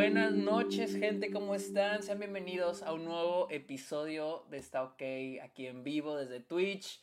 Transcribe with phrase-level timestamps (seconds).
[0.00, 2.02] Buenas noches, gente, ¿cómo están?
[2.02, 5.02] Sean bienvenidos a un nuevo episodio de Está OK
[5.42, 7.02] aquí en vivo desde Twitch.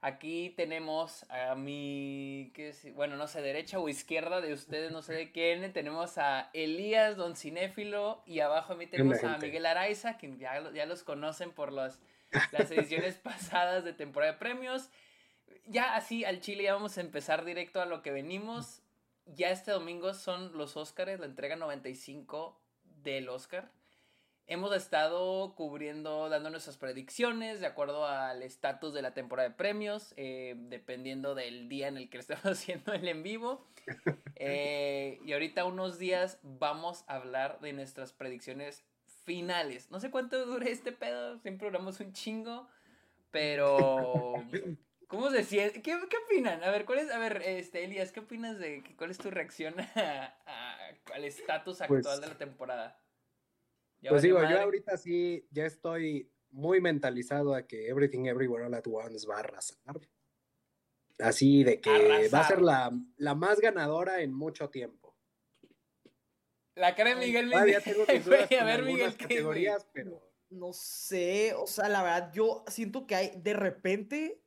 [0.00, 2.94] Aquí tenemos a mi, ¿qué es?
[2.94, 5.74] bueno, no sé, derecha o izquierda de ustedes, no sé de quién.
[5.74, 10.72] Tenemos a Elías, Don Cinéfilo, y abajo a mí tenemos a Miguel Araiza, que ya,
[10.72, 12.00] ya los conocen por las
[12.70, 14.88] ediciones pasadas de temporada de premios.
[15.66, 18.80] Ya así al Chile ya vamos a empezar directo a lo que venimos
[19.34, 22.58] ya este domingo son los Oscars, la entrega 95
[23.02, 23.70] del Oscar.
[24.46, 30.14] Hemos estado cubriendo, dando nuestras predicciones de acuerdo al estatus de la temporada de premios,
[30.16, 33.66] eh, dependiendo del día en el que estemos haciendo el en vivo.
[34.36, 38.84] Eh, y ahorita unos días vamos a hablar de nuestras predicciones
[39.24, 39.90] finales.
[39.90, 42.66] No sé cuánto dure este pedo, siempre hablamos un chingo,
[43.30, 44.32] pero
[45.08, 45.80] ¿Cómo se siente?
[45.80, 46.62] ¿Qué, ¿Qué, opinan?
[46.62, 49.74] A ver, ¿cuál es, a ver, este, Elias, ¿qué opinas de cuál es tu reacción
[49.94, 53.02] al estatus pues actual de la temporada?
[54.06, 58.86] Pues digo, yo ahorita sí ya estoy muy mentalizado a que Everything Everywhere All at
[58.86, 59.78] Once va a arrasar.
[61.18, 65.16] Así de que va a ser la, la, más ganadora en mucho tiempo.
[66.74, 70.22] La cara de Miguel Todavía tengo mis dudas a ver, Miguel, categorías, pero...
[70.50, 74.42] No sé, o sea, la verdad, yo siento que hay, de repente,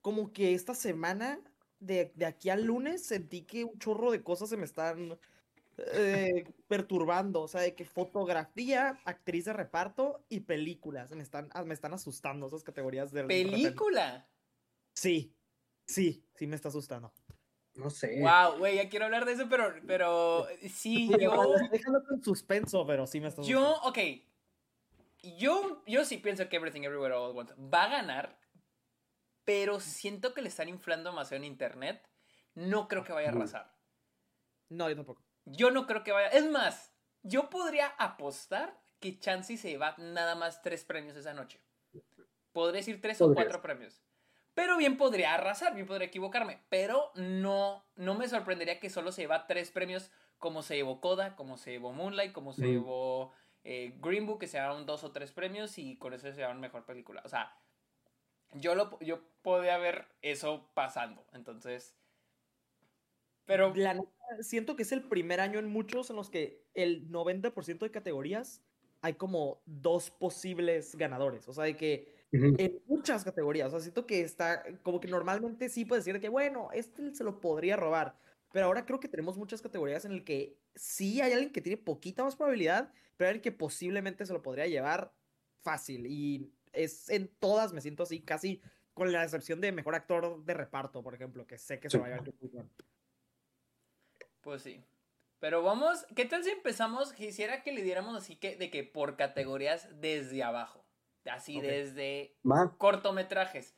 [0.00, 1.40] como que esta semana,
[1.78, 5.18] de, aquí al lunes, sentí que un chorro de cosas se me están
[5.78, 7.42] eh, perturbando.
[7.42, 11.10] O sea, de que fotografía, actriz de reparto y películas.
[11.10, 14.28] Me están, me están asustando esas categorías de ¿Película?
[14.92, 15.34] Sí,
[15.86, 17.12] sí, sí me está asustando.
[17.74, 18.20] No sé.
[18.20, 21.54] Wow, güey, ya quiero hablar de eso, pero, pero sí, yo.
[21.70, 23.98] Déjalo con suspenso, pero sí me está Yo, ok.
[25.38, 28.39] Yo, yo sí pienso que Everything Everywhere All at Once va a ganar
[29.50, 32.08] pero siento que le están inflando demasiado en internet.
[32.54, 33.74] No creo que vaya a arrasar.
[34.68, 35.24] No, yo tampoco.
[35.44, 36.28] Yo no creo que vaya.
[36.28, 41.60] Es más, yo podría apostar que Chansey se lleva nada más tres premios esa noche.
[42.52, 44.00] Podría decir tres o cuatro premios.
[44.54, 46.62] Pero bien podría arrasar, bien podría equivocarme.
[46.68, 51.34] Pero no, no me sorprendería que solo se lleva tres premios como se llevó Coda,
[51.34, 53.32] como se llevó Moonlight, como se llevó
[53.64, 56.60] eh, Green Book, que se llevaron dos o tres premios y con eso se llevaron
[56.60, 57.20] mejor película.
[57.24, 57.52] O sea,
[58.54, 61.24] yo, lo, yo podía ver eso pasando.
[61.32, 61.94] Entonces.
[63.46, 63.72] Pero.
[64.40, 68.62] siento que es el primer año en muchos en los que el 90% de categorías
[69.02, 71.48] hay como dos posibles ganadores.
[71.48, 73.68] O sea, de que en muchas categorías.
[73.68, 74.62] O sea, siento que está.
[74.82, 78.16] Como que normalmente sí puedes decir que, bueno, este se lo podría robar.
[78.52, 81.76] Pero ahora creo que tenemos muchas categorías en el que sí hay alguien que tiene
[81.76, 85.12] poquita más probabilidad, pero hay alguien que posiblemente se lo podría llevar
[85.62, 86.06] fácil.
[86.06, 88.60] Y es en todas me siento así, casi
[88.94, 92.06] con la excepción de mejor actor de reparto, por ejemplo, que sé que se va
[92.06, 92.32] a llevar
[94.40, 94.84] Pues sí.
[95.38, 97.12] Pero vamos, ¿qué tal si empezamos?
[97.12, 100.86] Quisiera que le diéramos así que de que por categorías desde abajo.
[101.24, 102.36] Así desde
[102.78, 103.74] cortometrajes.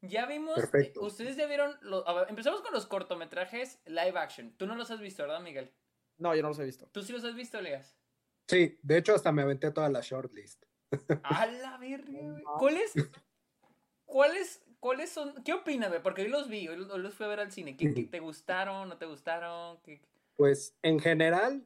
[0.00, 1.78] Ya vimos, eh, ustedes ya vieron,
[2.28, 4.56] empezamos con los cortometrajes live action.
[4.56, 5.72] Tú no los has visto, ¿verdad, Miguel?
[6.18, 6.88] No, yo no los he visto.
[6.88, 7.96] ¿Tú sí los has visto, Leas?
[8.48, 10.64] Sí, de hecho hasta me aventé toda la shortlist.
[11.22, 12.92] A la verga, ¿Cuáles?
[14.04, 14.62] ¿Cuáles?
[14.80, 15.42] ¿Cuáles son?
[15.44, 16.02] ¿Qué opinas, güey?
[16.02, 17.76] Porque hoy los vi, hoy los fui a ver al cine.
[17.76, 18.88] ¿Qué, te gustaron?
[18.88, 19.78] ¿No te gustaron?
[20.34, 21.64] Pues en general,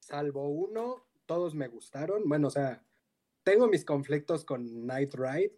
[0.00, 2.28] salvo uno, todos me gustaron.
[2.28, 2.82] Bueno, o sea,
[3.42, 5.56] tengo mis conflictos con Night Ride,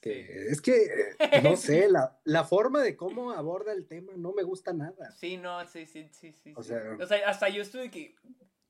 [0.00, 4.42] que, es que, no sé, la, la, forma de cómo aborda el tema no me
[4.42, 5.10] gusta nada.
[5.12, 6.52] Sí, no, sí, sí, sí, sí.
[6.56, 8.14] O sea, o sea hasta yo estuve que,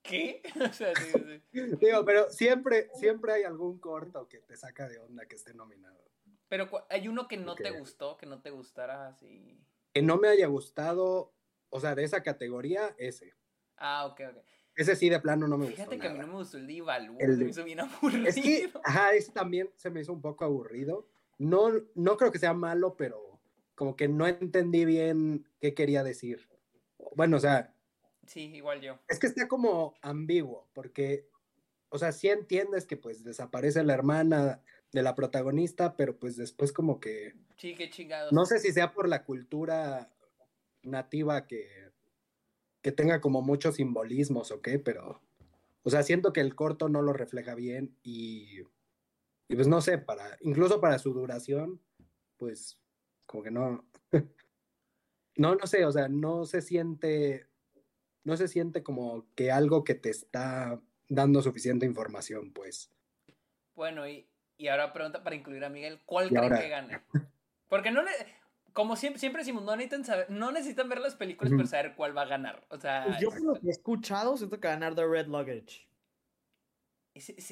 [0.08, 0.42] ¿Qué?
[0.70, 1.60] O sea, sí, sí.
[1.80, 6.04] Digo, pero siempre, siempre hay algún corto que te saca de onda que esté nominado.
[6.48, 9.58] Pero hay uno que no te gustó, que no te gustara así.
[9.92, 11.32] Que no me haya gustado,
[11.70, 13.34] o sea, de esa categoría, ese.
[13.76, 14.44] Ah, ok, ok.
[14.76, 15.76] Ese sí, de plano no me gustó.
[15.76, 18.28] Fíjate que a mí no me gustó el de Ivalú, el me hizo bien aburrido.
[18.28, 21.08] Es que, ajá, ese también se me hizo un poco aburrido.
[21.38, 23.40] No, no creo que sea malo, pero
[23.74, 26.48] como que no entendí bien qué quería decir.
[27.14, 27.74] Bueno, o sea,
[28.26, 28.98] Sí, igual yo.
[29.08, 31.28] Es que está como ambiguo, porque,
[31.88, 34.62] o sea, sí entiendes que pues desaparece la hermana
[34.92, 37.34] de la protagonista, pero pues después como que...
[37.56, 38.32] Sí, qué chingados.
[38.32, 40.12] No sé si sea por la cultura
[40.82, 41.68] nativa que,
[42.82, 45.20] que tenga como muchos simbolismos o qué, pero...
[45.82, 48.62] O sea, siento que el corto no lo refleja bien y,
[49.48, 51.80] y pues no sé, para, incluso para su duración,
[52.38, 52.80] pues
[53.26, 53.84] como que no,
[55.36, 57.46] no, no sé, o sea, no se siente
[58.26, 62.90] no se siente como que algo que te está dando suficiente información, pues.
[63.76, 64.28] Bueno, y,
[64.58, 67.00] y ahora pregunta para incluir a Miguel, ¿cuál creen que gane?
[67.68, 68.10] Porque no le...
[68.72, 72.16] como siempre, siempre decimos, no necesitan, saber, no necesitan ver las películas para saber cuál
[72.16, 72.66] va a ganar.
[72.68, 75.06] O sea, pues yo por lo que he escuchado, siento que va a ganar The
[75.06, 75.88] Red Luggage.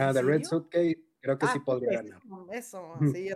[0.00, 2.21] ah, The Red Suitcase, creo que sí ah, podría ganar.
[2.50, 3.31] Eso, sí,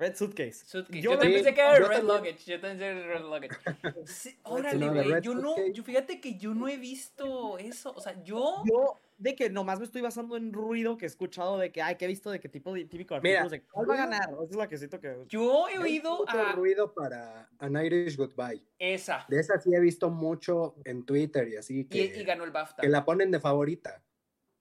[0.00, 0.64] Red Suitcase.
[0.98, 2.38] Yo, también pensé que era Red Luggage.
[2.46, 4.06] Yo también pensé Red Luggage.
[4.06, 5.20] Sí, órale, güey.
[5.20, 7.92] yo no, yo fíjate que yo no he visto eso.
[7.94, 8.62] O sea, yo.
[8.64, 11.96] Yo, de que nomás me estoy basando en ruido que he escuchado de que, ay,
[11.96, 14.30] que he visto de qué tipo de típico artículos de cuál va a ganar.
[14.32, 15.26] Esa es la que siento que.
[15.28, 16.52] Yo he oído a.
[16.52, 18.64] ruido para An Irish Goodbye.
[18.78, 19.26] Esa.
[19.28, 21.84] De esa sí he visto mucho en Twitter y así.
[21.84, 22.80] Que, y, ganó el BAFTA.
[22.80, 24.02] Que la ponen de favorita.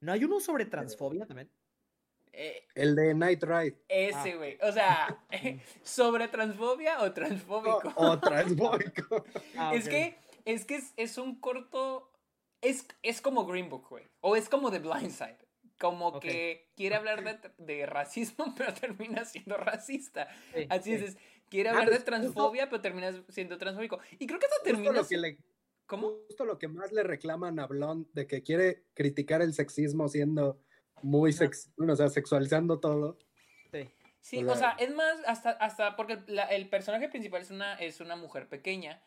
[0.01, 1.50] ¿No hay uno sobre transfobia también?
[2.34, 3.78] Eh, el de Night Ride.
[3.88, 4.36] Ese, ah.
[4.36, 4.58] güey.
[4.62, 5.26] O sea,
[5.84, 7.94] ¿sobre transfobia o transfóbico?
[7.96, 9.26] O, transfóbico.
[9.58, 12.12] Ah, es que, es que es, un corto.
[12.62, 14.06] Es, es como Green Book, güey.
[14.22, 15.38] O es como The Blind Side.
[15.78, 17.24] Como que quiere hablar
[17.58, 20.28] de, racismo, pero termina siendo racista.
[20.70, 21.18] Así es,
[21.50, 24.00] quiere ah, hablar de transfobia, pero termina siendo transfóbico.
[24.18, 24.92] Y creo que eso termina.
[24.92, 25.38] Lo que le,
[25.90, 26.20] ¿Cómo?
[26.28, 30.62] Justo lo que más le reclaman a Blonde de que quiere criticar el sexismo siendo
[31.01, 33.18] muy sex, bueno, o sea, sexualizando todo.
[33.72, 33.90] Sí.
[34.22, 36.19] Sí, o sea, es más, hasta, hasta porque
[36.50, 39.01] el personaje principal es una, es una mujer pequeña.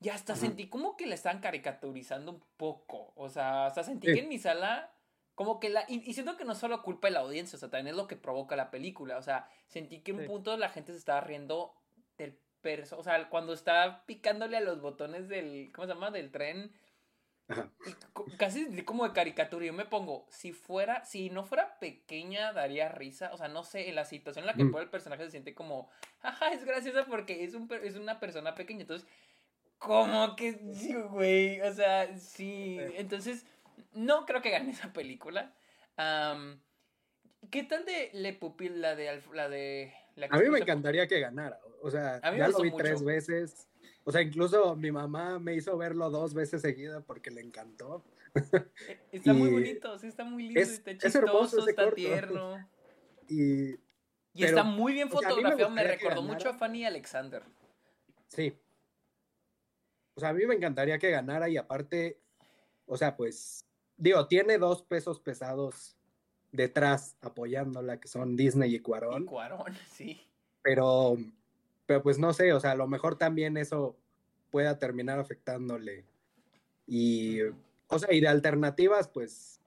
[0.00, 3.12] Y hasta sentí como que la están caricaturizando un poco.
[3.16, 4.92] O sea, hasta sentí que en mi sala,
[5.34, 5.84] como que la.
[5.88, 8.14] Y, siento que no solo culpa de la audiencia, o sea, también es lo que
[8.14, 9.18] provoca la película.
[9.18, 11.74] O sea, sentí que en un punto la gente se estaba riendo
[12.16, 12.96] del perso.
[12.98, 15.72] O sea, cuando estaba picándole a los botones del.
[15.74, 16.12] ¿Cómo se llama?
[16.12, 16.72] Del tren
[18.36, 19.64] casi como de caricatura.
[19.64, 23.30] Yo me pongo, si fuera, si no fuera pequeña, daría risa.
[23.32, 24.76] O sea, no sé, en la situación en la que mm.
[24.76, 25.88] el personaje se siente como,
[26.20, 28.82] jaja, es graciosa porque es, un, es una persona pequeña.
[28.82, 29.08] Entonces,
[29.78, 31.60] como que sí, güey.
[31.62, 32.78] O sea, sí.
[32.96, 33.46] Entonces,
[33.92, 35.54] no creo que gane esa película.
[37.50, 39.20] ¿Qué tal de Le Pupil, la de...
[39.32, 39.92] La de
[40.28, 41.60] a mí me encantaría que ganara.
[41.80, 43.68] O sea, ya lo vi tres veces
[44.08, 48.02] o sea, incluso mi mamá me hizo verlo dos veces seguida porque le encantó.
[48.34, 48.66] E,
[49.12, 52.56] está muy bonito, sí, está muy lindo, está chistoso, está tierno.
[53.30, 53.72] Y,
[54.32, 57.42] y está muy bien fotografiado, me, recordó mucho a Fanny Alexander.
[58.28, 58.58] Sí.
[60.14, 62.18] O sea, a mí me encantaría que ganara y aparte,
[62.86, 63.66] o sea, pues,
[63.98, 65.98] digo, tiene dos pesos pesados
[66.50, 69.24] detrás apoyándola, que son Disney y Cuarón.
[69.24, 70.26] Y Cuarón, sí.
[70.62, 71.18] Pero
[71.88, 73.96] pero pues no sé, o sea, a lo mejor también eso
[74.50, 76.04] pueda terminar afectándole.
[76.86, 77.40] Y,
[77.86, 79.62] o sea, y de alternativas, pues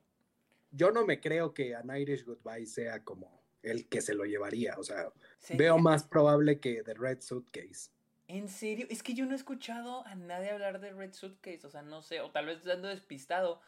[0.69, 4.75] yo no me creo que An Irish Goodbye sea como el que se lo llevaría.
[4.77, 5.11] O sea,
[5.57, 7.89] veo más probable que The Red Suitcase.
[8.27, 8.85] ¿En serio?
[8.91, 11.65] Es que yo no he escuchado a nadie hablar de Red Suitcase.
[11.65, 13.63] O sea, no sé, o tal vez ando despistado.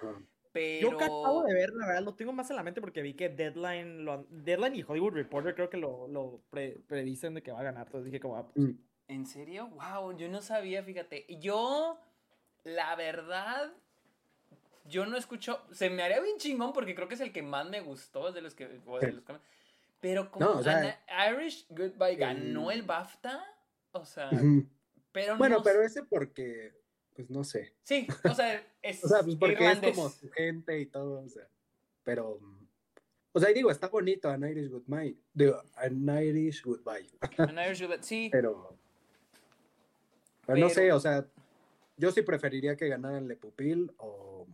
[0.54, 0.92] Pero...
[0.92, 3.28] Yo acabo de ver, la verdad, lo tengo más en la mente porque vi que
[3.28, 6.42] Deadline, lo, Deadline y Hollywood Reporter creo que lo, lo
[6.88, 7.88] predicen de que va a ganar.
[7.88, 8.78] Entonces dije como, ah, pues, mm.
[9.08, 9.68] ¿En serio?
[9.70, 11.26] Wow, yo no sabía, fíjate.
[11.40, 12.00] Yo,
[12.64, 13.74] la verdad,
[14.86, 17.68] yo no escucho, se me haría bien chingón porque creo que es el que más
[17.70, 18.80] me gustó de los que...
[20.00, 20.62] pero como
[21.30, 23.44] Irish Goodbye ganó el BAFTA,
[23.92, 24.30] o sea...
[25.12, 26.74] Pero bueno, pero ese porque
[27.16, 27.74] pues no sé.
[27.84, 29.04] Sí, o sea, es.
[29.04, 31.48] o sea, pues porque es como su gente y todo, o sea.
[32.04, 32.40] Pero.
[33.36, 35.18] O sea, digo, está bonito An Irish Goodbye.
[35.34, 37.10] Digo, An Irish Goodbye.
[37.38, 38.30] An Irish Goodbye, sí.
[38.32, 38.78] Pero,
[40.46, 41.26] pero, no sé, o sea,
[41.98, 44.46] yo sí preferiría que ganaran Le Pupil o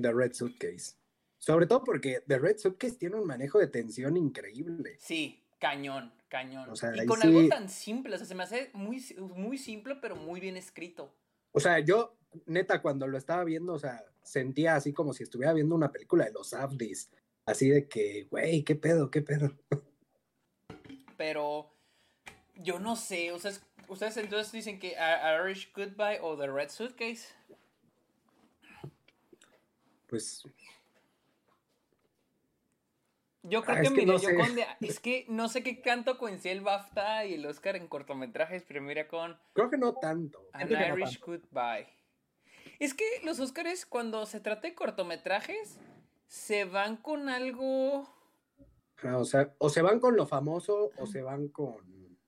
[0.00, 0.94] The Red Suitcase.
[1.38, 4.96] Sobre todo porque The Red Suitcase tiene un manejo de tensión increíble.
[4.98, 6.68] Sí, cañón, cañón.
[6.94, 10.38] y con algo tan simple, o sea, se me hace muy, muy simple, pero muy
[10.38, 11.12] bien escrito.
[11.52, 12.16] O sea, yo,
[12.46, 16.24] neta, cuando lo estaba viendo, o sea, sentía así como si estuviera viendo una película
[16.24, 17.10] de los Afdis.
[17.46, 19.56] Así de que, güey, qué pedo, qué pedo.
[21.16, 21.70] Pero
[22.54, 24.96] yo no sé, ustedes, ustedes entonces dicen que
[25.42, 27.28] Irish Goodbye o The Red Suitcase.
[30.06, 30.44] Pues
[33.42, 34.36] yo creo ah, que, es que no sé.
[34.80, 38.82] es que no sé qué canto coincide el BAFTA y el Oscar en cortometrajes, pero
[38.82, 39.38] mira con.
[39.54, 40.48] Creo que no tanto.
[40.52, 41.88] An Irish Goodbye.
[42.78, 45.78] Es que los Oscars, cuando se trata de cortometrajes,
[46.26, 48.08] se van con algo.
[49.02, 52.18] Ah, o sea, o se van con lo famoso o se van con.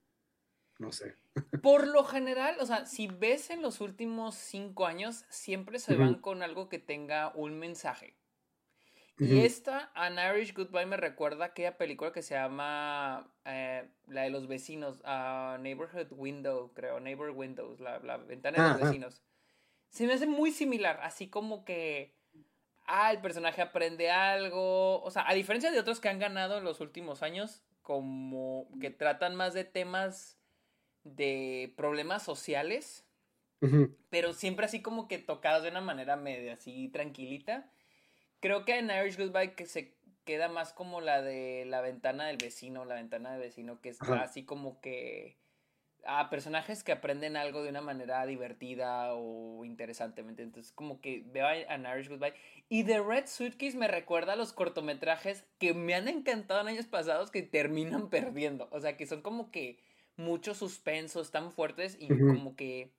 [0.78, 1.16] No sé.
[1.62, 6.16] Por lo general, o sea, si ves en los últimos cinco años, siempre se van
[6.16, 8.16] con algo que tenga un mensaje.
[9.18, 14.30] Y esta, An Irish Goodbye, me recuerda aquella película que se llama eh, la de
[14.30, 19.22] los vecinos, uh, Neighborhood Window, creo, Neighbor Windows, la, la ventana de los vecinos.
[19.90, 22.16] Se me hace muy similar, así como que,
[22.86, 26.64] ah, el personaje aprende algo, o sea, a diferencia de otros que han ganado en
[26.64, 30.38] los últimos años, como que tratan más de temas
[31.04, 33.06] de problemas sociales,
[34.10, 37.70] pero siempre así como que tocados de una manera medio así tranquilita.
[38.42, 39.94] Creo que en Irish Goodbye que se
[40.24, 44.20] queda más como la de la ventana del vecino, la ventana del vecino, que está
[44.20, 45.36] así como que
[46.04, 50.42] a personajes que aprenden algo de una manera divertida o interesantemente.
[50.42, 51.56] Entonces, como que veo a
[51.94, 52.34] Irish Goodbye.
[52.68, 56.86] Y The Red Suitcase me recuerda a los cortometrajes que me han encantado en años
[56.86, 58.68] pasados que terminan perdiendo.
[58.72, 59.78] O sea, que son como que
[60.16, 62.90] muchos suspensos tan fuertes y como que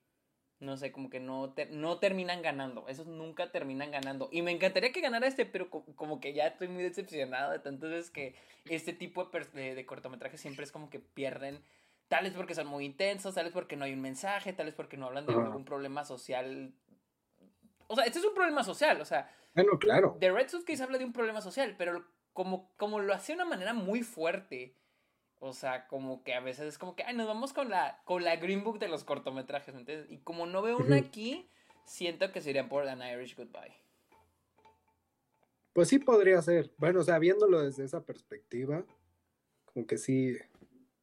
[0.60, 2.86] no sé, como que no, no terminan ganando.
[2.88, 4.28] Esos nunca terminan ganando.
[4.32, 7.90] Y me encantaría que ganara este, pero como que ya estoy muy decepcionado de tantas
[7.90, 8.34] veces que
[8.68, 11.62] este tipo de, de, cortometrajes siempre es como que pierden.
[12.08, 14.74] Tal vez porque son muy intensos, tal vez porque no hay un mensaje, tal vez
[14.74, 16.72] porque no hablan de algún problema social.
[17.86, 19.34] O sea, este es un problema social, o sea.
[19.54, 20.16] Bueno, claro.
[20.20, 23.44] The Red Suitcase habla de un problema social, pero como, como lo hace de una
[23.44, 24.76] manera muy fuerte
[25.44, 28.24] o sea, como que a veces es como que, ay, nos vamos con la, con
[28.24, 30.10] la Green Book de los cortometrajes, ¿entiendes?
[30.10, 31.48] Y como no veo una aquí,
[31.84, 33.76] siento que sería por An Irish Goodbye.
[35.74, 36.72] Pues sí podría ser.
[36.78, 38.84] Bueno, o sea, viéndolo desde esa perspectiva,
[39.66, 40.34] como que sí,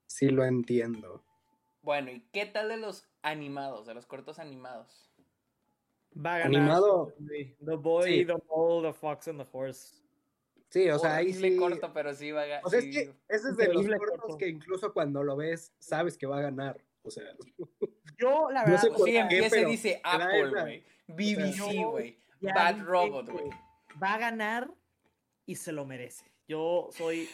[0.07, 1.23] sí lo entiendo.
[1.83, 5.11] Bueno, ¿y qué tal de los animados, de los cortos animados?
[6.17, 6.61] Va a ganar.
[6.61, 7.13] Animado.
[7.63, 10.00] The Boy, The Mole, The Fox and the Horse.
[10.71, 11.57] Sí, o sea, ahí sí.
[11.57, 12.65] corto, pero sí va a ganar.
[12.65, 16.17] O sea, es que ese es de los cortos que incluso cuando lo ves, sabes
[16.17, 16.81] que va a ganar.
[17.03, 17.25] O sea.
[18.17, 18.83] Yo, la verdad.
[18.89, 20.83] No sé sí, empieza y dice Apple, güey.
[21.07, 22.17] BBC, güey.
[22.39, 23.49] Bad Robot, güey.
[24.01, 24.71] Va a ganar
[25.45, 26.31] y se lo merece.
[26.47, 27.27] Yo soy,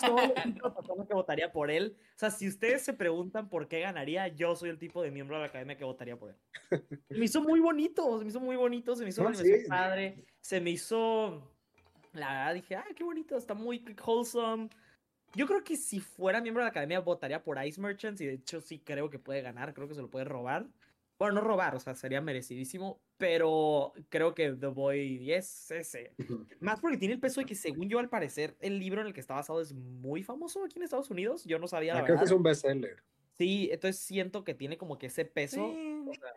[0.00, 1.96] soy el tipo de persona que votaría por él.
[2.00, 5.36] O sea, si ustedes se preguntan por qué ganaría, yo soy el tipo de miembro
[5.36, 6.86] de la academia que votaría por él.
[7.08, 9.36] me hizo muy bonito, se me hizo muy bonito, se me hizo, no,
[9.68, 11.53] padre, se me hizo
[12.14, 14.68] la verdad dije, ah, qué bonito, está muy wholesome.
[15.34, 18.34] Yo creo que si fuera miembro de la academia votaría por Ice Merchants y de
[18.34, 20.68] hecho sí creo que puede ganar, creo que se lo puede robar.
[21.18, 26.12] Bueno, no robar, o sea, sería merecidísimo, pero creo que The Boy es ese.
[26.60, 29.14] Más porque tiene el peso de que según yo al parecer el libro en el
[29.14, 32.04] que está basado es muy famoso aquí en Estados Unidos, yo no sabía la ah,
[32.04, 33.02] Creo que es un bestseller.
[33.38, 35.64] Sí, entonces siento que tiene como que ese peso.
[35.64, 36.32] O sea,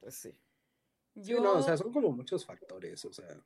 [0.00, 0.34] pues sí.
[1.14, 1.40] Yo...
[1.40, 3.40] no, o sea, son como muchos factores, o sea.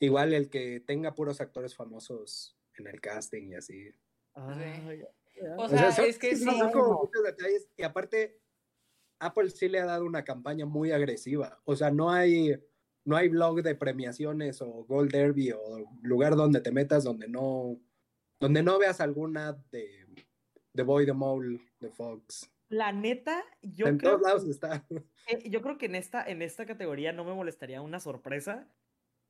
[0.00, 3.90] Igual el que tenga puros actores famosos en el casting y así.
[4.34, 6.46] o, sea, es que sí.
[6.72, 7.68] Como muchos detalles.
[7.76, 8.40] Y aparte,
[9.18, 11.60] Apple sí le ha dado una campaña muy agresiva.
[11.64, 12.56] O sea, no hay,
[13.04, 17.80] no hay blog de premiaciones o Gold Derby o lugar donde te metas donde no,
[18.38, 20.06] donde no veas alguna de
[20.74, 22.50] The Boy, The Mole, The Fox.
[22.68, 24.12] La neta, yo en creo.
[24.12, 24.86] todos lados está.
[25.46, 28.68] yo creo que en esta, en esta categoría no me molestaría una sorpresa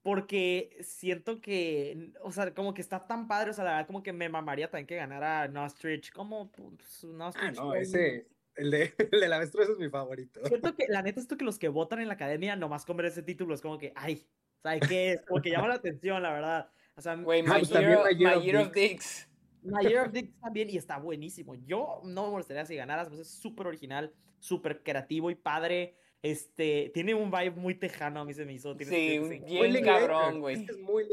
[0.08, 4.02] porque siento que, o sea, como que está tan padre, o sea, la verdad como
[4.02, 7.58] que me mamaría también que ganara Nostrich, como pues, Nostrich.
[7.58, 10.40] Ah, no, ese, el de, el de la avestruz es mi favorito.
[10.46, 13.04] Siento que, la neta, esto que los que votan en la academia nomás con ver
[13.04, 14.26] ese título es como que, ay,
[14.62, 15.26] ¿sabes qué es?
[15.26, 16.70] Como que llama la atención, la verdad.
[16.96, 19.28] O sea, Güey, My, Year, of Dicks.
[19.62, 21.54] My Year of Dicks también, y está buenísimo.
[21.54, 25.98] Yo no me molestaría si ganaras, pues es súper original, súper creativo y padre.
[26.20, 28.76] Este, tiene un vibe muy tejano, a mí se me hizo.
[28.76, 30.64] sí, bien cabrón, güey.
[30.68, 31.04] Es muy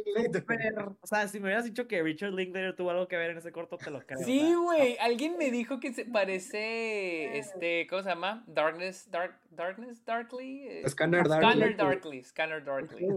[1.02, 3.52] O sea, si me hubieras dicho que Richard Linklater tuvo algo que ver en ese
[3.52, 4.18] corto, te lo creo.
[4.20, 4.98] Sí, güey.
[5.00, 8.44] Alguien me dijo que se parece, este, ¿cómo se llama?
[8.48, 10.68] Darkness, Dark, Darkness, Darkly.
[10.68, 11.52] Eh, Scanner Darkly.
[11.52, 12.24] Scanner Darkly.
[12.24, 13.08] Scanner Darkly.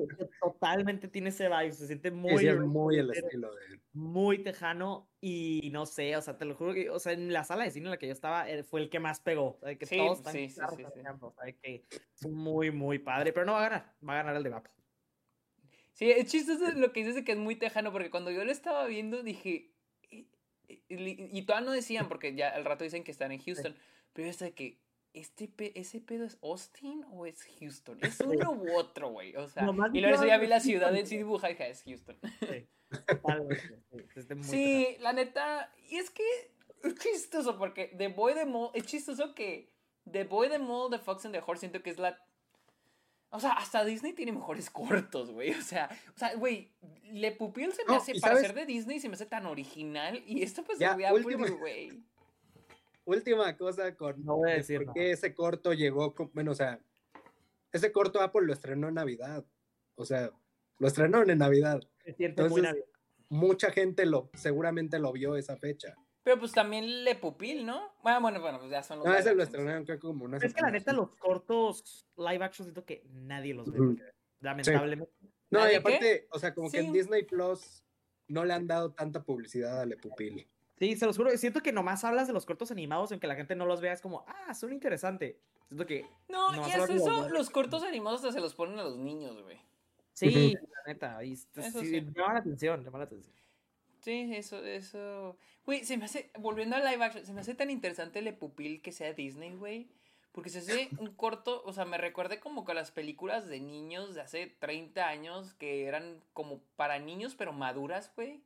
[0.43, 2.47] Totalmente tiene ese vibe, se siente muy...
[2.47, 3.81] Es muy el estilo de él.
[3.95, 7.43] Muy tejano y no sé, o sea, te lo juro que, o sea, en la
[7.43, 9.59] sala de cine en la que yo estaba, eh, fue el que más pegó.
[9.79, 13.59] que sí, todos están sí, sí, sí, que es muy, muy padre, pero no va
[13.59, 14.71] a ganar, va a ganar el de Vapo.
[15.93, 18.53] Sí, es chistoso lo que dices de que es muy tejano, porque cuando yo lo
[18.53, 19.73] estaba viendo dije,
[20.11, 20.29] y,
[20.89, 23.75] y, todavía no decían, porque ya al rato dicen que están en Houston,
[24.13, 24.79] pero yo estaba que,
[25.13, 27.99] este ¿ese pedo es Austin o es Houston?
[28.03, 31.17] Es uno u otro, güey, o sea, y luego ya vi la ciudad en sí
[31.17, 32.17] dibuja es Houston.
[32.41, 32.67] Sí.
[34.43, 36.25] Sí, la neta, y es que
[36.83, 39.71] es chistoso porque The Boy the Mole, es chistoso que
[40.11, 42.19] The Boy the Mole, The Fox and the Horse siento que es la...
[43.31, 45.51] O sea, hasta Disney tiene mejores cortos, güey.
[45.51, 46.73] O sea, o sea, güey,
[47.13, 50.23] Le Pupil se me hace, para ser de Disney, se me hace tan original.
[50.27, 52.03] Y esto pues ya, se última, güey.
[53.09, 54.23] Última cosa con...
[54.23, 54.85] No voy a decir.
[54.85, 56.79] Porque ese corto llegó, con, bueno, o sea,
[57.73, 59.47] ese corto Apple lo estrenó en Navidad.
[59.95, 60.31] O sea,
[60.79, 61.81] lo estrenaron en Navidad.
[62.05, 62.85] Entonces,
[63.31, 65.97] Mucha gente lo, seguramente lo vio esa fecha.
[66.23, 67.95] Pero pues también Le Pupil, ¿no?
[68.03, 69.07] Bueno, bueno, bueno, pues ya son los.
[69.07, 72.67] No, ese lo estrenaron creo como una Es que la neta, los cortos live action
[72.67, 73.97] siento que nadie los ve.
[74.41, 75.13] lamentablemente.
[75.51, 77.83] No, y aparte, o sea, como que en Disney Plus
[78.29, 80.47] no le han dado tanta publicidad a Le Pupil.
[80.79, 81.37] Sí, se los juro.
[81.37, 84.01] Siento que nomás hablas de los cortos animados, aunque la gente no los vea, es
[84.01, 85.37] como, ah, son interesantes.
[85.69, 86.07] Siento que.
[86.29, 88.85] No, No, y solo es como- eso, los cortos animados hasta se los ponen a
[88.85, 89.59] los niños, güey.
[90.15, 91.25] Sí, la neta.
[91.25, 92.01] Y Eso sí, sí.
[92.15, 93.35] llama la atención, llama la atención.
[94.01, 95.37] Sí, eso, eso.
[95.67, 98.81] Güey, se me hace, volviendo a live action, se me hace tan interesante el pupil
[98.81, 99.89] que sea Disney, güey.
[100.33, 103.61] Porque se hace un corto, o sea, me recuerda como que a las películas de
[103.61, 108.41] niños de hace 30 años que eran como para niños, pero maduras, güey.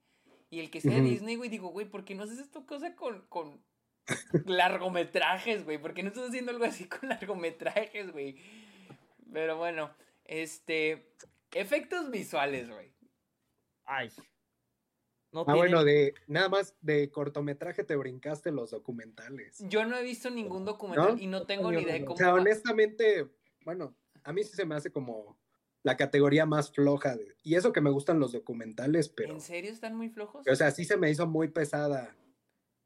[0.53, 1.01] Y el que sea.
[1.01, 3.65] Disney, güey, digo, güey, ¿por qué no haces esto cosa con, con
[4.45, 5.79] largometrajes, güey?
[5.79, 8.37] ¿Por qué no estás haciendo algo así con largometrajes, güey?
[9.33, 9.91] Pero bueno,
[10.25, 11.09] este.
[11.53, 12.93] Efectos visuales, güey.
[13.85, 14.11] Ay.
[15.33, 19.57] No Ah, tiene- bueno, de nada más de cortometraje te brincaste los documentales.
[19.69, 21.23] Yo no he visto ningún documental ¿No?
[21.23, 22.17] y no tengo ni idea de O cómo.
[22.19, 23.31] sea, va- honestamente,
[23.65, 23.95] bueno,
[24.25, 25.39] a mí sí se me hace como
[25.83, 27.17] la categoría más floja.
[27.17, 30.47] de- y eso que me gustan los documentales, pero, ¿En serio están muy flojos?
[30.47, 32.15] o sea, sí se me hizo muy pesada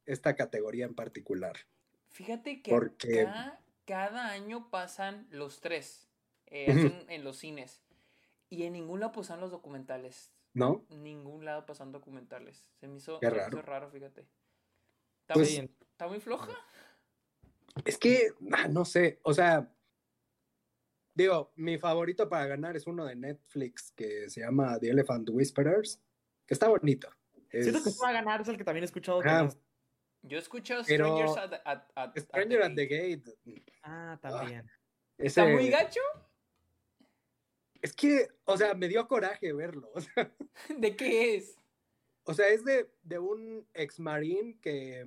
[0.06, 1.56] esta categoría en particular.
[2.10, 6.08] Fíjate que porque- acá cada año pasan los tres
[6.48, 7.82] eh, en los cines.
[8.48, 10.30] Y en ningún lado pasan los documentales.
[10.54, 10.86] ¿No?
[10.88, 12.64] Ningún lado pasan documentales.
[12.80, 13.62] Se me hizo, Qué se me hizo raro.
[13.62, 14.20] raro, fíjate.
[15.22, 16.52] Está, Pues- muy, está muy floja.
[17.84, 19.70] Es que, ah, no sé, o sea,
[21.16, 26.00] digo, mi favorito para ganar es uno de Netflix que se llama The Elephant Whisperers,
[26.46, 27.08] que está bonito.
[27.50, 29.22] Siento que va a ganar, es el que también he escuchado.
[29.22, 29.48] no-
[30.22, 33.36] Yo he escuchado Strangers at, at- at- at Stranger the at the Gate.
[33.44, 33.72] Gate.
[33.82, 34.70] Ah, también.
[35.18, 36.00] ¿Está ese- muy gacho?
[37.82, 39.90] Es que, o sea, me dio coraje verlo.
[39.94, 40.32] O sea,
[40.78, 41.58] ¿De qué es?
[42.24, 45.06] o sea, es de, de un ex marín que,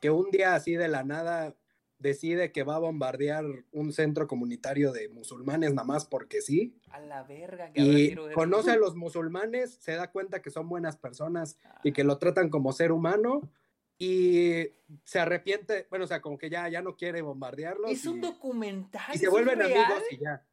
[0.00, 1.56] que un día así de la nada
[2.02, 6.76] decide que va a bombardear un centro comunitario de musulmanes nada más porque sí.
[6.90, 7.72] A la verga.
[7.72, 8.32] que Y ver.
[8.34, 12.18] conoce a los musulmanes, se da cuenta que son buenas personas y Ah, que lo
[12.18, 13.50] tratan como ser humano
[13.98, 14.68] y
[15.04, 17.90] se arrepiente, bueno, o sea, como que ya, ya no quiere bombardearlos.
[17.90, 19.14] Es un documental.
[19.14, 19.72] y se ¿eso es vuelven real?
[19.72, 20.44] amigos y ya.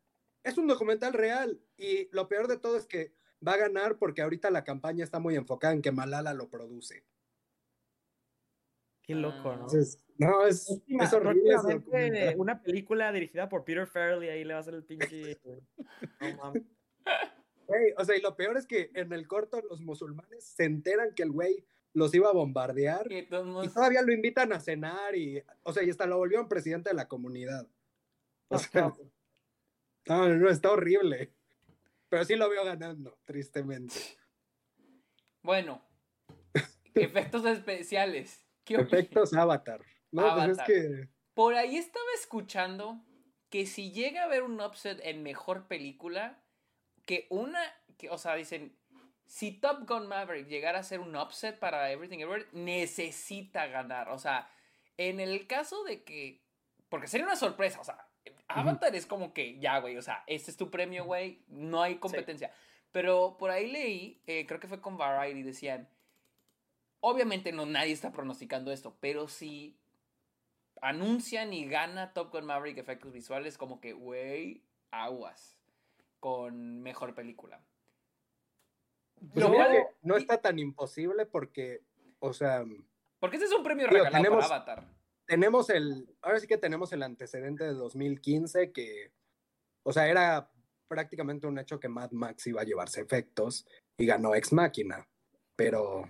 [0.44, 3.12] Es un documental real y lo peor de todo es que
[3.46, 7.04] va a ganar porque ahorita la campaña está muy enfocada en que Malala lo produce.
[9.10, 9.54] Qué loco, ¿no?
[9.54, 12.36] Entonces, no, es, Próxima- es horrible.
[12.38, 15.39] una película dirigida por Peter Farrell y ahí le va a hacer el pinche.
[16.22, 16.63] No mames.
[17.98, 21.22] O sea, y lo peor es que en el corto los musulmanes se enteran que
[21.22, 25.72] el güey los iba a bombardear Y todos todavía lo invitan a cenar y, o
[25.72, 27.67] sea, y hasta lo volvieron presidente de la comunidad.
[28.48, 28.91] O sea,
[30.08, 31.32] no, no, está horrible.
[32.10, 33.95] Pero sí lo veo ganando, tristemente.
[35.43, 35.84] Bueno,
[36.95, 38.48] efectos especiales.
[38.75, 39.82] Efectos Avatar.
[40.12, 41.10] No, pues es que.
[41.34, 43.01] Por ahí estaba escuchando
[43.49, 46.43] que si llega a haber un upset en mejor película,
[47.05, 47.62] que una,
[47.97, 48.77] que, o sea, dicen,
[49.25, 54.10] si Top Gun Maverick llegara a ser un upset para Everything Everywhere, necesita ganar.
[54.10, 54.49] O sea,
[54.97, 56.43] en el caso de que,
[56.89, 58.10] porque sería una sorpresa, o sea,
[58.47, 61.97] Avatar es como que, ya, güey, o sea, este es tu premio, güey, no hay
[61.97, 62.51] competencia.
[62.91, 65.88] Pero por ahí leí, eh, creo que fue con Variety, decían,
[67.01, 69.77] obviamente no nadie está pronosticando esto, pero si
[70.81, 75.57] anuncian y gana Top Gun Maverick efectos visuales, como que, güey, aguas
[76.19, 77.62] con mejor película.
[79.33, 81.81] pues que no está tan imposible porque,
[82.19, 82.63] o sea,
[83.19, 84.88] Porque ese es un premio regalado tenemos- para Avatar.
[85.25, 86.15] tenemos el.
[86.21, 89.12] Ahora sí que tenemos el antecedente de 2015 que.
[89.83, 90.49] O sea, era
[90.88, 95.07] prácticamente un hecho que Mad Max iba a llevarse efectos y ganó Ex Máquina.
[95.57, 96.03] Pero.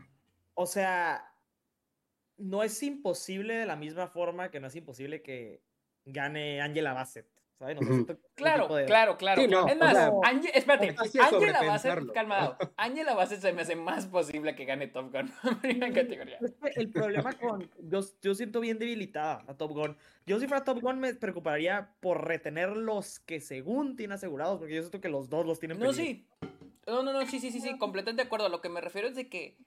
[0.61, 1.23] O sea,
[2.35, 5.61] no es imposible de la misma forma que no es imposible que
[6.03, 7.27] gane Angela Bassett.
[7.57, 7.77] ¿Sabes?
[7.79, 9.41] No sé, Claro, de- claro, claro.
[9.41, 12.57] Sí, no, es o más, sea, Ange- espérate, Angela Bassett, calmado.
[12.75, 15.31] Angela Bassett se me hace más posible que gane Top Gun
[15.63, 16.39] en categoría.
[16.75, 17.69] El problema con.
[17.79, 19.95] Yo, yo siento bien debilitada a Top Gun.
[20.25, 24.75] Yo, si fuera Top Gun, me preocuparía por retener los que según tiene asegurados, porque
[24.75, 26.03] yo siento que los dos los tienen No, peligro.
[26.05, 26.27] sí.
[26.87, 28.45] No, no, no, sí, sí, sí, sí, completamente de acuerdo.
[28.47, 29.57] A lo que me refiero es de que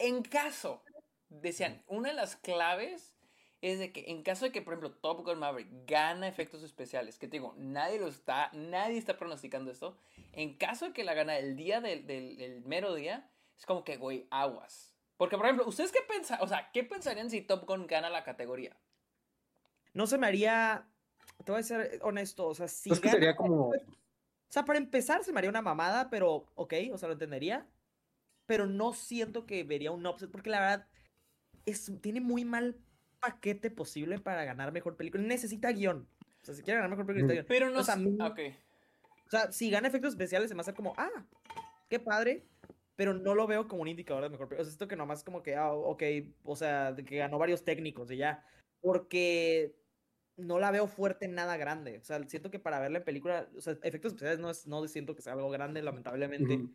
[0.00, 0.82] en caso,
[1.28, 3.14] decían, una de las claves
[3.62, 7.18] es de que en caso de que, por ejemplo, Top Gun Maverick gana efectos especiales,
[7.18, 9.96] que te digo, nadie lo está, nadie está pronosticando esto,
[10.32, 13.84] en caso de que la gana el día del, del- del mero día, es como
[13.84, 14.96] que, güey, aguas.
[15.18, 16.38] Porque, por ejemplo, ¿ustedes qué pensan?
[16.40, 18.74] O sea, ¿qué pensarían si Top Gun gana la categoría?
[19.92, 20.86] No se me haría.
[21.44, 22.46] Te voy a ser honesto.
[22.46, 22.90] O sea, si.
[22.90, 23.68] es que gana- sería como.
[23.68, 23.74] O
[24.48, 27.66] sea, para empezar, se me haría una mamada, pero ok, o sea, lo entendería.
[28.50, 30.88] Pero no siento que vería un upset, porque la verdad
[31.66, 32.76] es, tiene muy mal
[33.20, 35.22] paquete posible para ganar mejor película.
[35.22, 36.08] Necesita guion.
[36.42, 37.70] O sea, si quiere ganar mejor película, necesita guion.
[37.70, 38.40] Pero no O sea, Ok.
[39.24, 41.24] O sea, si gana efectos especiales, se me hace como, ah,
[41.88, 42.44] qué padre.
[42.96, 44.62] pero no lo veo como un indicador de mejor película.
[44.62, 46.02] O sea, siento que nomás como que, ah, ok,
[46.42, 48.44] o sea, de que ganó varios técnicos y ya.
[48.80, 49.76] Porque
[50.36, 51.98] no la veo fuerte en nada grande.
[51.98, 54.84] O sea, siento que para verla en película, o sea, efectos especiales no, es, no
[54.88, 56.68] siento que sea algo grande, lamentablemente.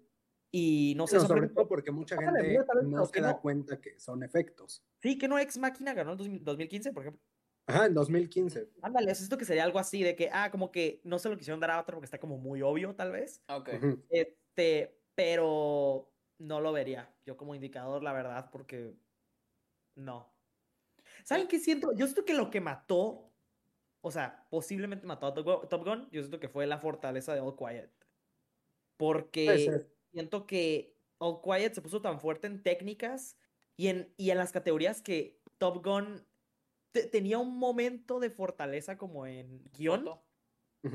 [0.51, 1.19] Y no sé.
[1.19, 4.83] sobre todo porque mucha gente no se da cuenta que son efectos.
[5.01, 7.21] Sí, que no Ex Máquina ganó en 2015, por ejemplo.
[7.67, 8.69] Ajá, en 2015.
[8.81, 11.59] Ándale, esto que sería algo así de que, ah, como que no se lo quisieron
[11.59, 13.41] dar a otro porque está como muy obvio, tal vez.
[13.49, 13.69] Ok.
[14.09, 18.93] Este, pero no lo vería yo como indicador, la verdad, porque
[19.95, 20.31] no.
[21.23, 21.91] ¿Saben qué siento?
[21.93, 23.31] Yo siento que lo que mató,
[24.01, 27.55] o sea, posiblemente mató a Top Gun, yo siento que fue la fortaleza de All
[27.55, 27.91] Quiet.
[28.97, 33.37] Porque siento que All Quiet se puso tan fuerte en técnicas
[33.75, 36.25] y en, y en las categorías que Top Gun
[37.11, 40.09] tenía un momento de fortaleza como en guion.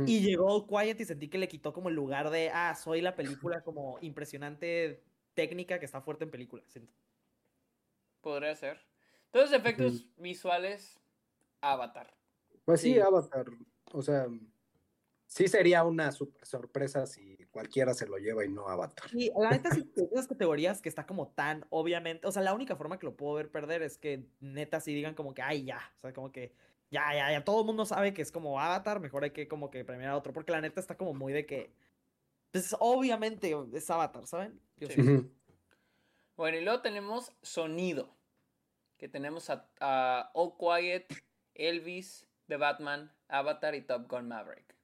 [0.07, 3.01] Y llegó All Quiet y sentí que le quitó como el lugar de, ah, soy
[3.01, 5.03] la película como impresionante
[5.35, 6.63] técnica que está fuerte en película.
[6.69, 6.95] Siento.
[8.21, 8.81] Podría ser.
[9.33, 10.99] Todos efectos visuales,
[11.61, 12.17] Avatar.
[12.65, 13.47] Pues sí, Avatar.
[13.93, 14.29] O sea,
[15.27, 19.11] sí sería una super sorpresa si cualquiera se lo lleva y no Avatar.
[19.13, 22.77] Y la neta, sí, esas categorías que está como tan, obviamente, o sea, la única
[22.77, 25.93] forma que lo puedo ver perder es que neta sí digan como que, ay, ya,
[25.99, 26.55] o sea, como que,
[26.91, 29.71] ya, ya, ya, todo el mundo sabe que es como Avatar, mejor hay que como
[29.71, 31.73] que premiar a otro, porque la neta está como muy de que,
[32.53, 34.61] pues obviamente es Avatar, ¿saben?
[36.37, 38.17] Bueno, y luego tenemos sonido,
[38.97, 41.07] que tenemos a, a All Quiet,
[41.55, 44.80] Elvis, The Batman, Avatar y Top Gun Maverick.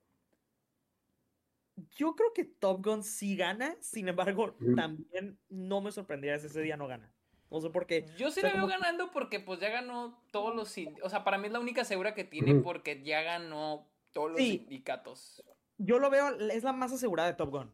[1.97, 6.63] Yo creo que Top Gun sí gana, sin embargo, también no me sorprendería si ese
[6.63, 7.13] día no gana.
[7.51, 8.07] No sé por qué.
[8.17, 10.75] Yo sí lo veo ganando porque pues ya ganó todos los...
[11.03, 14.41] O sea, para mí es la única segura que tiene porque ya ganó todos los
[14.41, 15.45] sindicatos.
[15.79, 17.73] Yo lo veo, es la más asegurada de Top Gun.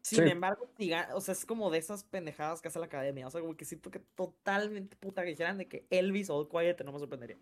[0.00, 0.70] Sin embargo,
[1.14, 3.26] o sea, es como de esas pendejadas que hace la academia.
[3.26, 6.82] O sea, como que siento que totalmente puta que dijeran de que Elvis o Quiet
[6.84, 7.38] no me sorprendería.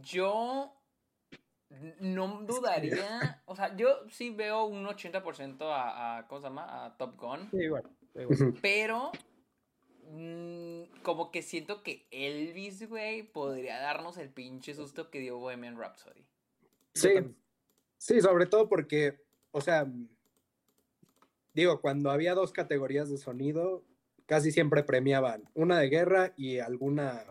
[0.00, 0.81] Yo
[2.00, 6.84] no dudaría, o sea, yo sí veo un 80% a, a, ¿cómo se llama?
[6.84, 7.50] A Top Gun.
[7.50, 7.84] Sí, igual.
[8.60, 9.10] Pero,
[10.10, 15.78] mm, como que siento que Elvis, güey, podría darnos el pinche susto que dio Bohemian
[15.78, 16.24] Rhapsody.
[16.94, 17.10] Sí,
[17.96, 19.90] sí, sobre todo porque, o sea,
[21.54, 23.82] digo, cuando había dos categorías de sonido,
[24.26, 27.24] casi siempre premiaban una de guerra y alguna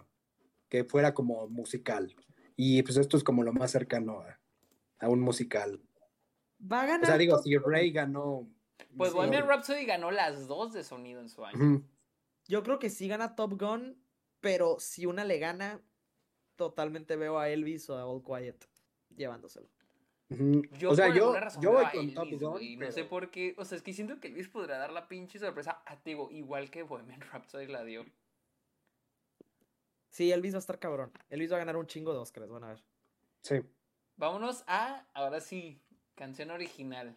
[0.68, 2.16] que fuera como musical.
[2.56, 4.24] Y pues esto es como lo más cercano
[5.00, 5.82] a, un musical.
[6.72, 7.04] Va a ganar.
[7.04, 8.48] O sea, digo, si Ray ganó.
[8.98, 11.84] Pues Bohemian Rhapsody ganó las dos de sonido en su año.
[12.48, 13.98] Yo creo que sí gana Top Gun,
[14.42, 15.82] pero si una le gana,
[16.56, 18.68] totalmente veo a Elvis o a All Quiet
[19.16, 19.68] llevándoselo.
[20.30, 22.80] Yo, o sea, yo, yo voy con Top Gun.
[22.80, 23.54] No sé por qué.
[23.58, 26.70] O sea, es que siento que Elvis podrá dar la pinche sorpresa a Tigo, igual
[26.72, 28.06] que Bohemian Rhapsody la dio.
[30.12, 31.12] Sí, Elvis va a estar cabrón.
[31.30, 32.84] Elvis va a ganar un chingo de Oscars, van a ver.
[33.42, 33.62] Sí.
[34.18, 35.82] Vámonos a, ahora sí,
[36.16, 37.16] canción original.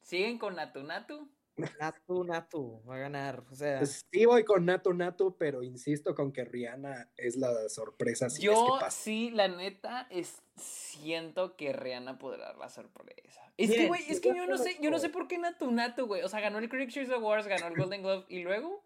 [0.00, 1.28] ¿Siguen con Natu Natu?
[1.78, 3.44] Natu Natu va a ganar.
[3.50, 3.78] O sea.
[3.78, 8.28] Pues sí, voy con Natu Natu, pero insisto con que Rihanna es la sorpresa.
[8.40, 13.52] Yo sí, la neta, es, siento que Rihanna podrá dar la sorpresa.
[13.58, 16.06] Es que, güey, es que yo no sé, yo no sé por qué Natu Natu,
[16.06, 16.22] güey.
[16.22, 18.82] O sea, ganó el Critics' Choice Awards, ganó el Golden Globe y luego.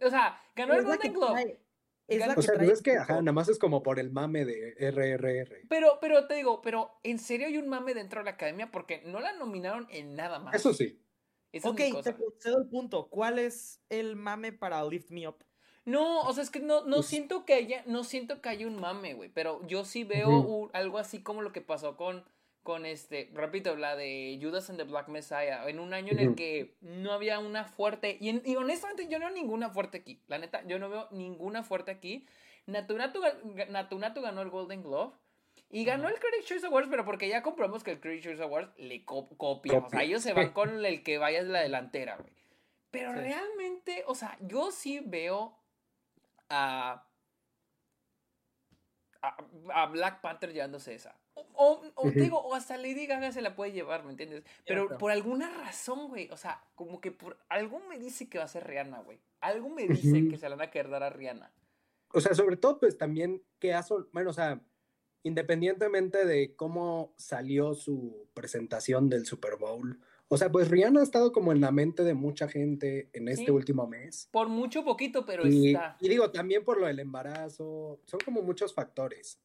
[0.00, 1.60] O sea, ganó el Golden Globe
[2.08, 5.66] o sea, no es que, ajá, nada más es como por el mame de RRR.
[5.68, 8.70] Pero, pero te digo, pero ¿en serio hay un mame dentro de la academia?
[8.70, 10.54] Porque no la nominaron en nada más.
[10.54, 11.00] Eso sí.
[11.62, 13.08] ok, te cedo el punto.
[13.08, 15.44] ¿Cuál es el mame para Lift Me Up?
[15.84, 18.76] No, o sea, es que no, no siento que haya, no siento que haya un
[18.76, 19.30] mame, güey.
[19.30, 22.24] Pero yo sí veo algo así como lo que pasó con
[22.62, 26.34] con este, repito, la de Judas and the Black Messiah, en un año en el
[26.34, 30.62] que no había una fuerte, y, honestamente yo no veo ninguna fuerte aquí, la neta,
[30.66, 32.26] yo no veo ninguna fuerte aquí.
[32.66, 33.20] Natunatu,
[34.22, 35.14] ganó el Golden Globe
[35.68, 38.72] y ganó el Critics' Choice Awards, pero porque ya comprobamos que el Critics' Choice Awards
[38.78, 42.32] le copia, o sea, ellos se van con el que vaya de la delantera, güey.
[42.92, 45.58] Pero realmente, o sea, yo sí veo
[46.50, 47.08] a,
[49.22, 51.16] a Black Panther llevándose esa.
[51.34, 54.42] O, digo, o hasta Lady Gaga se la puede llevar, ¿me entiendes?
[54.66, 58.44] Pero por alguna razón, güey, o sea, como que por algo me dice que va
[58.44, 59.20] a ser Rihanna, güey.
[59.40, 61.52] Algo me dice que se la van a querer dar a Rihanna.
[62.12, 64.60] O sea, sobre todo, pues también que ha, bueno, o sea,
[65.22, 71.30] independientemente de cómo salió su presentación del Super Bowl, o sea, pues Rihanna ha estado
[71.30, 74.30] como en la mente de mucha gente en este último mes.
[74.32, 75.98] Por mucho poquito, pero y, está.
[76.00, 79.38] Y digo, también por lo del embarazo, son como muchos factores.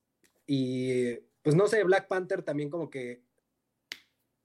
[0.46, 3.24] Y pues no sé, Black Panther también como que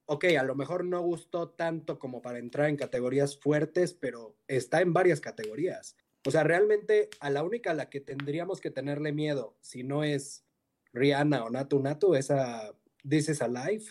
[0.06, 4.82] ok, a lo mejor no gustó tanto como para entrar en categorías fuertes, pero está
[4.82, 5.96] en varias categorías.
[6.24, 10.04] O sea, realmente a la única a la que tendríamos que tenerle miedo, si no
[10.04, 10.46] es
[10.92, 13.86] Rihanna o Natu Natu, es a This is Alive.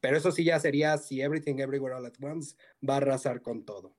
[0.00, 3.64] Pero eso sí ya sería si Everything Everywhere All at Once va a arrasar con
[3.64, 3.94] todo.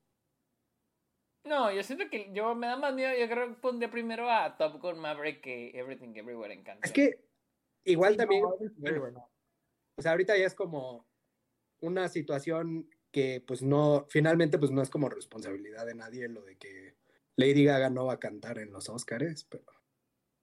[1.45, 3.17] No, yo siento que yo me da más miedo.
[3.17, 6.84] Yo creo que pondría primero a Top Gun Maverick que Everything Everywhere en canción.
[6.84, 7.29] Es que
[7.84, 8.44] igual también.
[8.44, 9.30] No, Everything Everywhere no.
[9.96, 11.08] O sea, ahorita ya es como
[11.82, 16.58] una situación que pues no, finalmente pues no es como responsabilidad de nadie lo de
[16.58, 16.96] que
[17.36, 19.65] Lady Gaga no va a cantar en los Oscars, pero...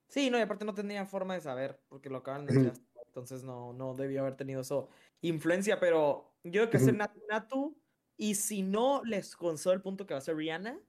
[0.09, 2.73] Sí, no, y aparte no tenía forma de saber, porque lo acaban de decir,
[3.07, 4.89] entonces no, no debió haber tenido eso
[5.21, 6.99] influencia, pero yo creo que hacer Ujú.
[6.99, 7.83] Natu Natu,
[8.17, 10.81] y si no les consola el punto que va a ser Rihanna,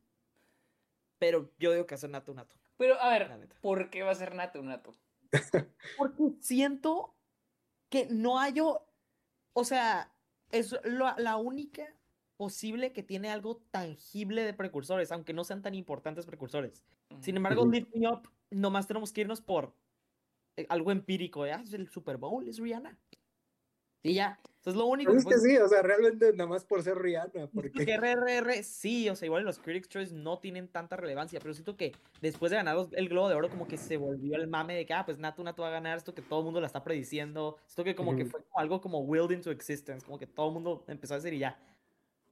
[1.19, 2.55] pero yo digo que hacer Natu Natu.
[2.77, 3.49] Pero a ver.
[3.61, 4.95] ¿por qué va a ser Natu Natu?
[5.97, 7.15] Porque siento
[7.89, 10.13] que no hay, o sea,
[10.51, 11.85] es lo- la única
[12.37, 16.83] posible que tiene algo tangible de precursores, aunque no sean tan importantes precursores.
[17.19, 17.71] Sin embargo, Ujú.
[17.71, 19.75] Lift Me Up, nomás tenemos que irnos por
[20.55, 21.61] eh, algo empírico, ¿ya?
[21.61, 22.99] Es el Super Bowl, es Rihanna.
[24.07, 25.09] Y ya, eso es lo único.
[25.11, 27.83] Pero es que pues, sí, o sea, realmente nada más por ser Rihanna, porque.
[27.97, 31.93] RRR, sí, o sea, igual los Critics' Choice no tienen tanta relevancia, pero siento que
[32.21, 34.85] después de ganar los- el Globo de Oro, como que se volvió el mame de
[34.85, 36.83] que, ah, pues Natu Natu va a ganar, esto que todo el mundo la está
[36.83, 40.47] prediciendo, esto que como que fue como algo como willed into existence, como que todo
[40.47, 41.59] el mundo empezó a decir y ya.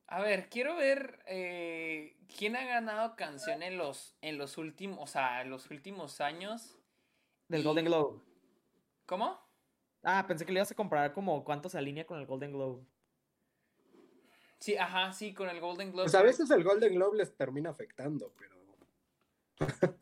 [0.08, 5.08] A ver, quiero ver eh, quién ha ganado canción en los, en los últimos, o
[5.08, 6.78] sea, en los últimos años.
[7.48, 8.20] Del Y- Golden Globe.
[9.08, 9.40] ¿Cómo?
[10.06, 12.86] Ah, pensé que le ibas a comparar como cuánto se alinea con el Golden Globe.
[14.60, 16.06] Sí, ajá, sí, con el Golden Globe.
[16.06, 18.56] Pues a veces el Golden Globe les termina afectando, pero...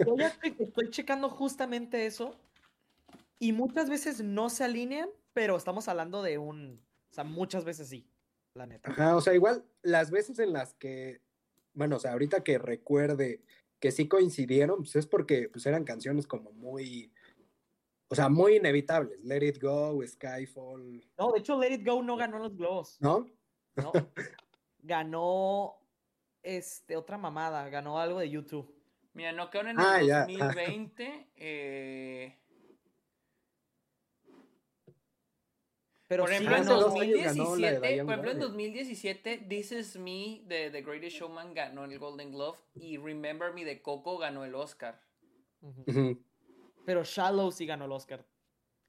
[0.06, 2.36] Yo ya estoy, estoy checando justamente eso.
[3.40, 6.82] Y muchas veces no se alinean, pero estamos hablando de un.
[7.12, 8.08] O sea, muchas veces sí,
[8.56, 8.90] la neta.
[8.90, 11.22] Ajá, o sea, igual las veces en las que,
[11.74, 13.42] bueno, o sea, ahorita que recuerde
[13.80, 17.13] que sí coincidieron, pues es porque pues eran canciones como muy,
[18.10, 19.20] o sea, muy inevitables.
[19.24, 22.98] Let It Go, Skyfall, No, de hecho, Let It Go no ganó los globos.
[23.02, 23.26] ¿no?
[23.76, 23.92] No.
[24.80, 25.76] ganó
[26.44, 27.68] este, otra mamada.
[27.70, 28.72] Ganó algo de YouTube.
[29.14, 30.20] Mira, no quedaron en Ah, el ya.
[30.26, 31.28] 2020.
[31.38, 32.40] eh,
[36.08, 36.90] Pero por sí ejemplo, en ganó- ganó.
[36.90, 38.40] dos años ganó la de 2017, Diane por ejemplo, en Warren.
[38.40, 43.66] 2017, This Is Me de The Greatest Showman ganó el Golden Glove y Remember Me
[43.66, 45.02] de Coco ganó el Oscar.
[45.62, 46.22] Ujú.
[46.86, 48.26] Pero Shallow sí ganó el Oscar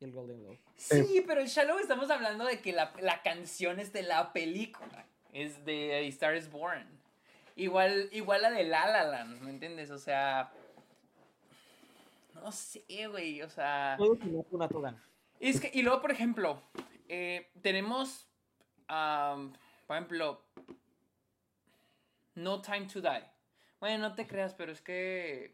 [0.01, 0.61] y el Golden Globe.
[0.77, 5.07] Sí, pero en Shallow estamos hablando de que la, la canción es de la película.
[5.33, 6.87] Es de A Star is Born.
[7.57, 9.91] Igual, igual la de La La Land, ¿me entiendes?
[9.91, 10.53] O sea.
[12.35, 13.43] No sé, güey.
[13.43, 13.97] O sea.
[15.41, 16.63] Es que, y luego, por ejemplo,
[17.09, 18.29] eh, tenemos,
[18.89, 19.53] am,
[19.87, 20.45] por ejemplo,
[22.35, 23.25] No Time to Die.
[23.79, 25.53] Bueno, no te creas, pero es que...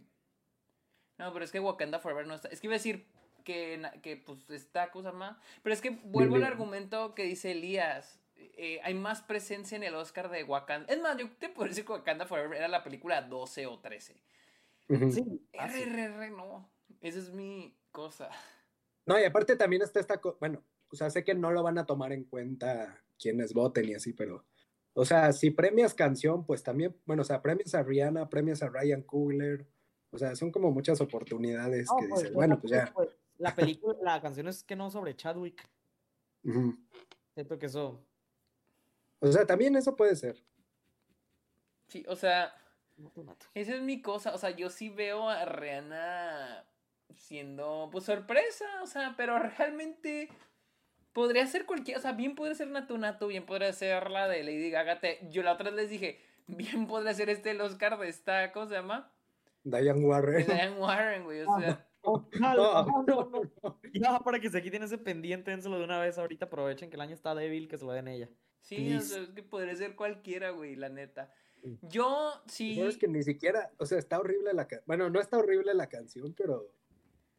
[1.21, 2.49] No, pero es que Wakanda Forever no está...
[2.49, 3.07] Es que iba a decir
[3.45, 5.37] que, que pues, está cosa más...
[5.63, 8.19] Pero es que vuelvo al argumento que dice Elías.
[8.37, 10.93] eh, hay más presencia en el Oscar de Wakanda.
[10.93, 14.17] Es más, yo te puedo decir que Wakanda Forever era la película 12 o 13.
[14.89, 15.13] Ujú.
[15.13, 15.93] Sí, fácil.
[15.93, 16.69] RRR, no.
[17.01, 18.31] Esa es mi cosa.
[19.07, 21.87] No, y aparte también está esta, bueno, o sea, sé que no lo van a
[21.87, 24.45] tomar en cuenta quienes voten y así, pero,
[24.93, 28.69] o sea, si premias canción, pues también, bueno, o sea, premias a Rihanna, premias a
[28.69, 29.67] Ryan Coogler,
[30.11, 32.93] o sea, son como muchas oportunidades No, que pues, dices, bueno, pues que, ya.
[32.93, 35.69] pues, La película, la canción es que no sobre Chadwick.
[36.45, 36.77] Ujú.
[37.35, 38.05] Siento que eso.
[39.21, 40.43] O sea, también eso puede ser.
[41.89, 42.55] Sí, o sea...
[43.55, 46.67] Esa es mi cosa, o sea, yo sí veo a Rihanna
[47.15, 50.29] siendo, pues, sorpresa, o sea, pero realmente
[51.15, 54.45] podría ser cualquier, o sea, bien podría ser Natu Natu, bien podría ser la de
[54.45, 57.99] Lady Gaga, te- yo la otra vez les dije, bien podría ser este el Oscar
[57.99, 59.11] de esta, ¿cómo se llama?
[59.65, 60.47] Diane Warren.
[60.47, 63.53] Diane Warren, güey, o sea, No, No, no, no, no, no.
[63.63, 63.81] no.
[63.93, 66.47] Ya, para que se quiten ese pendiente, dénselo de una vez ahorita.
[66.47, 68.29] Aprovechen que el año está débil, que se lo den ella.
[68.61, 71.33] sí, o sea, es que podría ser cualquiera, güey, la neta.
[71.83, 74.85] Yo sí, Sabes que ni siquiera, o sea, está horrible la canción.
[74.87, 76.73] Bueno, no está horrible la canción, pero,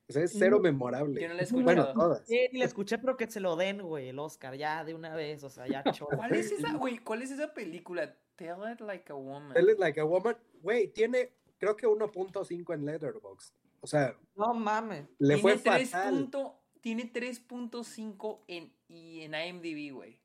[0.07, 1.19] o sea, es cero No, memorable.
[1.19, 2.27] yo no la he Bueno, todas.
[2.27, 5.15] Sí, ni la escuché, pero que se lo den, güey, el Oscar, ya de una
[5.15, 6.17] vez, o sea, ya chorro.
[6.21, 8.15] ¿cuál es esa, güey, cuál es esa película?
[8.35, 9.53] Tell it like a woman.
[9.53, 11.31] Tell It Like a Woman, güey, tiene,
[11.61, 13.53] creo que 1.5 en Letterboxd.
[13.81, 15.07] O sea, No mames.
[15.19, 16.13] le fue tiene tres fatal.
[16.13, 20.19] punto- tiene 3.5 en, y en IMDb, güey.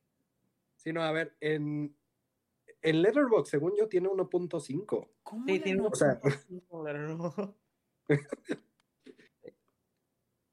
[0.77, 1.95] Sí, no, a ver, en,
[2.81, 5.09] en Letterboxd, según yo, tiene 1.5.
[5.23, 6.19] ¿Cómo Sí, tiene O sea.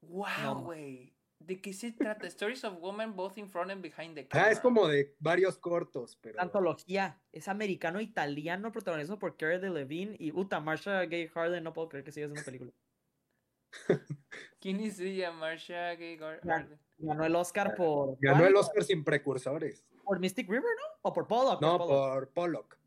[0.01, 0.61] Wow, No.
[0.63, 1.12] güey.
[1.45, 2.25] ¿De qué se trata?
[2.27, 4.47] Stories of Women both in front and behind the camera.
[4.47, 6.39] Ah, es como de varios cortos, pero.
[6.41, 7.19] Antología.
[7.31, 11.63] Es americano-italiano, protagonizado por Cara Delevingne y Uta Marsha Gay Harden.
[11.63, 12.71] No puedo creer que siga haciendo película.
[14.59, 16.79] ¿Quién es ella, Marsha Gay Harden?
[16.97, 18.17] Ganó el Oscar por.
[18.21, 19.85] Ganó el Oscar sin precursores.
[20.03, 20.99] ¿Por Mystic River, no?
[21.01, 21.61] ¿O por Pollock?
[21.61, 22.77] No, por Pollock.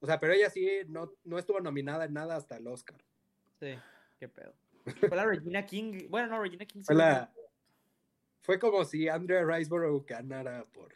[0.00, 3.02] O sea, pero ella sí no, no estuvo nominada en nada hasta el Oscar.
[3.58, 3.74] Sí,
[4.18, 4.54] qué pedo.
[4.84, 6.08] Fue la Regina King.
[6.08, 6.82] Bueno, no, Regina King.
[6.82, 7.32] Fue, la...
[8.50, 10.92] Fue como si Andrea Riseborough ganara por.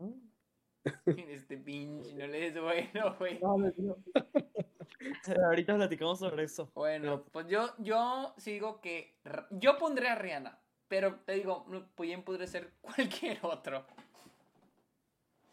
[1.06, 3.38] Este pinche, no le des bueno, güey.
[5.46, 6.68] Ahorita platicamos sobre eso.
[6.74, 9.20] Bueno, pues yo, yo sigo que.
[9.52, 10.58] Yo pondré a Rihanna.
[10.88, 11.64] Pero te digo,
[11.96, 13.86] bien podría ser cualquier otro.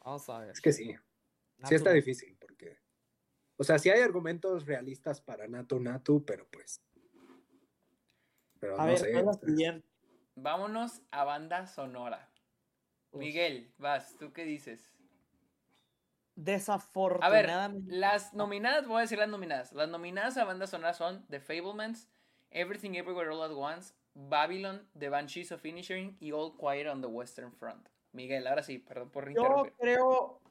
[0.03, 0.49] Vamos a ver.
[0.49, 0.95] Es que sí.
[1.65, 2.79] Sí está difícil, porque.
[3.57, 6.81] O sea, sí hay argumentos realistas para Natu Natu, pero pues.
[8.59, 9.51] Pero a no ver, sé.
[9.51, 9.83] Bien.
[10.35, 12.29] Vámonos a banda sonora.
[13.11, 14.91] Miguel, vas, ¿tú qué dices?
[16.35, 17.51] Desafortunadamente.
[17.51, 19.71] A ver, las nominadas, voy a decir las nominadas.
[19.73, 22.09] Las nominadas a banda sonora son The Fablemans,
[22.49, 27.07] Everything Everywhere All at Once, Babylon, The Banshees of Finishing y All Quiet on the
[27.07, 27.87] Western Front.
[28.13, 29.71] Miguel, ahora sí, perdón por interrumpir.
[29.71, 30.41] Yo creo,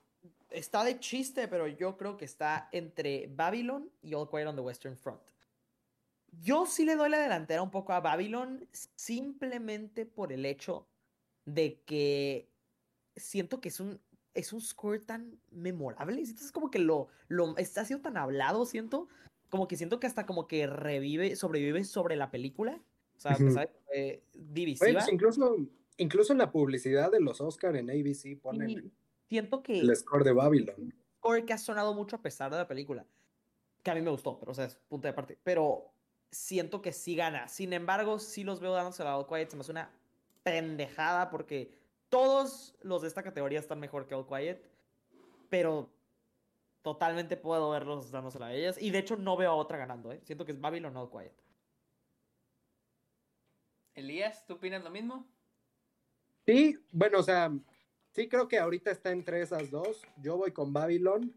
[0.51, 4.62] está de chiste, pero yo creo que está entre Babylon y All Quiet on the
[4.62, 5.32] Western Front.
[6.40, 10.88] Yo sí le doy la delantera un poco a Babylon simplemente por el hecho
[11.45, 12.49] de que
[13.16, 14.01] siento que es un,
[14.35, 16.23] es un score tan memorable.
[16.23, 19.09] Es como que lo, lo está siendo tan hablado, siento.
[19.51, 22.81] Como que siento que hasta como que revive, sobrevive sobre la película.
[23.16, 23.71] O sea, ¿sabes?
[23.95, 24.90] Eh, divisiva.
[24.92, 25.57] Pues, incluso,
[25.99, 28.92] incluso en la publicidad de los Oscar en ABC ponen
[29.29, 30.95] siento que el score de Babylon.
[31.18, 33.07] Score que ha sonado mucho a pesar de la película.
[33.83, 35.38] Que a mí me gustó, pero o sea, es punto de parte.
[35.42, 35.91] Pero
[36.33, 37.47] siento que sí gana.
[37.47, 39.51] Sin embargo, sí los veo dándose la All Quiet.
[39.51, 39.90] Se me hace una
[40.42, 41.73] pendejada porque
[42.09, 44.68] todos los de esta categoría están mejor que All Quiet.
[45.49, 45.92] Pero
[46.81, 48.81] totalmente puedo verlos dándosela a ellas.
[48.81, 50.21] Y de hecho no veo a otra ganando, ¿eh?
[50.25, 51.35] Siento que es Babylon All Quiet.
[53.95, 55.27] Elías, ¿tú opinas lo mismo?
[56.47, 57.53] Sí, bueno, o sea,
[58.11, 60.03] sí creo que ahorita está entre esas dos.
[60.16, 61.33] Yo voy con Babylon,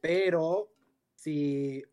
[0.00, 0.74] pero
[1.14, 1.84] si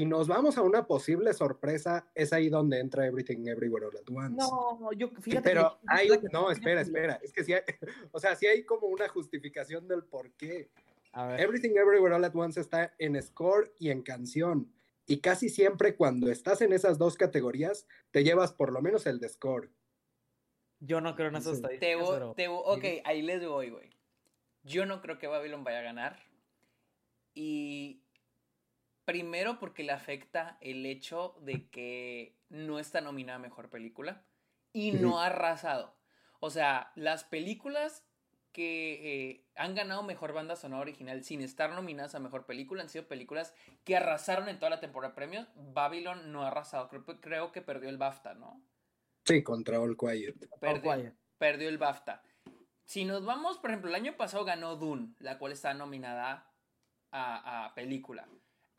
[0.00, 4.08] y nos vamos a una posible sorpresa, es ahí donde entra Everything Everywhere All at
[4.08, 4.34] Once.
[4.34, 5.42] No, yo fíjate.
[5.46, 7.20] Pero hay, no, espera, espera.
[7.22, 7.60] Es que sí hay,
[8.10, 10.70] o sea, sí hay como una justificación del por qué.
[11.12, 14.72] Everything Everywhere All at Once está en score y en canción.
[15.06, 19.20] Y casi siempre cuando estás en esas dos categorías, te llevas por lo menos el
[19.20, 19.70] de score.
[20.78, 22.08] Yo no creo en esos estadísticas.
[22.08, 23.90] ok, ahí les voy, güey.
[24.62, 26.18] Yo no creo que Babylon vaya a ganar.
[27.34, 28.00] Y
[29.10, 34.22] Primero porque le afecta el hecho de que no está nominada a Mejor Película
[34.72, 35.96] y no ha arrasado.
[36.38, 38.06] O sea, las películas
[38.52, 42.88] que eh, han ganado Mejor Banda Sonora Original sin estar nominadas a Mejor Película han
[42.88, 45.48] sido películas que arrasaron en toda la temporada de premios.
[45.56, 48.62] Babylon no ha arrasado, creo, que perdió el BAFTA, ¿no?
[49.24, 50.36] Sí, contra All Quiet.
[50.60, 52.22] Perdió, perdió el BAFTA.
[52.84, 56.48] Si nos vamos, por ejemplo, el año pasado ganó Dune, la cual está nominada
[57.10, 58.28] a, a película.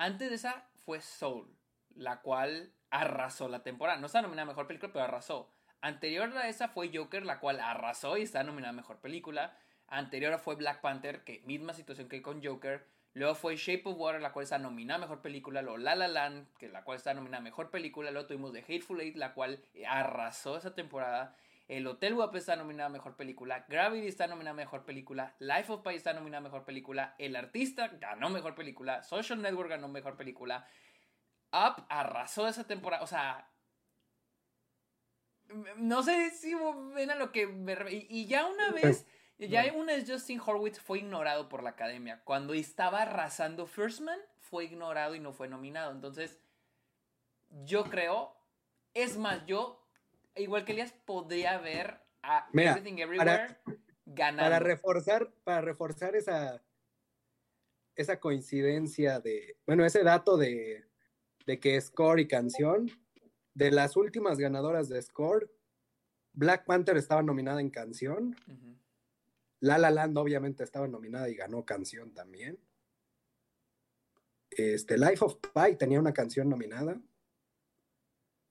[0.02, 1.48] Antes de esa fue Soul,
[1.94, 4.00] la cual arrasó la temporada.
[4.00, 5.54] No está nominada a mejor película, pero arrasó.
[5.80, 9.56] Anterior a esa fue Joker, la cual arrasó y está nominada a mejor película.
[9.86, 12.84] Anterior fue Black Panther, que misma situación que con Joker.
[13.14, 15.62] Luego fue Shape of Water, la cual está nominada a mejor película.
[15.62, 18.10] Luego La La Land, que la cual está nominada a mejor película.
[18.10, 21.36] Luego tuvimos The Hateful Eight, la cual arrasó esa temporada.
[21.72, 23.66] El Hotel Guapo está nominado a Mejor Película.
[23.70, 25.38] Gravity está nominado a Mejor Película.
[25.40, 27.16] Life of Pi está nominado a Mejor Película.
[27.18, 29.04] El Artista ganó Mejor Película.
[29.04, 30.68] Social Network ganó Mejor Película.
[31.54, 33.02] Up arrasó esa temporada.
[33.04, 33.50] O sea...
[35.78, 36.54] No sé si
[36.94, 37.78] ven a lo que me...
[37.90, 39.08] Y, ya una vez...
[39.38, 42.22] Ya una vez Justin Horwitz fue ignorado por la academia.
[42.26, 45.94] Cuando estaba arrasando First Man, fue ignorado y no fue nominado.
[45.94, 46.38] Entonces,
[47.64, 48.36] yo creo...
[48.94, 49.81] Es más, yo
[50.36, 53.58] igual que Elias, podría haber a Everything Everywhere
[54.06, 54.44] ganando.
[54.44, 56.64] Para reforzar, para reforzar esa,
[57.96, 60.86] esa coincidencia de, bueno, ese dato de,
[61.46, 62.90] de que score y canción,
[63.54, 65.52] de las últimas ganadoras de score,
[66.34, 68.36] Black Panther estaba nominada en canción.
[69.60, 72.60] La La Land obviamente estaba nominada y ganó canción también.
[74.50, 77.00] Este, Life of Pi tenía una canción nominada.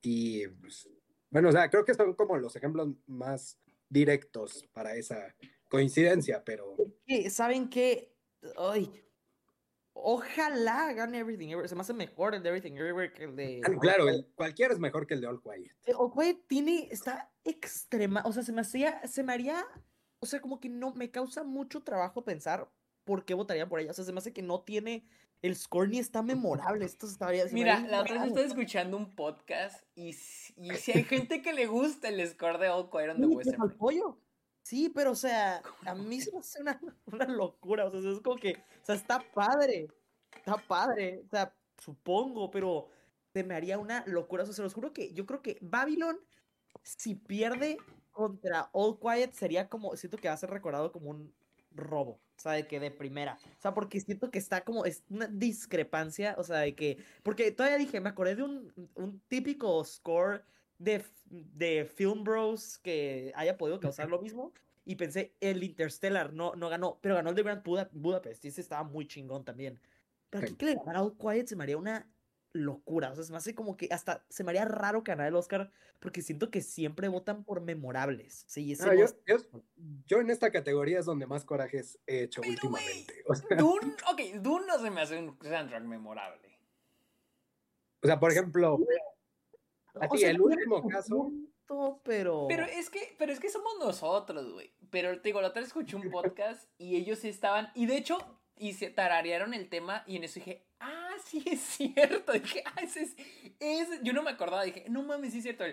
[0.02, 0.88] Y pues,
[1.30, 3.58] bueno, o sea, creo que son como los ejemplos más
[3.88, 5.34] directos para esa
[5.68, 6.76] coincidencia, pero...
[7.28, 8.14] ¿Saben qué?
[8.56, 8.90] Ay,
[10.02, 11.68] Ojalá gane Everything Everywhere.
[11.68, 13.60] Se me hace mejor el de Everything Everywhere que el de.
[13.64, 15.74] Ah, claro, el, cualquiera es mejor que el de All Quiet.
[15.84, 16.88] El All Quiet tiene.
[16.90, 18.22] Está extrema.
[18.24, 19.06] O sea, se me hacía.
[19.06, 19.64] Se me haría.
[20.20, 20.94] O sea, como que no.
[20.94, 22.70] Me causa mucho trabajo pensar
[23.04, 23.90] por qué votaría por ella.
[23.90, 25.06] O sea, se me hace que no tiene.
[25.42, 26.84] El score ni está memorable.
[26.84, 27.44] Esto estaría.
[27.52, 31.66] Mira, la otra vez estoy escuchando un podcast y, y si hay gente que le
[31.66, 34.18] gusta el score de All Quiet on the Western pollo.
[34.62, 37.86] Sí, pero o sea, a mí se me hace una, una, locura.
[37.86, 39.88] O sea, es como que, o sea, está padre.
[40.36, 41.22] Está padre.
[41.26, 42.88] O sea, supongo, pero
[43.32, 44.42] se me haría una locura.
[44.42, 46.20] O sea, se los juro que yo creo que Babylon,
[46.82, 47.78] si pierde
[48.10, 51.32] contra All Quiet, sería como, siento que va a ser recordado como un
[51.70, 52.20] robo.
[52.36, 53.38] O sea, de que de primera.
[53.58, 56.34] O sea, porque siento que está como, es una discrepancia.
[56.38, 60.42] O sea, de que, porque todavía dije, me acordé de un, un típico score
[60.78, 64.52] de, de Film Bros que haya podido causar lo mismo.
[64.86, 67.62] Y pensé, el Interstellar no, no ganó, pero ganó el de Grand
[67.92, 68.44] Budapest.
[68.44, 69.78] Y ese estaba muy chingón también.
[70.30, 72.10] Pero aquí que le ganara All Quiet se me haría una
[72.52, 73.12] locura.
[73.12, 75.70] O sea, se me hace como que hasta se me haría raro ganar el Oscar
[75.98, 78.44] porque siento que siempre votan por memorables.
[78.46, 79.36] Sí, ah, yo,
[80.06, 83.22] yo, en esta categoría es donde más corajes he hecho últimamente.
[83.26, 86.58] o sea, Dune, ok, Dune no se me hace un soundtrack memorable.
[88.02, 88.78] O sea, por ejemplo,
[90.00, 91.32] Así, el último caso.
[92.04, 92.46] pero...
[92.48, 94.72] pero es que pero es que somos nosotros, güey.
[94.90, 98.18] Pero te digo, la otra vez escuché un podcast y ellos estaban y de hecho
[98.56, 102.82] y se tararearon el tema y en eso dije, "Ah, sí es cierto." Dije, "Ah,
[102.82, 103.02] ese
[103.60, 105.64] es, yo no me acordaba, dije, "No mames, sí es cierto."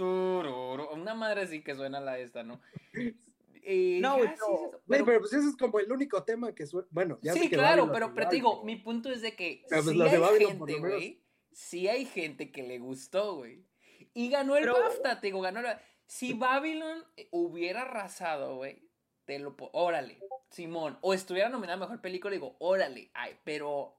[0.00, 2.60] una madre así que suena la esta, ¿no?
[3.70, 4.16] Eh, no,
[4.86, 6.88] pero, pero, pues ese es como el único tema que suena.
[6.90, 10.00] Bueno, ya Sí, claro, pero, pero te digo, mi punto es de que pero pues
[10.00, 11.22] hay gente, güey,
[11.52, 13.66] sí hay gente que le gustó, güey.
[14.14, 15.66] Y ganó el BAFTA, te digo, ganó el...
[16.06, 18.88] Si Babylon hubiera arrasado, güey,
[19.26, 19.54] te lo...
[19.72, 20.18] Órale,
[20.48, 20.98] Simón.
[21.02, 23.96] O estuviera nominada a Mejor Película, digo, órale, ay, pero...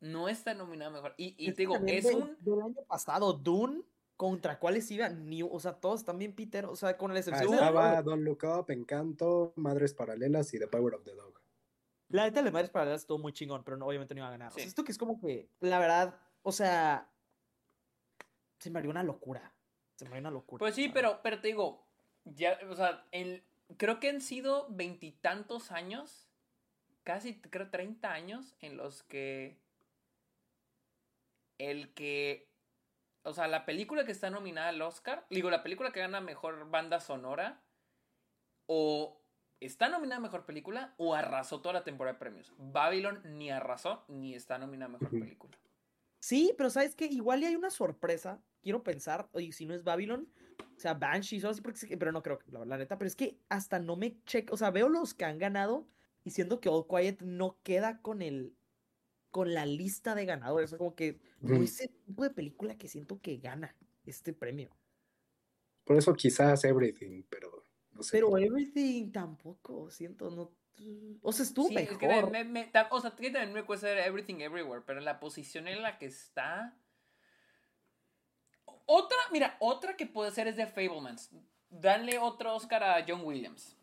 [0.00, 1.14] No está nominada Mejor...
[1.16, 2.36] Y, te digo, es un...
[2.40, 3.82] Del año pasado, Dune...
[4.16, 5.28] ¿Contra cuáles iban?
[5.28, 8.44] Ni, o sea, todos también Peter, o sea, con la excepción ah, estaba Don't Look
[8.44, 11.40] Up, Encanto, Madres Paralelas y The Power of the Dog.
[12.10, 14.52] La neta de Madres Paralelas estuvo muy chingón, pero no, obviamente no iba a ganar.
[14.52, 17.10] O sea, esto que es como que, la verdad, o sea,
[18.60, 19.52] se me haría una locura.
[19.96, 20.60] Se me haría una locura.
[20.60, 21.84] Pues sí, pero, pero te digo,
[22.24, 23.04] ya, o sea,
[23.76, 26.28] creo que han sido veintitantos años,
[27.02, 29.60] casi creo 30 años, en los que
[31.58, 32.48] el que,
[33.22, 36.70] o sea, la película que está nominada al Oscar, digo, la película que gana mejor
[36.70, 37.62] banda sonora,
[38.66, 39.20] o
[39.60, 42.52] está nominada a mejor película, o arrasó toda la temporada de premios.
[42.58, 45.56] Babylon ni arrasó, ni está nominada a mejor película.
[46.20, 48.40] Sí, pero sabes que igual y hay una sorpresa.
[48.62, 50.26] Quiero pensar, oye, si no es Babylon,
[50.76, 53.38] o sea, Banshees o así, porque, pero no creo, la, la neta, pero es que
[53.48, 55.86] hasta no me checo, o sea, veo los que han ganado
[56.24, 58.56] y siento que All Quiet no queda con el,
[59.34, 63.20] con la lista de ganadores, o como que no ese tipo de película que siento
[63.20, 63.74] que gana
[64.06, 64.70] este premio.
[65.82, 68.18] Por eso quizás Everything, pero no sé.
[68.18, 70.52] Pero Everything tampoco, siento, no,
[71.20, 72.30] o sea, estuvo mejor.
[72.90, 76.78] o sea, también me cuesta Everything Everywhere, pero la posición en la que está.
[78.86, 81.32] Otra, mira, otra que puede ser es de Fablemans.
[81.70, 83.76] Danle otro Oscar a John Williams.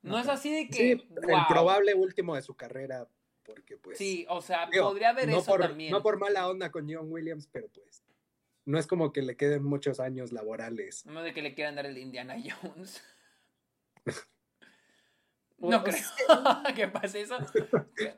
[0.00, 0.72] No, es así de que.
[0.72, 3.06] Sí, el probable último de su carrera,
[3.44, 3.98] porque pues.
[3.98, 5.90] Sí, o sea, podría haber no eso por, también.
[5.90, 8.02] No por mala onda con John Williams, pero pues.
[8.66, 11.04] No es como que le queden muchos años laborales.
[11.04, 13.02] No de que le quieran dar el de Indiana Jones.
[15.58, 15.96] No creo
[16.76, 17.38] que pase eso.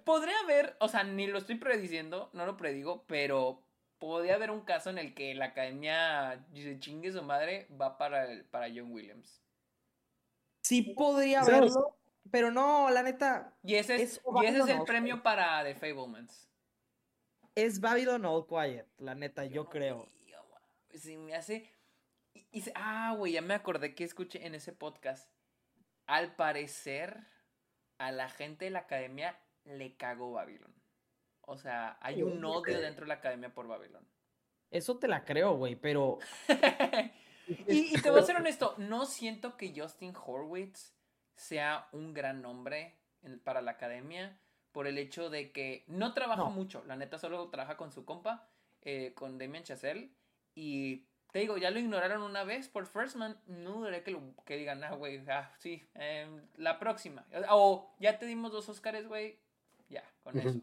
[0.04, 3.62] Podría haber, o sea, ni lo estoy prediciendo, no lo predigo, pero
[3.98, 8.26] podría haber un caso en el que la academia dice chingue su madre va para,
[8.50, 9.40] para John Williams.
[10.62, 11.96] Sí podría haberlo,
[12.30, 13.54] pero no, la neta.
[13.62, 14.20] Y ese es,
[14.68, 16.48] el premio para The Fablemans.
[17.54, 20.08] Es Babylon All Quiet, la neta, yo creo.
[20.90, 21.70] Sí, me hace.
[22.74, 25.30] ah, güey, ya me acordé que escuché en ese podcast
[26.06, 27.26] al parecer,
[27.98, 30.74] a la gente de la academia le cagó Babylon.
[31.42, 34.06] O sea, hay un odio dentro de la academia por Babylon.
[34.70, 36.18] Eso te la creo, güey, pero.
[37.46, 40.95] y, te voy a ser honesto, no siento que Justin Horwitz
[41.36, 42.98] sea un gran nombre
[43.44, 44.38] para la academia
[44.72, 46.84] por el hecho de que no trabaja mucho.
[46.86, 48.48] La neta solo trabaja con su compa,
[48.82, 50.12] eh, con Damien Chazelle.
[50.54, 54.56] Y te digo, ya lo ignoraron una vez por First Man, no dudaré que, que
[54.56, 57.26] digan, ah, güey, ah, sí, em, la próxima.
[57.50, 59.38] O ya te dimos dos Oscars, güey,
[59.88, 60.60] ya, con eso.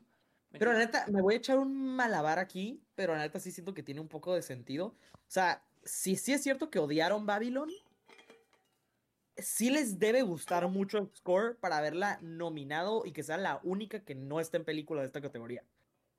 [0.51, 3.74] Pero la neta, me voy a echar un malabar aquí, pero la neta sí siento
[3.74, 4.95] que tiene un poco de sentido.
[5.13, 7.71] O sea, si sí es cierto que odiaron Babylon,
[9.38, 14.03] sí les debe gustar mucho el score para haberla nominado y que sea la única
[14.03, 15.63] que no esté en película de esta categoría.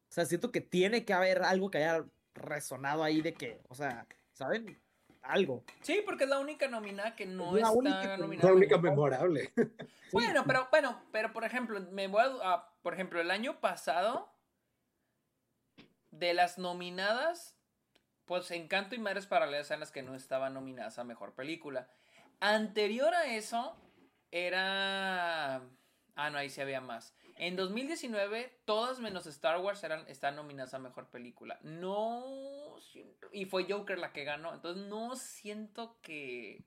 [0.08, 2.04] O sea, siento que tiene que haber algo que haya
[2.34, 4.80] resonado ahí de que, o sea, ¿saben?
[5.22, 5.64] Algo.
[5.80, 8.48] Sí, porque es la única nominada que no La está única nominada.
[8.50, 9.52] La única memorable.
[10.12, 14.30] Bueno, pero bueno, pero por ejemplo, me voy a, a- por ejemplo, el año pasado
[16.12, 17.56] de las nominadas,
[18.24, 21.88] pues Encanto y Madres Paralelas eran las que no estaban nominadas a mejor película.
[22.40, 23.76] Anterior a eso
[24.30, 25.56] era
[26.16, 27.14] ah, no, ahí sí había más.
[27.36, 31.58] En 2019 todas menos Star Wars eran están nominadas a mejor película.
[31.62, 32.76] No
[33.32, 36.64] y fue Joker la que ganó, entonces no siento que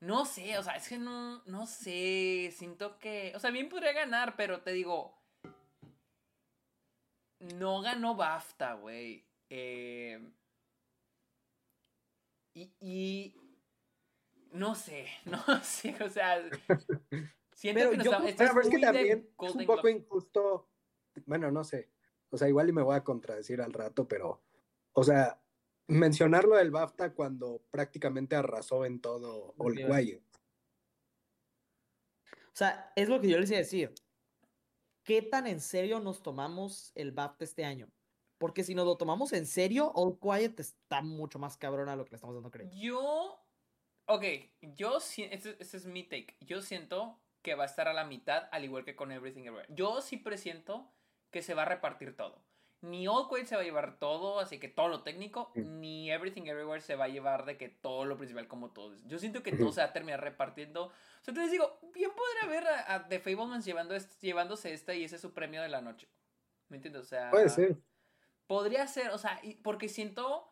[0.00, 3.92] no sé, o sea, es que no, no sé, siento que, o sea, bien podría
[3.92, 5.14] ganar, pero te digo,
[7.38, 9.26] no ganó BAFTA, güey.
[9.50, 10.18] Eh,
[12.54, 13.34] y, y,
[14.52, 16.42] no sé, no sé, o sea,
[17.54, 19.92] siento Pero que nos yo pero es que también es un poco Globe.
[19.92, 20.68] injusto.
[21.26, 21.90] Bueno, no sé.
[22.30, 24.42] O sea, igual y me voy a contradecir al rato, pero,
[24.92, 25.40] o sea,
[25.88, 30.22] mencionarlo del BAFTA cuando prácticamente arrasó en todo All Quiet.
[32.32, 33.92] O sea, es lo que yo les iba a decir.
[35.02, 37.90] ¿Qué tan en serio nos tomamos el BAFTA este año?
[38.38, 42.04] Porque si nos lo tomamos en serio, All Quiet está mucho más cabrón a lo
[42.04, 42.76] que le estamos dando crédito.
[42.76, 43.39] Yo.
[44.10, 44.24] Ok,
[44.60, 44.98] yo.
[44.98, 46.36] Este, este es mi take.
[46.40, 49.68] Yo siento que va a estar a la mitad, al igual que con Everything Everywhere.
[49.72, 50.90] Yo sí presiento
[51.30, 52.42] que se va a repartir todo.
[52.82, 55.80] Ni Quiet se va a llevar todo, así que todo lo técnico, Mm.
[55.80, 58.96] ni Everything Everywhere se va a llevar de que todo lo principal como todo.
[59.06, 60.86] Yo siento que todo se va a terminar repartiendo.
[60.86, 60.90] O
[61.22, 65.16] sea, entonces digo, bien podría haber a, a The Fablemans llevando llevándose esta y ese
[65.16, 66.08] es su premio de la noche.
[66.68, 67.02] ¿Me entiendes?
[67.02, 67.76] O sea, Puede ser.
[68.46, 70.49] Podría ser, o sea, porque siento.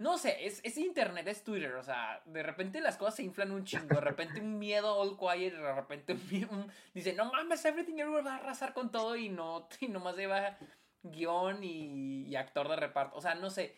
[0.00, 3.50] No sé, es, es internet, es Twitter, o sea, de repente las cosas se inflan
[3.52, 7.62] un chingo, de repente un miedo all quiet, de repente un, un- dice, no mames,
[7.66, 10.56] Everything Everywhere va a arrasar con todo y no, y nomás lleva
[11.02, 13.76] guion y, actor de reparto, o sea, no sé,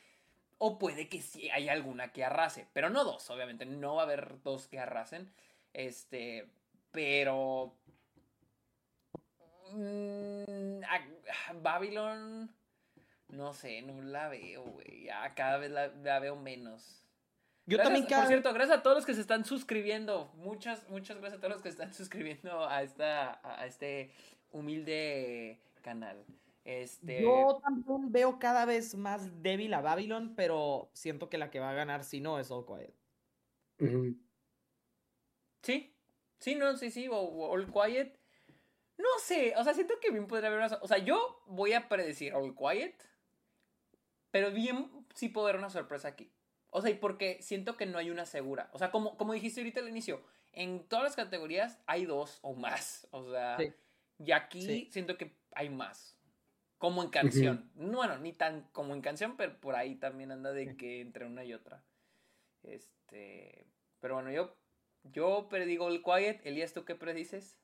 [0.58, 4.04] o puede que sí hay alguna que arrase, pero no dos, obviamente, no va a
[4.04, 5.32] haber dos que arrasen,
[5.72, 6.48] este,
[6.92, 7.74] pero...
[9.72, 12.48] mm, a- Babylon...
[13.32, 15.04] No sé, no la veo, güey.
[15.04, 17.02] Ya cada vez la, la veo menos.
[17.66, 20.30] Yo Gracias- también cada Por cierto, gracias a todos los que se están suscribiendo.
[20.34, 24.12] Muchas, muchas gracias a todos los que están suscribiendo a esta, a este
[24.50, 26.24] humilde canal.
[26.64, 27.22] Este.
[27.22, 31.70] Yo también veo cada vez más débil a Babylon, pero siento que la que va
[31.70, 32.94] a ganar si no es All Quiet.
[35.62, 35.94] Sí,
[36.38, 38.18] sí, no, sí, sí, o, o All Quiet.
[38.98, 40.78] No sé, o sea, siento que bien podría haber una.
[40.82, 42.94] O sea, yo voy a predecir All Quiet,
[44.32, 46.32] pero bien sí puedo ver una sorpresa aquí.
[46.70, 48.68] O sea, y porque siento que no hay una segura.
[48.72, 52.54] O sea, como, como dijiste ahorita al inicio, en todas las categorías hay dos o
[52.54, 53.06] más.
[53.12, 53.72] O sea, Sí.
[54.18, 54.88] y aquí Sí.
[54.90, 56.18] siento que hay más.
[56.78, 57.70] Como en canción.
[57.76, 61.44] Bueno, ni tan como en canción, pero por ahí también anda de que entre una
[61.44, 61.84] y otra.
[62.62, 63.66] Este.
[64.00, 64.56] Pero bueno, yo,
[65.04, 66.40] yo predigo el Quiet.
[66.44, 67.56] Elías, ¿tú qué predices?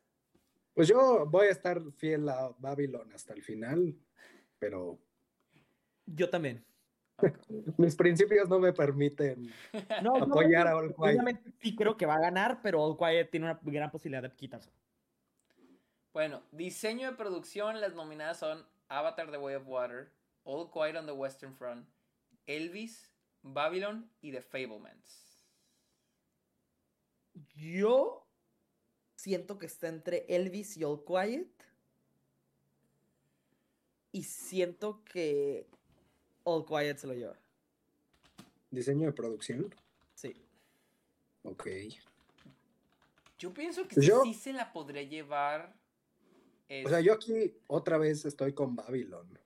[0.75, 3.97] Pues yo voy a estar fiel a Babylon hasta el final,
[4.61, 5.01] pero
[6.15, 6.65] Yo también.
[7.77, 9.53] mis principios no me permiten
[10.03, 10.99] No, apoyar a All Quiet.
[10.99, 14.31] obviamente sí creo que va a ganar, pero All Quiet tiene una gran posibilidad de
[14.35, 14.71] quitarse.
[16.13, 20.13] Bueno, diseño de producción, las nominadas son Avatar The Way of Water,
[20.45, 21.87] All Quiet on the Western Front,
[22.47, 25.45] Elvis, Babylon y The Fablemans.
[27.55, 28.27] Yo
[29.17, 31.49] siento que está entre Elvis y All Quiet.
[34.11, 35.69] Y siento que
[36.49, 37.37] All Quiet se lo lleva.
[38.71, 39.75] Diseño de producción.
[40.15, 40.35] Sí.
[41.43, 41.67] Ok.
[43.39, 45.75] Yo pienso que Pues sí- yo- sí se la podría llevar.
[46.85, 49.39] O sea, yo aquí otra vez estoy con Babylon.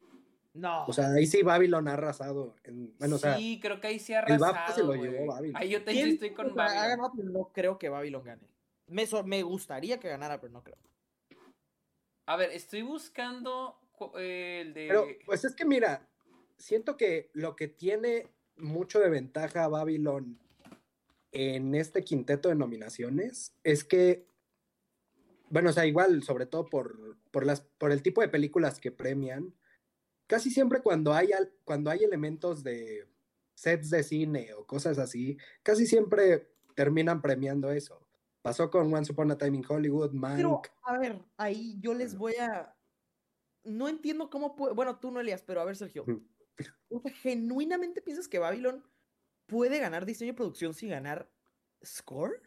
[0.54, 0.84] No.
[0.86, 2.54] O sea, ahí sí Babylon ha arrasado.
[2.64, 4.74] En, bueno, o sea, sí, creo que ahí sí ha el BAFTA arrasado.
[4.74, 5.10] se lo güey.
[5.10, 5.56] llevó Babylon.
[5.56, 7.32] Ahí yo te sí Siento estoy con Babylon.
[7.32, 8.48] no creo que Babylon gane.
[8.88, 10.76] Me, me gustaría que ganara, pero no creo.
[12.26, 13.78] A ver, estoy buscando
[14.18, 14.86] eh, el de.
[14.88, 16.06] Pero, pues es que mira,
[16.62, 20.38] siento que lo que tiene mucho de ventaja a Babylon
[21.32, 24.26] en este quinteto de nominaciones es que,
[25.50, 28.92] bueno, o sea, igual, sobre todo por, por, las, por el tipo de películas que
[28.92, 29.54] premian,
[30.26, 33.08] casi siempre cuando hay, al- cuando hay elementos de
[33.54, 38.06] sets de cine o cosas así, casi siempre terminan premiando eso.
[38.42, 40.36] Pasó con Once Upon a Time in Hollywood, Mank.
[40.36, 42.74] Pero, a ver, ahí yo les voy a.
[43.64, 44.74] No entiendo cómo puede.
[44.74, 46.04] Bueno, tú no, Elias, pero a ver, Sergio.
[46.88, 48.84] O sea, ¿genuinamente piensas que Babylon
[49.46, 51.30] puede ganar diseño y producción sin ganar
[51.84, 52.40] score?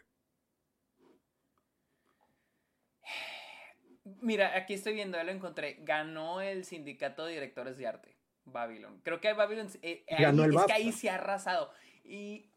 [4.21, 5.77] Mira, aquí estoy viendo, ya lo encontré.
[5.81, 9.01] Ganó el sindicato de directores de arte, Babylon.
[9.03, 11.71] Creo que Babylon eh, es que ahí se ha arrasado.
[12.03, 12.51] Y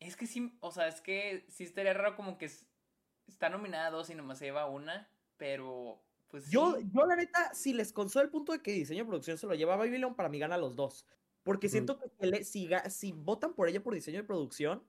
[0.00, 2.50] es que sí, o sea, es que sí estaría raro como que
[3.28, 6.02] está nominada a dos y nomás se lleva una, pero
[6.32, 6.48] pues.
[6.48, 9.46] Yo, yo, la neta, si les consuelo el punto de que diseño y producción se
[9.46, 11.06] lo lleva Babylon, para mí gana los dos.
[11.42, 14.82] Porque siento que si, si votan por ella por diseño y producción,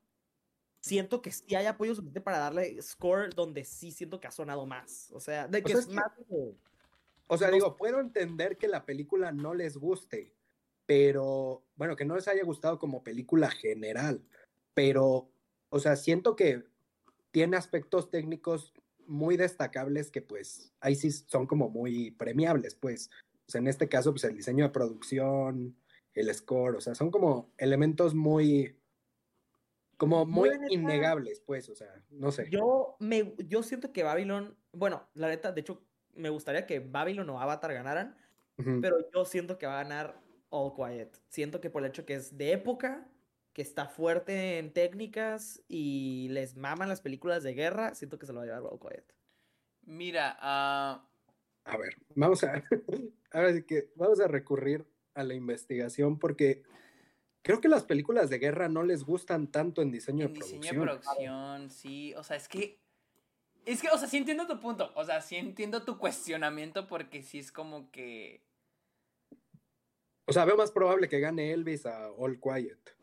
[0.80, 4.66] siento que sí hay apoyo suficiente para darle score donde sí siento que ha sonado
[4.66, 5.12] más.
[5.12, 6.06] O sea, de que es, más.
[7.28, 10.34] O sea, digo, puedo entender que la película no les guste,
[10.86, 14.24] pero bueno, que no les haya gustado como película general,
[14.74, 15.30] pero,
[15.70, 16.64] o sea, siento que
[17.32, 18.74] tiene aspectos técnicos
[19.08, 23.10] muy destacables que pues ahí sí son como muy premiables, pues.
[23.48, 25.76] O sea, en este caso, pues el diseño de producción,
[26.14, 28.78] el score, o sea, son como elementos muy,
[29.98, 32.50] como muy innegables, pues, o sea, no sé.
[32.50, 35.84] Yo, me, yo siento que Babylon, bueno, la neta, de hecho,
[36.14, 38.18] me gustaría que Babylon o Avatar ganaran,
[38.82, 41.20] pero yo siento que va a ganar All Quiet.
[41.28, 43.10] Siento que por el hecho que es de época,
[43.54, 48.34] que está fuerte en técnicas y les maman las películas de guerra, siento que se
[48.34, 49.06] lo va a llevar All Quiet.
[49.84, 51.70] Mira, uh...
[51.70, 52.64] a ver, vamos a,
[53.32, 56.64] ahora sí que vamos a recurrir a la investigación porque
[57.44, 60.62] creo que las películas de guerra no les gustan tanto en diseño de producción.
[60.62, 62.82] Diseño de producción, sí, o sea, es que
[63.66, 67.22] es que, o sea, sí entiendo tu punto, o sea, sí entiendo tu cuestionamiento porque
[67.22, 68.44] sí es como que
[70.26, 72.96] o sea, veo más probable que gane Elvis a All Quiet.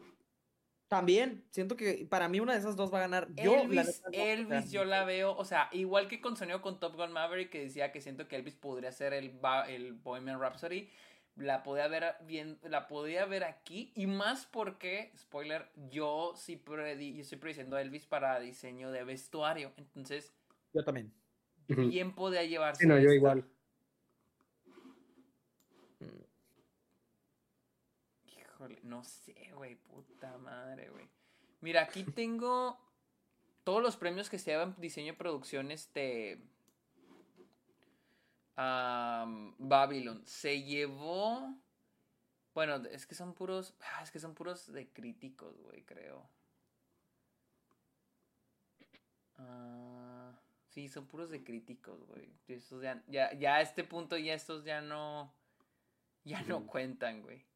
[0.90, 3.28] También, siento que para mí una de esas dos va a ganar.
[3.36, 7.12] Yo, Elvis, Elvis yo la veo, o sea, igual que con sonido con Top Gun
[7.12, 9.38] Maverick, que decía que siento que Elvis podría ser el,
[9.68, 10.88] el Bohemian Rhapsody
[11.36, 17.14] la podía ver bien, la podía ver aquí y más porque, spoiler, yo sí predi,
[17.14, 20.34] yo estoy prediciendo a Elvis para diseño de vestuario, entonces
[20.72, 21.12] yo también.
[21.68, 22.82] Bien podía llevarse.
[22.82, 23.44] Sí, no, yo igual.
[28.60, 31.08] Híjole, no sé, güey, puta madre, güey.
[31.62, 32.78] Mira, aquí tengo
[33.64, 36.38] todos los premios que se llevan diseño y producción, este
[38.54, 40.20] Babylon.
[40.26, 41.54] Se llevó.
[42.52, 43.74] Bueno, es que son puros.
[43.80, 46.28] Ah, es que son puros de críticos, güey, creo.
[49.38, 50.34] Uh,
[50.68, 52.30] sí, son puros de críticos, güey.
[52.82, 55.32] Ya, ya, ya, a este punto ya estos ya no.
[56.24, 57.48] Ya no cuentan, güey.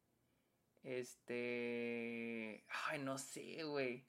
[0.85, 2.63] Este.
[2.85, 4.05] Ay, no sé, güey.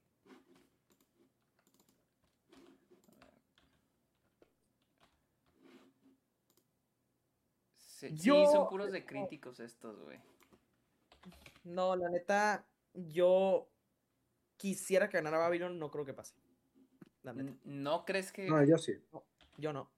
[7.77, 8.14] Sí,
[8.53, 10.20] son puros de críticos estos, güey.
[11.64, 13.70] No, la neta, yo
[14.59, 16.35] quisiera que ganara Babylon, no creo que pase.
[17.64, 18.47] ¿No crees que.?
[18.49, 18.93] No, yo sí.
[19.57, 19.91] yo no.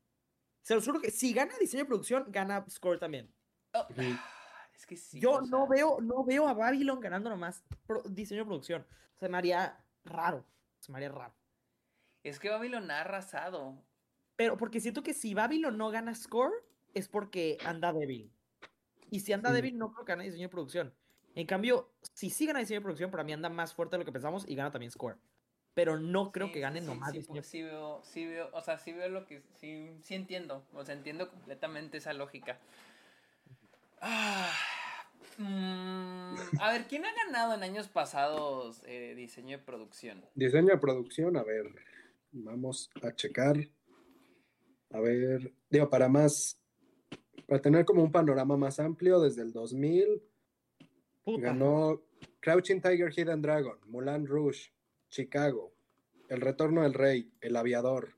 [0.62, 3.34] Se lo juro que si gana diseño de producción, gana score también.
[3.74, 3.86] Oh,
[4.88, 5.20] que sí.
[5.20, 7.62] Yo no veo, no veo a Babylon ganando nomás
[8.06, 8.86] diseño de producción.
[9.20, 10.44] Se me haría raro.
[10.80, 11.34] Se me haría raro.
[12.24, 13.80] Es que Babylon ha arrasado.
[14.34, 16.52] Pero porque siento que si Babylon no gana score,
[16.94, 18.32] es porque anda débil.
[19.10, 20.94] Y si anda débil, no creo que gane diseño de producción.
[21.34, 24.04] En cambio, si sí gana diseño de producción, para mí anda más fuerte de lo
[24.04, 25.16] que pensamos y gana también score.
[25.74, 27.42] Pero no creo que gane nomás sí, diseño.
[27.42, 30.94] Sí veo, sí veo, o sea, sí veo lo que, sí, sí entiendo, o sea,
[30.94, 32.58] entiendo completamente esa lógica.
[34.00, 34.52] Ah,
[35.38, 40.24] mm, a ver, ¿quién ha ganado en años pasados eh, diseño de producción?
[40.34, 41.66] Diseño de producción, a ver,
[42.32, 43.56] vamos a checar.
[44.90, 46.58] A ver, digo, para más
[47.48, 50.22] para tener como un panorama más amplio, desde el 2000
[51.38, 52.02] ganó
[52.40, 54.70] Crouching Tiger, Hidden Dragon, Mulan Rouge,
[55.08, 55.72] Chicago,
[56.28, 58.10] El Retorno del Rey, El Aviador,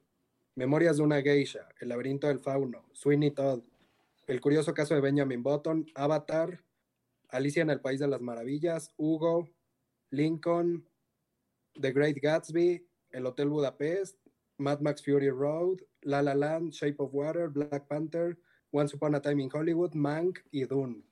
[0.57, 3.63] Memorias de una Geisha, El Laberinto del Fauno, Sweeney Todd,
[4.27, 6.61] El Curioso Caso de Benjamin Button, Avatar,
[7.33, 9.49] Alicia en el País de las Maravillas, Hugo,
[10.11, 10.87] Lincoln,
[11.81, 14.19] The Great Gatsby, El Hotel Budapest,
[14.59, 18.39] Mad Max Fury Road, La La Land, Shape of Water, Black Panther,
[18.73, 21.03] Once Upon a Time in Hollywood, Mank y Dune.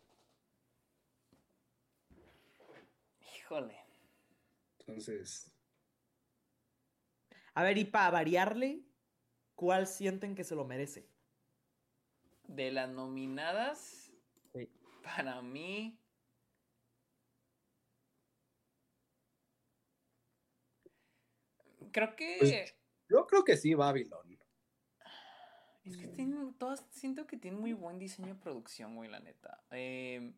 [3.21, 3.77] Híjole.
[4.79, 5.53] Entonces.
[7.55, 8.85] A ver, y para variarle,
[9.55, 11.09] ¿cuál sienten que se lo merece?
[12.45, 14.13] De las nominadas,
[15.03, 15.99] para mí.
[21.93, 22.37] Creo que.
[22.39, 22.75] Pues,
[23.09, 24.39] yo creo que sí, Babylon.
[25.85, 29.63] Es que tienen, todas, siento que tienen muy buen diseño de producción, güey, la neta.
[29.71, 30.35] Em,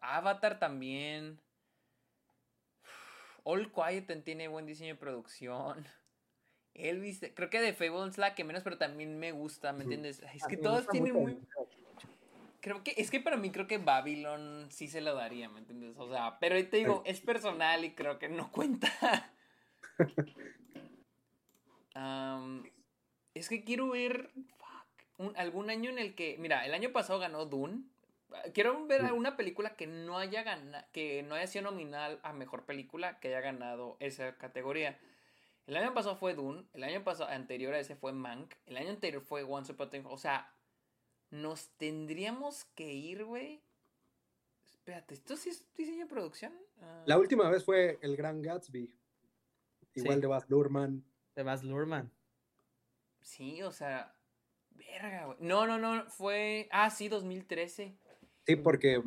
[0.00, 1.38] Avatar también.
[3.44, 5.84] All Quiet tiene buen diseño de producción.
[6.74, 10.22] Elvis, creo que de Fable es la que menos, pero también me gusta, ¿me entiendes?
[10.34, 11.38] Es que todos tienen muy...
[12.60, 15.96] Creo que, es que para mí creo que Babylon sí se lo daría, ¿me entiendes?
[15.98, 18.88] O sea, pero te digo, es personal y creo que no cuenta.
[23.34, 27.46] es que quiero ver fuck, algún año en el que, mira, el año pasado ganó
[27.46, 27.84] Dune.
[28.54, 32.64] Quiero ver alguna película que no haya ganado, que no haya sido nominal a mejor
[32.64, 34.98] película, que haya ganado esa categoría.
[35.66, 38.90] El año pasado fue Dune, el año pasado anterior a ese fue Mank, el año
[38.90, 40.52] anterior fue Once Upon a Time, o sea,
[41.30, 43.62] nos tendríamos que ir, güey.
[44.64, 46.52] Espérate, ¿esto sí es diseño de producción?
[46.80, 47.04] Ah.
[47.06, 48.92] La última vez fue El Gran Gatsby.
[49.94, 51.04] Igual de Baz Luhrmann.
[51.34, 52.10] De Baz Luhrmann.
[53.20, 54.14] Sí, o sea,
[54.70, 55.38] verga, güey.
[55.40, 56.68] No, no, no, fue.
[56.70, 57.96] Ah, sí, 2013.
[58.46, 59.02] Sí, porque.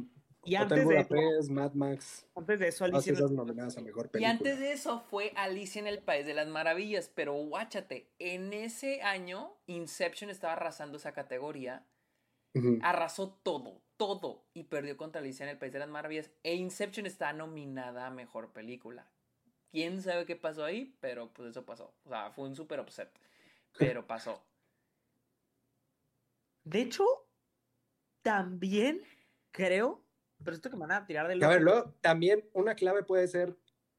[0.48, 2.28] Y antes de, eso, Mad Max.
[2.36, 3.14] Antes de eso, Alicia.
[3.14, 3.60] En el...
[3.60, 4.20] a mejor película.
[4.20, 7.12] Y antes de eso fue Alicia en el País de las Maravillas.
[7.14, 11.88] Pero guáchate, en ese año, Inception estaba arrasando esa categoría
[12.82, 16.32] Arrasó todo, todo y perdió contra Alicia en el País de las Maravillas.
[16.44, 19.10] E Inception está nominada a mejor película.
[19.76, 21.94] Quién sabe qué pasó ahí, pero pues eso pasó.
[22.06, 23.10] O sea, fue un super upset.
[23.78, 24.42] Pero pasó.
[26.64, 27.04] De hecho,
[28.22, 29.02] también
[29.52, 30.02] creo.
[30.42, 31.44] Pero esto que me van a tirar del.
[31.44, 33.58] A ver, luego, también una clave puede ser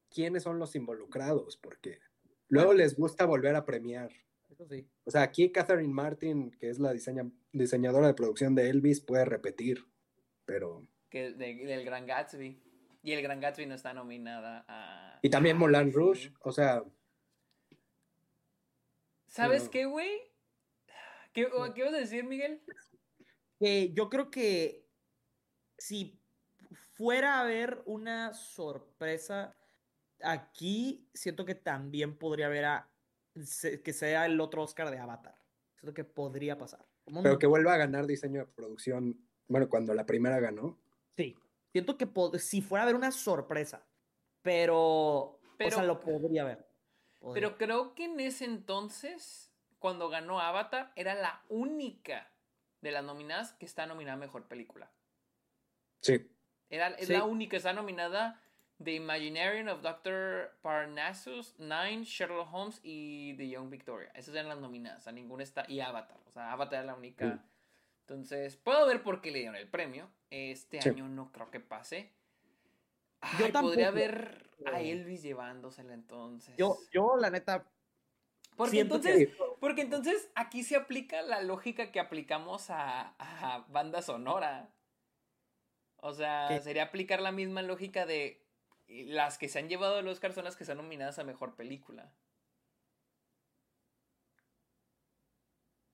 [0.09, 1.99] quiénes son los involucrados, porque
[2.47, 4.09] luego les gusta volver a premiar.
[5.05, 6.91] O sea, aquí Catherine Martin, que es la
[7.51, 9.85] diseñadora de producción de Elvis, puede repetir,
[10.43, 10.87] pero...
[11.11, 12.66] Que del Gran Gatsby.
[13.07, 15.19] Y el Gran Gatsby no está nominada a...
[15.21, 16.83] Y también Moulin Rouge, o sea...
[19.27, 20.09] ¿Sabes qué, güey?
[21.31, 22.61] ¿Qué, ¿Qué vas a decir, Miguel?
[23.59, 24.85] Que yo creo que
[25.77, 26.19] si
[26.95, 29.55] fuera a haber una sorpresa
[30.21, 32.89] aquí, siento que también podría haber a
[33.85, 35.35] que sea el otro Oscar de Avatar.
[35.79, 36.85] Lo que podría pasar.
[37.23, 40.77] Pero que vuelva a ganar diseño de producción, bueno, cuando la primera ganó.
[41.15, 41.37] Sí,
[41.77, 43.85] siento que si fuera a haber una sorpresa,
[44.41, 46.67] pero, pero o sea, lo podría haber.
[47.33, 52.31] Pero creo que en ese entonces, cuando ganó Avatar, era la única
[52.81, 54.91] de las nominadas que está nominada a Mejor Película.
[56.01, 56.29] Sí.
[56.69, 58.41] Era, es la única que está nominada
[58.83, 60.57] The Imaginarium of Dr.
[60.61, 64.11] Parnassus, Nine, Sherlock Holmes y The Young Victoria.
[64.13, 65.07] Esas eran las nominadas.
[65.07, 65.65] A ninguna está.
[65.67, 66.17] Y Avatar.
[66.27, 67.43] O sea, Avatar es la única.
[68.07, 70.09] Entonces, puedo ver por qué le dieron el premio.
[70.29, 72.13] Este año no creo que pase.
[73.37, 76.55] yo podría ver a Elvis llevándosela entonces.
[76.55, 77.69] Yo, yo la neta.
[78.55, 79.29] Porque entonces,
[79.59, 84.69] porque entonces aquí se aplica la lógica que aplicamos a, a banda sonora.
[85.97, 88.41] O sea, sería aplicar la misma lógica de
[88.87, 92.09] las que se han llevado el Oscar son las que están nominadas a mejor película.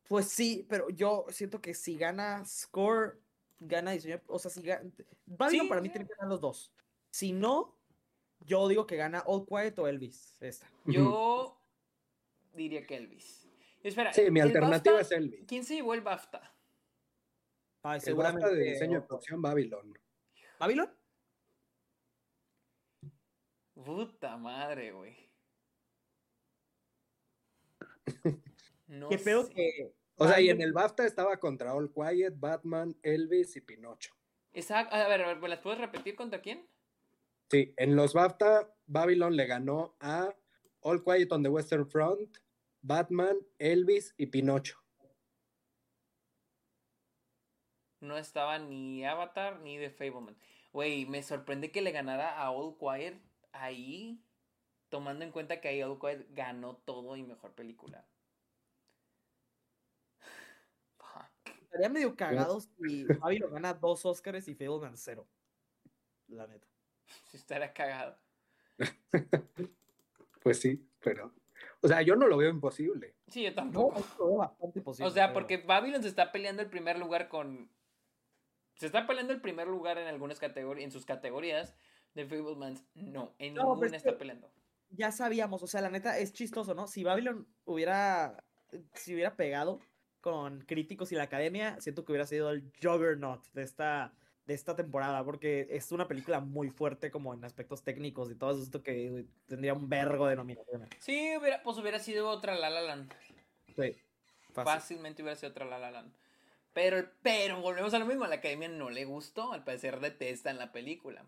[0.08, 3.20] Pues sí, pero yo siento que si gana score,
[3.60, 4.22] gana diseño.
[4.28, 4.90] O sea, si gana.
[5.38, 6.74] para mí tiene que ganar los dos.
[7.10, 7.78] Si no,
[8.42, 10.38] yo digo que gana All Quiet o Elvis.
[10.42, 10.70] Esta.
[10.86, 11.58] Yo
[12.54, 13.48] diría que Elvis.
[13.82, 15.46] Espera, sí, mi alternativa es Elvis.
[15.48, 16.54] ¿Quién se llevó el BAFTA?
[17.84, 18.48] Ay, seguramente.
[18.48, 20.00] El BAFTA de diseño de producción, Babylon.
[20.60, 20.90] ¿Babylon?
[23.74, 25.30] Puta madre, güey.
[28.94, 29.92] No ¿Qué pedo que.?
[30.18, 34.14] O sea, y en el BAFTA estaba contra All Quiet, Batman, Elvis y Pinocho.
[34.54, 34.96] Exacto.
[34.96, 36.70] A ver, a ver, ¿me las puedes repetir contra quién?
[37.50, 40.36] Sí, en los BAFTA, Babylon le ganó a
[40.82, 42.38] All Quiet on the Western Front,
[42.82, 44.78] Batman, Elvis y Pinocho.
[48.00, 50.38] No estaba ni Avatar ni The Fableman.
[50.72, 53.20] Güey, me sorprende que le ganara a All Quiet
[53.54, 54.24] ahí,
[54.90, 58.06] tomando en cuenta que ahí Quiet ganó todo y mejor película.
[61.74, 65.28] Estaría medio cagado si Javi lo gana dos Oscars y Fableman cero.
[66.28, 66.68] La neta.
[67.32, 68.16] Si estaría cagado.
[70.44, 71.34] pues sí, pero.
[71.82, 73.16] O sea, yo no lo veo imposible.
[73.28, 74.06] Sí, yo tampoco.
[74.20, 75.08] lo veo bastante posible.
[75.08, 77.72] O sea, porque Babylon se está peleando el primer lugar con.
[78.76, 81.76] Se está peleando el primer lugar en algunas categorías, en sus categorías,
[82.14, 84.54] de Fablemans, no, en no, ninguna está peleando.
[84.92, 86.86] Ya sabíamos, o sea, la neta es chistoso, ¿no?
[86.86, 88.44] Si Babylon hubiera,
[88.94, 89.80] si hubiera pegado
[90.24, 94.14] con críticos y la academia, siento que hubiera sido el juggernaut de esta,
[94.46, 98.64] de esta temporada, porque es una película muy fuerte como en aspectos técnicos y todo
[98.64, 100.88] esto que tendría un vergo de nominaciones.
[101.00, 103.14] Sí, hubiera, pues hubiera sido otra La La Land.
[103.76, 103.98] Sí.
[104.54, 106.14] Fácilmente hubiera sido otra La La Land.
[106.72, 110.52] Pero, pero volvemos a lo mismo, a la academia no le gustó, al parecer detesta
[110.52, 111.26] en la película.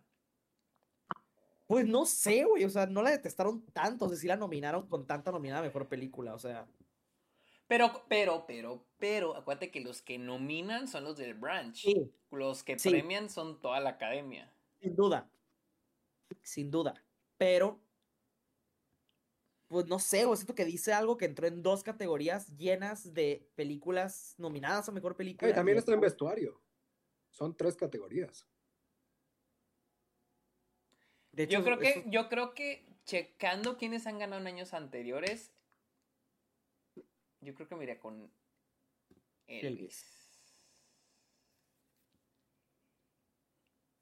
[1.68, 2.64] Pues no sé, güey.
[2.64, 4.06] O sea, no la detestaron tanto.
[4.06, 6.34] O sea, sí la nominaron con tanta nominada mejor película.
[6.34, 6.66] O sea.
[7.68, 11.78] Pero, pero, pero, pero, acuérdate que los que nominan son los del branch.
[11.82, 12.12] Sí.
[12.32, 12.90] Los que Sí.
[12.92, 14.54] premian son toda la academia.
[14.82, 15.30] Sin duda.
[16.44, 16.94] Sin duda.
[17.38, 17.80] Pero.
[19.68, 20.38] Pues no sé, güey.
[20.38, 25.16] Siento que dice algo que entró en dos categorías llenas de películas nominadas a mejor
[25.16, 25.52] película.
[25.54, 26.62] También está en vestuario.
[27.32, 28.48] Son tres categorías.
[31.32, 34.74] De hecho, Yo creo que, eso- yo creo que checando quiénes han ganado en años
[34.74, 35.52] anteriores,
[37.46, 38.32] yo creo que me iría con
[39.48, 39.64] Elvis.
[39.64, 40.16] Elvis.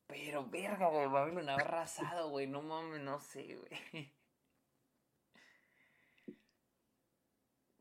[0.08, 2.48] Pero verga, güey, Babylon ha arrasado, güey.
[2.48, 4.14] No mames, no sé, güey.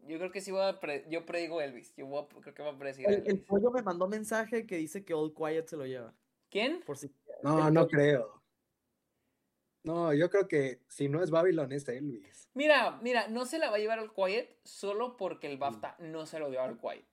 [0.04, 1.94] Yo creo que sí voy a pre- yo predigo Elvis.
[1.94, 4.76] Yo voy a- creo que voy a predecir El, el pollo me mandó mensaje que
[4.76, 6.12] dice que All Quiet se lo lleva.
[6.50, 6.82] ¿Quién?
[6.84, 7.14] Por si.
[7.42, 7.88] No, el no pollo.
[7.96, 8.41] creo.
[9.84, 12.48] No, yo creo que si no es Babylon es Elvis.
[12.54, 16.26] Mira, mira, no se la va a llevar al Quiet solo porque el BAFTA no
[16.26, 17.06] se lo dio al Quiet.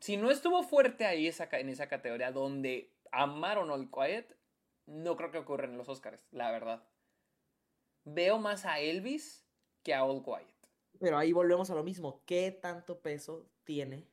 [0.00, 4.36] Si no estuvo fuerte ahí esa, en esa categoría donde amaron al Quiet,
[4.86, 6.82] no creo que ocurra en los Oscars, la verdad.
[8.04, 9.46] Veo más a Elvis
[9.82, 10.54] que a All Quiet.
[10.98, 12.22] Pero ahí volvemos a lo mismo.
[12.26, 14.06] ¿Qué tanto peso tiene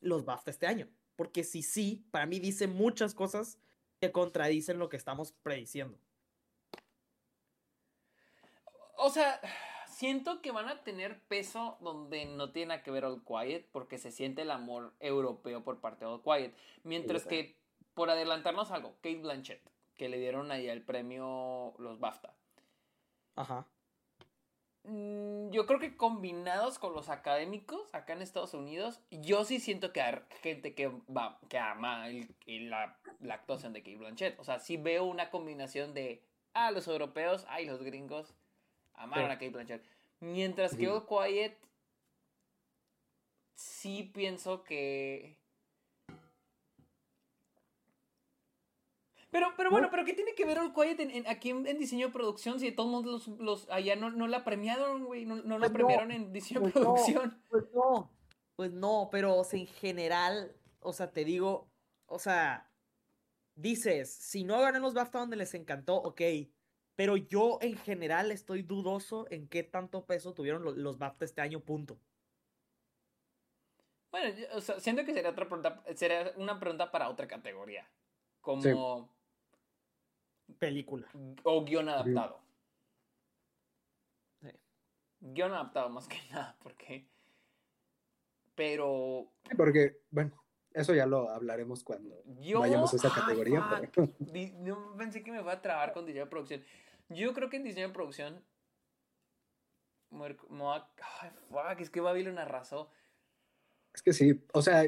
[0.00, 0.88] los BAFTA este año?
[1.16, 3.58] Porque si sí, para mí dice muchas cosas
[4.00, 5.98] que contradicen lo que estamos prediciendo.
[8.98, 9.40] O sea,
[9.86, 13.98] siento que van a tener peso donde no tiene nada que ver All Quiet porque
[13.98, 16.54] se siente el amor europeo por parte de All Quiet.
[16.82, 17.56] Mientras Sí, que,
[17.94, 19.62] por adelantarnos algo, Kate Blanchett,
[19.96, 22.34] que le dieron ahí el premio los BAFTA.
[23.36, 23.66] Ajá.
[24.86, 29.92] Mm, Yo creo que combinados con los académicos acá en Estados Unidos, yo sí siento
[29.92, 34.38] que hay gente que va, que ama el- el- la, la actuación de Kate Blanchett.
[34.40, 36.22] O sea, sí veo una combinación de,
[36.52, 38.34] ah, los europeos, ay, los gringos,
[38.94, 39.32] amaron Sí.
[39.32, 39.84] a Kate Blanchett.
[40.20, 40.88] Mientras que.
[40.88, 41.56] All Quiet,
[43.54, 45.36] sí pienso que...
[49.30, 49.90] Pero, pero bueno, No.
[49.90, 52.60] pero ¿qué tiene que ver All Quiet en, en- aquí en, en diseño de producción
[52.60, 55.26] si de todos modos los, los allá no, no la premiaron, güey?
[55.26, 56.94] No, no la Pues no, premiaron en diseño de pues no.
[56.94, 57.42] producción.
[57.50, 58.10] Pues no.
[58.54, 61.68] Pues no, pero o sea, en general, o sea, te digo,
[62.06, 62.70] o sea,
[63.56, 66.20] dices, si no ganan los BAFTA donde les encantó, ok.
[66.94, 71.42] Pero yo en general estoy dudoso en qué tanto peso tuvieron lo- los BAFTA este
[71.42, 71.98] año, punto.
[74.10, 77.90] Bueno, yo- o sea, siento que sería otra pregunta, sería una pregunta para otra categoría.
[78.40, 79.10] Como
[80.58, 81.06] Película.
[81.42, 82.40] o guion adaptado.
[84.40, 84.48] Sí.
[85.20, 87.08] Guión adaptado más que nada, porque.
[88.54, 89.32] Pero.
[89.48, 90.42] Sí, Porque, bueno,
[90.72, 92.60] eso ya lo hablaremos cuando Yo.
[92.60, 93.62] vayamos a esa Ay, categoría.
[93.62, 93.90] fuck.
[93.94, 96.64] pero- pensé que me iba a trabar con diseño de producción.
[97.08, 98.42] Yo creo que en diseño de producción.
[100.10, 100.36] Ay,
[101.50, 102.90] fuck, es que Babylon arrasó.
[103.92, 104.84] Es que sí, o sea,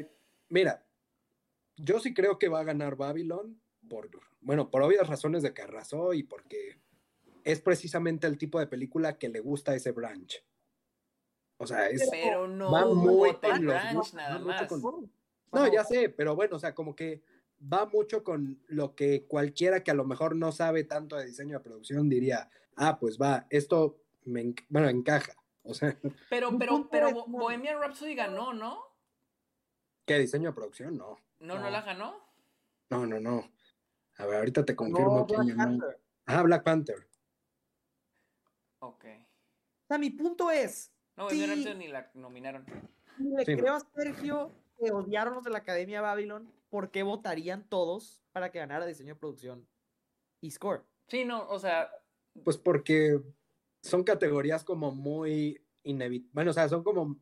[0.49, 0.85] mira,
[1.75, 4.09] yo sí creo que va a ganar Babylon por,
[4.41, 6.79] bueno, por obvias razones de que arrasó y porque
[7.43, 10.43] es precisamente el tipo de película que le gusta a ese branch.
[11.57, 12.07] O sea, es...
[12.09, 14.67] Pero no va Hotel con los nada va mucho más.
[14.67, 15.11] con-
[15.51, 17.21] No, ya sé, pero bueno, o sea, como que
[17.61, 21.57] va mucho con lo que cualquiera que a lo mejor no sabe tanto de diseño
[21.57, 25.33] de producción diría, ah, pues va, esto, me bueno, encaja.
[25.63, 25.97] O sea,
[26.29, 27.25] Pero, pero, pero.
[27.25, 28.79] Bohemian Rhapsody ganó, ¿no?
[30.05, 30.97] ¿qué diseño de producción?
[30.97, 31.69] No, ¿No, no, No.
[31.69, 32.15] la ganó?
[32.89, 33.51] no, no, no.
[34.19, 35.79] A ver, ahorita te No, confirmo quién Black ganó.
[35.79, 36.01] Panther.
[36.25, 37.07] Ah, Black Panther.
[38.79, 39.05] Ok.
[39.05, 41.45] O sea, mi punto es, No, Sí.
[41.77, 42.65] Ni la nominaron.
[43.17, 43.61] si le Sí, no.
[43.61, 48.51] creo a Sergio que odiaron los de la Academia Babylon, ¿por qué votarían todos para
[48.51, 49.67] que ganara diseño de producción
[50.39, 50.85] y score?
[51.07, 51.91] Sí, no, o sea,
[52.45, 53.19] Pues porque
[53.81, 56.33] son categorías como muy inevitables.
[56.33, 57.17] Bueno, o sea, son como.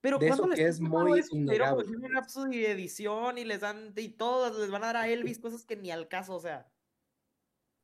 [0.00, 1.22] Pero De eso ¿cuándo les que es muy?
[1.48, 1.88] Pero pues.
[2.12, 5.76] Rhapsody edición y les dan y todas les van a dar a Elvis cosas que
[5.76, 6.70] ni al caso, o sea.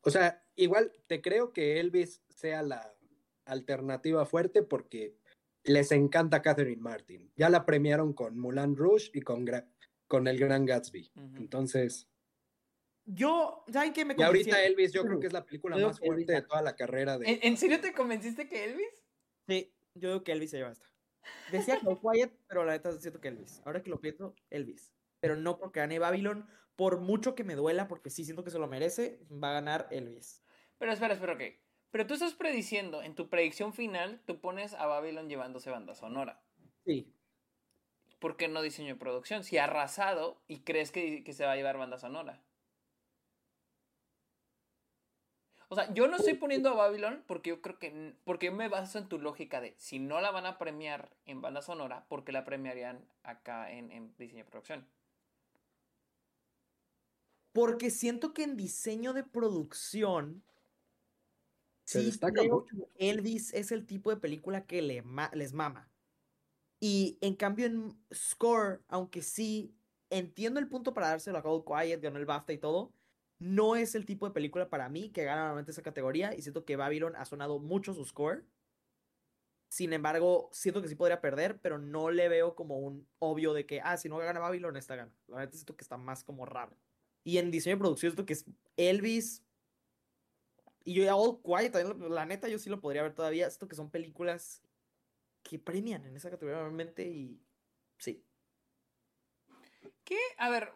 [0.03, 2.95] O sea, igual te creo que Elvis sea la
[3.45, 5.17] alternativa fuerte porque
[5.65, 7.33] les encanta Catherine Martin.
[7.37, 9.69] Ya la premiaron con Mulan Rouge y con, Gra-
[10.09, 11.13] con El Gran Gatsby.
[11.17, 11.37] Ujú.
[11.37, 12.09] Entonces,
[13.05, 14.63] Yo, ¿saben qué me y ahorita?
[14.65, 16.77] Elvis yo creo que es la película Creo más que Elvis fuerte de toda la
[16.77, 17.29] carrera de...
[17.31, 19.03] ¿En, en serio te convenciste que Elvis?
[19.49, 20.87] Sí, yo digo que Elvis se lleva esta.
[21.51, 23.63] Decía que Quiet, pero la neta siento que Elvis.
[23.65, 24.93] Ahora que lo pienso, Elvis.
[25.21, 28.59] Pero no porque gane Babylon, por mucho que me duela, porque sí siento que se
[28.59, 30.43] lo merece, va a ganar Elvis.
[30.79, 31.43] Pero espera, espera, ok.
[31.91, 36.43] Pero tú estás prediciendo, en tu predicción final, tú pones a Babylon llevándose banda sonora.
[36.85, 37.13] Sí.
[38.19, 39.45] ¿Por qué no diseño de producción?
[39.45, 42.43] Si ha arrasado y crees que, que se va a llevar banda sonora.
[45.73, 48.15] O sea, yo no estoy poniendo a Babylon porque yo creo que.
[48.25, 51.41] Porque yo me baso en tu lógica de si no la van a premiar en
[51.41, 54.87] banda sonora, ¿por qué la premiarían acá en, en diseño y producción?
[57.53, 60.43] Porque siento que en diseño de producción.
[61.85, 62.77] Se sí destaca creo mucho.
[62.97, 65.89] que Elvis es el tipo de película que le ma- les mama.
[66.81, 69.75] Y en cambio en Score, aunque sí
[70.11, 72.93] entiendo el punto para dárselo a Cold Quiet, ganó el BAFTA y todo,
[73.43, 76.65] no es el tipo de película para mí que gana normalmente esa categoría y siento
[76.65, 78.45] que Babylon ha sonado mucho su score.
[79.69, 83.67] Sin embargo, siento que sí podría perder, pero no le veo como un obvio de
[83.67, 85.13] que, ah, si no gana Babylon, esta gana.
[85.27, 86.77] La verdad siento que está más como raro.
[87.25, 88.45] Y en diseño de producción siento que es
[88.77, 89.43] Elvis
[90.85, 93.51] y yo ya All Quiet, también la neta yo sí lo podría ver todavía.
[93.51, 94.63] Siento que son películas
[95.43, 97.41] que premian en esa categoría normalmente y
[97.99, 98.25] sí.
[100.05, 100.19] ¿Qué?
[100.39, 100.73] A ver,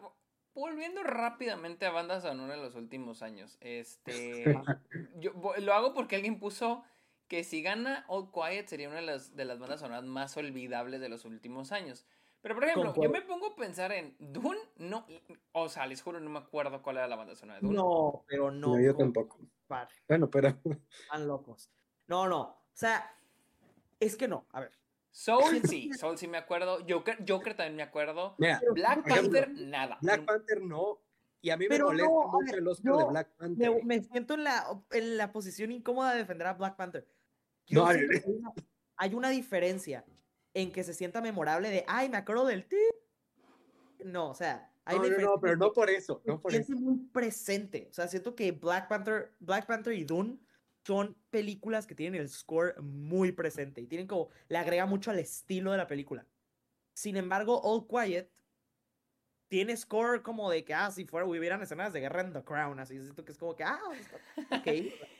[0.61, 3.57] volviendo rápidamente a bandas sonora en los últimos años.
[3.61, 4.43] Este.
[5.19, 6.83] yo lo hago porque alguien puso
[7.27, 11.01] que si gana All Quiet sería una de las, de las bandas sonoras más olvidables
[11.01, 12.05] de los últimos años.
[12.41, 15.05] Pero por ejemplo, yo me pongo a pensar en Dune, no,
[15.51, 17.75] o sea, les juro, no me acuerdo cuál era la banda sonora de Dune.
[17.75, 18.75] No, pero no.
[18.75, 19.39] No, yo tampoco.
[19.67, 21.69] par, Bueno, pero Están locos.
[22.07, 22.41] No, no.
[22.41, 23.13] O sea,
[23.99, 24.45] es que no.
[24.51, 24.71] A ver.
[25.17, 26.85] Soul sí, Soul sí me acuerdo.
[26.87, 28.35] Joker, Joker también me acuerdo.
[28.37, 29.97] mira, Black ejemplo, Panther, nada.
[30.01, 30.99] Black Panther no.
[31.41, 33.71] Y a mí me Pero molesta no, mucho ver, el Oscar de Black Panther.
[33.71, 37.07] Me, me siento en la, en la posición incómoda de defender a Black Panther.
[37.69, 38.53] No, siento que hay, una,
[38.95, 40.05] hay una diferencia
[40.53, 42.77] en que se sienta memorable de, ay, me acuerdo del ti.
[44.05, 46.51] No, o sea, hay No, una no, diferencia no, pero no por eso, no por
[46.51, 46.79] siente eso.
[46.81, 47.87] muy presente.
[47.89, 50.37] O sea, siento que Black Panther, Black Panther y Dune
[50.87, 55.19] son películas que tienen el score muy presente y tienen como, le agrega mucho al
[55.19, 56.25] estilo de la película.
[56.93, 58.31] Sin embargo, All Quiet
[59.49, 62.79] tiene score como de que, ah, si fuera, hubieran escenas de guerra en The Crown,
[62.79, 64.67] así, siento que es como que, ah, está- ok.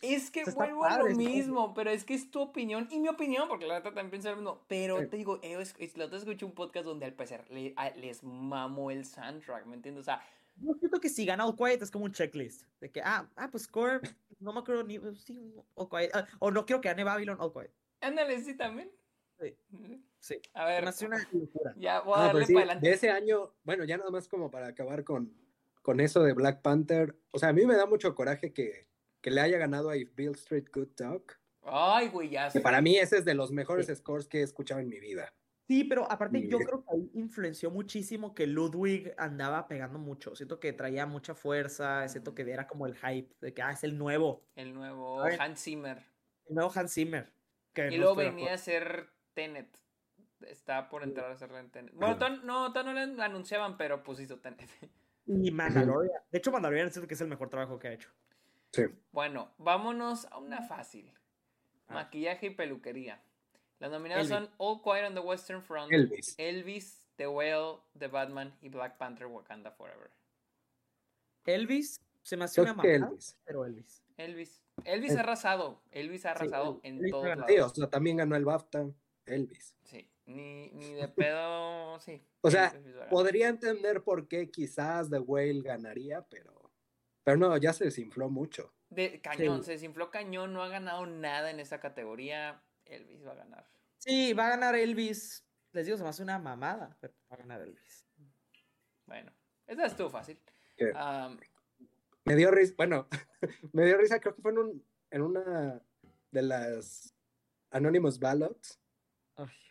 [0.00, 3.48] Es que vuelvo a lo mismo, pero es que es tu opinión y mi opinión,
[3.48, 4.64] porque la neta también pienso lo mismo.
[4.68, 5.06] Pero Sí.
[5.08, 7.90] te digo, yo es, es- la otra escuché un podcast donde al parecer le- a-
[7.90, 10.02] les mamó el soundtrack, ¿me entiendes?
[10.02, 10.22] O sea,
[10.56, 12.62] Yo siento que si gana All Quiet es como un checklist.
[12.80, 14.00] De que, ah, ah pues score,
[14.40, 14.98] no me acuerdo ni.
[15.16, 16.10] Sí, All Quiet.
[16.14, 17.72] ah, o no quiero que gane Babylon, All Quiet.
[18.00, 18.90] ándale, sí también.
[19.38, 19.54] Sí.
[20.20, 20.40] Sí.
[20.54, 21.74] A ver, una locura.
[21.76, 22.88] ya voy a Ah, darle pues sí, para adelante.
[22.88, 25.36] de ese año, bueno, ya nada más como para acabar con,
[25.82, 27.18] con eso de Black Panther.
[27.32, 28.88] O sea, a mí me da mucho coraje que,
[29.20, 31.38] que le haya ganado a If Bill Street Could Talk.
[31.62, 34.80] Ay, güey, ya Que para mí ese es de los mejores scores que he escuchado
[34.80, 35.34] en mi vida.
[35.66, 40.36] Sí, pero aparte yo creo que ahí influenció muchísimo que Ludwig andaba pegando mucho.
[40.36, 43.82] Siento que traía mucha fuerza, siento que era como el hype de que, ah, es
[43.82, 45.22] el nuevo, El nuevo.
[45.22, 46.04] Hans Zimmer.
[46.48, 47.32] el nuevo Hans Zimmer.
[47.72, 49.76] que Y luego venía a ser Tenet.
[50.42, 51.92] Está por entrar a ser Tenet.
[51.94, 54.70] Bueno, todavía no, no le anunciaban, pero pues hizo Tenet.
[55.26, 56.22] Y Mandalorian.
[56.30, 58.10] De hecho, Mandalorian siento que es el mejor trabajo que ha hecho.
[58.70, 58.84] Sí.
[59.10, 61.12] Bueno, vámonos a una fácil.
[61.88, 61.94] Ah.
[61.94, 63.20] Maquillaje y peluquería.
[63.78, 64.48] Las nominadas Elvis.
[64.48, 66.34] son All Quiet on the Western Front, Elvis.
[66.38, 70.10] Elvis, The Whale, The Batman y Black Panther Wakanda Forever.
[71.44, 73.36] Elvis se me hace Creo una que mamada, Elvis.
[73.44, 74.02] pero Elvis.
[74.16, 74.62] Elvis.
[74.84, 75.82] Elvis El- ha arrasado.
[75.90, 77.48] Elvis ha arrasado en Elvis todos ganado.
[77.48, 77.72] Sí, o lados.
[77.74, 78.86] sea, también ganó el BAFTA,
[79.26, 79.74] Elvis.
[79.84, 80.10] Sí.
[80.26, 82.20] Ni, ni de pedo, sí.
[82.40, 83.10] O sea, Elvis va a ganar.
[83.10, 86.72] Podría entender por qué quizás The Whale ganaría, pero,
[87.22, 88.72] pero no, ya se desinfló mucho.
[88.90, 89.66] De cañón, Sí.
[89.66, 92.60] se desinfló cañón, no ha ganado nada en esa categoría.
[92.86, 93.66] Elvis va a ganar.
[93.98, 95.44] Sí, va a ganar Elvis.
[95.72, 98.06] Les digo, se me hace una mamada, pero va a ganar Elvis.
[99.06, 99.32] Bueno,
[99.66, 100.40] esa estuvo fácil.
[102.24, 103.08] Me dio risa, bueno,
[103.72, 105.80] me dio risa, creo que fue en, un, en una
[106.32, 107.14] de las
[107.70, 108.80] Anonymous Ballots,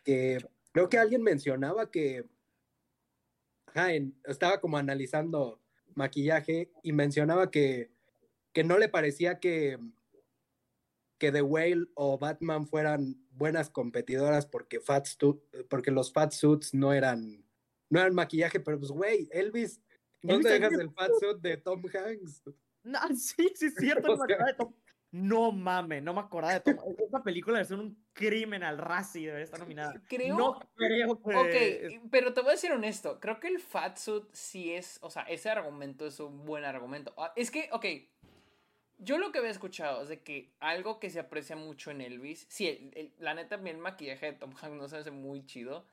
[0.04, 0.38] que
[0.72, 2.24] creo que alguien mencionaba que
[3.66, 5.60] ajá, en- estaba como analizando
[5.94, 7.90] maquillaje y mencionaba que,
[8.52, 9.78] que no le parecía que,
[11.18, 16.74] que The Whale o Batman fueran buenas competidoras porque, fat stu- porque los fat suits
[16.74, 17.44] no eran,
[17.90, 19.80] no eran maquillaje, pero pues güey, Elvis,
[20.22, 22.42] ¿dónde Elvis dejas el fat suit de Tom Hanks?
[22.84, 24.12] No, sí, sí, es cierto.
[24.12, 24.74] O no, me acordaba de Tom-
[25.12, 26.76] no mames, no me acordaba de Tom.
[26.98, 29.94] Esta película es un crimen al Razzie, debería estar nominada.
[30.08, 31.86] Creo- No creo que.
[31.96, 35.22] Ok, pero te voy a decir honesto, creo que el fatsuit sí es, o sea,
[35.22, 37.14] ese argumento es un buen argumento.
[37.16, 37.86] Ah, Es que, ok,
[38.98, 42.46] yo lo que había escuchado es de que algo que se aprecia mucho en Elvis,
[42.48, 45.86] sí, el- el- la neta, el maquillaje de Tom Hanks no se hace muy chido,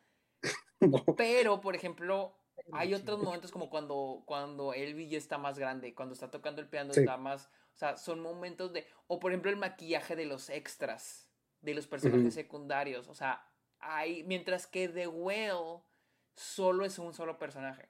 [0.82, 1.04] No.
[1.18, 2.36] pero, por ejemplo,
[2.72, 6.68] hay otros momentos como cuando, cuando Elvis ya está más grande, cuando está tocando el
[6.70, 6.99] piano Sí.
[7.01, 11.30] está más, o sea, son momentos de, o por ejemplo el maquillaje de los extras,
[11.62, 13.47] de los personajes secundarios, o sea,
[13.80, 15.82] hay, mientras que The Whale
[16.36, 17.89] solo es un solo personaje.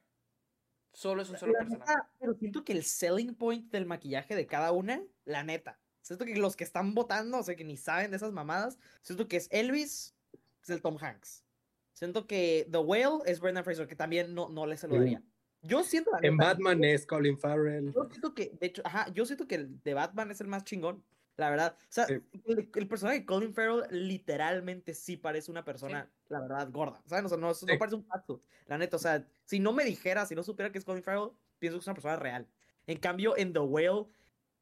[0.94, 1.90] Solo es un solo La personaje.
[1.92, 5.78] neta, pero siento que el selling point del maquillaje de cada una, la neta.
[6.00, 9.26] Siento que los que están votando, o sea, que ni saben de esas mamadas, siento
[9.26, 10.14] que es Elvis,
[10.62, 11.44] es el Tom Hanks.
[11.92, 14.98] Siento que The Whale es Brendan Fraser, que también no, no le se lo Sí.
[15.00, 15.22] daría.
[15.62, 17.92] Yo siento la En neta, Batman es Colin Farrell.
[17.92, 20.64] Yo siento que, de hecho, ajá, yo siento que el de Batman es el más
[20.64, 21.02] chingón,
[21.36, 21.76] la verdad.
[21.80, 22.20] O sea, Sí.
[22.46, 27.02] el, el personaje de Colin Farrell literalmente sí parece una persona, la verdad, gorda.
[27.06, 27.26] ¿Saben?
[27.26, 27.66] O sea, no, no Sí.
[27.78, 28.96] parece un pato, la neta.
[28.96, 31.82] O sea, si no me dijera, si no supiera que es Colin Farrell, pienso que
[31.82, 32.48] es una persona real.
[32.86, 34.06] En cambio, en The Whale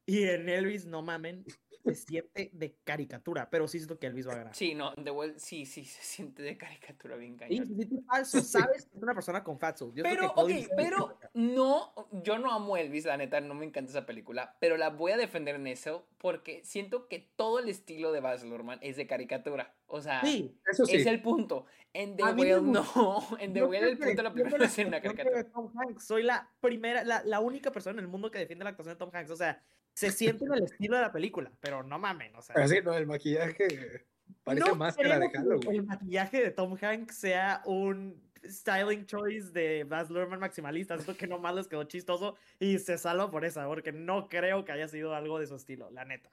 [0.05, 1.45] y en Elvis, no mamen,
[1.83, 4.55] se siente de caricatura, pero sí siento que Elvis va a ganar.
[4.55, 7.67] Sí, no, The Well, sí, sí, se siente de caricatura bien Sí, cañón.
[7.67, 9.93] se siente falso, sabes que es una persona con fatso.
[9.93, 14.05] Yo Pero, ok, pero no, yo no amo Elvis, la neta, no me encanta esa
[14.05, 18.21] película, pero la voy a defender en eso porque siento que todo el estilo de
[18.21, 19.75] Baz Luhrmann es de caricatura.
[19.87, 20.95] O sea, Sí, Eso sí.
[20.95, 21.65] es el punto.
[21.91, 22.85] En The Whale no,
[23.39, 25.37] en The Whale el punto de la película es una caricatura.
[25.37, 26.05] de Tom Hanks.
[26.07, 28.99] Soy la primera, la, la única persona en el mundo que defiende la actuación de
[28.99, 29.29] Tom Hanks.
[29.29, 29.61] O sea,
[29.93, 32.55] se siente en el estilo de la película, pero no mamen, o sea.
[32.55, 34.05] Pero sí, no, el maquillaje
[34.43, 35.81] parece no máscara de creo que Halloween.
[35.81, 40.95] El maquillaje de Tom Hanks sea un styling choice de Baz Luhrmann maximalista.
[40.95, 44.71] Siento que nomás les quedó chistoso y se salva por esa, porque no creo que
[44.71, 46.29] haya sido algo de su estilo, la neta.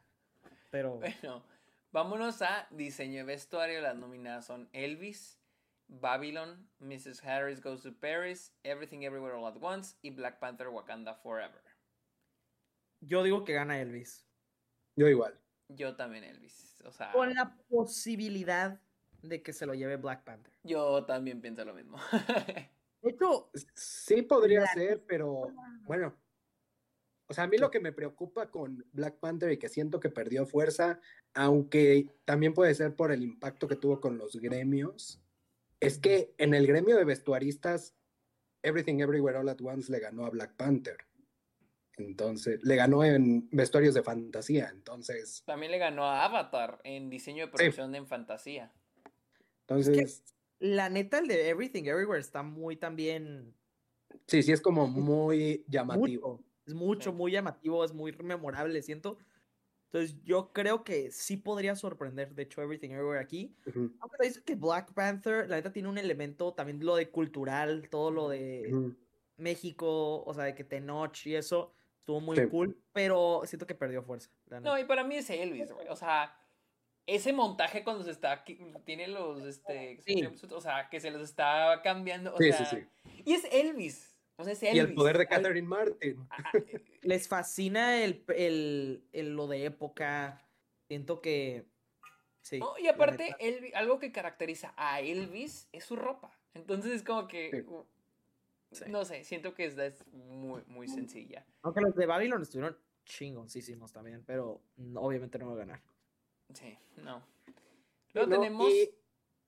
[0.70, 1.44] Pero Bueno,
[1.92, 3.80] vámonos a diseño de vestuario.
[3.80, 5.38] Las nominadas son Elvis,
[5.88, 7.22] Babylon, Mrs.
[7.24, 11.60] Harris Goes to Paris, Everything Everywhere All at Once y Black Panther Wakanda Forever.
[13.00, 14.26] Yo digo que gana Elvis.
[14.96, 15.38] Yo igual.
[15.68, 16.82] Yo también Elvis.
[16.84, 18.80] O sea, Con la posibilidad
[19.22, 20.52] de que se lo lleve Black Panther.
[20.62, 21.98] yo también pienso lo mismo.
[23.02, 25.52] De hecho, Sí podría ser, pero
[25.84, 26.14] bueno.
[27.28, 30.10] O sea, a mí lo que me preocupa con Black Panther y que siento que
[30.10, 31.00] perdió fuerza,
[31.32, 35.22] aunque también puede ser por el impacto que tuvo con los gremios,
[35.78, 37.94] es que en el gremio de vestuaristas,
[38.62, 40.98] Everything Everywhere All at Once le ganó a Black Panther.
[42.06, 44.70] Entonces, le ganó en vestuarios de fantasía.
[44.72, 48.72] Entonces, también le ganó a Avatar en diseño de producción en fantasía.
[49.66, 50.22] entonces,
[50.60, 53.56] la neta, el de Everything Everywhere está muy también.
[54.26, 56.40] sí, sí es como muy llamativo.
[56.40, 57.16] Mucho, es mucho, Sí.
[57.16, 59.18] muy llamativo, es muy memorable, siento.
[59.92, 63.56] Entonces, yo creo que sí podría sorprender, de hecho, Everything Everywhere aquí.
[63.66, 67.10] Ujú, Aunque te dice que Black Panther, la neta, tiene un elemento también lo de
[67.10, 68.96] cultural, todo lo de ujú.
[69.36, 71.74] México, o sea, de que Tenoch y eso,
[72.10, 72.46] estuvo muy Sí.
[72.48, 74.30] cool, pero siento que perdió fuerza.
[74.62, 75.86] No, y para mí es Elvis, güey.
[75.88, 76.36] O sea,
[77.06, 78.44] ese montaje cuando se está.
[78.84, 79.44] Tiene los.
[79.44, 80.22] Este, Sí.
[80.50, 82.34] O sea, que se los está cambiando.
[82.34, 83.22] O Sí, sea, sí, sí.
[83.24, 84.16] Y es Elvis.
[84.36, 84.76] O sea, es Elvis.
[84.76, 86.26] Y el poder de Al- Catherine Martin.
[86.30, 90.42] Ah, eh, Les fascina el, el, el- lo de época.
[90.88, 91.64] Siento que.
[92.42, 92.58] Sí.
[92.58, 93.38] No, y aparte, neta.
[93.38, 96.36] Elvi- algo que caracteriza a Elvis es su ropa.
[96.54, 97.64] Entonces es como que.
[98.72, 98.84] Sí.
[98.88, 101.44] No sé, siento que es, es muy, muy sencilla.
[101.62, 105.82] Aunque los de Babylon estuvieron chingoncísimos también, pero no- obviamente no va a ganar.
[106.54, 107.22] Sí, no.
[108.14, 108.68] Luego No, tenemos.
[108.70, 108.90] y,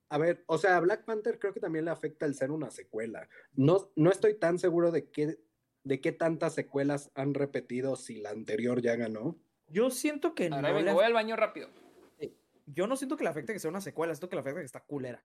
[0.09, 2.71] a ver, o sea, a Black Panther creo que también le afecta el ser una
[2.71, 3.29] secuela.
[3.53, 5.39] No, no estoy tan seguro de qué,
[5.85, 9.37] de qué tantas secuelas han repetido si la anterior ya ganó.
[9.69, 11.69] Yo siento que Ahora no vengo, le voy al baño rápido.
[12.67, 14.67] Yo no siento que le afecte que sea una secuela, siento que le afecta que
[14.67, 15.25] está culera.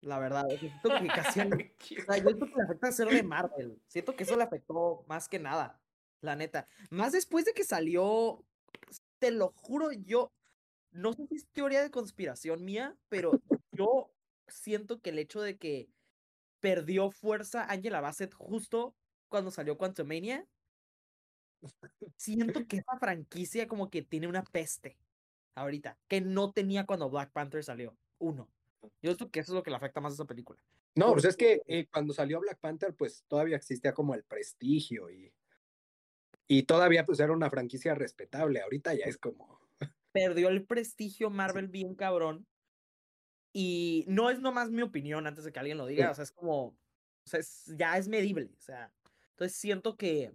[0.00, 1.40] La verdad, siento que casi
[2.00, 3.80] o sea, yo siento que le afecta ser de Marvel.
[3.88, 5.80] Siento que eso le afectó más que nada,
[6.20, 6.68] la neta.
[6.90, 8.44] Más después de que salió,
[9.18, 10.32] te lo juro, yo
[10.90, 13.32] no sé si es teoría de conspiración mía, pero
[13.72, 14.10] yo
[14.48, 15.88] siento que el hecho de que
[16.60, 18.94] perdió fuerza Angela Bassett justo
[19.28, 20.46] cuando salió Quantumania,
[22.16, 24.96] siento que esa franquicia como que tiene una peste
[25.54, 27.96] ahorita, que no tenía cuando Black Panther salió.
[28.18, 28.48] Uno.
[29.02, 30.62] Yo siento que eso es lo que le afecta más a esa película.
[30.94, 35.10] No, pues es que eh, cuando salió Black Panther, pues todavía existía como el prestigio
[35.10, 35.32] y,
[36.48, 38.60] y todavía pues era una franquicia respetable.
[38.60, 39.60] Ahorita ya es como...
[40.12, 42.46] Perdió el prestigio Marvel bien cabrón.
[43.52, 46.06] Y no es nomás mi opinión antes de que alguien lo diga.
[46.06, 46.10] Sí.
[46.10, 46.64] O sea, es como.
[46.66, 46.76] O
[47.24, 48.50] sea, es- ya es medible.
[48.56, 48.92] O sea.
[49.30, 50.32] Entonces siento que.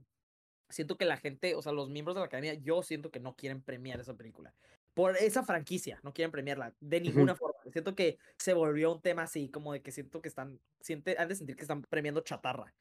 [0.69, 3.36] Siento que la gente, o sea, los miembros de la academia, yo siento que no
[3.36, 4.56] quieren premiar esa película.
[4.93, 7.59] Por esa franquicia, no quieren premiarla de ninguna forma.
[7.72, 10.59] Siento que se volvió un tema así, como de que siento que están.
[10.81, 12.73] Siente, han de sentir que están premiando chatarra.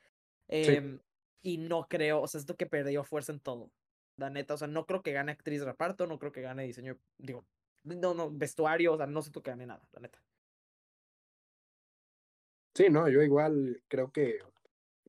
[0.49, 0.99] Em,
[1.43, 3.70] y no creo, o sea, siento que perdió fuerza en todo.
[4.16, 6.65] La neta, o sea, no creo que gane actriz de reparto, no creo que gane
[6.65, 7.47] diseño, digo,
[7.85, 10.20] no, no, vestuario, o sea, no siento que gane nada, la neta.
[12.74, 14.39] Sí, no, yo igual creo que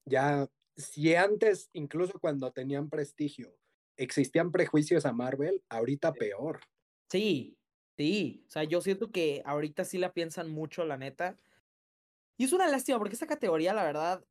[0.05, 3.53] ya, si antes, incluso cuando tenían prestigio,
[3.97, 6.61] existían prejuicios a Marvel, ahorita peor.
[7.11, 7.57] Sí,
[7.97, 11.37] sí, o sea, yo siento que ahorita sí la piensan mucho, la neta.
[12.37, 14.23] Y es una lástima porque esta categoría, la verdad,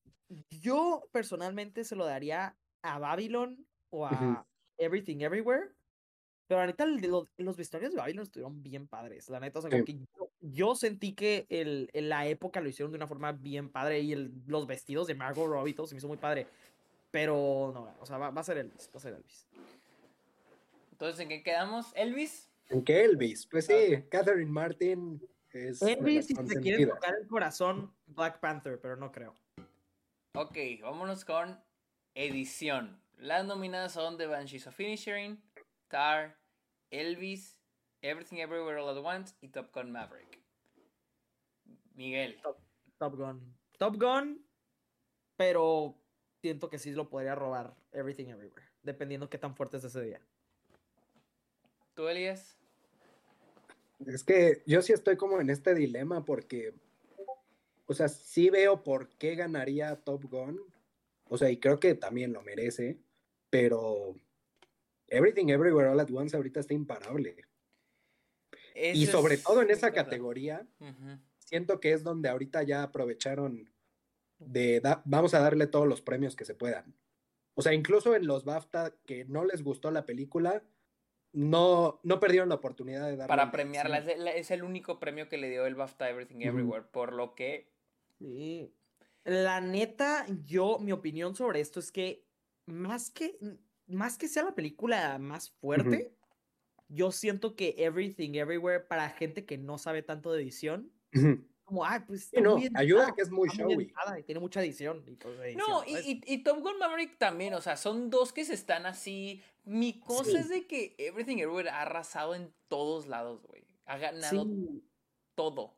[0.62, 4.46] yo personalmente se lo daría a Babylon o a
[4.78, 5.72] Everything Everywhere.
[6.46, 9.28] Pero la neta, los vestuarios de Babylon estuvieron bien padres.
[9.28, 9.98] La neta, o sea, que
[10.40, 14.12] yo, sentí que el, en la época lo hicieron de una forma bien padre y
[14.12, 16.46] el, los vestidos de Margot Robbie todo se me hizo muy padre.
[17.10, 19.46] Pero no, o sea, va, a ser Elvis, va a ser Elvis.
[20.92, 21.92] Entonces, ¿en qué quedamos?
[21.94, 22.49] ¿Elvis?
[22.70, 23.46] ¿En qué Elvis?
[23.46, 25.20] Pues sí, Catherine Martin
[25.50, 25.82] es.
[25.82, 29.34] Elvis, si te quiere tocar el corazón, Black Panther, pero no creo.
[30.34, 31.60] Ok, vámonos con
[32.14, 33.02] edición.
[33.16, 35.42] Las nominadas son The Banshees of Finishing,
[35.88, 36.38] Tar,
[36.90, 37.58] Elvis,
[38.02, 40.40] Everything Everywhere All at Once y Top Gun Maverick.
[41.94, 42.40] Miguel.
[42.98, 43.56] Top, Gun.
[43.78, 44.46] Top Gun,
[45.36, 46.00] pero
[46.40, 50.20] siento que sí lo podría robar Everything Everywhere, dependiendo qué tan fuerte es ese día.
[51.94, 52.59] ¿Tú, Elias?
[54.06, 56.74] Es que yo sí estoy como en este dilema porque,
[57.86, 60.60] o sea, sí veo por qué ganaría Top Gun.
[61.28, 62.98] O sea, y creo que también lo merece,
[63.50, 64.16] pero
[65.08, 67.36] Everything Everywhere All at Once ahorita está imparable.
[68.74, 70.66] y sobre todo en esa categoría,
[71.38, 73.70] siento que es donde ahorita ya aprovecharon
[74.38, 76.94] de vamos a darle todos los premios que se puedan.
[77.54, 80.62] O sea, incluso en los BAFTA que no les gustó la película,
[81.32, 83.28] no, no perdieron la oportunidad de dar.
[83.28, 87.34] Para premiarla, es, el único premio que le dio el BAFTA Everything Everywhere, por lo
[87.34, 87.70] que.
[88.18, 88.72] Sí.
[89.24, 92.24] La neta, yo, mi opinión sobre esto es que
[92.66, 93.38] más que
[93.90, 96.14] más que sea la película más fuerte,
[96.88, 100.90] yo siento que Everything Everywhere, para gente que no sabe tanto de edición,
[101.64, 102.30] como, ah, pues.
[102.40, 103.92] no, ayuda que es muy showy.
[104.18, 105.04] y tiene mucha edición.
[105.56, 109.42] no, y, y, Top Gun Maverick también, o sea, son dos que se están así.
[109.64, 113.64] Mi cosa es de que Everything Everywhere ha arrasado en todos lados, güey.
[113.86, 114.46] Ha ganado
[115.34, 115.76] todo.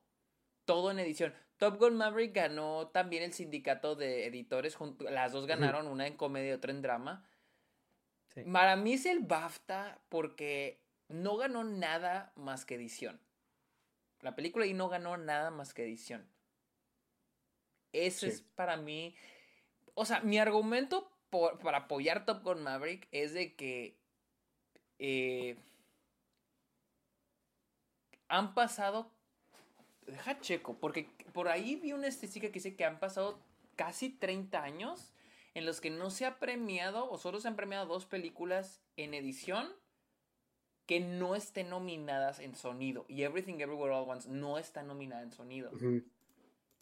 [0.65, 1.35] Todo en edición.
[1.57, 4.77] Top Gun Maverick ganó también el sindicato de editores.
[4.99, 7.29] Las dos ganaron, una en comedia y otra en drama.
[8.51, 13.21] Para mí es el BAFTA porque no ganó nada más que edición.
[14.21, 16.27] La película ahí no ganó nada más que edición.
[17.93, 19.15] Ese es para mí.
[19.95, 21.12] O sea, mi argumento
[21.63, 23.97] para apoyar Top Gun Maverick es de que.
[24.99, 25.57] Eh,
[28.29, 29.11] han pasado.
[30.07, 33.39] Deja checo, porque por ahí vi una estadística que dice que han pasado
[33.77, 35.13] casi 30 años
[35.55, 39.15] en los que no se ha premiado o solo se han premiado dos películas en
[39.15, 39.73] edición
[40.87, 43.05] que no estén nominadas en sonido.
[43.09, 45.71] Y Everything Everywhere All Once no está nominada en sonido.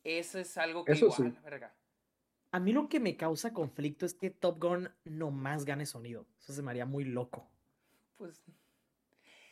[0.03, 1.75] Eso es algo que igual, verga.
[2.53, 6.27] A mí lo que me causa conflicto es que Top Gun no más gane sonido.
[6.41, 7.49] Eso se me haría muy loco.
[8.17, 8.43] Pues.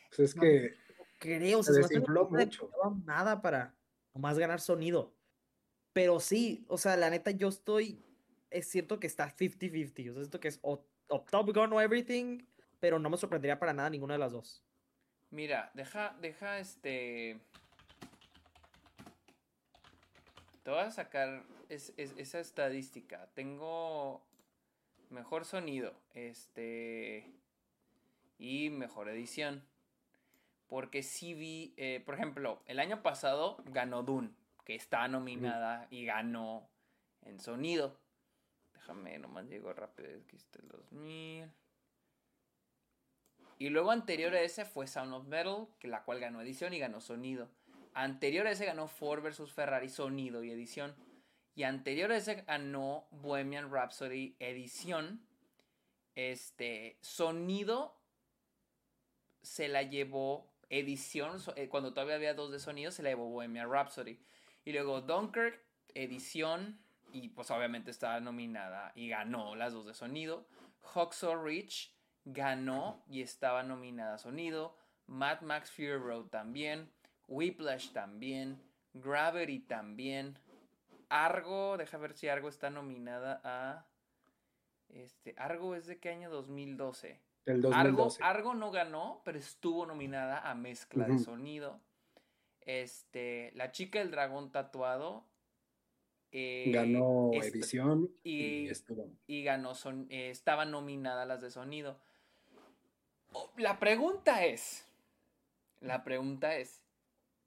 [0.09, 0.73] pues es que.
[1.17, 2.69] Creo, se, se mucho.
[2.83, 3.75] No nada para
[4.13, 5.13] nomás ganar sonido.
[5.91, 8.01] Pero sí, o sea, la neta, yo estoy
[8.51, 10.09] es cierto que está 50-50.
[10.09, 12.45] O sea, siento que es o, Top Gun o Everything,
[12.79, 14.63] pero no me sorprendería para nada ninguna de las dos.
[15.31, 17.39] Mira, deja, deja este.
[20.63, 23.27] Te voy a sacar esa estadística.
[23.33, 24.21] Tengo
[25.09, 27.31] mejor sonido, este.
[28.37, 29.63] Y mejor edición.
[30.67, 34.29] Porque sí vi, eh, por ejemplo, el año pasado ganó Dune,
[34.65, 36.69] que está nominada y ganó
[37.23, 37.99] en sonido.
[38.73, 40.09] Déjame, nomás llego rápido.
[40.23, 41.51] Aquí está el 2000.
[43.57, 46.79] Y luego anterior a ese fue Sound of Metal, que la cual ganó edición y
[46.79, 47.49] ganó sonido.
[47.93, 50.95] Anterior a ese ganó Ford vs Ferrari sonido y edición.
[51.59, 55.27] Y anterior a ese ganó Bohemian Rhapsody edición.
[56.15, 57.99] Este sonido
[59.41, 63.69] se la llevó edición, eh, cuando todavía había dos de sonido, se la llevó Bohemian
[63.69, 64.17] Rhapsody.
[64.63, 65.61] Y luego Dunkirk,
[65.95, 66.79] edición,
[67.11, 70.47] y pues obviamente estaba nominada y ganó las dos de sonido.
[70.93, 74.77] Hacksaw Ridge ganó y estaba nominada a sonido.
[75.07, 76.89] Mad Max Fury Road también.
[77.27, 78.61] Whiplash también.
[78.93, 80.39] Gravity también.
[81.09, 83.85] Argo, deja ver si Argo está nominada a.
[84.89, 86.29] Este, Argo es de qué año?
[86.29, 87.19] 2012.
[87.45, 88.23] El 2012.
[88.23, 91.79] Argo, Argo no ganó, pero estuvo nominada a mezcla de sonido.
[92.61, 95.25] Este, La chica del dragón tatuado
[96.31, 98.69] eh, ganó edición y,
[99.25, 101.99] y, ganó son, eh, estaban nominadas las de sonido.
[103.31, 104.85] Oh, la pregunta es,
[105.81, 106.83] la pregunta es,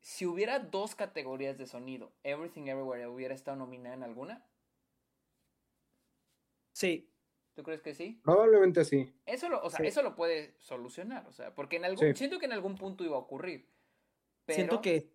[0.03, 4.45] si hubiera dos categorías de sonido, Everything Everywhere hubiera estado nominada en alguna?
[6.73, 7.09] Sí.
[7.55, 8.21] ¿Tú crees que sí?
[8.25, 9.15] Probablemente sí.
[9.27, 12.47] Eso lo, o sea, eso lo puede solucionar, o sea, porque en algún, siento que
[12.47, 13.69] en algún punto iba a ocurrir.
[14.49, 15.13] Siento que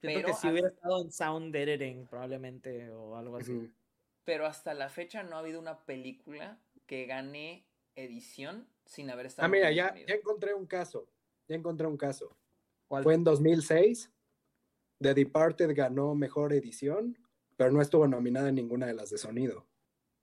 [0.00, 3.70] Siento que si hubiera estado en sound editing, probablemente, o algo así.
[4.24, 7.64] pero hasta la fecha no ha habido una película que gane
[7.94, 9.46] edición sin haber estado.
[9.46, 11.06] Ah, mira, ya, ya encontré un caso.
[11.46, 12.36] Ya encontré un caso.
[12.92, 13.04] ¿Cuál?
[13.04, 14.12] Fue en 2006.
[15.00, 17.16] The Departed ganó mejor edición,
[17.56, 19.66] pero no estuvo nominada en ninguna de las de sonido.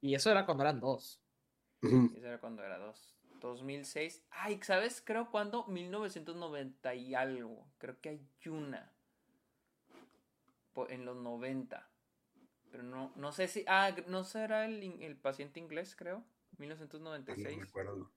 [0.01, 1.19] Y eso era cuando eran dos.
[1.81, 3.17] Eso era cuando era dos.
[3.41, 4.21] 2006.
[4.29, 5.01] Ay, ¿sabes?
[5.03, 7.65] Creo cuando 1990 y algo.
[7.79, 8.93] Creo que hay una.
[10.89, 11.89] En los 90.
[12.69, 13.65] Pero no, no sé si.
[13.67, 16.17] Ah, no será el, el paciente inglés, creo.
[16.17, 17.57] Ah, No 1996.
[17.57, 18.11] me acuerdo.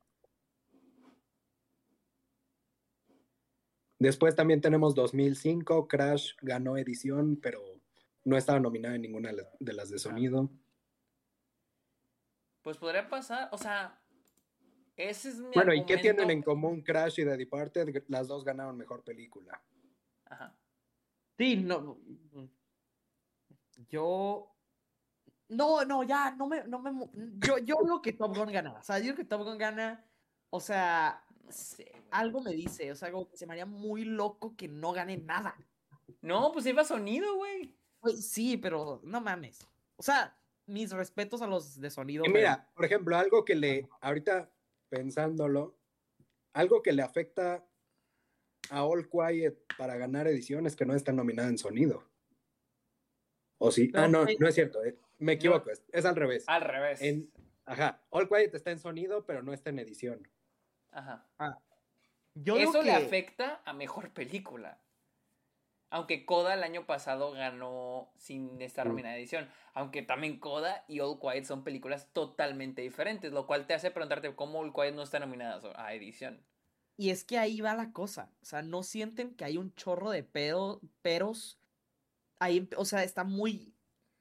[4.03, 7.61] Después también tenemos 2005, Crash ganó edición, pero
[8.25, 10.51] no estaba nominada en ninguna de la- de las de sonido.
[12.63, 13.49] Pues podría pasar.
[13.53, 13.97] O sea.
[14.97, 15.53] Ese es mi.
[15.55, 18.05] Bueno, ¿y qué tienen en común Crash y The Departed?
[18.09, 19.63] Las dos ganaron mejor película.
[20.25, 20.53] Ajá.
[21.39, 21.97] Sí, no.
[23.89, 24.49] Yo.
[25.49, 26.65] No, no, ya, no me.
[26.65, 26.91] No me
[27.47, 28.73] yo, yo digo que Top Gun gana.
[28.73, 30.05] O sea, yo digo que Top Gun gana.
[30.51, 32.03] O sea, No sé, güey.
[32.11, 32.91] algo me dice.
[32.93, 35.55] O sea, como que se me haría muy loco que no gane nada.
[36.21, 37.75] No, pues iba sonido, güey.
[38.21, 39.67] Sí, pero no mames.
[39.97, 40.37] O sea,
[40.67, 42.25] mis respetos a los de sonido.
[42.25, 44.51] Y pero- mira, por ejemplo, algo que le, ahorita
[44.89, 45.77] pensándolo,
[46.53, 47.65] algo que le afecta
[48.71, 52.05] a All Quiet para ganar edición es que no está nominada en sonido.
[53.59, 53.89] ¿O sí?
[53.89, 56.45] Pero ah, no, hay- no es cierto, eh, me equivoco, es, es al revés.
[56.47, 57.01] Al revés.
[57.01, 57.31] En-
[57.65, 60.27] Ajá, All Quiet está en sonido, pero no está en edición.
[60.93, 61.27] Ajá.
[62.35, 64.79] yo digo Eso le afecta a mejor película.
[65.91, 69.51] Aunque Coda el año pasado ganó sin estar nominada a edición.
[69.75, 73.33] Aunque también Coda y All Quiet son películas totalmente diferentes.
[73.33, 76.43] Lo cual te hace preguntarte cómo All Quiet no está nominada a edición.
[76.97, 78.31] Y es que ahí va la cosa.
[78.41, 81.59] O sea, no sienten que hay un chorro de pedo, peros.
[82.39, 83.75] Ahí, o sea, está muy.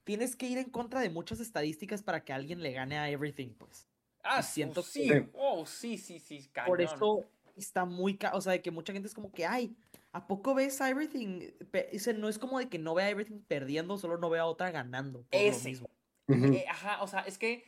[0.03, 3.53] Tienes que ir en contra de muchas estadísticas para que alguien le gane a Everything,
[3.53, 3.87] pues.
[4.23, 5.07] Ah, Y siento sí.
[5.07, 6.47] que- Oh, sí, sí, sí.
[6.51, 6.67] Cañón.
[6.67, 7.25] Por eso
[7.55, 8.17] está muy.
[8.17, 9.75] ca- O sea, de que mucha gente es como que, ay,
[10.11, 11.51] ¿a poco ves a Everything?
[11.91, 14.45] Dice, no es como de que no vea a Everything perdiendo, solo no vea a
[14.47, 15.19] otra ganando.
[15.19, 15.79] lo Ese.
[16.27, 17.63] Eh, ajá, o sea, es que.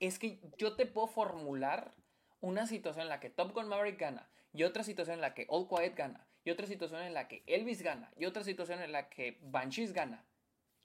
[0.00, 1.94] Es que yo te puedo formular
[2.40, 4.30] una situación en la que Top Gun Maverick gana.
[4.54, 6.26] Y otra situación en la que All Quiet gana.
[6.42, 8.10] Y otra situación en la que Elvis gana.
[8.16, 10.24] Y otra situación en la que Banshees gana.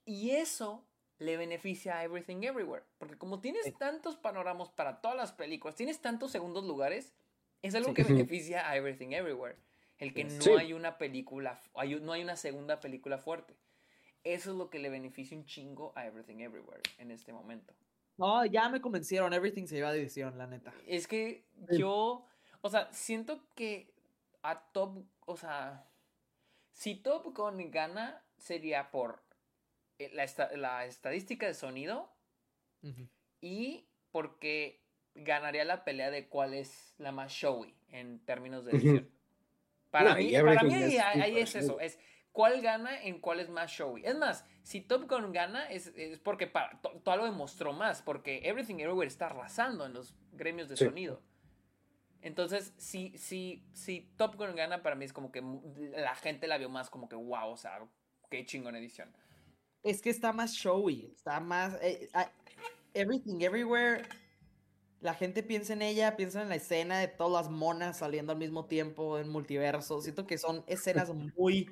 [0.04, 0.84] Y eso
[1.20, 2.82] le beneficia a Everything Everywhere.
[2.98, 3.72] Porque como tienes Sí.
[3.72, 7.14] tantos panoramas para todas las películas, tienes tantos segundos lugares,
[7.62, 7.94] es algo Sí.
[7.94, 9.56] que beneficia a Everything Everywhere.
[9.98, 10.50] El que no Sí.
[10.58, 13.54] hay una película, hay- no hay una segunda película fuerte.
[14.24, 17.72] Eso es lo que le beneficia un chingo a Everything Everywhere en este momento.
[18.16, 19.32] No, ya me convencieron.
[19.32, 20.72] Everything se lleva de edición, la neta.
[20.86, 22.26] Es que yo,
[22.60, 23.92] o sea, siento que
[24.42, 25.86] a Top, o sea,
[26.72, 29.22] si Top Gun gana sería por
[30.08, 32.10] la, esta- la estadística de sonido
[32.82, 33.06] Ujú.
[33.40, 34.82] y porque
[35.14, 39.10] ganaría la pelea de cuál es la más showy en términos de edición.
[39.90, 41.84] Para No, mí, para mí ahí, es ahí es eso, showy.
[41.84, 41.98] es
[42.32, 44.04] cuál gana en cuál es más showy.
[44.06, 48.00] Es más, si Top Gun gana es, es porque para, to- todo lo demostró más,
[48.02, 50.84] porque Everything Everywhere está arrasando en los gremios de Sí.
[50.84, 51.22] sonido.
[52.22, 55.42] Entonces, si, si, si Top Gun gana, para mí es como que
[55.96, 57.80] la gente la vio más como que wow, o sea,
[58.30, 59.10] qué chingón edición.
[59.82, 61.78] Es que está más showy, está más...
[61.82, 62.30] eh, ah,
[62.94, 64.02] everything, Everywhere.
[65.00, 68.38] La gente piensa en ella, piensa en la escena de todas las monas saliendo al
[68.38, 70.02] mismo tiempo en multiverso.
[70.02, 71.70] Siento que son escenas muy...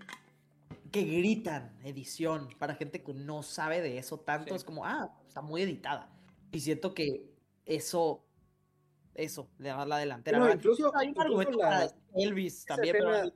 [0.91, 4.51] que gritan edición para gente que no sabe de eso tanto.
[4.51, 4.57] Sí.
[4.57, 6.11] Es como, ah, está muy editada.
[6.53, 7.31] Y siento que
[7.67, 8.25] eso...
[9.15, 10.39] Eso, le da la delantera.
[10.39, 13.11] No, Ahora, incluso- hay un argumento la- para Elvis también, pero...
[13.15, 13.35] escena-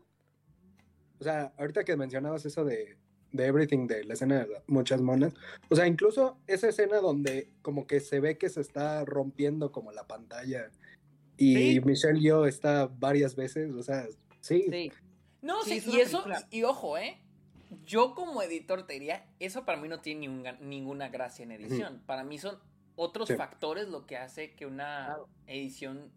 [1.19, 2.97] o sea, ahorita que mencionabas eso de,
[3.32, 5.32] de Everything, de la escena de la- muchas monas,
[5.70, 9.90] o sea, incluso esa escena donde como que se ve que se está rompiendo como
[9.92, 10.70] la pantalla
[11.36, 11.80] y Sí.
[11.80, 14.06] Michelle Yeoh está varias veces, o sea,
[14.40, 14.92] sí, Sí.
[15.40, 16.46] No, Sí, sí, es y eso, película.
[16.50, 17.18] y, y ojo, ¿eh?
[17.84, 22.02] Yo como editor te diría, eso para mí no tiene ninguna, ninguna gracia en edición.
[22.06, 22.59] Para mí son
[22.94, 23.34] otros Sí.
[23.34, 25.28] factores lo que hace que una Claro.
[25.46, 26.12] edición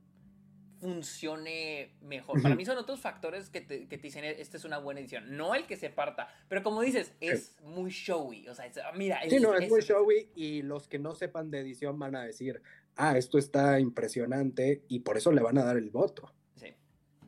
[0.86, 2.42] funcione mejor.
[2.42, 5.36] Para mí son otros factores que te, que te dicen, esta es una buena edición.
[5.36, 8.48] No el que se parta, pero como dices, es muy showy.
[8.48, 11.60] O sea, es- mira, Sí, no, es muy showy y los que no sepan de
[11.60, 12.62] edición van a decir,
[12.96, 16.32] ah, esto está impresionante y por eso le van a dar el voto.
[16.56, 16.74] Sí.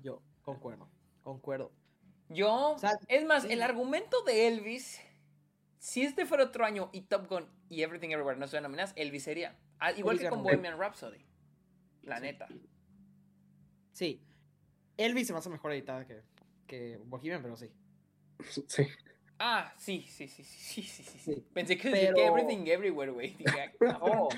[0.04, 0.88] Yo concuerdo,
[1.24, 1.72] concuerdo.
[2.30, 3.54] Yo, O sea, es más, sí.
[3.54, 5.00] el argumento de Elvis,
[5.80, 9.24] si este fuera otro año y Top Gun y Everything Everywhere no estuvieran nominadas, Elvis
[9.24, 9.58] sería.
[9.80, 10.44] Ah, igual Elvis que con.
[10.44, 11.26] Bohemian Rhapsody.
[12.04, 12.22] La Sí.
[12.24, 12.48] neta.
[13.98, 14.22] Sí.
[14.96, 16.22] Elvis se me hace mejor editada que,
[16.68, 17.72] que Bohemian, pero sí.
[18.68, 18.84] Sí.
[19.40, 21.20] Ah, sí, sí, sí, sí, sí, sí, sí.
[21.20, 21.44] Sí.
[21.52, 23.36] Pensé que Pero- que Everything Everywhere, güey.
[23.36, 23.72] Dije,
[24.02, 24.30] Oh.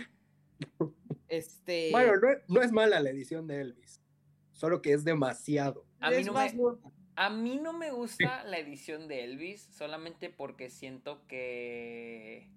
[1.27, 1.89] Este.
[1.91, 4.01] Bueno, no, es- no es mala la edición de Elvis,
[4.53, 5.85] solo que es demasiado.
[5.99, 6.79] a mí es no más me- buena.
[7.17, 12.49] A mí no me gusta la edición de Elvis solamente porque siento que...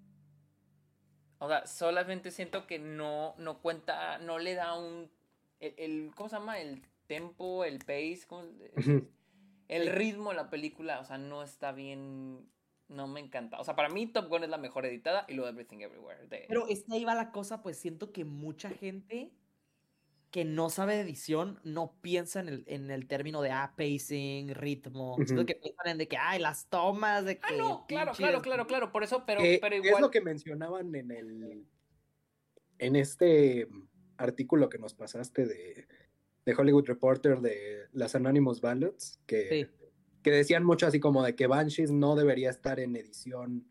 [1.39, 5.11] O sea, solamente siento que no, no cuenta, no le da un...
[5.59, 6.59] El, el- ¿Cómo se llama?
[6.61, 8.49] El tempo, el pace, ¿cómo?
[9.67, 12.47] El ritmo de la película, o sea, no está bien...
[12.89, 13.59] No me encanta.
[13.59, 16.27] O sea, para mí Top Gun es la mejor editada y luego Everything Everywhere.
[16.27, 19.31] de- Pero es que ahí va la cosa, pues siento que mucha gente
[20.29, 24.53] que no sabe de edición no piensa en el, en el término de ah, pacing,
[24.53, 25.15] ritmo.
[25.15, 25.45] Siento Ujú.
[25.45, 27.45] que piensan en de que, ay, las tomas, de que.
[27.45, 28.91] Ah, no, claro, pinches- claro, claro, claro.
[28.91, 30.01] Por eso, pero, Que pero Es igual...
[30.01, 31.65] lo que mencionaban en el
[32.79, 33.67] en este
[34.17, 35.87] artículo que nos pasaste de,
[36.45, 39.87] de Hollywood Reporter de las Anonymous Ballots, que, Sí.
[40.21, 43.67] que decían mucho así como de que Banshees no debería estar en edición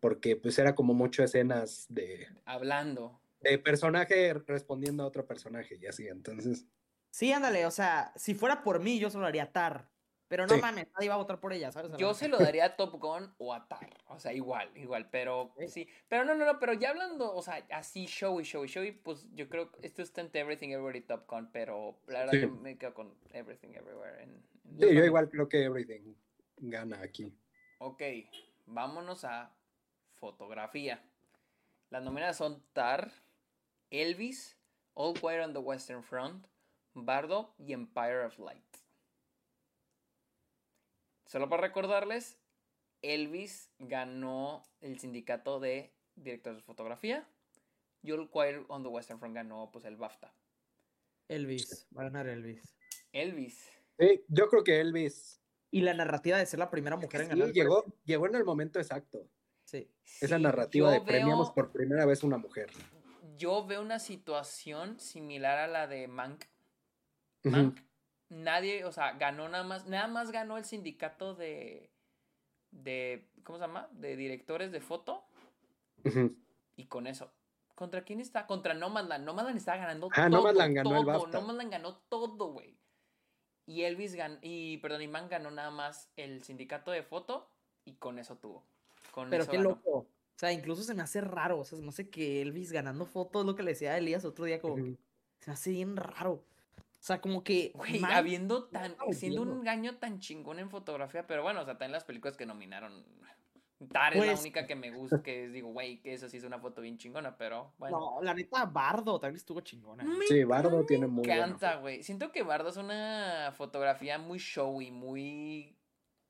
[0.00, 3.20] porque pues era como mucho escenas de, Hablando.
[3.40, 6.66] de personaje respondiendo a otro personaje y así, entonces
[7.14, 9.91] Sí, ándale, o sea, si fuera por mí, yo solo haría Tar.
[10.32, 10.60] Pero no Sí.
[10.62, 11.92] mames, nadie va a votar por ella, ¿sabes?
[11.98, 13.90] Yo se lo daría a Top Gun o a Tar.
[14.08, 15.10] O sea, igual, igual.
[15.10, 15.86] Pero sí.
[16.08, 16.58] Pero no, no, no.
[16.58, 20.22] Pero ya hablando, o sea, así showy, showy, showy, pues yo creo que esto está
[20.22, 21.50] entre Everything Everywhere y Top Gun.
[21.52, 22.40] Pero la verdad Sí.
[22.40, 24.22] yo me quedo con Everything Everywhere.
[24.22, 26.14] En, en- sí, yo igual creo que Everything
[26.56, 27.30] gana aquí.
[27.76, 28.00] Ok,
[28.64, 29.52] vámonos a
[30.14, 31.02] fotografía.
[31.90, 33.12] Las nominadas son Tar,
[33.90, 34.56] Elvis,
[34.94, 36.46] All Quiet on the Western Front,
[36.94, 38.64] Bardo y Empire of Light.
[41.32, 42.38] Solo para recordarles,
[43.00, 47.26] Elvis ganó el sindicato de directores de fotografía
[48.02, 50.34] y All Quiet on the Western Front ganó pues el BAFTA.
[51.28, 52.76] Elvis, va a ganar Elvis.
[53.12, 53.66] Elvis.
[53.98, 55.40] Sí, yo creo que Elvis
[55.70, 57.48] Y la narrativa de ser la primera mujer en ganar.
[57.48, 57.98] el llegó, premio.
[58.04, 59.26] llegó en el momento exacto.
[59.64, 59.90] Sí.
[60.20, 62.70] Esa Sí, narrativa de premiamos por primera vez una mujer.
[63.38, 66.44] Yo veo una situación similar a la de Mank.
[67.44, 67.80] Mank,
[68.32, 71.90] nadie, o sea, ganó nada más, nada más ganó el sindicato de,
[72.70, 73.88] de, ¿cómo se llama?
[73.92, 75.22] De directores de foto
[76.76, 77.30] y con eso.
[77.74, 78.46] ¿Contra quién está?
[78.46, 79.24] Contra Nomadland.
[79.24, 80.38] Nomadland estaba ganando Ah, todo.
[80.38, 81.20] Nomadland ganó el todo.
[81.20, 81.40] BAFTA.
[81.40, 82.76] Nomadland ganó todo, güey.
[83.66, 87.48] Y Elvis ganó, y perdón, y Mank ganó nada más el sindicato de foto
[87.84, 88.64] y con eso tuvo.
[89.12, 89.70] Con Pero eso qué ganó.
[89.70, 89.90] loco.
[89.98, 90.06] O
[90.36, 91.60] sea, incluso se me hace raro.
[91.60, 94.24] O sea, se me hace que Elvis ganando fotos, lo que le decía a Elías
[94.24, 94.96] otro día, como que
[95.38, 96.42] se me hace bien raro.
[97.02, 97.72] O sea, como que.
[97.74, 101.90] Güey, habiendo tan, siendo un engaño tan chingón en fotografía, pero bueno, o sea, también
[101.90, 103.04] las películas que nominaron.
[103.90, 106.36] Tar es la Pues- única que me gusta, que es, digo, güey, que eso sí
[106.36, 107.98] es una foto bien chingona, pero bueno.
[107.98, 110.04] No, la neta, Bardo también estuvo chingona.
[110.04, 112.04] Me- Sí, Bardo me tiene muy buena encanta, güey.
[112.04, 115.76] Siento que Bardo es una fotografía muy showy, muy.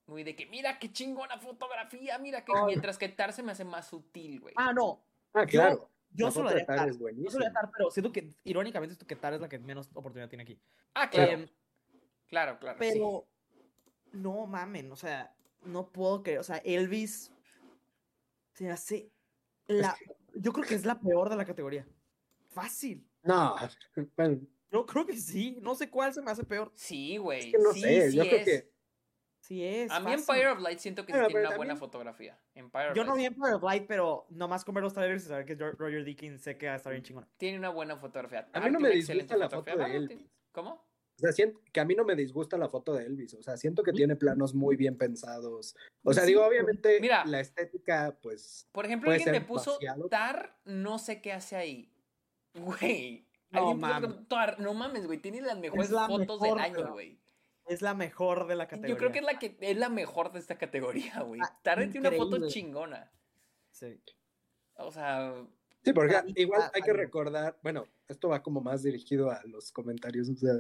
[0.06, 2.54] Muy de que, mira qué chingona fotografía, mira que.
[2.64, 4.54] Mientras que Tar se me hace más sutil, güey.
[4.56, 5.04] Ah, no.
[5.34, 5.90] Ah, claro.
[6.14, 7.52] Yo solo de Tar es Yo solo buenísima.
[7.52, 10.60] Tar, pero siento que, irónicamente, siento que Tar es la que menos oportunidad tiene aquí.
[10.94, 11.46] Ah, claro.
[12.28, 12.78] Claro, claro.
[12.80, 12.90] sí.
[12.92, 13.26] pero.
[14.12, 15.34] No mamen, o sea,
[15.64, 16.38] no puedo creer.
[16.38, 17.32] O sea, Elvis
[18.52, 19.10] se hace.
[19.66, 19.96] La,
[20.34, 21.86] yo creo que es la peor de la categoría.
[22.50, 23.06] Fácil.
[23.22, 23.56] No,
[24.16, 24.40] bueno,
[24.70, 25.58] Yo creo que sí.
[25.62, 26.72] No sé cuál se me hace peor.
[26.74, 27.40] Sí, güey.
[27.40, 28.44] es que no sí, sé, sí yo creo es.
[28.44, 28.71] que
[29.42, 29.90] Sí es.
[29.90, 30.20] A mí fácil.
[30.20, 32.38] Empire of Light siento que sí Bueno, tiene pero una buena fotografía.
[32.54, 35.28] Empire of Yo no vi Empire of Light, pero nomás con ver los trailers y
[35.28, 37.28] saber que Roger Deakins sé que va a estar bien chingona.
[37.36, 38.40] tiene una buena fotografía.
[38.40, 40.26] A mí Tar no me disgusta la foto de tiene- Elvis.
[40.52, 40.70] ¿Cómo?
[41.14, 43.34] O sea, siento que a mí no me disgusta la foto de Elvis.
[43.34, 45.76] O sea, siento que tiene planos muy bien pensados.
[46.04, 47.24] O sea, Sí, digo, pero- obviamente Mira.
[47.26, 48.68] la estética, pues.
[48.72, 49.78] Por ejemplo, Puede alguien me puso.
[50.08, 51.92] Tar, no sé qué hace ahí.
[52.54, 53.26] Güey.
[53.50, 54.28] No Alguien puso mames.
[54.28, 55.18] Tar, no mames, güey.
[55.18, 57.18] Tiene las mejores la fotos mejor, del año, pero- güey.
[57.66, 58.94] Es la mejor de la categoría.
[58.94, 61.40] Yo creo que es la que es la mejor de esta categoría, güey.
[61.42, 63.10] Ah, tiene una foto chingona.
[63.70, 64.00] Sí.
[64.74, 65.34] O sea,
[65.84, 70.28] Sí, porque igual hay que recordar, bueno, esto va como más dirigido a los comentarios,
[70.28, 70.54] o sea,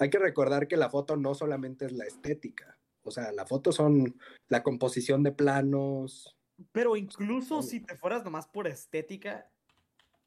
[0.00, 3.70] hay que recordar que la foto no solamente es la estética, o sea, la foto
[3.70, 4.18] son
[4.48, 6.36] la composición de planos.
[6.72, 9.48] Pero incluso si te fueras nomás por estética,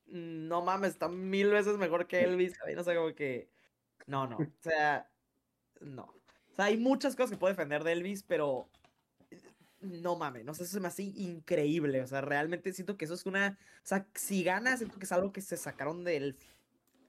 [0.06, 2.62] no mames, está mil veces mejor que Elvis.
[2.62, 3.50] A mí no sé, como que.
[4.06, 4.38] No, no.
[4.38, 5.10] O sea,
[5.82, 6.14] no.
[6.58, 8.68] O sea, hay muchas cosas que puedo defender de Elvis, pero.
[9.30, 9.38] eh,
[9.82, 12.02] No mames, no sé, eso se me hace increíble.
[12.02, 13.60] O sea, realmente siento que eso es una.
[13.84, 16.36] O sea, si gana, siento que es algo que se sacaron de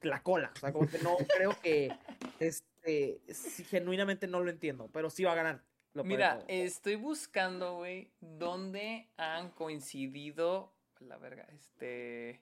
[0.03, 0.53] la cola.
[0.55, 1.91] O sea, como que no creo que.
[2.39, 3.20] Este.
[3.33, 5.62] sí, genuinamente no lo entiendo, pero sí va a ganar.
[5.95, 10.70] lo mira, estoy buscando, güey, dónde han coincidido.
[11.01, 12.41] La verga, este.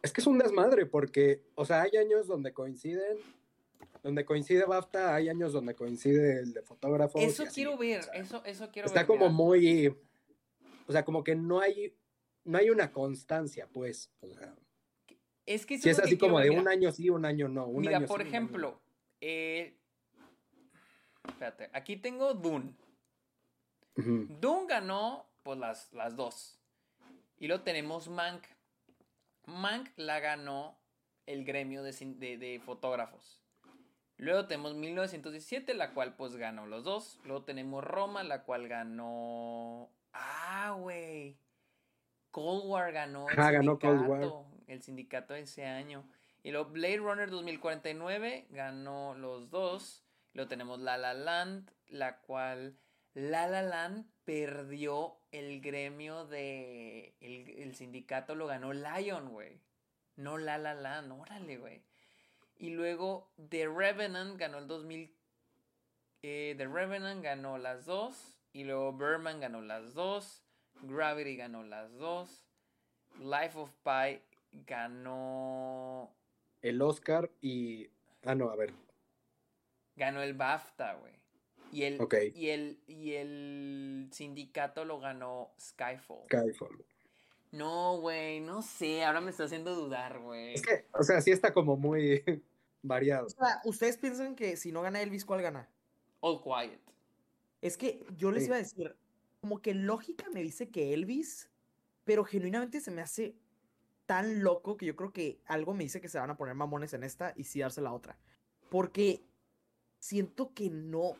[0.00, 3.18] Es que es un desmadre porque, o sea, hay años donde coinciden,
[4.02, 7.20] donde coincide BAFTA, hay años donde coincide el de fotógrafos.
[7.20, 9.06] y Eso quiero o ver, sea, eso, eso quiero Está ver.
[9.06, 9.32] como mira.
[9.32, 9.96] muy,
[10.86, 11.94] o sea, como que no hay,
[12.44, 14.10] no hay una constancia, pues.
[14.20, 14.54] O sea,
[15.46, 17.66] es que si es así como de un año sí, un año no.
[17.66, 18.80] Un mira, por ejemplo,
[19.20, 19.76] eh,
[21.26, 22.74] espérate, aquí tengo Dune.
[23.96, 26.60] Dune ganó pues las, las dos.
[27.38, 28.44] Y luego tenemos Mank.
[29.46, 30.78] Mank la ganó
[31.26, 33.42] el gremio de, de, fotógrafos.
[34.18, 37.20] Luego tenemos 1917, la cual pues ganó los dos.
[37.24, 39.88] Luego tenemos Roma, la cual ganó...
[40.12, 41.38] Ah, güey.
[42.32, 43.78] Cold War ganó el sindicato.
[43.78, 44.30] Cold War.
[44.66, 46.04] El sindicato ese año.
[46.42, 50.04] Y luego Blade Runner 2049 ganó los dos.
[50.34, 52.76] Luego tenemos La La Land, la cual
[53.14, 57.14] La La Land perdió el gremio de.
[57.20, 59.60] El, sindicato lo ganó Lion, güey.
[60.16, 61.82] No La La Land, órale, güey.
[62.58, 65.14] Y luego The Revenant ganó el 2000.
[66.22, 68.38] Eh, The Revenant ganó las dos.
[68.52, 70.42] Y luego Berman ganó las dos.
[70.82, 72.44] Gravity ganó las dos.
[73.20, 74.20] Life of Pi
[74.66, 76.12] ganó.
[76.62, 77.88] El Oscar y.
[78.24, 78.72] Ah, no, a ver.
[79.96, 81.18] Ganó el BAFTA, güey.
[81.70, 82.00] Y el,
[82.34, 86.24] y, el, y el sindicato lo ganó Skyfall.
[86.26, 86.84] Skyfall.
[87.50, 90.54] No, güey, no sé, ahora me está haciendo dudar, güey.
[90.54, 92.22] Es que, o sea, sí está como muy
[92.82, 93.26] variado.
[93.26, 95.68] O sea, ¿ustedes piensan que si no gana Elvis, cuál gana?
[96.20, 96.80] All Quiet.
[97.60, 98.96] Es que yo les iba a decir,
[99.40, 101.50] como que lógica me dice que Elvis,
[102.04, 103.36] pero genuinamente se me hace
[104.06, 106.94] tan loco que yo creo que algo me dice que se van a poner mamones
[106.94, 108.16] en esta y sí darse la otra.
[108.70, 109.22] Porque
[109.98, 111.14] siento que no,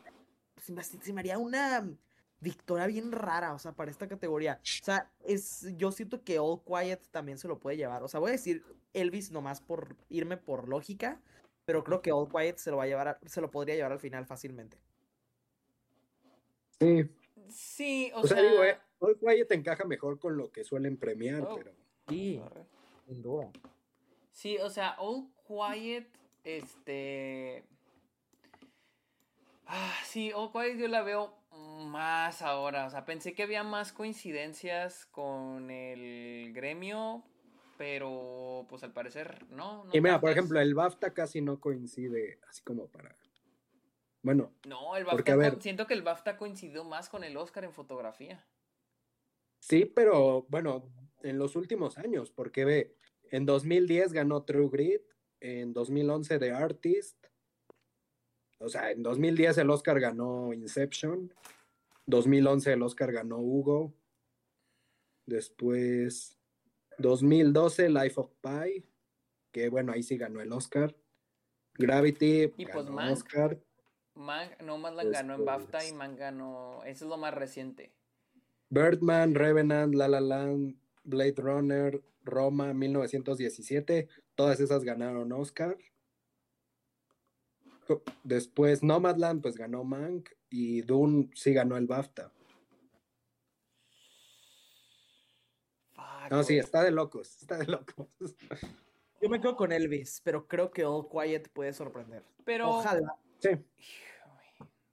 [0.57, 0.73] se
[1.13, 1.87] me, haría una
[2.39, 4.59] victoria bien rara, o sea, para esta categoría.
[4.63, 8.03] O sea, es, yo siento que All Quiet también se lo puede llevar.
[8.03, 11.21] O sea, voy a decir Elvis nomás por irme por lógica,
[11.69, 13.99] pero creo que All Quiet se lo va a llevar, se lo podría llevar al
[13.99, 14.79] final fácilmente.
[16.79, 17.07] Sí.
[17.47, 21.57] Sí, o, sea, digo, eh, All Quiet encaja mejor con lo que suelen premiar, oh,
[21.57, 21.71] pero.
[22.07, 22.41] Sí,
[23.05, 23.51] sin duda.
[24.31, 26.07] Sí, o sea, All Quiet,
[26.43, 27.63] este
[29.67, 32.87] Ah, sí, Quiet yo la veo más ahora.
[32.87, 37.23] O sea, pensé que había más coincidencias con el gremio,
[37.79, 39.85] pero pues al parecer no.
[39.93, 43.15] y mira, por ejemplo, el BAFTA casi no coincide así como para.
[44.21, 44.53] Bueno.
[44.67, 48.45] No, el BAFTA siento que el BAFTA coincidió más con el Oscar en fotografía.
[49.59, 50.91] Sí, pero bueno,
[51.23, 52.97] en los últimos años, porque ve,
[53.31, 55.03] en 2010 ganó True Grit,
[55.39, 57.27] en 2011 The Artist,
[58.57, 61.33] o sea, en 2010 el Oscar ganó Inception,
[62.07, 63.93] 2011 el Oscar ganó Hugo,
[65.25, 66.38] después
[66.99, 68.85] 2012 Life of Pi,
[69.51, 70.95] que bueno, ahí sí ganó el Oscar,
[71.75, 73.59] Gravity, y pues ganó Oscar.
[74.15, 77.93] Man, no más la ganó en BAFTA y Man ganó, eso es lo más reciente.
[78.69, 85.77] Birdman, Revenant, La La Land, Blade Runner, Roma, 1917, todas esas ganaron Oscar.
[88.23, 92.31] Después Nomadland, pues ganó Mank y Dune sí ganó el BAFTA.
[96.29, 98.07] No, sí, está de locos, está de locos.
[99.21, 102.23] Yo me quedo con Elvis, pero creo que All Quiet puede sorprender.
[102.45, 102.69] Pero.
[102.69, 103.15] Ojalá.
[103.39, 103.49] Sí.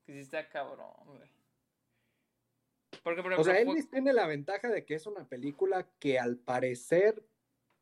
[0.05, 0.91] Que sí está cabrón,
[3.03, 7.25] Porque, o sea, Elvis tiene la ventaja de que es una película que al parecer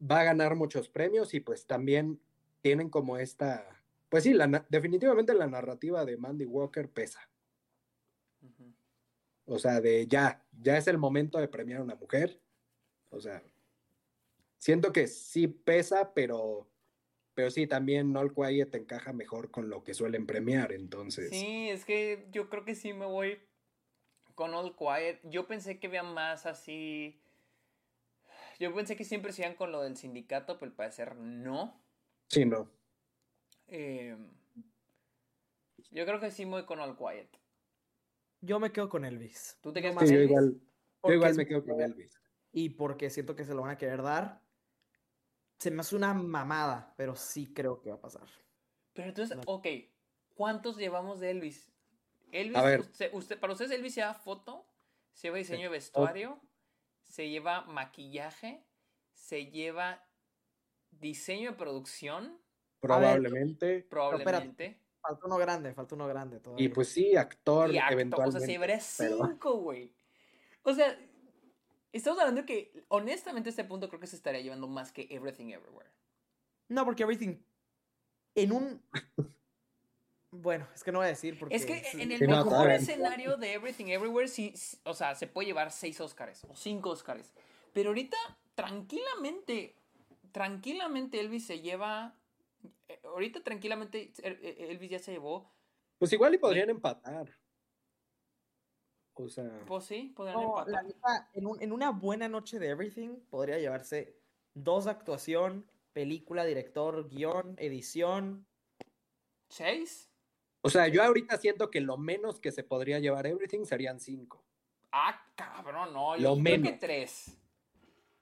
[0.00, 2.20] va a ganar muchos premios y pues también
[2.62, 3.74] tienen como esta
[4.14, 4.32] pues sí,
[4.68, 7.28] definitivamente la narrativa de Mandy Walker pesa.
[9.44, 12.40] O sea, de ya, ya es el momento de premiar a una mujer.
[13.14, 13.42] O sea,
[14.58, 16.68] siento que sí pesa, pero,
[17.34, 21.30] pero sí, también All Quiet encaja mejor con lo que suelen premiar, entonces.
[21.30, 23.40] Sí, es que yo creo que sí me voy
[24.34, 25.20] con All Quiet.
[25.24, 27.20] Yo pensé que había más así.
[28.58, 31.80] Yo pensé que siempre se iban con lo del sindicato, pero al parecer no.
[32.28, 32.70] Sí, no.
[33.66, 34.30] Em,
[35.90, 37.28] yo creo que sí voy con All Quiet.
[38.40, 39.58] Yo me quedo con Elvis.
[39.62, 40.18] ¿Tú te quedas con Elvis?
[40.18, 40.60] Yo igual,
[41.04, 42.20] yo igual me quedo con Elvis.
[42.56, 44.40] Y porque siento que se lo van a querer dar.
[45.58, 48.28] Se me hace una mamada, pero sí creo que va a pasar.
[48.92, 49.66] Pero entonces, ok,
[50.34, 51.68] ¿cuántos llevamos de Elvis?
[52.30, 52.56] Elvis,
[53.12, 54.66] Usted, para ustedes Elvis se lleva foto,
[55.12, 56.40] se lleva diseño de vestuario,
[57.02, 58.64] se lleva maquillaje,
[59.12, 60.06] se lleva
[60.92, 62.38] diseño de producción,
[62.78, 63.84] Probablemente.
[63.90, 64.78] probablemente.
[65.00, 66.40] falta uno grande, falta uno grande.
[66.56, 68.36] Y pues sí, actor, eventualmente.
[68.36, 69.92] O sea, se verá cinco, güey.
[70.62, 70.96] O sea,
[71.98, 75.06] estamos hablando de que, honestamente, a este punto creo que se estaría llevando más que
[75.10, 75.90] Everything Everywhere.
[76.68, 77.36] No, porque Everything.
[78.34, 78.82] En un.
[80.30, 81.54] Bueno, es que no voy a decir porque...
[81.54, 85.28] Es que en el no, mejor escenario de Everything Everywhere, sí, sí, o sea, se
[85.28, 87.32] puede llevar seis Oscars o cinco Oscars.
[87.72, 88.16] Pero ahorita,
[88.56, 89.76] tranquilamente,
[90.32, 92.16] tranquilamente Elvis se lleva.
[92.88, 95.48] eh, Ahorita, tranquilamente, eh, eh, Elvis ya se llevó.
[95.98, 97.28] Pues igual y podrían empatar.
[99.16, 100.84] O sea, Pues sí, podrían No, la empatar.
[100.84, 104.18] neta, en, un- en una buena noche de Everything podría llevarse
[104.54, 108.46] dos de actuación, película, director, guion, edición.
[109.48, 110.10] ¿Seis?
[110.62, 114.42] o sea, yo ahorita siento que lo menos que se podría llevar Everything serían cinco.
[114.90, 116.16] Ah, cabrón, no.
[116.16, 116.78] Lo Yo creo que menos.
[116.80, 117.38] tres.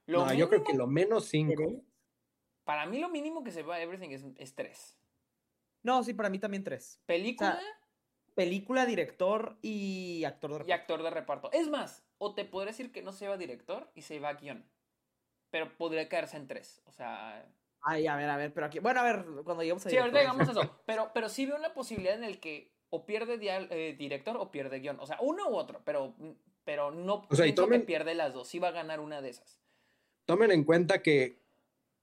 [0.06, 1.82] Lo no, yo creo que lo menos cinco.
[2.64, 4.98] Para mí, lo mínimo que se va a Everything es, es tres.
[5.84, 7.00] No, sí, para mí también tres.
[7.06, 7.60] Película
[8.34, 10.74] Película, director y actor de y reparto.
[10.82, 11.52] actor de reparto.
[11.52, 14.64] Es más, o te podría decir que no se lleva director y se lleva guion.
[15.50, 16.80] Pero podría quedarse en tres.
[16.86, 17.46] O sea,
[17.82, 18.78] Ay, a ver, a ver, pero aquí...
[18.78, 20.80] Bueno, a ver, cuando lleguemos a Sí, ahorita director, digamos eso.
[20.86, 24.50] Pero, pero sí veo una posibilidad en el que o pierde dial- eh, director o
[24.50, 25.00] pierde guion.
[25.00, 26.14] O sea, uno u otro, pero,
[26.64, 28.46] pero no O sea, y tomen- que pierde las dos.
[28.48, 29.60] Sí va a ganar una de esas.
[30.26, 31.42] Tomen en cuenta que,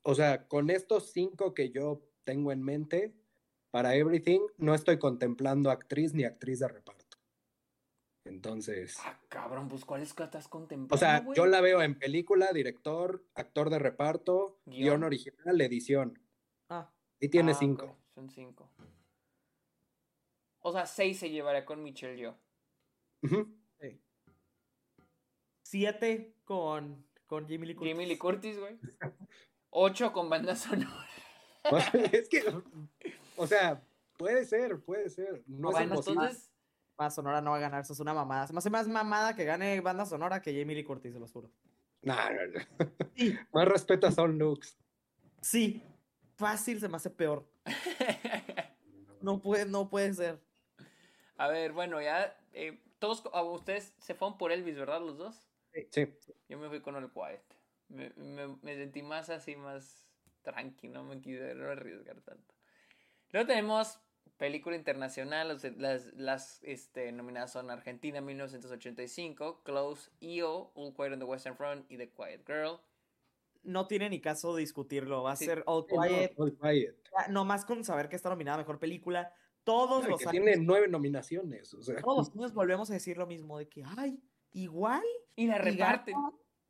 [0.01, 3.13] o sea, con estos cinco que yo tengo en mente,
[3.71, 7.05] para Everything no estoy contemplando actriz ni actriz de reparto.
[8.25, 10.93] Entonces, Ah, cabrón, pues ¿cuáles que estás contemplando?
[10.95, 14.81] o sea, yo la veo en película, director, actor de reparto, Guión.
[14.83, 16.19] guion, original, edición.
[16.69, 17.97] Ah, Y tiene Ah, cinco.
[18.13, 18.69] Son cinco.
[20.59, 22.37] O sea, seis se llevaría con Michelle yo.
[23.79, 23.99] Sí.
[25.63, 27.91] Siete con, con Jamie Lee Curtis.
[27.93, 28.77] Jamie Lee Curtis, güey.
[29.69, 31.07] Ocho con banda sonora.
[32.13, 32.41] es que,
[33.39, 33.81] o sea,
[34.17, 35.43] puede ser, puede ser.
[35.47, 36.21] No es Bueno, imposible.
[36.25, 36.51] entonces,
[36.97, 38.45] Banda sonora no va a ganar, eso es una mamada.
[38.47, 41.31] Se me hace más mamada que gane banda sonora que Jamie Lee Curtis, se los
[41.31, 41.49] juro.
[42.01, 42.59] No, no, no.
[43.15, 44.77] Sí, Más respeto a Son Lux.
[45.41, 45.83] sí.
[46.35, 47.45] Fácil se me hace peor.
[49.21, 50.39] No puede, no puede ser.
[51.35, 55.01] a ver, bueno, ya eh, todos, ah, ustedes se fueron por Elvis, ¿verdad?
[55.01, 55.49] Los dos.
[55.91, 56.07] Sí.
[56.47, 57.43] Yo me fui con el Quiet.
[57.89, 60.07] Me, me- me sentí más así, más
[60.41, 62.53] tranqui, no me quise no arriesgar tanto.
[63.31, 63.99] Luego tenemos
[64.37, 71.25] película internacional, las, las este, nominadas son Argentina 1985, Close, EO, All Quiet on the
[71.25, 72.79] Western Front y The Quiet Girl.
[73.63, 75.23] No tiene ni caso discutirlo.
[75.23, 75.45] Va a Sí.
[75.45, 76.33] ser All Sí, no, Quiet.
[76.37, 76.95] All Quiet.
[77.17, 79.33] Ya, Nomás con saber que está nominada a mejor película.
[79.65, 80.31] Todos los que años.
[80.31, 81.73] tiene nueve nominaciones.
[81.73, 84.23] O sea, Todos los años volvemos a decir lo mismo: de que, ay,
[84.53, 85.03] igual.
[85.35, 86.15] Y la reparten.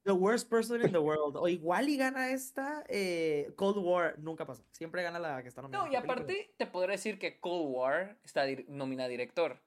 [0.09, 1.35] The worst person in the world.
[1.37, 4.15] O igual y gana esta eh, Cold War.
[4.17, 4.63] Nunca pasa.
[4.71, 5.83] Siempre gana la que está nominada.
[5.85, 6.13] No, y película.
[6.13, 9.57] aparte te podría decir que Cold War está dir- nominada director.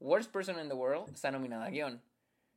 [0.00, 2.02] Worst Person in the World está nominada a guion.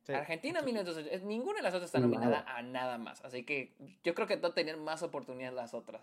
[0.04, 0.12] Sí.
[0.12, 2.08] Argentina 1980, eh, ninguna de las otras está Nada.
[2.12, 3.24] nominada a nada más.
[3.24, 6.02] Así que yo creo que no tenían más oportunidades las otras.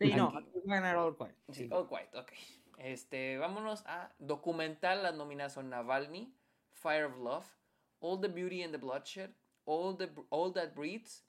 [0.00, 0.48] Sí, no, Aquí.
[0.56, 1.34] aquí va a ganar All Quiet.
[1.48, 1.68] Sí, Sí.
[1.70, 2.32] All Quiet, ok.
[2.78, 5.02] Este, vámonos a documental.
[5.02, 6.32] Las nominadas son Navalny,
[6.72, 7.44] Fire of Love,
[8.00, 9.30] All the Beauty and the Bloodshed,
[9.68, 11.26] All, the, All That Breathes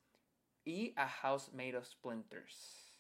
[0.66, 2.98] y A House Made of Splinters.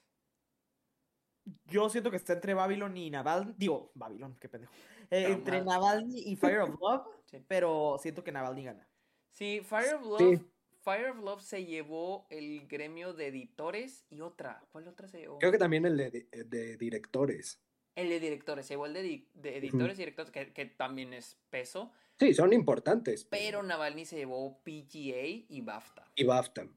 [1.65, 3.53] Yo siento que está entre Babylon y Navalny.
[3.57, 4.73] Digo, Babylon, qué pendejo.
[5.09, 5.65] Eh, Pero entre más.
[5.65, 7.07] Navalny y Fire of Love.
[7.25, 7.43] Sí.
[7.47, 8.87] Pero siento que Navalny gana.
[9.31, 10.19] Sí, Fire of Love.
[10.19, 10.45] Sí.
[10.81, 14.61] Fire of Love se llevó el gremio de editores y otra.
[14.71, 15.39] ¿Cuál otra se llevó?
[15.39, 17.61] creo que también el de, de directores.
[17.95, 18.65] El de directores.
[18.65, 21.91] Se llevó el de, de editores y directores, que, que también es peso.
[22.19, 23.25] Sí, son importantes.
[23.25, 26.05] Pero Navalny se llevó PGA y BAFTA.
[26.15, 26.67] Y BAFTA.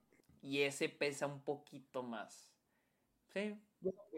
[0.41, 2.49] Y ese pesa un poquito más.
[3.33, 3.55] Sí,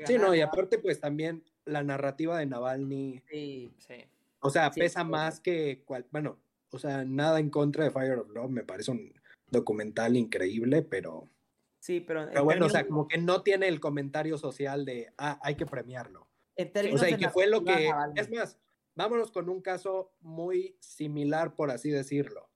[0.04, 3.72] Sí, no, y aparte, pues también la narrativa de Navalny, Sí.
[3.78, 3.94] sí.
[4.40, 5.06] o sea, Sí, pesa sí.
[5.08, 6.38] más que cual, bueno,
[6.70, 9.14] o sea, nada en contra de Fire of Love, me parece un
[9.50, 11.30] documental increíble, pero,
[11.78, 15.38] Sí, pero, pero bueno, o sea, como que no tiene el comentario social de, ah,
[15.42, 16.28] hay que premiarlo.
[16.56, 18.58] En O términos sea, y de que fue lo que, es más,
[18.94, 22.50] vámonos con un caso muy similar, por así decirlo.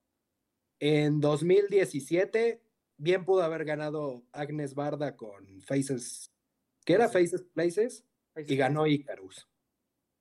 [0.79, 2.61] En 2017,
[2.97, 6.31] bien pudo haber ganado Agnes Barda con Faces,
[6.85, 8.05] ¿qué era Faces Places?
[8.47, 9.49] Y ganó Icarus,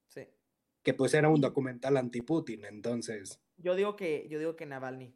[0.09, 0.27] Sí.
[0.83, 5.15] que pues era un documental anti-Putin, entonces, Yo digo que, yo digo que Navalny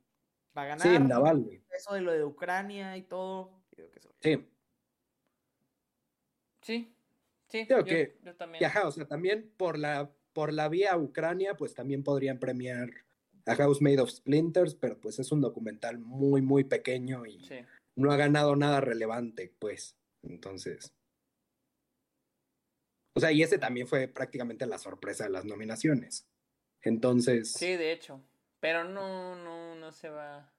[0.56, 0.86] va a ganar.
[0.86, 3.64] sí, Navalny, Eso de lo de Ucrania y todo.
[3.72, 4.14] yo digo que eso.
[4.20, 4.48] sí.
[6.62, 6.94] Sí.
[7.53, 8.62] Sí, Creo yo, que- yo también.
[8.62, 12.89] Y ajá, o sea, también por la, por la vía Ucrania, pues también podrían premiar
[13.45, 17.57] a House Made of Splinters, pero pues es un documental muy, muy pequeño y Sí.
[17.95, 19.95] no ha ganado nada relevante, pues.
[20.23, 20.95] Entonces.
[23.15, 26.27] O sea, y ese también fue prácticamente la sorpresa de las nominaciones.
[26.81, 27.53] Entonces.
[27.53, 28.23] Sí, de hecho.
[28.61, 30.51] Pero no, no, no se va.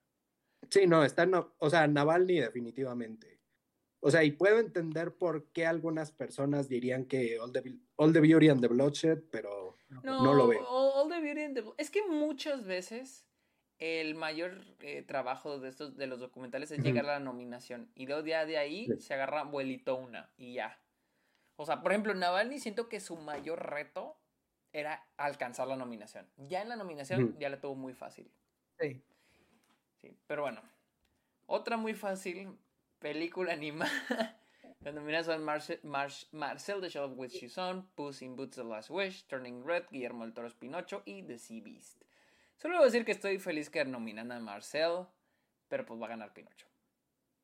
[0.69, 3.32] Sí, no, está no, o sea, Navalny definitivamente.
[4.05, 8.19] O sea, y puedo entender por qué algunas personas dirían que All the, All the
[8.19, 10.67] Beauty and the Bloodshed, pero No, lo veo.
[10.67, 11.63] All, the Beauty and the...
[11.77, 13.25] Es que muchas veces
[13.79, 18.05] el mayor eh, trabajo de estos de los documentales es llegar a la nominación y
[18.05, 20.77] luego ya de ahí se agarra vuelito una y ya.
[21.55, 24.17] O sea, por ejemplo, Navalny siento que su mayor reto
[24.73, 26.27] era alcanzar la nominación.
[26.35, 28.29] Ya en la nominación ya la tuvo muy fácil.
[28.81, 29.01] Sí.
[30.01, 30.61] Sí, pero bueno.
[31.45, 32.57] Otra muy fácil,
[33.03, 34.39] película animada.
[34.81, 39.27] Las nominadas son Marcel the Shell with She's On, Puss in Boots The Last Wish,
[39.27, 42.01] Turning Red, Guillermo del Toro Pinocho y The Sea Beast.
[42.57, 45.05] Solo voy a decir que estoy feliz que nominan a Marcel,
[45.67, 46.67] pero pues va a ganar Pinocho.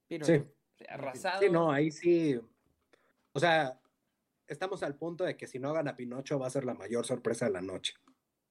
[0.08, 0.34] Pinocho.
[0.78, 0.86] Sí.
[0.90, 1.40] arrasado.
[1.40, 2.40] Sí, no, ahí sí.
[3.32, 3.80] O sea,
[4.48, 7.46] estamos al punto de que si no gana Pinocho va a ser la mayor sorpresa
[7.46, 7.94] de la noche.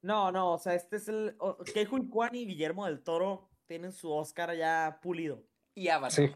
[0.00, 1.36] No, no, o sea, este es el.
[1.74, 5.42] Que Juan y Guillermo del Toro tienen su Oscar ya pulido.
[5.74, 6.12] Y Avatar.
[6.12, 6.32] Sí.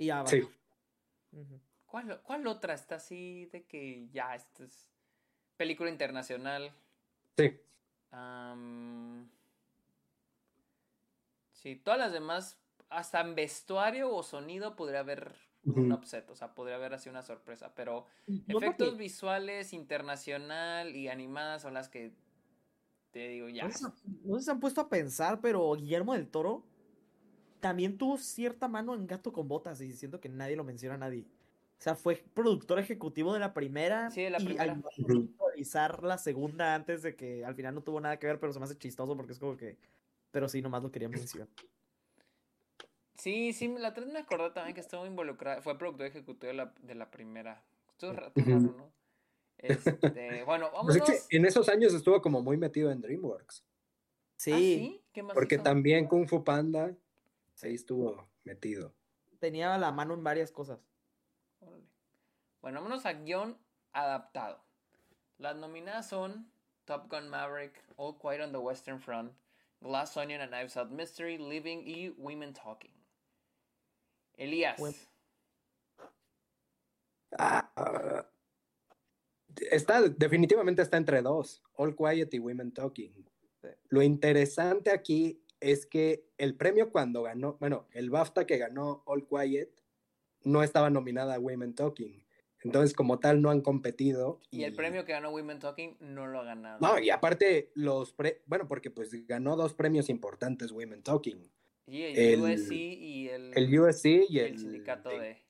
[0.00, 0.40] Y Avatar.
[0.40, 0.48] Sí.
[1.84, 4.88] ¿Cuál, ¿Cuál, otra está así de que ya esta es
[5.58, 6.72] película internacional?
[7.36, 7.60] Sí.
[11.52, 12.58] sí, todas las demás,
[12.88, 17.22] hasta en vestuario o sonido podría haber un upset, o sea, podría haber así una
[17.22, 18.06] sorpresa, pero
[18.48, 22.14] efectos visuales, internacional y animadas son las que
[23.10, 23.68] te digo ya.
[24.24, 26.64] No se han puesto a pensar, pero Guillermo del Toro
[27.60, 30.98] también tuvo cierta mano en Gato con Botas y siento que nadie lo menciona a
[30.98, 31.26] nadie.
[31.80, 34.10] O sea, fue productor ejecutivo de la primera.
[34.10, 34.78] Sí, de la primera.
[34.98, 35.04] Y
[35.50, 38.58] revisar la segunda antes de que al final no tuvo nada que ver, pero se
[38.58, 39.78] me hace chistoso porque es como que.
[40.30, 41.48] Pero sí, nomás lo quería mencionar.
[43.14, 46.74] Sí, sí, la tres me acordé también que estuvo involucrado, fue productor ejecutivo de la,
[46.80, 47.62] de la primera.
[47.92, 48.92] Estuvo raro, ¿no?
[49.58, 50.98] Este, bueno, vamos.
[50.98, 53.64] Pues en esos años estuvo como muy metido en DreamWorks.
[54.36, 54.52] Sí.
[54.52, 55.02] ¿Ah, sí?
[55.12, 56.94] ¿Qué más porque también Kung Fu Panda
[57.64, 58.94] ahí estuvo metido.
[59.38, 60.78] Tenía la mano en varias cosas.
[62.60, 63.58] Bueno, vámonos a guion
[63.92, 64.62] adaptado.
[65.38, 66.50] Las nominadas son
[66.84, 69.32] Top Gun Maverick, All Quiet on the Western Front,
[69.80, 72.92] Glass Onion and Knives Out Mystery, Living y Women Talking.
[74.36, 74.80] Elías.
[77.38, 78.26] Ah,
[79.70, 83.24] está, definitivamente está entre dos, All Quiet y Women Talking.
[83.88, 89.26] Lo interesante aquí es que el premio cuando ganó, bueno, el BAFTA que ganó All
[89.26, 89.70] Quiet
[90.42, 92.24] no estaba nominada a Women Talking.
[92.62, 94.40] Entonces, como tal, no han competido.
[94.50, 96.78] Y, el premio que ganó Women Talking no lo ha ganado.
[96.80, 98.42] No, y aparte, los pre...
[98.46, 101.50] bueno, porque pues ganó dos premios importantes Women Talking.
[101.86, 103.52] Y el, USC y el...
[103.56, 104.58] El USC y el...
[104.58, 105.42] sindicato de...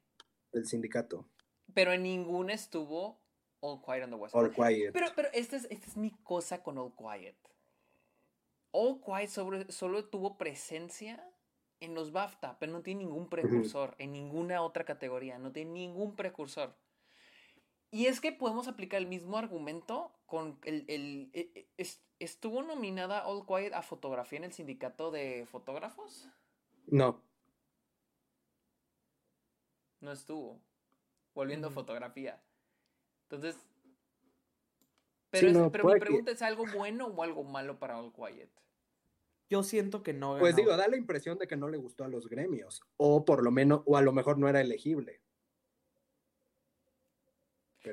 [0.52, 1.28] El sindicato.
[1.74, 3.20] Pero en ninguna estuvo
[3.60, 4.34] All Quiet on the West.
[4.34, 4.92] All Quiet.
[4.92, 7.36] Pero, pero esta, es, esta es mi cosa con All Quiet.
[8.72, 11.24] All Quiet sobre, solo tuvo presencia
[11.80, 16.14] en los BAFTA, pero no tiene ningún precursor en ninguna otra categoría, no tiene ningún
[16.14, 16.76] precursor.
[17.90, 20.84] Y es que podemos aplicar el mismo argumento con el...
[20.88, 21.86] el, e, e,
[22.20, 26.28] ¿Estuvo nominada All Quiet a fotografía en el sindicato de fotógrafos?
[26.86, 27.22] No.
[30.00, 30.60] No estuvo.
[31.34, 32.42] Volviendo a fotografía.
[33.22, 33.69] Entonces...
[35.30, 38.50] Pero, pero mi pregunta es algo bueno o algo malo para All Quiet.
[39.50, 40.38] Yo siento que no.
[40.38, 42.82] Pues digo, da la impresión de que no le gustó a los gremios.
[42.96, 45.20] O por lo menos, o a lo mejor no era elegible.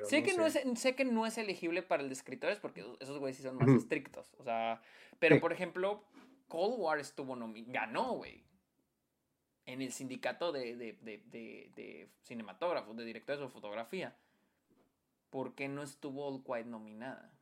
[0.03, 3.17] sé, que no es, sé que no es elegible para el de escritores porque esos
[3.17, 4.35] güeyes sí son más estrictos.
[4.37, 4.81] O sea,
[5.17, 6.03] pero por ejemplo,
[6.47, 8.45] Cold War estuvo nominado, ganó, güey.
[9.65, 14.15] En el sindicato de, de, de, de, cinematógrafos, de directores de fotografía.
[15.29, 17.33] ¿Por qué no estuvo All Quiet nominada?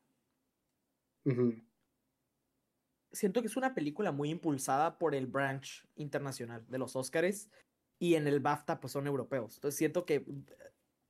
[3.15, 7.49] siento que es una película muy impulsada por el branch internacional de los Oscars
[7.97, 9.55] y en el BAFTA pues son europeos.
[9.55, 10.25] Entonces siento que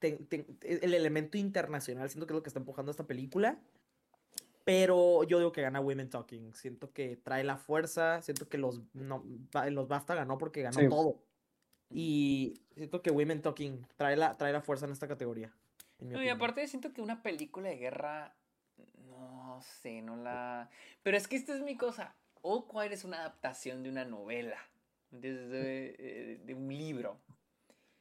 [0.01, 3.59] el elemento internacional siento que es lo que está empujando esta película.
[4.63, 6.53] Pero yo digo que gana Women Talking.
[6.55, 8.21] Siento que trae la fuerza.
[8.21, 9.23] Siento que los, no,
[9.69, 11.21] los BAFTA ganó porque ganó todo.
[11.89, 15.53] Y siento que Women Talking trae la, trae la fuerza en esta categoría.
[15.99, 18.35] Y aparte siento que una película de guerra
[19.07, 20.69] no sé, no la.
[21.03, 22.15] Pero es que esta es mi cosa.
[22.41, 24.57] All Quiet es una adaptación de una novela,
[25.11, 27.19] de, eh, de un libro.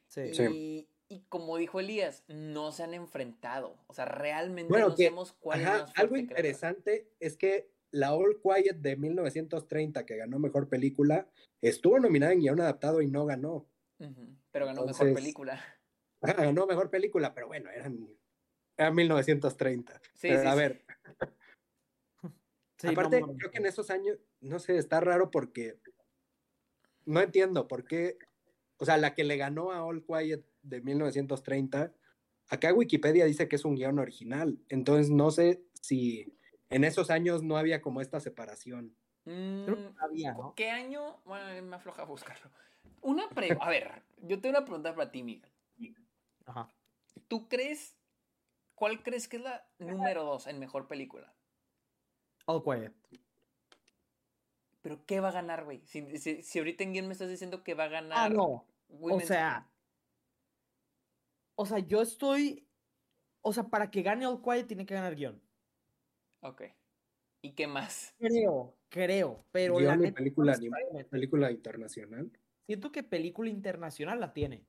[0.08, 0.86] Sí.
[1.08, 3.78] Y, como dijo Elías, no se han enfrentado.
[3.86, 8.76] O sea, realmente no sabemos cuál es más Algo interesante es que la All Quiet
[8.76, 11.28] de 1930, que ganó mejor película,
[11.60, 13.66] estuvo nominada en guion adaptado y no ganó.
[14.50, 15.62] Pero ganó mejor película.
[16.32, 18.08] Ganó mejor película, pero bueno, eran
[18.76, 20.00] era 1930.
[20.14, 20.84] Sí, a ver.
[22.82, 25.78] Aparte, creo que en esos años, no sé, está raro porque
[27.06, 28.18] no entiendo por qué.
[28.78, 31.94] O sea, la que le ganó a All Quiet de 1930,
[32.48, 34.58] acá Wikipedia dice que es un guion original.
[34.68, 36.36] Entonces no sé si
[36.68, 38.94] en esos años no había como esta separación.
[39.24, 40.36] Mm, había.
[40.56, 41.22] ¿Qué año?
[41.24, 42.50] Bueno, me afloja buscarlo.
[43.00, 43.56] Una pre...
[43.60, 45.53] A ver, yo tengo una pregunta para ti, Miguel.
[46.46, 46.68] Ajá.
[47.28, 47.96] ¿Tú crees...
[48.74, 51.32] ¿Cuál crees que es la número dos en mejor película?
[52.46, 52.92] All Quiet.
[54.82, 55.86] ¿Pero qué va a ganar, güey?
[55.86, 58.18] Si, si- si ahorita en guion me estás diciendo que va a ganar...
[58.18, 58.66] Ah, no.
[58.88, 59.70] O sea,
[61.54, 62.68] o sea, yo estoy,
[63.40, 65.40] o sea, para que gane All Quiet tiene que ganar guion.
[66.40, 66.62] Ok.
[67.42, 68.14] ¿Y qué más?
[68.18, 72.30] Creo, creo, pero Guión película internacional.
[72.66, 74.66] Siento que película internacional la tiene.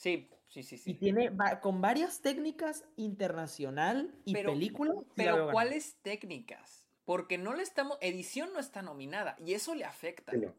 [0.00, 0.94] Sí, sí, sí, Y sí.
[0.94, 4.94] tiene va- con varias técnicas internacional y Pero- película.
[5.14, 5.50] Pero.
[5.52, 6.86] ¿cuáles técnicas?
[7.04, 7.98] Porque no le estamos...
[8.00, 10.32] Edición no está nominada y eso le afecta.
[10.32, 10.54] Sí, no.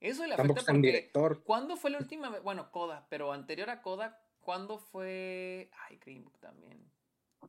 [0.00, 0.86] Eso le Tampoco afecta está en porque...
[0.88, 1.44] director.
[1.44, 2.42] ¿Cuándo fue la última vez?
[2.42, 5.70] Bueno, Coda, pero anterior a Coda, ¿cuándo fue...
[5.86, 6.90] Ay, Green Book también.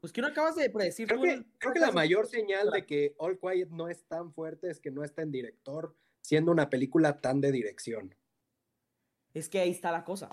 [0.02, 1.08] Pues que no acabas de predecir.
[1.08, 4.34] Creo que, el- creo que la mayor señal de que All Quiet no es tan
[4.34, 8.14] fuerte es que no está en director, siendo una película tan de dirección.
[9.34, 10.30] Es que ahí está la cosa.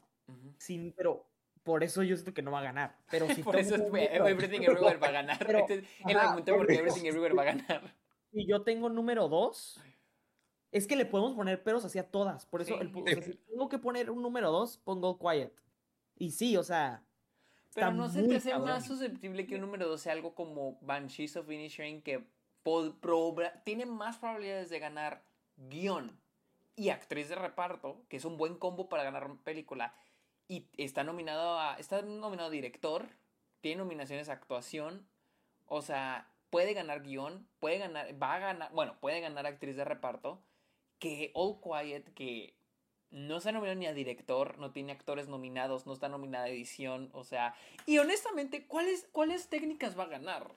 [0.59, 1.27] Sí, pero
[1.63, 2.97] por eso yo siento que no va a ganar.
[3.11, 5.39] Pero si Por eso es número- Everything Everywhere va a ganar.
[5.47, 7.95] Pero, Este es el ajá, argumento porque Everything Everywhere va a ganar.
[8.33, 9.81] Si yo tengo número dos,
[10.71, 12.47] es que le podemos poner peros hacia todas.
[12.47, 12.81] Por eso, Sí.
[12.81, 15.53] el pu- o sea, si tengo que poner un número dos, pongo Quiet.
[16.17, 17.03] Y sí, o sea.
[17.75, 18.69] Pero no se te hace cabrón.
[18.69, 22.25] más susceptible que un número 2 sea algo como Banshees of Inisherin que
[23.65, 25.23] tiene más probabilidades de ganar
[25.57, 26.17] guion
[26.77, 29.95] y actriz de reparto, que es un buen combo para ganar película,
[30.51, 33.07] y está nominado a, está nominado a director,
[33.61, 35.07] tiene nominaciones a actuación,
[35.67, 39.85] o sea, puede ganar guion, puede ganar, va a ganar, bueno, puede ganar actriz de
[39.85, 40.43] reparto,
[40.99, 42.57] que All Quiet, que
[43.13, 47.11] no está nominado ni a director, no tiene actores nominados, no está nominada a edición,
[47.13, 47.55] o sea,
[47.87, 50.51] y honestamente, ¿cuáles, ¿cuáles técnicas va a ganar?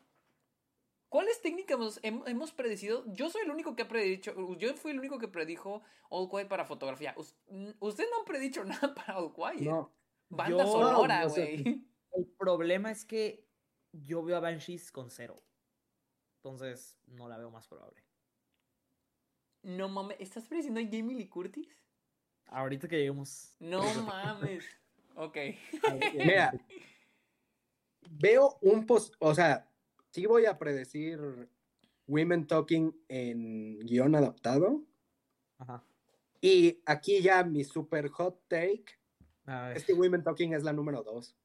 [1.13, 3.03] ¿Cuáles técnicas hemos, hem- hemos predecido?
[3.05, 6.47] Yo soy el único que ha predicho, yo fui el único que predijo All Quiet
[6.47, 7.13] para fotografía.
[7.79, 9.69] Ustedes no han predicho nada para All Quiet.
[9.69, 9.93] No,
[10.29, 11.85] Banda Yo- sonora, no, güey.
[12.13, 13.47] El problema es que
[13.91, 15.35] yo veo a Banshees con cero.
[16.37, 18.03] Entonces, no la veo más probable.
[19.61, 21.77] No mames, ¿estás prediciendo a Jamie Lee Curtis?
[22.47, 23.55] Ahorita que lleguemos.
[23.59, 24.65] No mames.
[25.13, 25.37] Ok.
[26.15, 26.51] mira,
[28.09, 29.69] veo un pos, o sea,
[30.13, 31.19] sí voy a predecir
[32.07, 34.83] Women Talking en guion adaptado.
[35.57, 35.83] Ajá.
[36.39, 38.85] Y aquí ya mi super hot take
[39.45, 41.35] A ver, es que Women Talking es la número dos.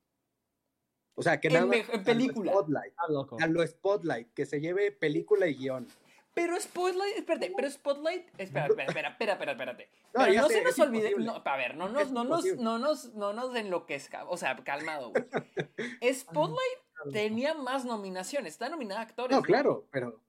[1.15, 2.53] O sea, que En nada mej- en a lo película.
[2.53, 3.37] Spotlight, loco.
[3.41, 5.87] a lo Spotlight, que se lleve película y guion.
[6.35, 9.89] Pero Spotlight, espérate, pero Spotlight, espera, espera, espera, espera, espera, espérate.
[10.15, 12.45] No, Pero ya no sé, se nos olvide, no, a ver, no nos, no nos,
[12.57, 15.25] no nos, no nos enloquezca, o sea, calmado, güey.
[16.15, 16.88] Spotlight.
[17.13, 19.37] Tenía más nominaciones, está nominada a actores.
[19.37, 20.23] No, claro, pero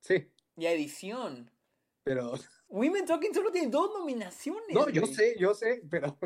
[0.00, 1.50] sí, Y a edición.
[2.02, 2.34] pero
[2.68, 4.74] Women Talking solo tiene dos nominaciones.
[4.74, 5.14] no, yo güey.
[5.14, 6.18] sé, yo sé, pero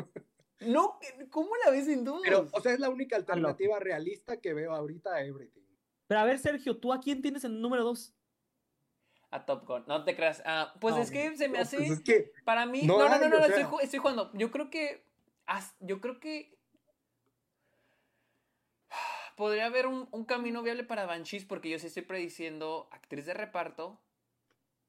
[0.61, 0.99] No,
[1.29, 2.21] ¿cómo la ves en dos?
[2.23, 5.61] pero o sea, es la única alternativa realista que veo ahorita a Everything.
[6.07, 8.13] Pero a ver, Sergio, ¿tú a quién tienes en el número dos?
[9.31, 10.41] A Top Gun, no te creas.
[10.43, 11.77] Ah, pues No, es que se me No, hace.
[11.77, 14.31] pues es que Para mí, No no, no, no, hay, no, o estoy, jugando.
[14.33, 15.05] Yo creo que,
[15.45, 16.57] as- yo creo que
[19.39, 23.33] podría haber un, un camino viable para Banshees porque yo sí estoy prediciendo actriz de
[23.33, 23.97] reparto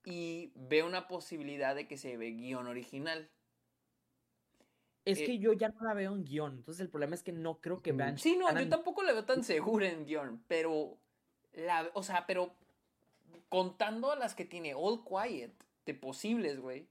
[0.04, 3.30] y veo una posibilidad de que se ve guion original.
[5.04, 6.56] Es Eh, que yo ya no la veo en guion.
[6.56, 7.92] Entonces, el problema es que no creo que.
[7.92, 8.22] Banshees.
[8.22, 10.98] Sí, no, yo tampoco la veo tan segura en guion, pero
[11.52, 12.56] la, o sea, pero
[13.48, 15.52] contando a las que tiene All Quiet
[15.86, 16.88] de posibles, güey.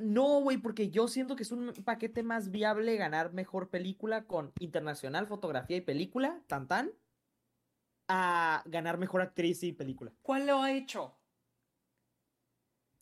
[0.00, 4.52] No, güey, porque yo siento que es un paquete más viable ganar mejor película con
[4.58, 6.92] internacional, fotografía y película, tan tan,
[8.08, 10.12] a ganar mejor actriz y película.
[10.22, 11.16] ¿Cuál lo ha hecho?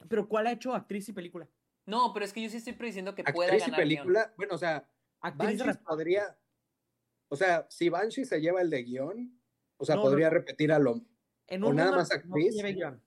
[0.08, 1.48] Pero ¿cuál ha hecho actriz y película?
[1.86, 4.10] No, pero es que yo sí estoy prediciendo que pueda actriz y ganar guion.
[4.10, 4.88] película, bueno, o sea,
[5.20, 6.38] Actriz Banshees podría,
[7.28, 9.40] o sea, si Banshee se lleva el de guion,
[9.78, 10.34] o sea, No, podría no.
[10.34, 11.00] repetir a lo,
[11.46, 12.54] En o un nada mundo más que no actriz.
[12.54, 13.02] lleve guion.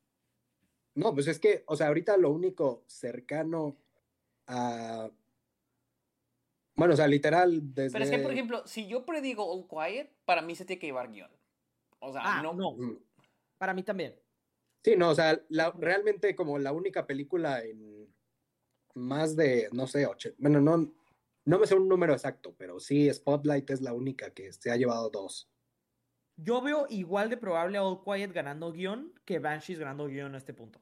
[0.96, 3.78] No, pues es que, o sea, ahorita lo único cercano
[4.48, 5.10] a,
[6.76, 7.92] bueno, o sea, literal, desde...
[7.94, 10.88] Pero es que, por ejemplo, si yo predigo All Quiet, para mí se tiene que
[10.88, 11.32] llevar guion.
[12.00, 12.54] O sea, Ah, no.
[12.54, 12.74] no.
[12.74, 13.00] Mm.
[13.58, 14.20] Para mí también.
[14.84, 18.14] Sí, no, o sea, la- realmente como la única película en
[18.94, 20.94] más de, no sé, ocho, bueno, no,
[21.46, 24.76] no me sé un número exacto, pero sí, Spotlight es la única que se ha
[24.78, 25.50] llevado dos.
[26.38, 30.38] Yo veo igual de probable a All Quiet ganando guion que Banshees ganando guion a
[30.38, 30.82] este punto.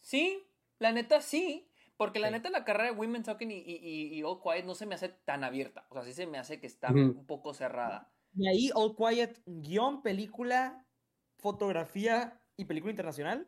[0.00, 0.46] Sí,
[0.78, 1.66] la neta sí.
[1.96, 2.32] Porque la Sí.
[2.34, 4.94] neta la carrera de Women Talking y, y, y- y All Quiet no se me
[4.94, 5.86] hace tan abierta.
[5.90, 8.10] O sea, sí se me hace que está un poco cerrada.
[8.34, 10.86] Y ahí All Quiet, guion, película,
[11.38, 13.46] fotografía y película internacional.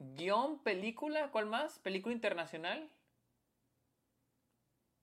[0.00, 1.78] Guión, película, ¿cuál más?
[1.78, 2.90] ¿Película internacional?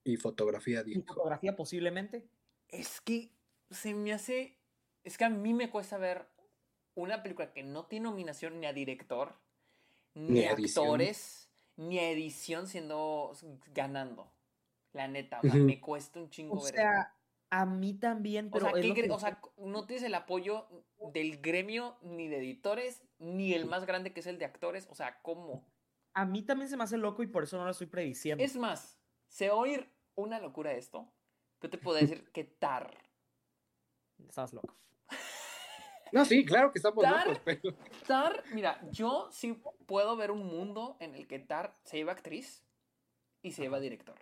[0.03, 1.05] Y fotografía, Y dijo.
[1.07, 2.29] fotografía posiblemente.
[2.69, 3.31] Es que
[3.71, 4.59] se me hace.
[5.03, 6.27] Es que a mí me cuesta ver
[6.95, 9.35] una película que no tiene nominación ni a director,
[10.15, 13.33] ni, actores, ni edición siendo.
[13.73, 14.31] ganando.
[14.93, 17.13] La neta, o sea, me cuesta un chingo O ver sea,
[17.49, 18.55] a mí también, eso.
[18.55, 20.67] O pero sea, es ¿qué lo que gre- o sea, no tienes el apoyo
[21.13, 24.87] del gremio ni de editores, ni el más grande que es el de actores.
[24.89, 25.63] O sea, ¿cómo?
[26.17, 28.41] a mí también se me hace loco y por eso no lo estoy prediciendo.
[28.41, 28.97] Es más,
[29.27, 31.11] se oír una locura esto.
[31.61, 32.97] Yo te puedo decir que Tar.
[34.25, 34.77] Estás loco.
[36.11, 37.73] No, sí, claro que estamos Tar- locos, pero.
[38.07, 42.63] Tar, mira, yo sí puedo ver un mundo en el que Tar se lleva actriz
[43.41, 44.15] y se lleva director.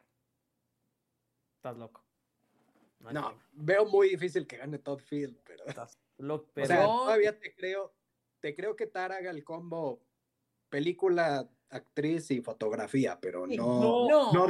[1.58, 2.04] Estás loco.
[3.12, 5.66] No, veo muy difícil que gane Todd Field, pero.
[5.66, 6.46] Estás loco.
[6.50, 7.94] O Pero sea, Yo- todavía te creo,
[8.40, 10.02] te creo que Tar haga el combo
[10.70, 14.48] película, actriz y fotografía, pero no, no, No, no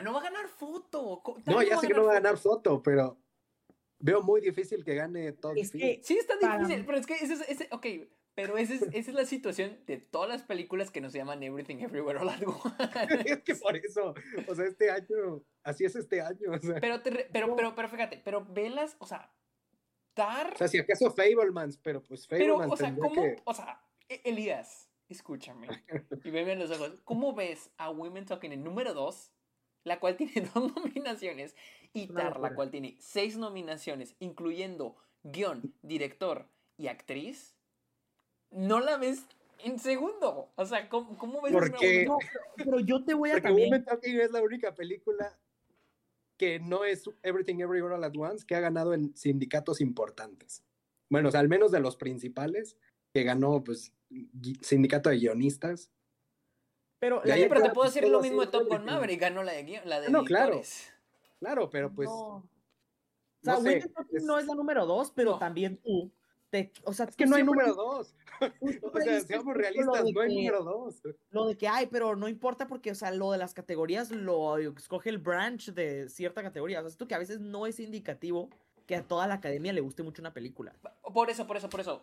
[0.00, 1.22] no, va a ganar foto.
[1.44, 2.70] Tar No, ya sé que no va a ganar foto.
[2.76, 3.16] foto, pero
[3.98, 6.00] veo muy difícil que gane Todd Es que-.
[6.02, 7.86] Sí, está Para difícil, mí- pero es que ese es, ese, ok,
[8.34, 11.76] pero esa es, esa es la situación de todas las películas que nos llaman Everything
[11.78, 12.76] Everywhere All at Once.
[13.30, 14.14] es que por eso,
[14.46, 17.74] o sea, este año, así es este año, o sea, Pero, te re- pero, pero,
[17.74, 19.32] pero fíjate, pero velas, o sea,
[20.14, 23.22] Tar, o sea, si acaso Fablemans, pero pues pero, Fablemans o sea, ¿cómo?
[23.22, 23.36] que...
[23.44, 25.68] O sea, E- Elías, escúchame,
[26.24, 29.32] y veme en los ojos, ¿cómo ves a Women Talking en número 2,
[29.84, 31.54] la cual tiene dos nominaciones,
[31.96, 36.46] y Una Tar, la cual tiene seis nominaciones, incluyendo guion, director
[36.76, 37.56] y actriz?
[38.50, 39.24] No la ves
[39.64, 40.50] en segundo.
[40.54, 42.18] O sea, ¿cómo, cómo ves ¿Por una No,
[42.56, 43.70] pero, yo te voy a Porque también.
[43.70, 45.38] Woman Talking es la única película
[46.38, 50.62] que no es Everything Everywhere All at Once que ha ganado en sindicatos importantes.
[51.08, 52.76] Bueno, o sea, al menos de los principales,
[53.14, 53.92] que ganó, pues,
[54.60, 55.90] sindicato de guionistas.
[56.98, 58.84] Pero la pero te puedo pues, decir lo mismo de Top Gun.
[58.84, 59.20] Maverick.
[59.20, 60.84] Ganó la de, guion- la de No, editores.
[60.86, 60.95] Claro,
[61.70, 62.36] pero pues, no.
[62.36, 62.48] O
[63.42, 63.78] sea, no sé,
[64.12, 65.38] es- no es la número dos, pero No.
[65.38, 66.10] también tú.
[66.50, 68.14] Te, o sea, es que no hay número dos.
[68.92, 71.02] O sea, seamos realistas, de no hay que- número dos.
[71.30, 74.58] Lo de que hay, pero no importa porque, o sea, lo de las categorías lo
[74.58, 76.80] escoge el branch de cierta categoría.
[76.80, 78.50] O sea, esto que a veces no es indicativo
[78.86, 80.74] que a toda la academia le guste mucho una película.
[81.14, 82.02] Por eso, por eso, por eso.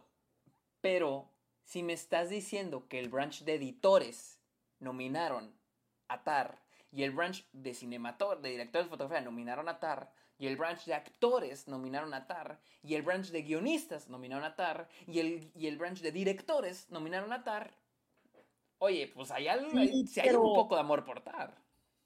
[0.81, 1.30] Pero
[1.64, 4.39] si me estás diciendo que el branch de editores
[4.80, 5.53] nominaron
[6.10, 6.62] a Tar
[6.93, 10.85] y el branch de cinemator, de directores de fotografía nominaron a Tar y el branch
[10.85, 15.51] de actores nominaron a Tar y el branch de guionistas nominaron a Tar y el,
[15.55, 17.75] y el branch de directores nominaron a Tar.
[18.77, 21.57] Oye, pues hay algo, Sí, si hay un poco de amor por Tar.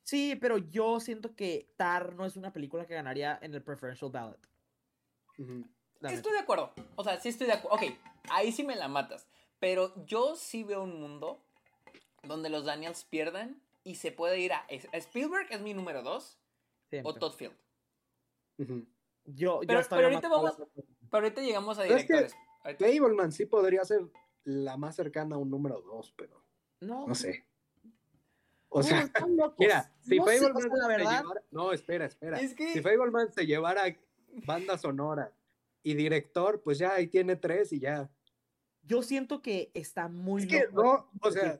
[0.03, 4.09] Sí, pero yo siento que Tar no es una película que ganaría en el preferential
[4.09, 4.39] ballot.
[5.99, 6.71] La Estoy de acuerdo.
[6.95, 7.75] O sea, sí estoy de acuerdo.
[7.75, 7.93] Ok,
[8.29, 9.27] ahí sí me la matas.
[9.59, 11.43] Pero yo sí veo un mundo
[12.23, 14.65] donde los Daniels pierdan y se puede ir a.
[14.67, 16.37] es- Spielberg es mi número dos
[16.91, 17.19] neta, o siempre.
[17.19, 18.87] Todd Field.
[19.25, 22.35] Yo, yo Pero- estaría pero ahorita vamos- Pero ahorita llegamos a es que- directores.
[22.63, 24.01] Ahorita- Fableman sí podría ser
[24.43, 26.43] la más cercana a un número dos, pero
[26.81, 27.45] No, no sé.
[28.69, 29.55] O sea, están locos.
[29.59, 31.41] mira, si No se verdad, llevara...
[31.51, 32.39] No, espera, espera.
[32.41, 33.83] Es que- Si Fableman se llevara
[34.45, 35.33] banda sonora
[35.83, 38.09] y director, pues ya ahí tiene tres y ya.
[38.83, 41.59] yo siento que está muy Es que loco no, o sea, es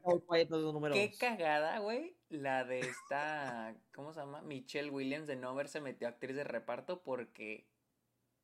[0.94, 2.17] Qué cagada, güey.
[2.30, 3.76] La de esta.
[3.94, 4.42] ¿Cómo se llama?
[4.42, 7.68] Michelle Williams de no haberse metido actriz de reparto porque.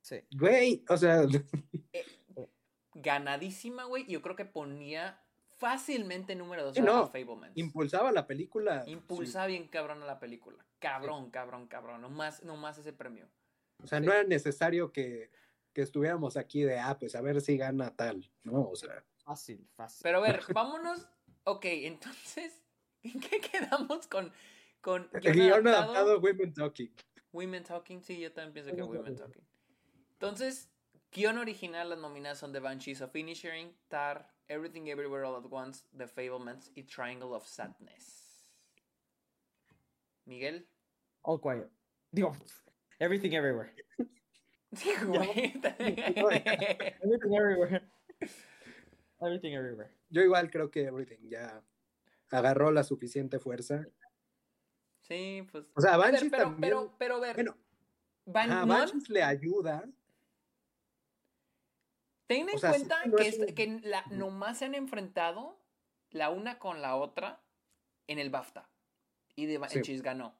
[0.02, 0.22] Sí.
[0.38, 1.24] güey, o sea,
[2.94, 4.04] Ganadísima, güey.
[4.08, 5.20] Y yo creo que ponía
[5.58, 7.10] fácilmente número dos Sí, a, no,
[7.56, 8.84] impulsaba la película.
[8.86, 10.66] Impulsaba bien cabrón a la película.
[10.80, 12.02] Cabrón, cabrón, cabrón.
[12.02, 13.30] No más, no más ese premio.
[13.82, 14.06] O sea, Sí.
[14.06, 15.32] no era necesario que,
[15.74, 18.70] que estuviéramos aquí de, ah, pues a ver si gana tal, ¿no?
[18.70, 20.00] O sea, Fácil, fácil.
[20.04, 21.08] Pero a ver, vámonos.
[21.46, 22.63] Ok, entonces,
[23.04, 24.32] ¿en qué quedamos con,
[24.82, 26.92] con el guion adaptado, Women Talking.
[27.32, 28.02] Women Talking?
[28.02, 29.44] Sí, yo también pienso que Women Talking.
[30.14, 30.70] Entonces,
[31.12, 35.86] guion original, las nominadas son The Banshees of Inisherin, Tar, Everything Everywhere All at Once,
[35.98, 38.46] The Fablemans y Triangle of Sadness.
[40.26, 40.66] Miguel.
[41.24, 41.70] All Quiet.
[42.12, 42.36] Digo,
[43.00, 43.74] Everything Everywhere.
[44.76, 45.54] Sí, güey.
[47.04, 47.84] Everything Everywhere.
[49.22, 49.92] Everything Everywhere.
[50.10, 51.62] Yo igual creo que Everything ya
[52.38, 53.86] agarró la suficiente fuerza.
[55.02, 55.66] Sí, pues.
[55.76, 56.62] O sea, A Banshees pero, también.
[56.62, 57.36] pero, pero, ver.
[57.36, 57.58] bueno,
[58.26, 59.84] Van- a Banshees le ayuda.
[62.28, 64.66] Ten en O sea, sí, cuenta no que, es es- un- que la, nomás se
[64.66, 65.60] han enfrentado
[66.12, 67.42] la una con la otra
[68.08, 68.70] en el BAFTA.
[69.36, 69.58] Y de Sí.
[69.58, 70.36] Banshees ganó.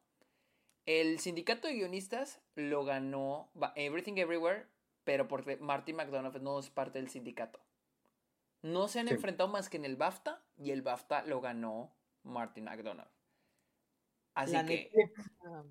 [0.86, 4.68] El sindicato de guionistas lo ganó Everything Everywhere
[5.06, 7.60] pero porque Marty McDonough no es parte del sindicato.
[8.64, 9.14] No se han Sí.
[9.14, 13.12] enfrentado más que en el BAFTA y el BAFTA lo ganó Martin McDonough.
[14.34, 15.66] Así La que neta,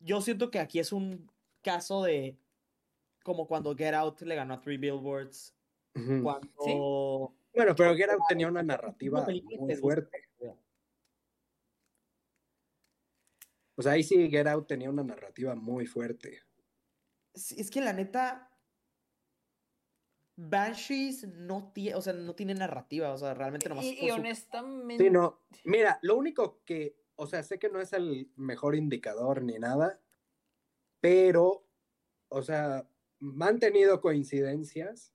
[0.00, 1.30] yo siento que aquí es un
[1.62, 2.36] caso de
[3.22, 5.54] como cuando Get Out le ganó a Three Billboards,
[5.94, 9.24] cuando Bueno, pero Get Out tenía una narrativa
[9.58, 10.28] muy fuerte.
[13.76, 16.42] O sea, ahí sí Get Out tenía una narrativa muy fuerte.
[17.34, 18.49] Sí, es que la neta
[20.42, 24.14] Banshees no tiene, o sea, no tiene narrativa, o sea, realmente nomás y, y su-
[24.14, 25.42] honestamente Sí, no.
[25.64, 30.00] Mira, lo único que, o sea, sé que no es el mejor indicador ni nada,
[31.00, 31.66] pero,
[32.28, 32.88] o sea,
[33.40, 35.14] han tenido coincidencias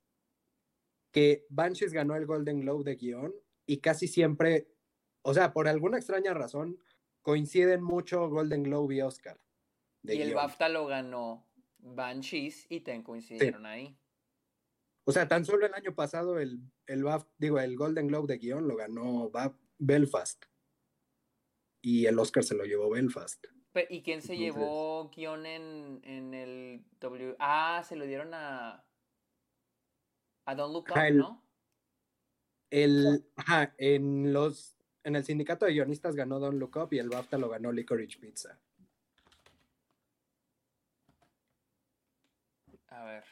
[1.11, 3.33] que Banshees ganó el Golden Globe de guion
[3.65, 4.67] y casi siempre,
[5.23, 6.79] o sea, por alguna extraña razón,
[7.23, 9.41] coinciden mucho Golden Globe y Oscar.
[10.03, 10.35] de y el.
[10.35, 11.47] BAFTA lo ganó
[11.79, 13.97] Banshees y ten coincidieron ahí.
[15.05, 18.37] O sea, tan solo el año pasado el, el BAF- digo, el Golden Globe de
[18.39, 19.31] guion lo ganó
[19.77, 20.45] Belfast.
[21.81, 23.45] Y el Oscar se lo llevó Belfast.
[23.89, 27.35] ¿Y quién se Entonces- llevó guion en, en el W?
[27.39, 28.83] Ah, se lo dieron a.
[30.45, 31.43] A Don't Look Up, el- ¿no?
[32.71, 37.09] El, ajá, en los, en el sindicato de guionistas ganó Don Look Up y el
[37.09, 38.59] BAFTA lo ganó Licorice Pizza.
[42.87, 43.23] A ver.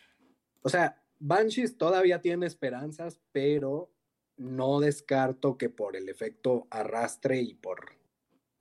[0.61, 3.89] O sea, Banshees todavía tiene esperanzas, pero
[4.35, 7.93] no descarto que por el efecto arrastre y por,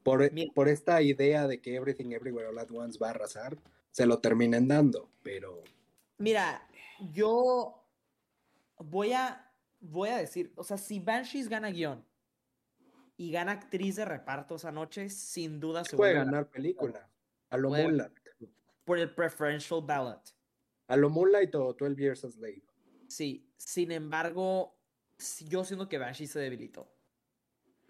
[0.04, 3.58] por, esta idea de que Everything Everywhere All At Once va a arrasar,
[3.90, 5.10] se lo terminen dando.
[5.24, 5.64] Pero
[6.18, 6.68] Mira,
[7.12, 7.84] yo
[8.78, 12.04] voy a voy a decir, o sea, si Banshees gana guion
[13.16, 17.10] y gana actriz de reparto esa noche, sin duda se puede ganar película.
[17.50, 17.72] A lo
[18.84, 20.32] por el preferential ballot.
[20.88, 22.62] A lo Moonlight o 12 Years a Slave.
[23.08, 24.76] Sí, sin embargo,
[25.48, 26.88] yo siento que Banshees se debilitó.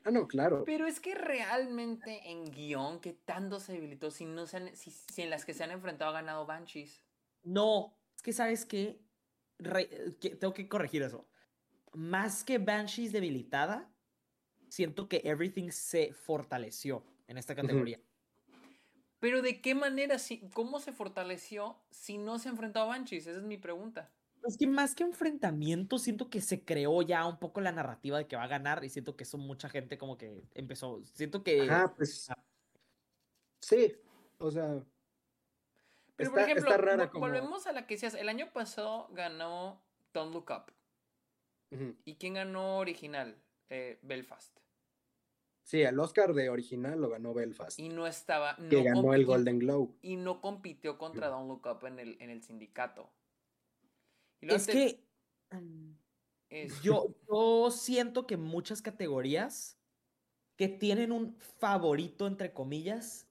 [0.04, 0.64] Ah, no, claro.
[0.64, 4.90] Pero es que realmente en guion, que tanto se debilitó si, no se han- si,
[4.90, 7.02] si en las que se han enfrentado ha ganado Banshees?
[7.44, 9.00] No, es que sabes qué,
[9.58, 11.28] Re- que- tengo que corregir eso.
[11.92, 13.88] Más que Banshees debilitada,
[14.68, 18.00] siento que Everything se fortaleció en esta categoría.
[19.22, 20.18] Pero ¿de qué manera?
[20.18, 23.28] Si, ¿Cómo se fortaleció si no se ha enfrentado a Banshees?
[23.28, 24.10] Esa es mi pregunta.
[24.44, 28.26] Es que más que enfrentamiento, siento que se creó ya un poco la narrativa de
[28.26, 31.00] que va a ganar y siento que eso mucha gente como que empezó.
[31.04, 32.28] Siento que Ajá, pues.
[33.60, 33.94] Sí,
[34.38, 34.82] o sea.
[36.16, 37.20] Pero está, por ejemplo, está rara vo- como.
[37.26, 38.14] volvemos a la que decías.
[38.14, 39.80] El año pasado ganó
[40.12, 40.72] Don't Look Up.
[42.04, 43.40] ¿Y quién ganó original?
[43.70, 44.58] Eh, Belfast.
[45.64, 48.56] Sí, el Oscar de original lo ganó Belfast, Y no estaba.
[48.56, 49.94] que no ganó el Golden Globe.
[50.02, 51.28] Y no compitió contra.
[51.28, 53.10] Don't Look Up en el, en el sindicato.
[54.40, 55.92] Y es te- que mm,
[56.50, 59.78] es- yo, yo siento que muchas categorías
[60.56, 63.28] que tienen un favorito, entre comillas,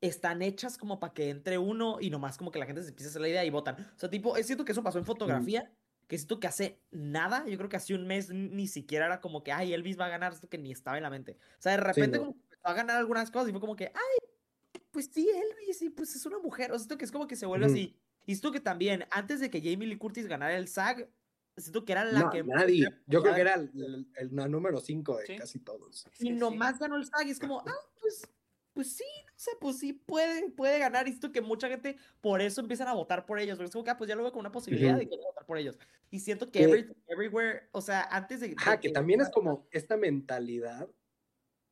[0.00, 3.08] están hechas como para que entre uno y nomás como que la gente se empiece
[3.08, 3.76] a hacer la idea y votan.
[3.94, 5.72] O sea, tipo, es cierto que eso pasó en fotografía,
[6.06, 9.42] que siento que hace nada, yo creo que hace un mes ni siquiera era como
[9.42, 11.38] que, ay, Elvis va a ganar, esto que ni estaba en la mente.
[11.58, 12.24] O sea, de repente no.
[12.24, 15.82] como que empezó a ganar algunas cosas y fue como que, ay, pues sí, Elvis,
[15.82, 16.70] y pues es una mujer.
[16.70, 17.96] O sea, siento que es como que se vuelve así.
[18.26, 21.08] Y siento que también, antes de que Jamie Lee Curtis ganara el SAG,
[21.56, 22.42] siento que era la No, que...
[22.44, 22.88] nadie.
[23.06, 25.36] Yo creo que era el, el- el número 5 de Sí.
[25.36, 26.06] casi todos.
[26.18, 26.30] Y sí.
[26.30, 28.26] nomás ganó el SAG y es como, ah, pues,
[28.74, 31.06] pues sí, no sé, pues sí puede, puede ganar.
[31.06, 33.56] Y siento que mucha gente por eso empiezan a votar por ellos.
[33.56, 35.00] Porque es como que, ah, pues ya lo veo con una posibilidad Ujú.
[35.00, 35.78] de que votar por ellos.
[36.10, 38.48] Y siento que Everything Everywhere, o sea, antes de...
[38.48, 40.88] de Ajá, que también es como esta mentalidad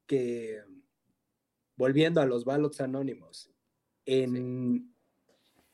[0.06, 0.62] que,
[1.76, 3.50] volviendo a los ballots anónimos,
[4.06, 4.94] en,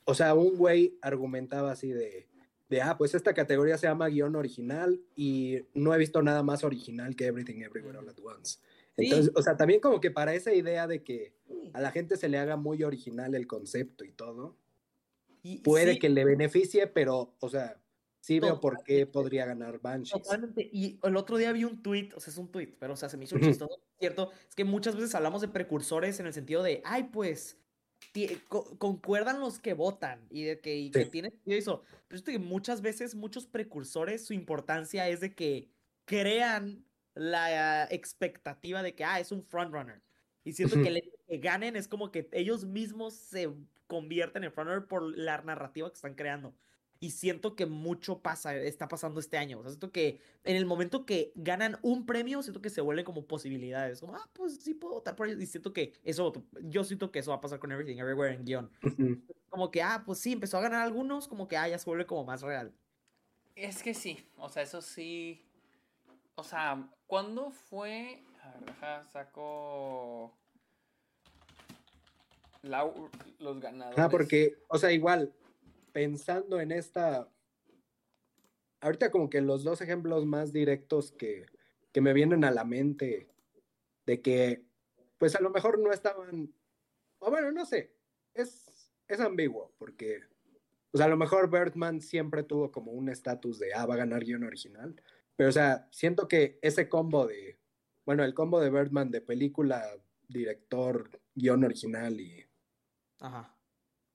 [0.05, 2.29] o sea, un güey argumentaba así de,
[2.69, 6.65] de, ah, pues esta categoría se llama guion original y no he visto nada más
[6.65, 8.59] original que Everything Everywhere All At Once.
[8.99, 9.05] Sí.
[9.07, 11.35] Entonces, o sea, también como que para esa idea de que
[11.73, 14.59] a la gente se le haga muy original el concepto y todo,
[15.43, 17.81] Y- puede sí, que le beneficie, pero, o sea,
[18.21, 20.23] sí veo por qué podría ganar Banshees.
[20.25, 20.69] Totalmente.
[20.73, 23.09] Y el otro día vi un tweet, o sea, es un tweet, pero o sea,
[23.09, 23.45] se me hizo Ujú.
[23.47, 24.33] chistoso, ¿cierto?
[24.49, 27.59] Es que muchas veces hablamos de precursores en el sentido de, ay, pues,
[28.49, 31.11] co- concuerdan los que votan y de que, y que Sí.
[31.11, 31.83] tiene sentido eso.
[32.09, 35.71] Pero siento que muchas veces, muchos precursores, su importancia es de que
[36.05, 36.85] crean
[37.19, 40.03] la expectativa de que, ah, es un frontrunner.
[40.45, 40.85] Y siento Ujú.
[40.85, 43.53] que que ganen es como que ellos mismos se
[43.87, 46.55] convierten en frontrunner por la narrativa que están creando.
[47.01, 49.59] Y siento que mucho pasa, está pasando este año.
[49.59, 53.05] O sea, siento que en el momento que ganan un premio, siento que se vuelven
[53.05, 54.01] como posibilidades.
[54.01, 55.41] Como, ah, pues sí puedo votar por ellos.
[55.41, 56.33] Y siento que eso,
[56.63, 58.71] yo siento que eso va a pasar con Everything Everywhere en guion.
[59.49, 62.07] Como que, ah, pues sí, empezó a ganar algunos, como que, ah, ya se vuelve
[62.07, 62.73] como más real.
[63.55, 65.45] Es que sí, o sea, eso sí.
[66.35, 68.23] O sea, ¿cuándo fue?
[68.45, 70.33] A ver, deja, saco.
[72.63, 73.99] los ganadores.
[73.99, 75.35] Ah, porque, o sea, igual,
[75.93, 77.29] pensando en esta.
[78.81, 81.47] Ahorita, como que los dos ejemplos más directos que,
[81.91, 83.29] que me vienen a la mente
[84.07, 84.63] de que,
[85.19, 86.55] pues a lo mejor no estaban.
[87.19, 87.93] O bueno, no sé.
[88.35, 90.21] Es, es ambiguo, porque
[90.93, 93.99] o sea, a lo mejor Bertman siempre tuvo como un estatus de, ah, va a
[93.99, 95.01] ganar guion original.
[95.39, 97.61] Pero, o sea, siento que ese combo de,
[98.05, 99.87] bueno, el combo de Bertman de película,
[100.27, 102.45] director, guion original y,
[103.21, 103.57] Ajá.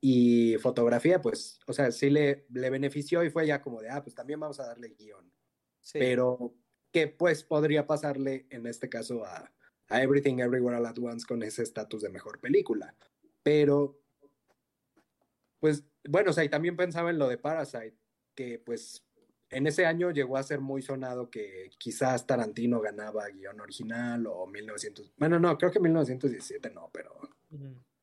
[0.02, 4.04] y fotografía, pues, o sea, sí le, le benefició y fue ya como de, ah,
[4.04, 5.32] pues también vamos a darle guion.
[5.80, 5.98] Sí.
[5.98, 6.58] Pero,
[6.92, 9.50] ¿qué pues podría pasarle en este caso a,
[9.88, 12.98] a Everything Everywhere All At Once con ese estatus de mejor película?
[13.44, 13.98] Pero,
[15.62, 17.98] pues bueno, o sea, y también pensaba en lo de Parasite,
[18.36, 19.08] que pues
[19.54, 24.48] en ese año llegó a ser muy sonado que quizás Tarantino ganaba guion original o
[24.48, 27.14] 1900, bueno, no, creo que 1917 no, pero,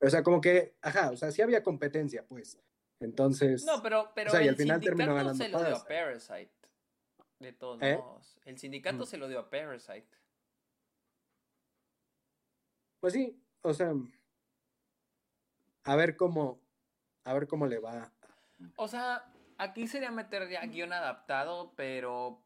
[0.01, 2.59] o sea, como que, ajá, o sea, sí había competencia, pues,
[3.01, 5.85] entonces, no, pero, pero o sea, y al final terminó ganando se lo dio a
[5.85, 6.53] Parasite,
[7.39, 7.97] de todos ¿Eh?
[7.97, 9.07] modos, el sindicato mm.
[9.07, 10.09] se lo dio a Parasite.
[13.01, 13.95] Pues sí, o sea,
[15.85, 16.61] a ver cómo,
[17.25, 18.13] a ver cómo le va.
[18.77, 19.25] O sea,
[19.61, 22.43] aquí sería meter ya guion adaptado, pero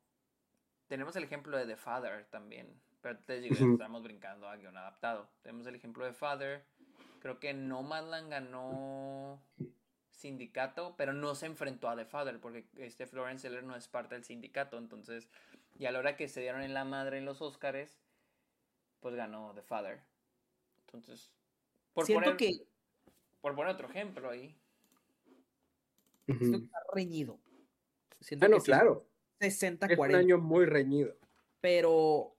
[0.88, 2.80] tenemos el ejemplo de The Father también.
[3.00, 5.28] Pero te digo, estamos brincando a guion adaptado.
[5.42, 6.64] Tenemos el ejemplo de Father.
[7.20, 9.40] Creo que Nomadland ganó
[10.10, 14.14] sindicato, pero no se enfrentó a The Father, porque este Florence Seller no es parte
[14.14, 14.78] del sindicato.
[14.78, 15.28] Entonces,
[15.78, 17.98] y a la hora que se dieron en la madre en los Oscars,
[19.00, 20.02] pues ganó The Father.
[20.86, 21.30] Entonces,
[21.92, 22.66] por Siento que.
[23.40, 24.56] Por poner otro ejemplo ahí.
[26.26, 27.40] Siento que está reñido.
[28.38, 29.08] bueno, claro.
[29.40, 29.92] 60-40.
[29.92, 31.16] Es un año muy reñido.
[31.60, 32.34] Pero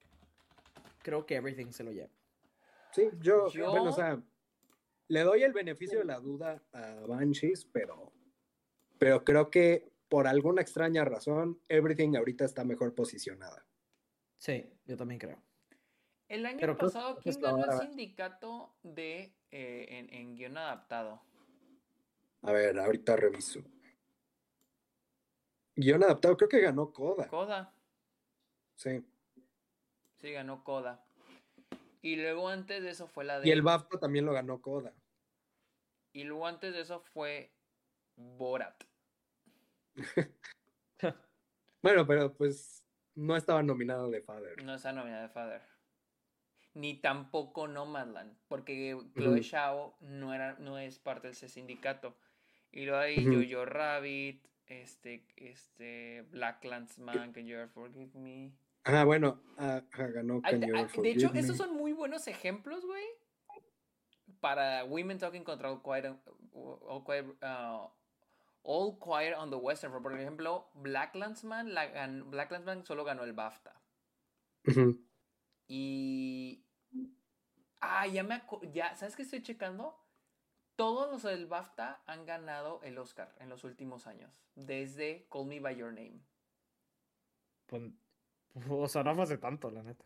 [1.02, 2.10] creo que Everything se lo lleva.
[2.92, 4.22] Sí, yo, bueno, o sea,
[5.08, 8.12] le doy el beneficio de la duda a Banshees, pero,
[8.98, 13.66] pero creo que por alguna extraña razón, Everything ahorita está mejor posicionada.
[14.38, 15.42] Sí, yo también creo.
[16.28, 21.22] El año pasado, ¿quién ganó el sindicato de eh, en, en guion adaptado?
[22.42, 23.62] A ver, ahorita reviso.
[25.76, 27.28] Guión adaptado, creo que ganó Coda.
[27.28, 27.72] Coda.
[28.76, 29.04] Sí.
[30.16, 31.04] Sí, ganó Coda.
[32.00, 33.48] Y luego antes de eso fue la de.
[33.48, 34.94] Y el BAFTA también lo ganó Coda.
[36.12, 37.52] Y luego antes de eso fue
[38.16, 38.84] Borat.
[41.82, 42.82] bueno, pero pues
[43.14, 44.62] no estaba nominado de Father.
[44.62, 45.62] No está nominado de Father.
[46.72, 52.16] Ni tampoco Nomadland, porque Chloe Shao no, era, no es parte de ese sindicato.
[52.70, 58.52] Y luego hay Jojo Rabbit, este, este, Black Landsman, Can You Ever Forgive Me.
[58.84, 62.84] Ah, bueno, ah, ganó Can You Ever Forgive De hecho, esos son muy buenos ejemplos,
[62.84, 63.04] güey,
[64.40, 66.16] para Women Talking contra All Quiet,
[66.52, 67.88] All Quiet, uh,
[68.62, 70.02] All Quiet on the Western Front.
[70.02, 71.88] Por ejemplo, Black Landsman, la
[72.26, 73.80] Black Landsman solo ganó el BAFTA.
[75.68, 76.64] Y...
[77.80, 78.42] Ah, ya me...
[78.72, 79.96] Ya, ¿Sabes qué estoy checando?
[80.76, 85.58] Todos los del BAFTA han ganado el Oscar en los últimos años, desde Call Me
[85.58, 86.20] By Your Name.
[87.66, 87.82] Pues,
[88.70, 90.04] o sea, no fue hace tanto, la neta.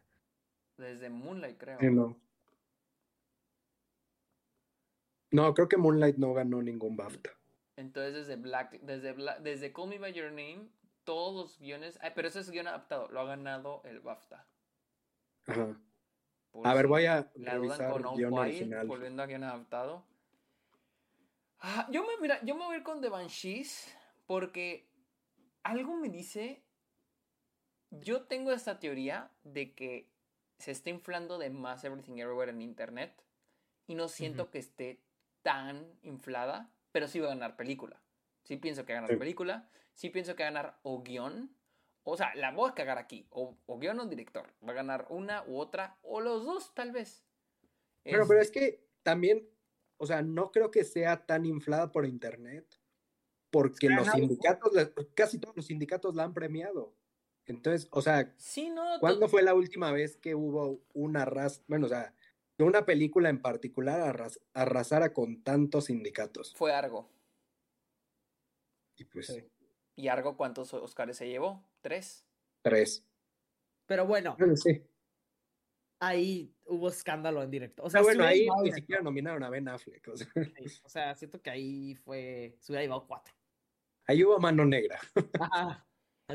[0.77, 1.79] Desde Moonlight, creo.
[1.91, 2.17] no.
[5.33, 7.31] No, creo que Moonlight no ganó ningún BAFTA.
[7.77, 10.69] Entonces, desde Black, desde, desde Call Me By Your Name,
[11.05, 11.99] todos los guiones.
[12.01, 14.47] Ay, pero ese es guion adaptado, lo ha ganado el BAFTA.
[15.47, 15.77] Ajá.
[16.65, 18.87] a ver, voy a revisar el guion original.
[18.87, 20.10] Volviendo a guion adaptado.
[21.61, 23.95] Ah, yo me, mira, yo me voy a ir con The Banshees
[24.27, 24.89] porque
[25.63, 26.63] algo me dice.
[27.91, 30.09] Yo tengo esta teoría de que
[30.59, 33.13] se está inflando de más Everything Everywhere en internet
[33.89, 35.01] y no siento que esté
[35.43, 38.01] tan inflada, pero sí va a ganar película.
[38.45, 41.55] Sí pienso que va a ganar película, sí pienso que va a ganar o guion,
[42.05, 44.55] o sea, la voy a cagar aquí, o, o guion o director.
[44.67, 47.25] Va a ganar una u otra, o los dos tal vez.
[48.05, 49.49] Pero, pero es que también
[50.01, 52.65] o sea, no creo que sea tan inflada por internet,
[53.51, 54.73] porque los sindicatos,
[55.15, 56.95] casi todos los sindicatos la han premiado.
[57.45, 58.35] Entonces, o sea,
[58.99, 62.15] ¿cuándo fue la última vez que hubo una raza, bueno, o sea,
[62.57, 66.55] que una película en particular arrasara con tantos sindicatos?
[66.55, 67.11] Fue algo.
[68.97, 69.45] Y pues,
[69.97, 71.63] ¿Y Argo cuántos Oscars se llevó?
[71.83, 72.25] Tres.
[72.63, 73.05] Tres.
[73.85, 74.83] Pero bueno, Bueno, sí.
[76.01, 77.83] Ahí hubo escándalo en directo.
[77.85, 78.77] O sea, sea, sí bueno, ahí ni directo.
[78.81, 80.09] siquiera nominaron a Ben Affleck.
[80.09, 82.57] O sea, Sí, O sea, siento que ahí fue.
[82.61, 83.35] Se hubiera llevado cuatro.
[84.07, 84.99] ahí hubo mano negra.
[85.41, 85.87] Ajá.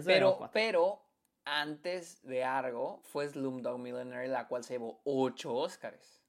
[0.06, 1.02] Pero, pero
[1.46, 6.22] antes de Argo fue Slumdog Millionaire, la cual se llevó ocho Oscars.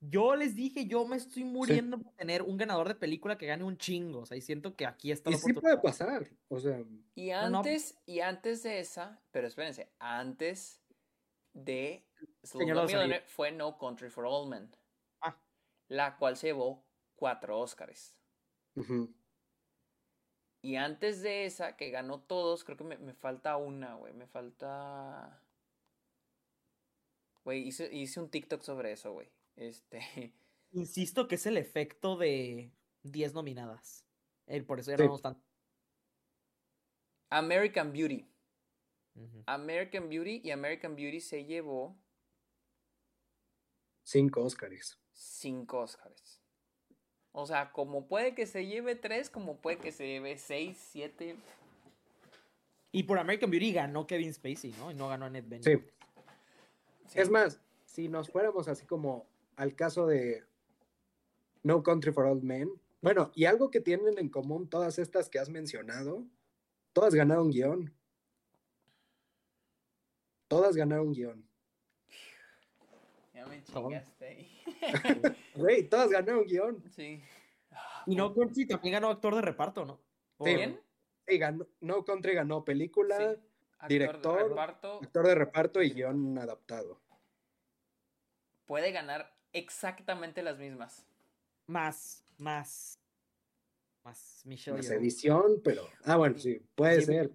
[0.00, 3.64] Yo les dije, yo me estoy muriendo por tener un ganador de película que gane
[3.64, 4.20] un chingo.
[4.20, 6.28] O sea, y siento que aquí está Y la sí puede pasar.
[6.48, 6.82] O sea,
[7.14, 7.58] Y No, no.
[7.58, 10.82] antes, y antes de esa, pero espérense, antes
[11.54, 12.05] de
[12.42, 14.70] Los Millionaire fue No Country for Old Men,
[15.20, 15.36] Ah,
[15.88, 16.84] la cual se llevó
[17.16, 18.16] cuatro Oscars.
[18.76, 19.12] ujú.
[20.62, 24.12] Y antes de esa, que ganó todos, creo que me, me falta una, güey.
[24.14, 25.40] Me falta.
[27.44, 29.30] Güey, hice, hice un TikTok sobre eso, güey.
[29.54, 30.00] Este.
[30.72, 32.72] insisto que es el efecto de
[33.04, 34.04] 10 nominadas.
[34.46, 35.04] Eh, por eso ya Sí.
[35.06, 35.40] no están.
[37.30, 38.26] American Beauty.
[39.46, 41.96] American Beauty y American Beauty se llevó
[44.06, 44.98] cinco Oscars.
[45.12, 46.40] cinco Oscars.
[47.32, 51.36] O sea, como puede que se lleve tres, como puede que se lleve seis, siete.
[52.92, 54.90] Y por American Beauty ganó Kevin Spacey, ¿no?
[54.90, 55.64] Y no ganó Annette Bening.
[55.64, 55.84] Sí.
[57.08, 57.20] Sí.
[57.20, 59.26] Es más, si nos fuéramos así como
[59.56, 60.44] al caso de
[61.62, 62.70] No Country for Old Men,
[63.02, 66.24] bueno, y algo que tienen en común todas estas que has mencionado,
[66.92, 67.92] todas ganaron guion.
[70.48, 71.46] Todas ganaron guion.
[73.36, 74.62] Ya me chingaste ahí.
[75.54, 76.82] Güey, todas ganaron guion.
[76.90, 77.22] sí.
[78.06, 80.00] Y no Country también ganó actor de reparto, ¿no?
[80.38, 80.54] Sí.
[80.54, 80.80] ¿Quién?
[81.28, 83.24] Sí, ganó- no Country ganó película, Sí.
[83.24, 86.98] Actor de director, reparto actor de reparto y guion adaptado.
[88.64, 91.04] puede ganar exactamente las mismas.
[91.66, 92.98] Más, más.
[94.02, 94.76] Más Michelle.
[94.78, 95.82] Más edición, pero.
[96.04, 97.30] Ah, bueno, sí, puede Sí, ser.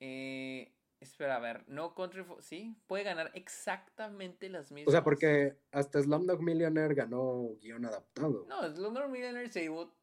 [0.00, 0.72] Eh,
[1.06, 2.42] espera, a ver, No Country for...
[2.42, 4.88] Sí, puede ganar exactamente las mismas.
[4.88, 8.46] O sea, porque hasta Slumdog Millionaire ganó guion adaptado.
[8.48, 9.94] No, Slumdog Millionaire se llevó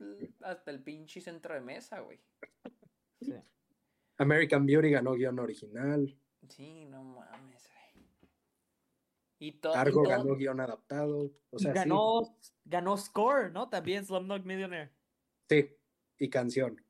[0.42, 2.20] hasta el pinche centro de mesa, güey.
[3.22, 3.34] Sí.
[4.18, 6.18] American Beauty ganó guion original.
[6.50, 8.08] Sí, no mames, güey.
[9.40, 9.76] Y todo...
[9.76, 11.32] Argo ganó guion adaptado.
[11.50, 13.70] O sea, y ganó, ganó Score, ¿no?
[13.70, 14.92] También Slumdog Millionaire.
[15.50, 15.62] sí.
[15.64, 16.84] Sí, y canción.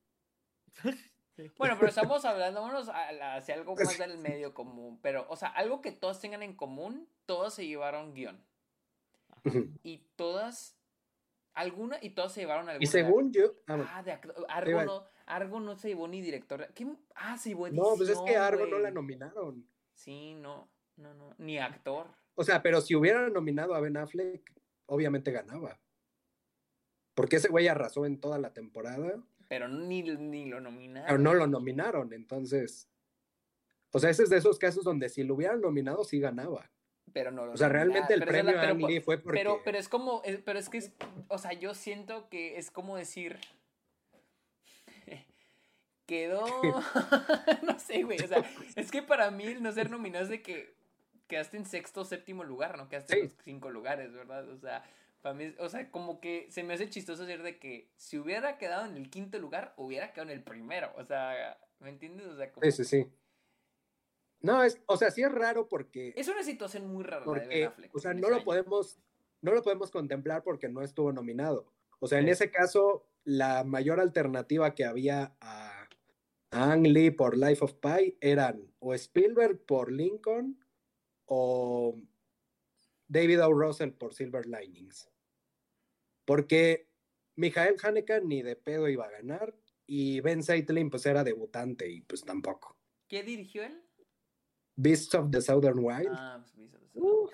[1.36, 1.52] Sí.
[1.58, 5.00] Bueno, pero estamos hablando vámonos a- a- hacia algo más del medio común.
[5.02, 8.44] Pero, o sea, algo que todos tengan en común, todos se llevaron guion.
[9.84, 10.78] Y todas...
[11.56, 12.84] Alguna, y todos se llevaron alguna.
[12.84, 13.54] Y según yo.
[13.68, 13.86] ah.
[13.98, 14.12] Ah, de
[14.48, 16.68] Argo no, Argo no se llevó ni director.
[16.74, 16.98] ¿Quién?
[17.14, 19.68] Ah, se llevó no, pues es que Argo no la nominaron.
[19.94, 21.36] Sí, no, no, no.
[21.38, 22.08] Ni actor.
[22.34, 24.52] O sea, pero si hubieran nominado a Ben Affleck,
[24.88, 25.80] obviamente ganaba.
[27.14, 31.08] Porque ese güey arrasó en toda la temporada, Pero ni, ni lo nominaron.
[31.08, 32.14] pero no lo nominaron.
[32.14, 32.90] Entonces.
[33.92, 36.70] O sea, ese es de esos casos donde si lo hubieran nominado, sí ganaba.
[37.12, 39.40] Pero no lo O sea, realmente el la- premio a pero fue porque.
[39.40, 40.92] Pero, pero es como, pero es que es,
[41.28, 43.38] o sea, yo siento que es como decir,
[46.08, 46.46] quedó,
[47.64, 48.44] no sé, güey, o sea,
[48.76, 50.74] es que para mí el no ser nominado es de que
[51.28, 53.36] quedaste en sexto o séptimo lugar, no quedaste en Sí.
[53.36, 54.48] los cinco lugares, ¿verdad?
[54.50, 54.84] O sea,
[55.24, 58.58] para mí, o sea, como que se me hace chistoso decir de que si hubiera
[58.58, 62.28] quedado en el quinto lugar, hubiera quedado en el primero, o sea, ¿me entiendes?
[62.28, 63.08] O sea, como, Sí, sí, sí.
[64.42, 66.14] No, es, o sea, sí es raro porque.
[66.18, 68.44] es una situación muy rara de Ben Affleck o sea, no lo año.
[68.44, 69.00] podemos,
[69.40, 71.72] no lo podemos contemplar porque no estuvo nominado.
[72.02, 75.88] O sea, en ese caso, la mayor alternativa que había a,
[76.52, 80.60] a Ang Lee por Life of Pi eran o Spielberg por Lincoln
[81.28, 81.96] o
[83.08, 83.54] David O.
[83.54, 85.13] Russell por Silver Linings.
[86.26, 86.90] Porque
[87.36, 89.56] Michael Haneke ni de pedo iba a ganar
[89.86, 92.78] y Ben Seitlin pues era debutante y pues tampoco.
[93.08, 93.84] ¿Qué dirigió él?
[94.76, 96.10] Beasts of the Southern Wild.
[96.12, 97.30] Ah, pues me hizo- Uh,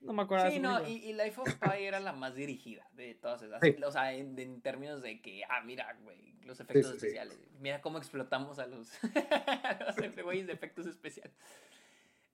[0.00, 0.50] No me acuerdo.
[0.50, 3.60] Sí, no, y, y Life of Pi era la más dirigida de todas esas.
[3.60, 3.76] Sí.
[3.84, 7.06] O sea, en, en términos de que, ah, mira, güey, los efectos sí, sí.
[7.06, 7.38] especiales.
[7.58, 8.88] Mira cómo explotamos a los,
[9.98, 11.36] los güeyes de efectos especiales.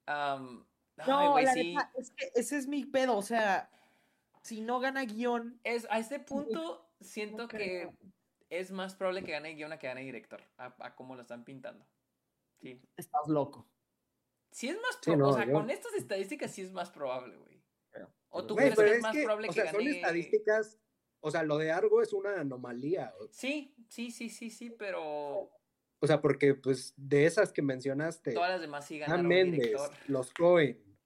[0.06, 0.60] Ay,
[1.06, 1.74] No, güey, la sí.
[1.74, 3.16] neta, es que ese es mi pedo.
[3.16, 3.68] O sea,
[4.46, 5.60] si no gana guion.
[5.64, 7.90] Es, a este punto siento no que
[8.48, 11.44] es más probable que gane guion a que gane director, a, a cómo lo están
[11.44, 11.84] pintando.
[12.60, 12.80] Sí.
[12.96, 13.68] Estás loco.
[14.52, 17.36] Sí es más Sí, probable, o sea, yo- con estas estadísticas sí es más probable,
[17.36, 17.62] güey.
[17.90, 19.96] Pero- ¿O tú Güey, crees que es más que, probable o que sea, son gane?
[19.96, 20.78] estadísticas,
[21.20, 25.50] o sea, lo de Argo es una anomalía, Sí, sí, sí, sí, sí, pero
[25.98, 29.60] o sea, porque pues de esas que mencionaste, todas las demás sí Sam ganaron Méndez,
[29.60, 29.90] director.
[30.08, 30.98] los Cohen,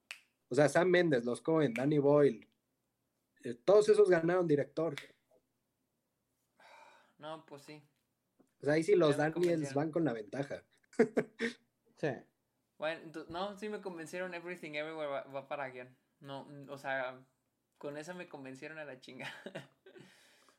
[0.49, 2.47] o sea, Sam Méndez, los Cohen, Danny Boyle,
[3.43, 4.95] eh, todos esos ganaron director.
[7.17, 7.83] No, pues sí.
[8.61, 10.63] O sea, ahí sí los Daniels van con la ventaja.
[11.97, 12.09] Sí.
[12.79, 12.99] Bueno,
[13.29, 15.95] no, sí me convencieron Everything Everywhere va, va para guion.
[16.19, 17.23] No, o sea,
[17.77, 19.31] con eso me convencieron a la chinga.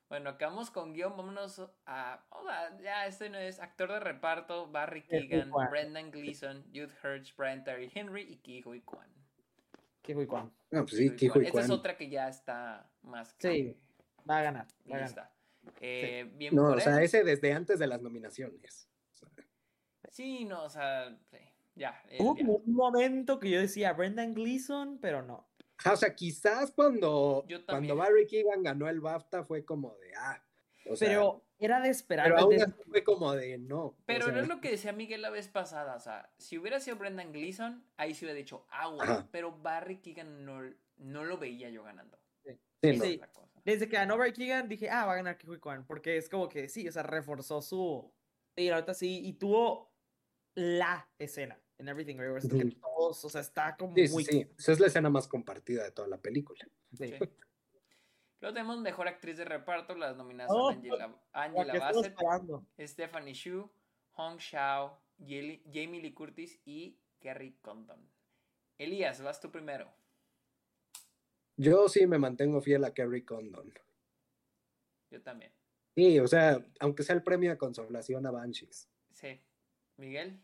[0.08, 2.24] bueno, acabamos con guion, vámonos a...
[2.30, 5.50] o sea, ya, este no es actor de reparto, Barry Keegan.
[5.68, 9.21] Brendan Gleeson, Jude Hirsch, Brian Terry Henry y Ki Hui Kwan.
[10.02, 10.52] Qué güey, Juan.
[10.70, 11.44] No, pues sí, Ki Hui Kijo Kwan.
[11.46, 11.78] Esta es Kwan.
[11.78, 13.76] otra que ya está más Sí,
[14.28, 14.66] va a ganar.
[14.90, 15.02] Va a ganar.
[15.08, 15.32] lista.
[15.80, 18.88] Eh, Bien No, o sea, ese desde antes de las nominaciones.
[19.12, 19.28] O sea,
[20.10, 21.38] Sí, no, o sea, sí,
[21.76, 22.02] ya.
[22.18, 25.48] Hubo un momento que yo decía Brendan Gleeson, pero no.
[25.78, 27.96] ajá, o sea, quizás cuando, cuando.
[27.96, 30.42] Barry Keegan ganó el BAFTA fue como de, ah,
[30.88, 32.26] o sea, pero era de esperar.
[32.26, 33.84] pero de- aún así fue como de, no.
[33.86, 35.94] o Pero no sea, es lo que decía Miguel la vez pasada.
[35.96, 39.04] O sea, si hubiera sido Brendan Gleeson, ahí sí hubiera dicho agua.
[39.04, 39.28] Ajá.
[39.30, 40.60] Pero Barry Keegan no,
[40.96, 42.18] no lo veía yo ganando.
[42.44, 42.50] sí,
[42.82, 42.88] no.
[42.90, 43.16] es Sí.
[43.18, 43.48] la cosa.
[43.64, 45.86] Desde que ganó Barry Keegan dije, ah, va a ganar Kiwi Kwan.
[45.86, 48.12] Porque es como que sí, o sea, reforzó su.
[48.56, 49.20] Sí, ahorita sí.
[49.24, 49.92] Y tuvo
[50.54, 52.48] la escena en Everything Everywhere.
[52.48, 52.70] que Ujú.
[52.80, 54.24] todos, o sea, está como Sí, sí, muy.
[54.24, 54.46] sí.
[54.58, 56.66] Esa es la escena más compartida de toda la película.
[56.96, 57.14] sí.
[58.42, 59.94] Luego tenemos mejor actriz de reparto.
[59.94, 60.96] Las nominadas Oh, son Angela,
[61.32, 62.16] La Angela Bassett.
[62.80, 63.70] Stephanie Shu,
[64.14, 68.04] Hong Shao, Yeli- Jamie Lee Curtis y Kerry Condon.
[68.78, 69.94] Elías, vas tú primero.
[71.56, 73.72] Yo sí me mantengo fiel a Kerry Condon.
[75.10, 75.52] Yo también.
[75.94, 78.88] Sí, o sea, aunque sea el premio de consolación a Banshees.
[79.12, 79.40] Sí.
[79.98, 80.42] Miguel.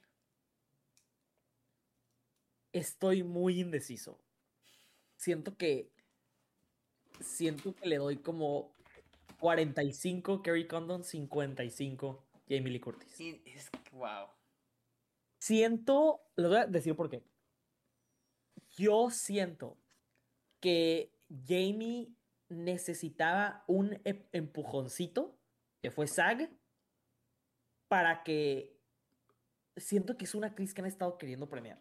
[2.73, 4.21] Estoy muy indeciso.
[5.17, 5.91] Siento que.
[7.21, 8.73] Siento que le doy como
[9.41, 13.21] 45 Kerry Condon, 55 Jamie Lee Curtis.
[13.45, 14.29] Es wow.
[15.39, 17.23] Siento, les voy a decir por qué.
[18.77, 19.79] Yo siento
[20.61, 21.13] que
[21.47, 22.15] Jamie
[22.49, 25.39] necesitaba un e- empujoncito,
[25.81, 26.51] que fue SAG,
[27.89, 28.77] para que...
[29.77, 31.81] Siento que es una actriz que han estado queriendo premiar.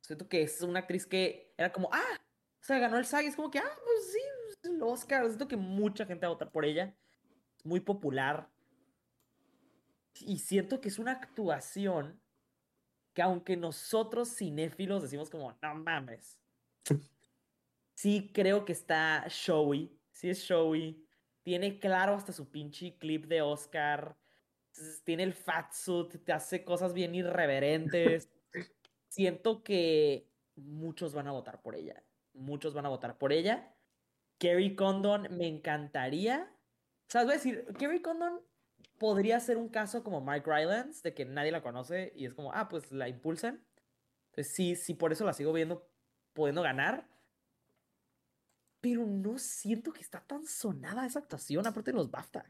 [0.00, 2.18] Siento que es una actriz que era como, ah,
[2.60, 4.17] o sea, ganó el SAG, es como que, ah, pues sí,
[4.78, 5.24] el Oscar.
[5.26, 6.94] Siento que mucha gente va a votar por ella.
[7.56, 8.48] Es muy popular.
[10.20, 12.20] Y siento que es una actuación
[13.14, 16.38] que aunque nosotros cinéfilos decimos como, no mames,
[17.94, 21.04] sí creo que está showy, sí es showy,
[21.42, 24.16] tiene claro hasta su pinche clip de Oscar,
[25.04, 28.28] tiene el fat suit, te hace cosas bien irreverentes.
[29.08, 33.74] Siento que muchos van a votar por ella, muchos van a votar por ella.
[34.38, 36.50] Kerry Condon me encantaría.
[37.08, 38.40] O sea, voy a decir, Kerry Condon
[38.98, 42.52] podría ser un caso como Mike Rylance, de que nadie la conoce y es como,
[42.52, 43.64] ah, pues la impulsan.
[44.30, 45.88] Entonces sí, sí, por eso la sigo viendo,
[46.32, 47.08] pudiendo ganar.
[48.80, 52.46] Pero no siento que está tan sonada esa actuación, aparte de los BAFTA.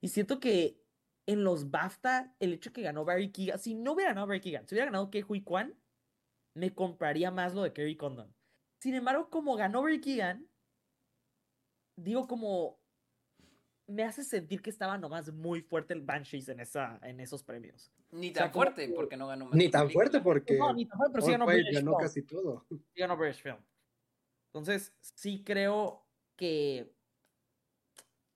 [0.00, 0.80] Y siento que
[1.26, 4.68] en los BAFTA, el hecho que ganó Barry Keegan, si no hubiera ganado Barry Keegan,
[4.68, 5.74] si hubiera ganado Ke Hui Kwan,
[6.54, 8.32] me compraría más lo de Kerry Condon.
[8.80, 10.48] Sin embargo, como ganó Barry Keegan,
[12.02, 12.78] digo como
[13.86, 17.90] me hace sentir que estaba nomás muy fuerte el Banshees en, esa, en esos premios.
[18.10, 19.54] Ni O sea, tan como fuerte, que- porque no ganó más.
[19.54, 22.00] Ni tan fuerte porque No, ni tan fuerte, pero sí ganó British ganó Film.
[22.02, 22.66] casi todo.
[22.68, 23.56] Sí ganó British Film.
[24.52, 26.06] Entonces, sí creo
[26.36, 26.94] que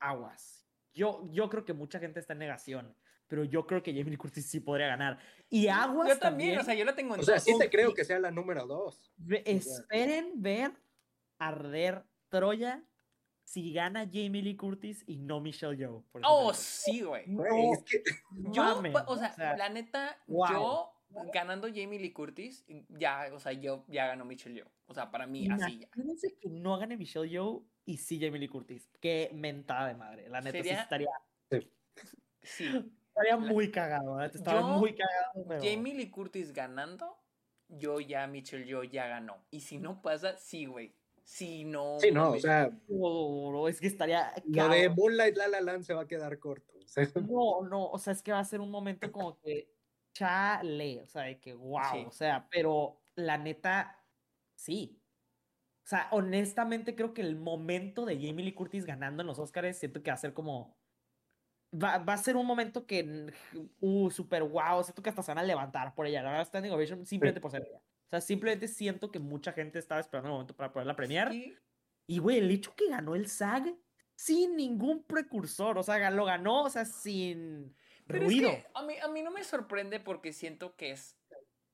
[0.01, 0.67] aguas.
[0.95, 2.97] Yo, yo creo que mucha gente está en negación,
[3.29, 5.19] pero yo creo que Jamie Curtis sí podría ganar.
[5.49, 7.45] Y aguas Yo también, o sea, yo la tengo en O sea, dos.
[7.45, 9.13] sí te creo que sea la número dos.
[9.17, 10.73] Ve- esperen ver
[11.39, 12.83] arder Troya
[13.53, 16.03] si gana Jamie Lee Curtis y no Michelle Yeoh.
[16.25, 17.25] Oh, sí, güey.
[17.27, 18.03] No es que
[18.51, 20.49] Yo, mamen, o sea, la neta, wow.
[20.51, 20.93] yo
[21.35, 24.71] ganando Jamie Lee Curtis, ya, o sea, yo ya ganó Michelle Yeoh.
[24.87, 25.87] O sea, para mí, así ya.
[25.95, 28.89] Imagínense que no gane Michelle Yeoh y sí Jamie Lee Curtis.
[29.03, 30.29] Qué mentada de madre.
[30.31, 31.11] La neta sí estaría,
[32.43, 32.65] Sí.
[33.09, 34.19] estaría muy cagado.
[34.19, 35.47] neta, Estaba Yo, muy cagado.
[35.47, 37.19] pero- Jamie Lee Curtis ganando,
[37.69, 39.45] yo ya, Michelle Yeoh ya ganó.
[39.51, 40.95] Y si no pasa, sí, güey.
[41.25, 41.99] Si no.
[42.01, 42.71] sí, no, o sea,
[43.69, 44.33] es que estaría.
[44.45, 44.89] lo de.
[44.91, 46.73] Moonlight La La Land se va a quedar corto.
[46.79, 49.71] o sea, No, no, o sea, es que va a ser un momento como que
[50.15, 52.05] chale, o sea, de que wow, Sí.
[52.07, 54.05] o sea, pero la neta,
[54.57, 54.99] sí.
[55.85, 59.79] O sea, honestamente creo que el momento de Jamie Lee Curtis ganando en los Oscars,
[59.79, 60.77] siento que va a ser como.
[61.75, 63.33] Va, va a ser un momento que.
[63.81, 66.23] Uh, super wow, siento que hasta se van a levantar por ella.
[66.23, 67.81] La verdad, Standing Ovation simplemente por ser ella.
[68.13, 71.31] O sea, simplemente siento que mucha gente estaba esperando el momento para poderla premiar.
[71.31, 71.57] Sí,
[72.07, 73.75] Y, güey, el hecho que ganó el SAG
[74.15, 77.75] sin ningún precursor, o sea, lo ganó, o sea, sin
[78.07, 78.51] Pero ruido.
[78.51, 81.17] es que a mí, a mí no me sorprende porque siento que es.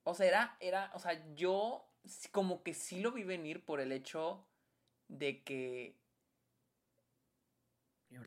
[0.04, 0.92] O sea, era, era.
[0.94, 1.90] O sea, yo
[2.30, 4.46] como que sí lo vi venir por el hecho
[5.08, 5.96] de que.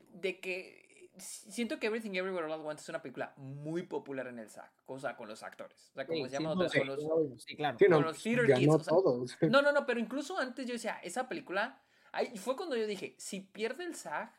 [0.10, 4.40] De que siento que Everything Everywhere All at Once es una película muy popular en
[4.40, 5.90] el SAG, o sea, con los actores.
[5.92, 7.00] O sea, como Sí, se sí, llama no, sí, con los...
[7.00, 7.78] claro, sí, claro.
[7.78, 9.38] Sí, no, con los theater ganó kids, o sea, todos.
[9.42, 11.82] No, no, no, pero incluso antes yo decía, esa película,
[12.12, 14.34] ahí fue cuando yo dije, si pierde el SAG,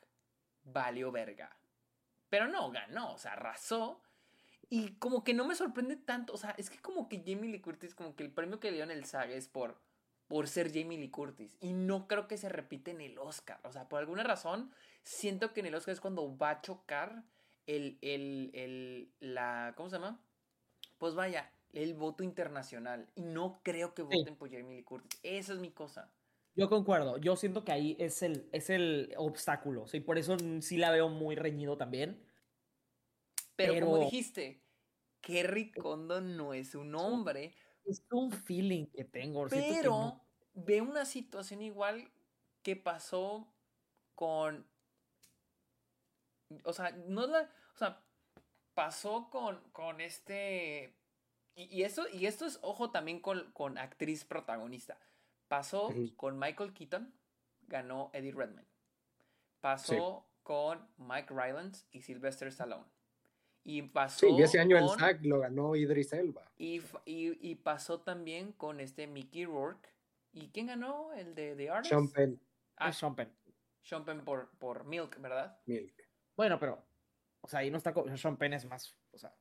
[0.64, 1.56] valió verga.
[2.28, 4.00] Pero no, ganó, o sea, arrasó.
[4.70, 7.60] Y como que no me sorprende tanto, o sea, es que como que Jamie Lee
[7.60, 9.78] Curtis, como que el premio que le dio en el SAG es por,
[10.28, 11.58] por ser Jamie Lee Curtis.
[11.60, 13.60] Y no creo que se repite en el Oscar.
[13.64, 14.72] O sea, por alguna razón,
[15.04, 17.24] siento que en el Oscar es cuando va a chocar
[17.66, 20.20] el, el, el, la, ¿cómo se llama?
[20.98, 23.10] Pues vaya, el voto internacional.
[23.14, 24.08] Y no creo que Sí.
[24.18, 25.18] voten por Jamie Lee Curtis.
[25.22, 26.12] Esa es mi cosa.
[26.54, 27.16] Yo concuerdo.
[27.18, 29.86] Yo siento que ahí es el, es el obstáculo.
[29.88, 32.22] Sí, por eso sí la veo muy reñido también.
[33.56, 34.62] Pero, como dijiste,
[35.20, 37.54] Kerry Condon no es un hombre,
[37.84, 39.46] Es un feeling que tengo.
[39.46, 40.24] que pero no-
[40.54, 42.10] ve una situación igual
[42.62, 43.48] que pasó
[44.14, 44.66] con.
[46.64, 47.50] O sea, no la.
[47.74, 48.00] O sea,
[48.74, 50.94] pasó con, con este.
[51.54, 54.98] Y, y eso, y esto es, ojo, también con, con actriz protagonista.
[55.48, 57.12] Pasó con Michael Keaton,
[57.68, 58.68] ganó Eddie Redmayne.
[59.60, 62.86] Pasó con Mike Rylance y Sylvester Stallone.
[63.64, 66.50] Y pasó Sí, y ese año el SAG lo ganó Idris Elba.
[66.56, 69.88] y, y, y pasó también con este Mickey Rourke.
[70.32, 71.12] ¿Y quién ganó?
[71.12, 71.90] El de The Artist.
[71.90, 72.40] Sean Penn,
[72.76, 73.30] Ah, es Sean Penn.
[73.82, 75.60] Sean Penn por, por Milk, ¿verdad?
[75.66, 75.92] Milk.
[76.36, 76.84] Bueno, pero.
[77.40, 77.92] O sea, ahí no está.
[78.16, 78.96] Sean Penn es más.
[79.12, 79.34] O sea,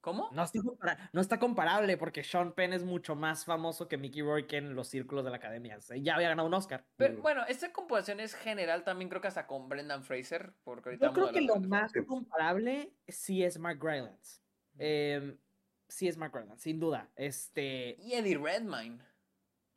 [0.00, 0.30] ¿Cómo?
[0.32, 4.56] no está, no está comparable porque Sean Penn es mucho más famoso que Mickey Rourke
[4.56, 5.78] en los círculos de la academia.
[6.00, 6.84] Ya había ganado un Oscar.
[6.96, 7.22] Pero, Mm.
[7.22, 10.54] bueno, esta comparación es general también creo que hasta con Brendan Fraser.
[10.64, 14.40] Porque ahorita Yo creo que lo más comparable sí es Mark Rylance.
[14.78, 15.38] Em,
[15.86, 17.08] sí es Mark Rylance, sin duda.
[17.14, 17.94] Este.
[18.00, 18.98] Y Eddie Redmayne.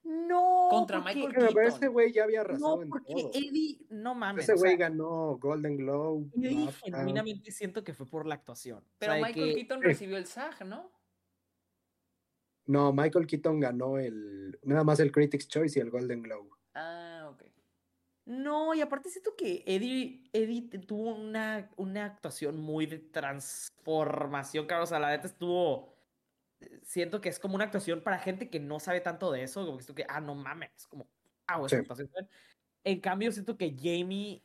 [0.05, 0.67] No.
[0.69, 1.65] Contra porque- Michael pero Keaton.
[1.77, 3.31] ese güey ya había No, en porque todo.
[3.33, 3.79] Eddie.
[3.89, 4.43] No mames.
[4.43, 6.27] Ese o güey sea, ganó Golden Globe.
[6.37, 6.85] Eddie BAFTA.
[6.97, 8.79] genuinamente siento que fue por la actuación.
[8.79, 9.85] O Pero sea, Michael que- Keaton Sí.
[9.85, 10.91] recibió el SAG, ¿no?
[12.67, 16.49] No, Michael Keaton ganó el nada más el Critics' Choice y el Golden Globe.
[16.73, 17.43] Ah, ok.
[18.25, 24.83] No, y aparte siento que Eddie, Eddie tuvo una, una actuación muy de transformación, cabrón.
[24.83, 25.94] O sea, la neta estuvo.
[26.83, 29.65] Siento que es como una actuación para gente que no sabe tanto de eso.
[29.65, 30.71] Como que ah, no mames.
[30.77, 31.09] Es como,
[31.47, 31.75] ah, esa Sí.
[31.77, 32.09] actuación.
[32.83, 34.43] En cambio, siento que Jamie.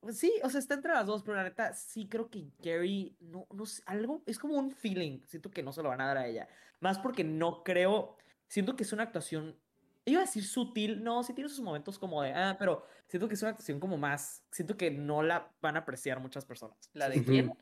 [0.00, 3.16] pues Sí, o sea, está entre las dos, pero la neta sí creo que Gary,
[3.20, 6.06] no, no sé, algo, es como un feeling, siento que no se lo van a
[6.08, 6.48] dar a ella.
[6.80, 8.16] Más porque no creo,
[8.48, 9.60] siento que es una actuación,
[10.04, 13.34] iba a decir sutil, no, sí tiene sus momentos como de, ah, pero siento que
[13.34, 16.90] es una actuación como más, siento que no la van a apreciar muchas personas.
[16.94, 17.52] ¿La de quién?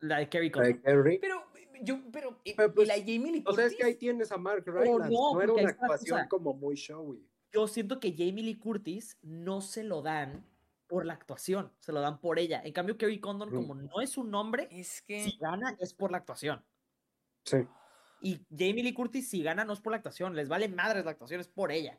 [0.00, 0.72] La de Carrie La Condon.
[0.74, 1.18] de Kerry.
[1.18, 1.51] Pero,
[1.82, 3.98] yo, pero, ¿y- Pero, ¿y pues, la Jamie Lee O sea, es que ahí Curtis?
[3.98, 5.10] tienes a Mark Rylance.
[5.12, 6.28] no, no, era una actuación cosa.
[6.28, 7.26] como muy showy.
[7.52, 10.44] Yo siento que Jamie Lee Curtis no se lo dan
[10.86, 12.60] por la actuación, se lo dan por ella.
[12.64, 15.24] En cambio, Carrie Condon, como no es un nombre, Es que...
[15.24, 16.62] si gana es por la actuación.
[17.44, 17.58] Sí.
[18.20, 20.34] Y Jamie Lee Curtis, si gana, no es por la actuación.
[20.36, 21.98] Les vale madres la actuación, es por ella.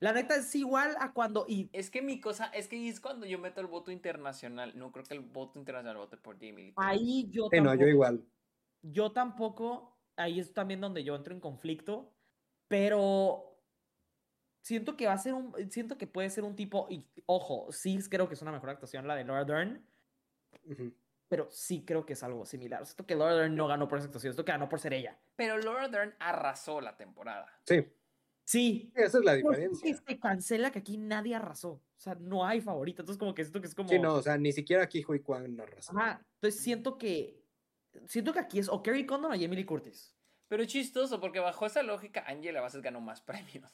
[0.00, 1.44] La neta es igual a cuando.
[1.48, 4.78] Y Es que mi cosa, es que es cuando yo meto el voto internacional.
[4.78, 8.24] No creo que el voto internacional vote por Jamie ahí yo Sí, no, yo igual.
[8.82, 9.96] yo tampoco.
[10.16, 12.12] Ahí es también donde yo entro en conflicto.
[12.68, 13.44] Pero.
[14.62, 15.52] Siento que va a ser un.
[15.70, 16.86] Siento que puede ser un tipo.
[16.90, 19.84] Y ojo, sí creo que es una mejor actuación la de Laura Dern.
[21.28, 22.84] Pero sí creo que es algo similar.
[22.86, 24.32] Siento que Laura Dern no ganó por esa actuación.
[24.32, 25.18] Siento que ganó por ser ella.
[25.36, 27.46] Pero Laura Dern arrasó la temporada.
[27.64, 27.86] Sí,
[28.48, 28.90] Sí.
[28.94, 29.94] esa es la diferencia.
[29.94, 31.72] se cancela que aquí nadie arrasó.
[31.72, 33.02] O sea, no hay favorita.
[33.02, 33.90] Entonces, como que siento que es como.
[33.90, 35.92] Sí, no, o sea, ni siquiera aquí Hui Kwan arrasó.
[35.92, 37.44] Ajá, entonces siento que.
[38.06, 40.14] Siento que aquí es o Kerry Condon o Jamie Lee Curtis.
[40.48, 43.70] Pero es chistoso, porque bajo esa lógica, Angela Bassett ganó más premios.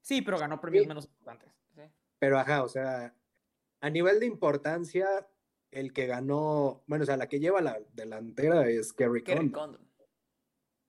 [0.00, 0.88] Sí, pero ganó premios Sí.
[0.88, 1.52] menos importantes.
[1.74, 1.82] ¿sí?
[2.18, 3.14] Pero ajá, o sea,
[3.82, 5.28] a nivel de importancia,
[5.70, 9.72] el que ganó, bueno, o sea, la que lleva la delantera es Kerry Kerry Condon.
[9.72, 9.90] Condon.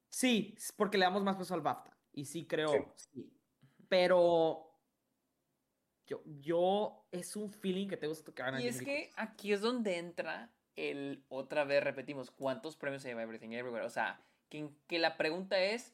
[0.10, 1.98] Sí, porque le damos más peso al BAFTA.
[2.14, 3.08] Y sí creo, Sí.
[3.14, 3.34] sí.
[3.90, 4.68] Pero.
[6.08, 7.06] Yo, yo.
[7.12, 11.24] Es un feeling que tengo que gana Y es que aquí es donde entra el,
[11.30, 13.86] otra vez repetimos, ¿cuántos premios se lleva Everything Everywhere?
[13.86, 15.94] O sea, que, que la pregunta es,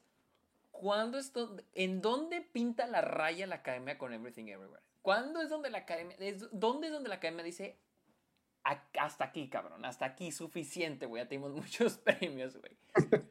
[0.70, 4.82] ¿cuándo es donde, ¿en dónde pinta la raya la academia con Everything Everywhere?
[5.02, 7.87] ¿Cuándo es donde la academia, es- dónde es donde la academia dice, "A-
[8.98, 12.76] hasta aquí, cabrón, hasta aquí, suficiente, güey, ya tenemos muchos premios, güey?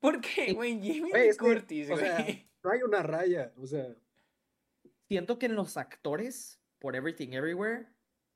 [0.00, 2.48] Porque, güey, Jamie Güey, Lee es que, Curtis, o sea, güey.
[2.62, 3.94] no hay una raya, o sea,
[5.08, 7.86] Siento que en los actores, por Everything Everywhere,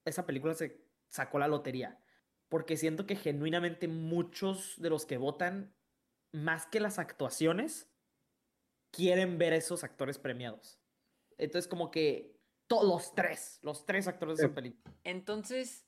[0.04, 1.98] esa película se sacó la lotería.
[2.48, 5.74] Porque siento que genuinamente muchos de los que votan,
[6.32, 7.90] más que las actuaciones,
[8.90, 10.80] quieren ver a esos actores premiados.
[11.36, 14.94] Entonces, como que todos los tres, los tres actores de esa película.
[15.04, 15.87] Entonces,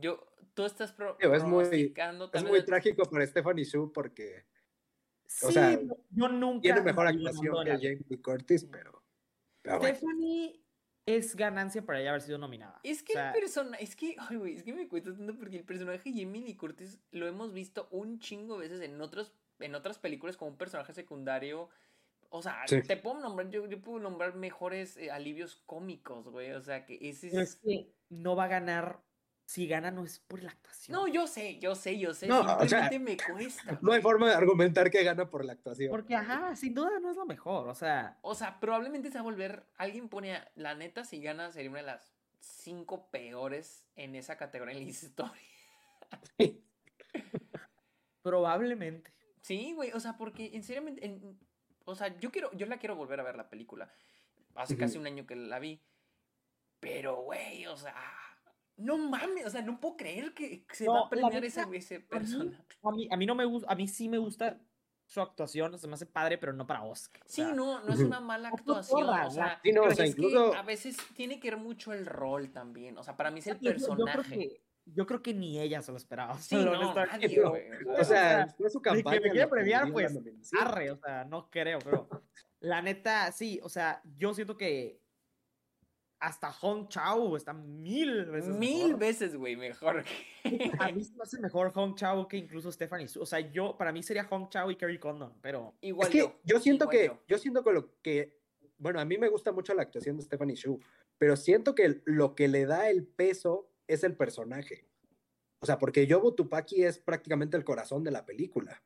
[0.00, 4.44] yo, tú estás pro es muy, es muy el- trágico para Stephanie Shu porque
[5.28, 5.78] Sí, O sea,
[6.10, 6.62] yo nunca.
[6.62, 7.70] tiene mejor actuación que.
[7.72, 9.02] Jamie Curtis, pero,
[9.60, 9.96] pero bueno.
[9.96, 10.62] Stephanie
[11.04, 12.78] es ganancia para ella haber sido nominada.
[12.84, 15.36] Es que O sea, el personaje, es que, ay, güey, es que me cuesta tanto
[15.36, 19.00] porque el personaje de Jamie Lee Curtis lo hemos visto un chingo de veces en
[19.00, 21.70] otros, en otras películas como un personaje secundario.
[22.30, 22.82] O sea, Sí.
[22.82, 26.52] te puedo nombrar, yo, yo puedo nombrar mejores eh, alivios cómicos, güey.
[26.52, 27.34] O sea, que ese es...
[27.34, 29.00] es que no va a ganar.
[29.46, 30.96] Si gana, no es por la actuación.
[30.98, 32.26] No, yo sé, yo sé, yo sé.
[32.26, 33.78] No, o sea, simplemente me cuesta.
[33.80, 35.88] No hay forma de argumentar que gana por la actuación.
[35.90, 37.68] Porque, ajá, sin duda no es lo mejor.
[37.68, 39.64] O sea, O sea, probablemente se va a volver.
[39.76, 40.34] Alguien pone.
[40.34, 44.82] a- La neta, si gana, sería una de las cinco peores en esa categoría en
[44.82, 45.32] la historia.
[48.22, 49.12] probablemente.
[49.42, 49.92] Sí, güey.
[49.92, 50.82] O sea, porque en serio.
[51.00, 51.38] en-
[51.84, 52.50] o sea, yo quiero.
[52.54, 53.92] Yo la quiero volver a ver la película.
[54.56, 55.80] Hace casi un año que la vi.
[56.80, 57.94] Pero, güey, o sea.
[58.76, 61.94] No mames, o sea, no puedo creer que se va a premiar ese, neta, ese
[61.96, 62.62] a mí- personaje.
[62.82, 64.60] A mí, a mí no me gusta, a mí sí me gusta
[65.06, 67.22] su actuación, se me hace padre, pero no para Oscar.
[67.24, 69.06] o Sí, sea, no, no es una mala actuación.
[69.06, 71.50] porra, O sea, la- Sí, no, o pero sea, es que a veces tiene que
[71.50, 72.98] ver mucho el rol también.
[72.98, 74.38] O sea, para mí es el yo- yo- Yo, creo personaje.
[74.38, 76.34] que, yo creo que ni ella se lo esperaba.
[76.34, 77.64] o Sí, sea, no, nadie, güey.
[77.98, 79.30] O sea, fue su de que me campaña.
[79.32, 80.12] quiere premiar, pues.
[80.60, 82.08] Arre, o sea, no creo, pero
[82.60, 85.00] la neta, sí, o sea, yo siento que
[86.18, 88.98] hasta Hong Chao está mil veces Mil mejor.
[88.98, 90.04] veces, güey, mejor.
[90.04, 90.44] que-
[90.80, 93.20] A mí se me hace mejor Hong Chao que incluso Stephanie Su.
[93.22, 96.18] O sea, yo, para mí sería Hong Chao y Kerry Condon, pero Igual es que
[96.18, 96.40] yo.
[96.44, 97.22] yo, siento igual que, yo.
[97.28, 97.38] yo.
[97.38, 98.38] siento que lo que,
[98.78, 100.80] bueno, a mí me gusta mucho la actuación de Stephanie Shu,
[101.18, 104.86] pero siento que lo que le da el peso es el personaje.
[105.60, 108.82] O sea, porque Yobo Tupaki es prácticamente el corazón de la película.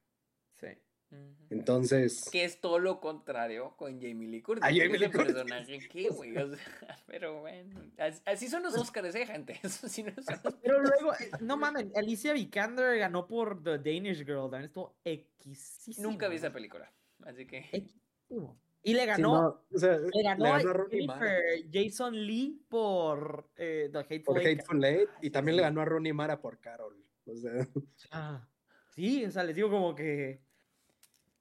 [1.51, 4.63] Entonces, Que es todo lo contrario con Jamie Lee Curtis.
[4.65, 5.35] A Jamie Lee Curtis.
[5.35, 6.37] personaje, ¿qué, güey?
[6.37, 6.59] O sea,
[7.07, 7.81] pero bueno.
[7.99, 9.59] as- Así son los Oscars, ¿eh, gente?
[9.63, 13.79] Eso sí no son los- Pero luego, eh, no mames, Alicia Vikander ganó por The
[13.79, 16.09] Danish Girl, también estuvo equisísimo.
[16.09, 16.93] Nunca vi esa película.
[17.25, 17.69] Así que.
[17.73, 18.61] Equisísimo.
[18.83, 22.65] Y le sí, ganó, no, o sea, le ganó, le a ganó Jennifer Jason Lee
[22.67, 24.61] por eh, The Hateful por Eight.
[24.61, 25.57] Hateful Eight y sí, también sí.
[25.57, 26.97] le ganó a Rooney Mara por Carol.
[27.27, 27.69] O sea,
[28.11, 28.49] Ah,
[28.95, 30.41] sí, o sea, les digo como que.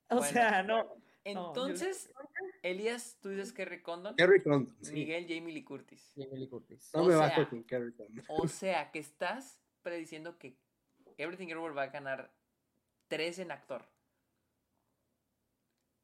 [0.10, 0.31] O Bueno.
[0.31, 0.84] sea, no.
[0.84, 2.11] yo- Entonces,
[2.64, 4.15] Elías, tú dices Kerry Condon.
[4.15, 4.94] Kerry Condon, sí.
[4.94, 6.11] Miguel, Jamie Lee Curtis.
[6.15, 6.90] Jamie Lee Curtis.
[6.94, 8.26] No o me sea, bajo con Kerry Condon.
[8.30, 10.57] O sea, que estás prediciendo que
[11.18, 12.34] Everything Everywhere va a ganar
[13.07, 13.86] tres en actor.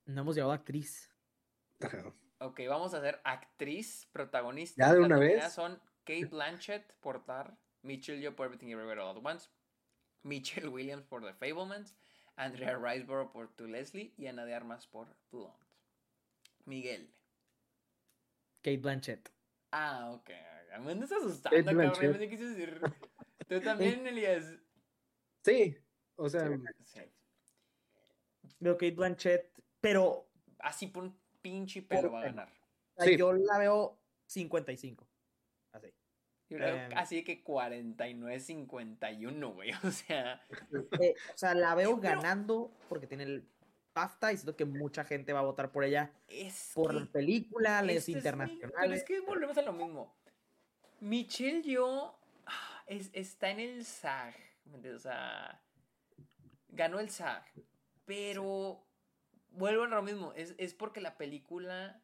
[0.05, 1.09] No hemos llegado a actriz.
[1.81, 2.13] Ajá.
[2.39, 4.85] Ok, vamos a hacer actriz protagonista.
[4.85, 5.51] ¿Ya de una vez?
[5.53, 9.49] son Kate Blanchett por Tar, Mitchell Yeoh por Everything Everywhere All at Once,
[10.23, 11.95] Michelle Williams por The Fablemans,
[12.35, 15.55] Andrea Riseborough por To Leslie y Ana de Armas por Blonde.
[16.65, 17.13] Miguel.
[18.61, 19.31] Kate Blanchett.
[19.71, 20.29] Ah, ok.
[20.81, 22.19] Me andas asustando, Kate cabrón.
[22.19, 22.81] Qué quise decir.
[23.47, 24.55] Tú también, Elías.
[25.43, 25.77] Sí,
[26.15, 26.49] o sea,
[26.83, 27.01] Sí.
[28.59, 30.27] Veo Kate Blanchett, pero
[30.59, 32.49] Así por un pinche pelo va a ganar.
[32.97, 33.17] Sí.
[33.17, 35.07] yo la veo 55.
[36.55, 36.55] Así.
[36.55, 36.97] Yo creo Em.
[36.97, 39.71] así que 49-51, güey.
[39.83, 40.41] O sea,
[40.99, 43.47] Eh, o sea, la veo Pero- ganando porque tiene el
[43.93, 47.95] BAFTA y siento que mucha gente va a votar por ella es por película, este
[47.95, 48.97] es mi- Pero internacionales.
[48.99, 50.13] es que volvemos a lo mismo.
[50.99, 52.19] Michelle yo
[52.87, 54.33] es, está en el SAG.
[54.65, 55.05] ¿me entiendes?
[55.05, 55.61] O sea,
[56.69, 57.45] ganó el SAG.
[58.05, 58.83] Pero
[59.51, 60.33] vuelvo a lo mismo.
[60.35, 62.01] Es, es porque la película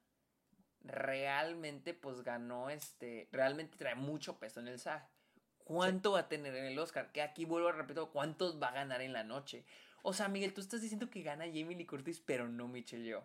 [0.83, 3.27] realmente pues ganó este.
[3.31, 5.07] Realmente trae mucho peso en el SAG.
[5.63, 7.11] ¿Cuánto va a tener en el Oscar?
[7.11, 9.65] Que aquí vuelvo a repetir, ¿cuántos va a ganar en la noche?
[10.03, 13.23] O sea, Miguel, tú estás diciendo que gana Jamie Lee Curtis, pero no Michelle Yeoh.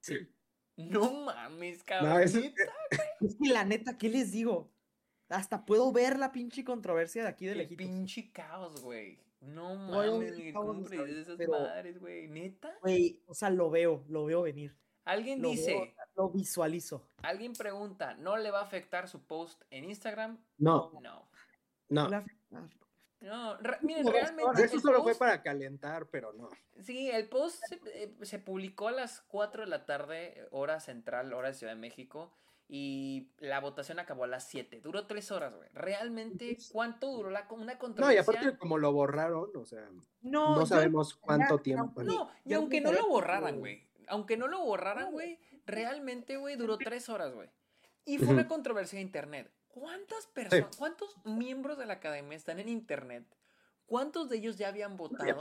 [0.00, 0.28] Sí.
[0.76, 2.10] No mames, cabrón.
[2.10, 2.34] no, es.
[2.34, 4.72] Es que la neta, ¿qué les digo?
[5.28, 7.86] Hasta puedo ver la pinche controversia de aquí de lejitos.
[7.86, 9.18] pinche caos, güey.
[9.42, 12.28] No mames, ver Miguel, caos ¿cómo hasta predices ahorita, esas pero- madres, güey?
[12.28, 12.78] ¿Neta?
[12.80, 14.74] Güey, o sea, lo veo, lo veo venir.
[15.04, 17.08] Alguien Lo dice, veo, lo visualizo.
[17.22, 20.38] alguien pregunta, ¿no le va a afectar su post en Instagram?
[20.58, 20.92] no,
[21.88, 22.08] No.
[22.08, 22.08] no.
[23.20, 24.64] No, re- miren, realmente.
[24.64, 26.48] Eso solo fue para calentar, pero no.
[26.80, 31.32] Sí, el post se, eh, se publicó a las 4 de la tarde, hora central,
[31.32, 32.32] hora de Ciudad de México.
[32.74, 34.80] Y la votación acabó a las 7.
[34.80, 35.68] Duró 3 horas, güey.
[35.74, 38.22] Realmente, ¿cuánto duró la, una No, y controversia?
[38.22, 39.90] aparte como lo borraron, o sea,
[40.22, 42.02] No, no yo- sabemos cuánto ya, tiempo.
[42.02, 43.86] no, No, y aunque no lo borraran, güey.
[44.08, 47.50] Aunque no lo borraran, güey, realmente, güey, duró tres horas, güey.
[48.06, 49.52] Y fue una controversia de internet.
[49.68, 53.26] ¿Cuántas personas, cuántos miembros de la academia están en internet?
[53.84, 55.38] ¿Cuántos de ellos ya habían votado?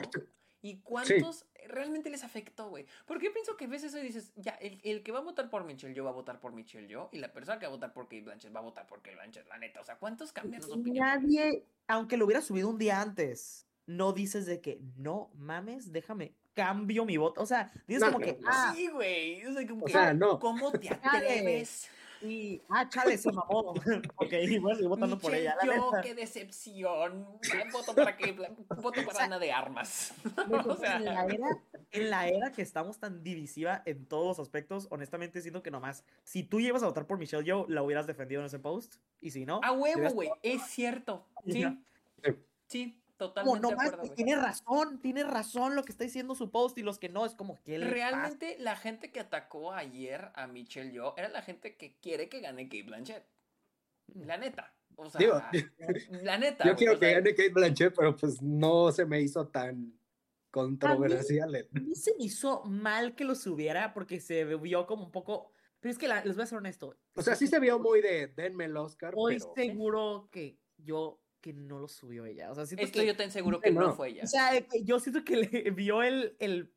[0.61, 2.85] ¿Y cuántos realmente les afectó, güey?
[3.05, 5.63] Porque yo pienso que a veces hoy dices, ya, el, que va a votar por
[5.63, 7.93] Michelle yo va a votar por Michelle yo, y la persona que va a votar
[7.93, 9.81] por Kate Blanchett va a votar por Kate Blanchett, la neta.
[9.81, 11.05] O sea, ¿cuántos cambian su opinión?
[11.05, 16.35] Nadie, aunque lo hubiera subido un día antes, no dices de que, no mames, déjame,
[16.53, 17.41] cambio mi voto.
[17.41, 19.43] O sea, dices como que, ah, sí, güey.
[19.45, 20.39] O sea, no.
[20.39, 21.89] ¿Cómo te atreves?
[22.21, 23.73] Y, ah, chale, se mamó.
[24.15, 25.55] ok, voy a seguir votando por ella.
[25.63, 27.27] La yo, qué decepción.
[27.71, 28.33] Voto para que,
[28.81, 30.13] voto para Ana de Armas.
[30.67, 31.47] o sea, en, la era,
[31.91, 36.03] en la era que estamos tan divisiva en todos los aspectos, honestamente siento que nomás,
[36.23, 38.95] si tú llevas a votar por Michelle Yo, la hubieras defendido en ese post.
[39.19, 39.59] Y si no.
[39.63, 40.29] A huevo, güey.
[40.43, 41.27] Es cierto.
[41.47, 41.65] Sí.
[42.67, 43.00] Sí.
[43.21, 46.97] Totalmente no, más, tiene razón, tiene razón lo que está diciendo su post y los
[46.97, 51.29] que no, es como que Realmente la gente que atacó ayer a Michelle Yo era
[51.29, 53.23] la gente que quiere que gane Kate Blanchett.
[54.07, 54.23] Mm.
[54.23, 54.73] La neta.
[54.95, 55.51] O sea,
[56.23, 56.65] la neta.
[56.65, 59.93] Yo quiero que gane Kate Blanchett, pero pues no se me hizo tan
[60.49, 61.55] controversial.
[61.55, 65.53] A mí, se me hizo mal que lo subiera porque se vio como un poco.
[65.79, 66.97] Pero es que les voy a ser honesto.
[67.15, 69.13] O sea, sí se vio muy de denme el Oscar.
[69.13, 72.51] Estoy seguro que yo que no lo subió ella.
[72.51, 73.93] O sea, Esto que, yo te aseguro que no.
[73.93, 74.23] fue ella.
[74.23, 74.51] O sea,
[74.83, 76.73] yo siento que le vio el, el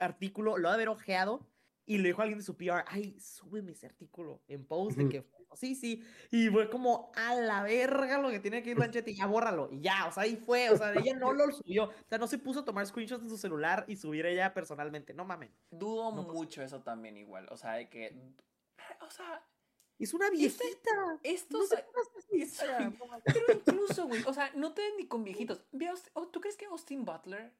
[0.00, 1.46] artículo, lo ha de haber ojeado
[1.86, 5.08] y le dijo a alguien de su PR, ay, súbeme ese artículo en post de
[5.08, 9.06] que sí, sí, y fue como a la verga lo que tiene que ir Blanchett
[9.08, 11.84] y ya bórralo, y ya, o sea, ahí fue, o sea, ella no lo subió,
[11.84, 15.14] o sea, no se puso a tomar screenshots en su celular y subir ella personalmente,
[15.14, 15.50] no mames.
[15.70, 18.16] Dudo mucho eso también igual, o sea, de que,
[19.00, 19.42] o sea,
[19.98, 20.90] es una viejita.
[21.22, 21.60] Esto
[23.24, 25.62] Pero incluso, güey, o sea, no te den ni con viejitos.
[26.32, 27.52] ¿Tú crees que Austin Butler,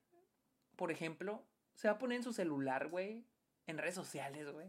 [0.77, 1.43] por ejemplo,
[1.75, 3.25] se va a poner en su celular, güey?
[3.67, 4.67] En redes sociales, güey.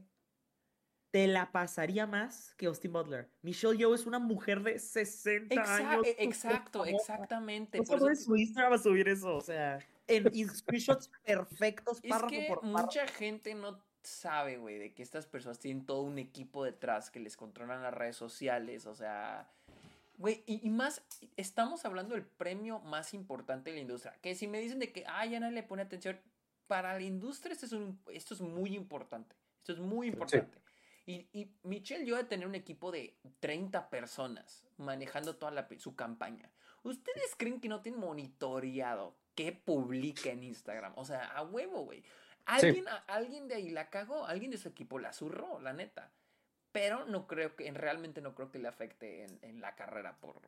[1.12, 3.30] Te la pasaría más que Austin Butler.
[3.42, 6.06] Michelle Yeoh es una mujer de 60 años.
[6.06, 7.78] E, exacto, exactamente.
[7.78, 12.56] No por su Instagram a subir eso, o sea, en screenshots perfectos, párrafo es que
[12.64, 17.20] Mucha gente no sabe, güey, de que estas personas tienen todo un equipo detrás que
[17.20, 19.50] les controlan las redes sociales, o sea...
[20.18, 21.02] Güey, y, más,
[21.36, 24.18] estamos hablando del premio más importante de la industria.
[24.22, 26.18] Que si me dicen de que, ay, ya nadie le pone atención,
[26.68, 29.36] para la industria esto es, un, esto es muy importante.
[29.60, 30.58] Esto es muy importante.
[31.06, 35.96] Y, y, Michelle yo de tener un equipo de 30 personas manejando toda la, su
[35.96, 36.50] campaña.
[36.84, 40.94] ¿Ustedes creen que no tienen monitoreado qué publica en Instagram?
[40.96, 42.04] O sea, a huevo, güey.
[42.46, 46.12] Alguien, alguien de ahí la cagó, alguien de su equipo la zurró, la neta.
[46.72, 50.42] Pero no creo que, realmente no creo que le afecte en, la carrera por,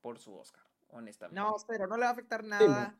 [0.00, 1.38] por, su Oscar, honestamente.
[1.38, 2.96] No, pero no le va a afectar nada.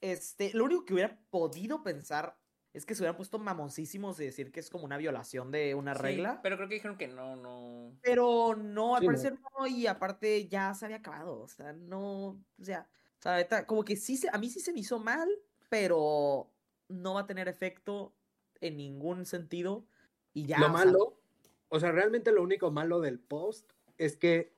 [0.00, 2.36] Este, lo único que hubiera podido pensar
[2.74, 5.94] es que se hubieran puesto mamoncísimos de decir que es como una violación de una
[5.94, 6.40] regla.
[6.42, 7.98] Pero creo que dijeron que no, no.
[8.02, 9.66] Pero no, al parecer no.
[9.66, 11.40] y aparte ya se había acabado.
[11.40, 12.26] O sea, no.
[12.60, 15.28] O sea, o sea como que sí se, a mí sí se me hizo mal,
[15.68, 16.52] pero
[16.88, 18.14] no va a tener efecto
[18.60, 19.86] en ningún sentido
[20.32, 20.58] y ya.
[20.58, 21.20] Lo malo,
[21.68, 24.56] o sea, realmente lo único malo del post es que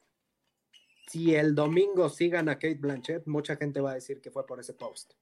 [1.09, 4.61] si el domingo sigan a Kate Blanchett, mucha gente va a decir que fue por
[4.61, 5.15] ese post.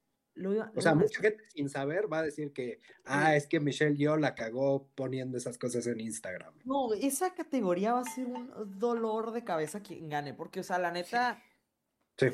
[0.75, 4.15] o sea, mucha gente sin saber va a decir que, ah, es que Michelle yo
[4.15, 6.53] la cagó poniendo esas cosas en Instagram.
[6.63, 10.77] No, esa categoría va a ser un dolor de cabeza quien gane, porque, o sea,
[10.77, 11.41] la neta,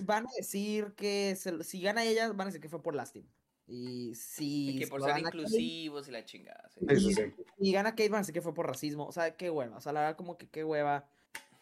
[0.04, 3.30] van a decir que si gana ella, van a decir que fue por lástima.
[3.68, 4.77] Y si.
[4.77, 6.69] que por ser inclusivos y la chingada.
[7.58, 9.08] Y, gana Kate así que fue por racismo.
[9.08, 9.77] O sea, qué hueva.
[9.77, 11.08] O sea, la verdad, como que qué hueva.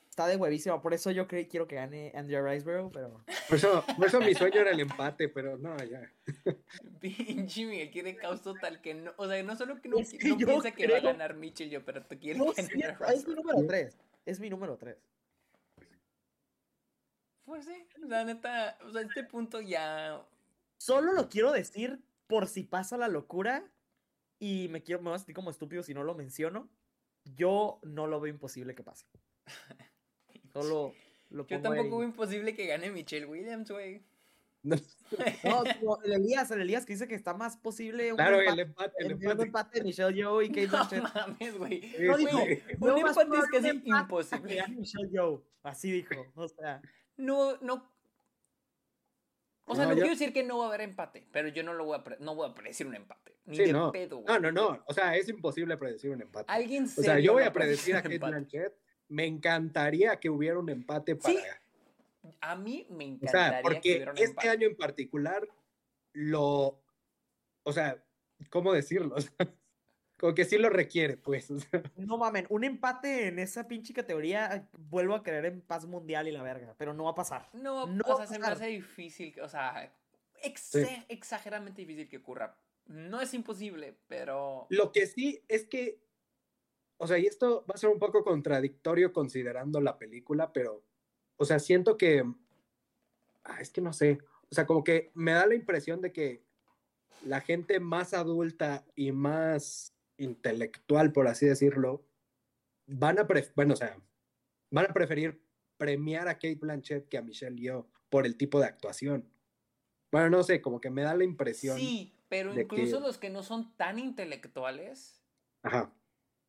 [0.10, 0.80] Está de huevísima.
[0.80, 3.24] Por eso yo quiero que gane Andrea Riceborough, pero.
[3.48, 6.12] Por eso, por eso mi sueño era el empate, pero no, ya.
[7.02, 9.14] Pinche Miguel quiere caos total que no.
[9.18, 12.20] O sea, no solo que no, piensa que va a ganar Mitchell yo, pero tú
[12.20, 13.98] quieres ganar Es mi número 3.
[14.26, 14.98] Es mi número 3.
[17.46, 20.24] Pues sí, la neta, o sea, este punto ya
[20.84, 23.72] Solo lo quiero decir por si pasa la locura
[24.38, 26.70] y me quiero me voy a sentir como estúpido si no lo menciono.
[27.24, 29.06] Yo no lo veo imposible que pase.
[30.52, 30.94] Solo
[31.30, 34.04] lo Yo tampoco veo imposible que gane Michelle Williams, güey.
[34.62, 34.76] No,
[36.04, 38.94] el Elías, el Elías que dice que está más posible un claro, empate, el empate,
[39.00, 39.44] el empate.
[39.44, 41.04] empate de Michelle Joe y Kate Blanchett.
[41.04, 41.96] No mames, güey.
[42.00, 42.44] No dijo,
[42.82, 44.58] un empate es casi imposible.
[44.58, 45.40] Que Michelle Joe.
[45.64, 46.82] Así dijo, o sea.
[47.16, 47.93] No, no
[49.66, 51.86] o sea, no, quiero decir que no va a haber empate, pero yo no lo
[51.86, 53.36] voy a, no voy a predecir un empate.
[53.46, 53.92] Ni de no.
[53.92, 54.84] pedo, No, no, no.
[54.88, 56.46] O sea, es imposible predecir un empate.
[56.52, 58.74] Alguien O sea, yo voy a predecir a Kate Blanchett.
[59.08, 61.34] Me encantaría que hubiera un empate para.
[61.34, 61.40] Sí.
[62.42, 63.48] A mí me encantaría.
[63.48, 65.48] O sea, porque este año en particular
[66.14, 66.82] lo.
[67.64, 68.04] O sea,
[68.50, 69.16] ¿cómo decirlo?
[70.18, 71.50] Como que sí lo requiere, pues.
[71.96, 76.32] No mamen, un empate en esa pinche categoría, vuelvo a creer en paz mundial y
[76.32, 77.50] la verga, pero no va a pasar.
[77.54, 79.94] No, o sea, se me hace difícil, o sea,
[81.10, 82.56] exageradamente difícil que ocurra.
[82.88, 84.68] no es imposible, pero...
[84.70, 86.00] Lo que sí es que,
[86.98, 90.84] o sea, y esto va a ser un poco contradictorio considerando la película, pero,
[91.38, 92.24] o sea, siento que,
[93.44, 94.20] ah, es que no sé,
[94.50, 96.44] o sea, como que me da la impresión de que
[97.26, 102.06] la gente más adulta y más intelectual, por así decirlo,
[102.88, 103.98] van a, bueno, o sea,
[104.72, 105.44] van a preferir
[105.78, 109.30] premiar a Kate Blanchett que a Michelle Yeoh por el tipo de actuación.
[110.12, 111.78] Bueno, no sé, como que me da la impresión.
[111.78, 115.24] Sí, pero incluso los que no son tan intelectuales,
[115.64, 115.94] Ajá.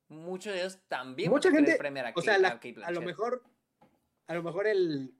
[0.09, 3.43] muchos de ellos también Mucha gente, premiar a, o sea, a, lo mejor,
[4.26, 5.15] a lo mejor el,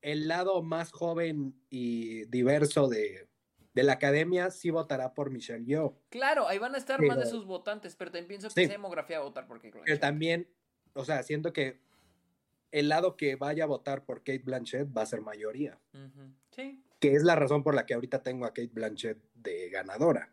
[0.00, 3.28] el lado más joven y diverso de,
[3.74, 5.98] de la academia sí votará por Michelle Yeoh.
[6.08, 9.18] Claro, ahí van a estar más de sus votantes, pero también pienso que esa demografía
[9.18, 9.86] va a votar por Kate Blanchett.
[9.86, 10.48] Pero también,
[10.94, 11.80] o sea, siento que
[12.70, 15.78] el lado que vaya a votar por Kate Blanchett va a ser mayoría.
[16.50, 16.84] Sí.
[17.00, 20.32] Que es la razón por la que ahorita tengo a Kate Blanchett de ganadora.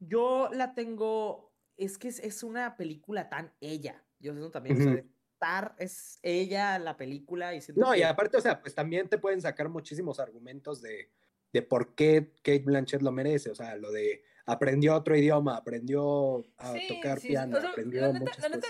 [0.00, 4.02] Yo la tengo, es que es, una película tan ella.
[4.20, 5.04] Yo sé también, o sea,
[5.38, 9.40] estar, es ella la película y No, y aparte, o sea, pues también te pueden
[9.40, 11.10] sacar muchísimos argumentos de
[11.52, 16.42] de por qué Kate Blanchett lo merece, o sea, lo de aprendió otro idioma, aprendió
[16.56, 18.68] a tocar piano, aprendió la neta, la, neta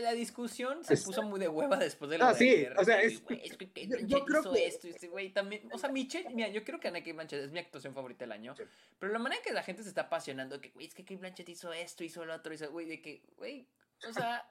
[0.00, 3.20] la, discusión se puso muy de hueva después de lo ah, sí, o sea, es,
[3.22, 4.66] que Kate Blanchett yo creo hizo que...
[4.66, 7.52] esto, este güey también, o sea, Michelle, mira, yo creo que Ana Kate Blanchett es
[7.52, 8.54] mi actuación favorita del año,
[8.98, 11.16] pero la manera en que la gente se está apasionando, que, güey, es que Kate
[11.16, 13.66] Blanchett hizo esto, hizo lo otro, hizo, güey, de que, güey,
[14.08, 14.46] o sea...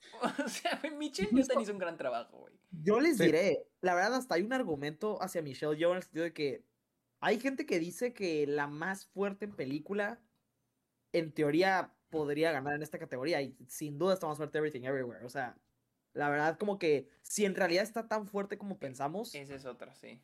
[0.44, 2.54] O sea, Michelle Newton hizo un gran trabajo, güey.
[2.70, 6.24] Yo les diré, la verdad, hasta hay un argumento hacia Michelle Yo en el sentido
[6.24, 6.64] de que
[7.20, 10.20] hay gente que dice que la más fuerte en película,
[11.12, 13.42] en teoría, podría ganar en esta categoría.
[13.42, 15.24] Y sin duda está más fuerte Everything Everywhere.
[15.24, 15.56] O sea,
[16.12, 19.34] la verdad, como que si en realidad está tan fuerte como pensamos.
[19.34, 20.20] Esa es otra, sí.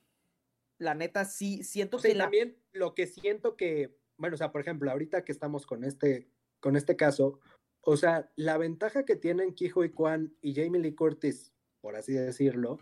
[0.78, 2.14] La neta, sí, siento que.
[2.14, 3.96] también lo que siento que.
[4.16, 6.28] Bueno, o sea, por ejemplo, ahorita que estamos con este,
[6.60, 7.40] con este caso,
[7.80, 12.12] o sea, la ventaja que tienen Kijo y Kwan y Jamie Lee Curtis, por así
[12.12, 12.78] decirlo,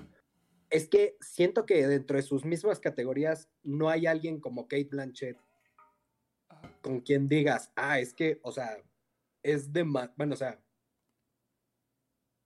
[0.72, 5.38] es que siento que dentro de sus mismas categorías no hay alguien como Kate Blanchett.
[6.80, 8.78] Con quien digas, ah, es que, o sea,
[9.42, 10.58] es de más, bueno, o sea,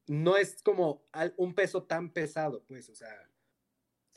[0.09, 1.07] no es como
[1.37, 3.31] un peso tan pesado, pues, o sea,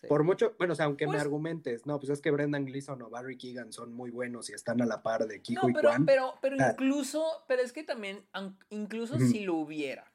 [0.08, 3.02] por mucho, bueno, o sea, aunque me pues argumentes, no, pues es que Brendan Gleeson
[3.02, 5.92] o Barry Keegan son muy buenos y están a la par de Kiko no, pero,
[6.06, 8.26] Pero, pero incluso, pero es que también,
[8.70, 10.12] incluso si lo hubiera,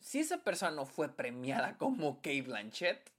[0.00, 3.10] si esa persona no fue premiada como Kate Blanchett,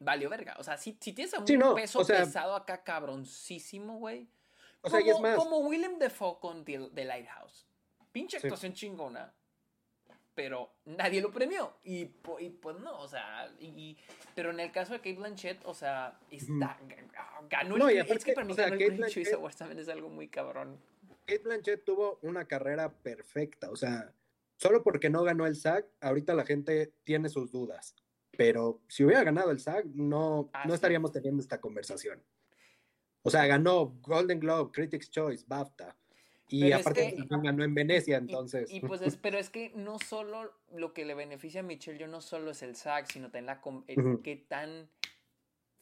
[0.00, 0.56] valió verga.
[0.58, 4.28] O sea, si, si tienes un peso pesado acá cabroncísimo, güey.
[4.82, 5.36] O sea, como, y es más.
[5.36, 7.66] Como Willem Dafoe con The, Lighthouse.
[8.10, 9.32] Pinche actuación chingona.
[10.34, 11.76] Pero nadie lo premió.
[11.84, 13.52] Y, pues no, o sea.
[13.60, 13.96] Y,
[14.34, 16.78] pero en el caso de Kate Blanchett, o sea, está,
[17.50, 20.28] ganó no, el, es que para mí o sea, Kate Blanchett, también es algo muy
[20.28, 20.80] cabrón.
[21.26, 23.70] Kate Blanchett tuvo una carrera perfecta.
[23.70, 24.12] O sea,
[24.62, 27.96] Solo porque no ganó el SAG, ahorita la gente tiene sus dudas.
[28.30, 32.22] Pero si hubiera ganado el SAG, no, ah, no estaríamos teniendo esta conversación.
[33.22, 35.96] O sea, ganó Golden Globe, Critics' Choice, BAFTA.
[36.46, 38.70] Y aparte ganó en Venecia, entonces.
[38.70, 42.06] Y, pues, es, pero es que no solo lo que le beneficia a Michelle, yo
[42.06, 43.60] no solo es el SAG, sino también la,
[44.22, 44.88] qué tan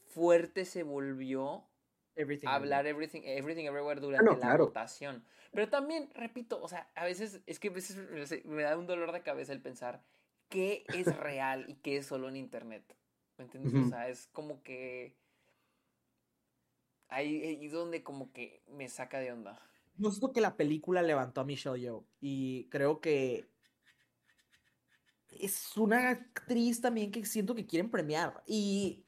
[0.07, 1.67] fuerte se volvió
[2.47, 5.25] hablar everything, everything everywhere durante la votación.
[5.53, 9.13] Pero también, repito, o sea, a veces es que a veces me da un dolor
[9.13, 10.03] de cabeza el pensar
[10.49, 12.97] qué es real y qué es solo en internet.
[13.39, 13.75] ¿Me entiendes?
[13.75, 15.17] O sea, es como que
[17.09, 19.59] ahí, ahí donde como que me saca de onda.
[19.97, 23.49] No siento que la película levantó a Michelle Yeoh y creo que
[25.31, 29.05] es una actriz también que siento que quieren premiar y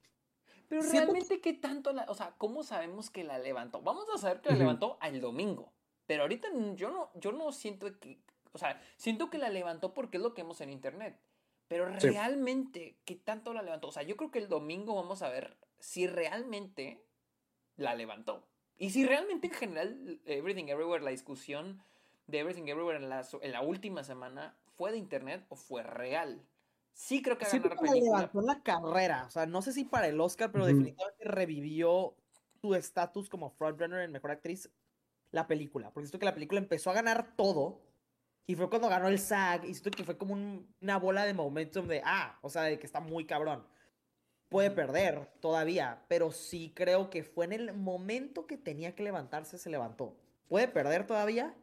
[0.72, 2.06] pero realmente, ¿qué tanto la.?
[2.08, 3.82] O sea, ¿cómo sabemos que la levantó?
[3.82, 5.70] Vamos a saber que la levantó al domingo.
[6.06, 8.18] Pero ahorita yo no, yo no siento que.
[8.52, 11.20] O sea, siento que la levantó porque es lo que vemos en internet.
[11.68, 13.88] Pero realmente, ¿qué tanto la levantó?
[13.88, 17.04] O sea, yo creo que el domingo vamos a ver si realmente
[17.76, 18.48] la levantó.
[18.78, 21.82] Y si realmente en general Everything Everywhere, la discusión
[22.28, 26.42] de Everything Everywhere en la, en la última semana fue de internet o fue real.
[26.92, 28.18] Sí creo que sí, ganar película.
[28.18, 32.14] levantó la carrera, o sea, no sé si para el Oscar, pero definitivamente revivió
[32.60, 34.70] tu estatus como frontrunner en Mejor Actriz
[35.30, 37.80] la película, porque siento que la película empezó a ganar todo
[38.46, 41.86] y fue cuando ganó el SAG y siento que fue como una bola de momentum
[41.86, 43.66] de, ah, o sea, de que está muy cabrón.
[44.48, 49.56] Puede perder todavía, pero sí creo que fue en el momento que tenía que levantarse,
[49.56, 50.18] se levantó.
[50.48, 51.56] Puede perder todavía,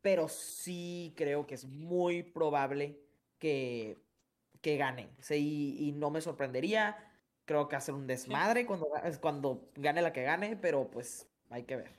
[0.00, 2.98] pero sí creo que es muy probable
[3.40, 3.98] que,
[4.60, 5.10] que gane.
[5.30, 6.96] y, no me sorprendería.
[7.44, 8.88] Creo que hacer un desmadre cuando,
[9.20, 11.90] cuando gane la que gane, pero pues hay que ver.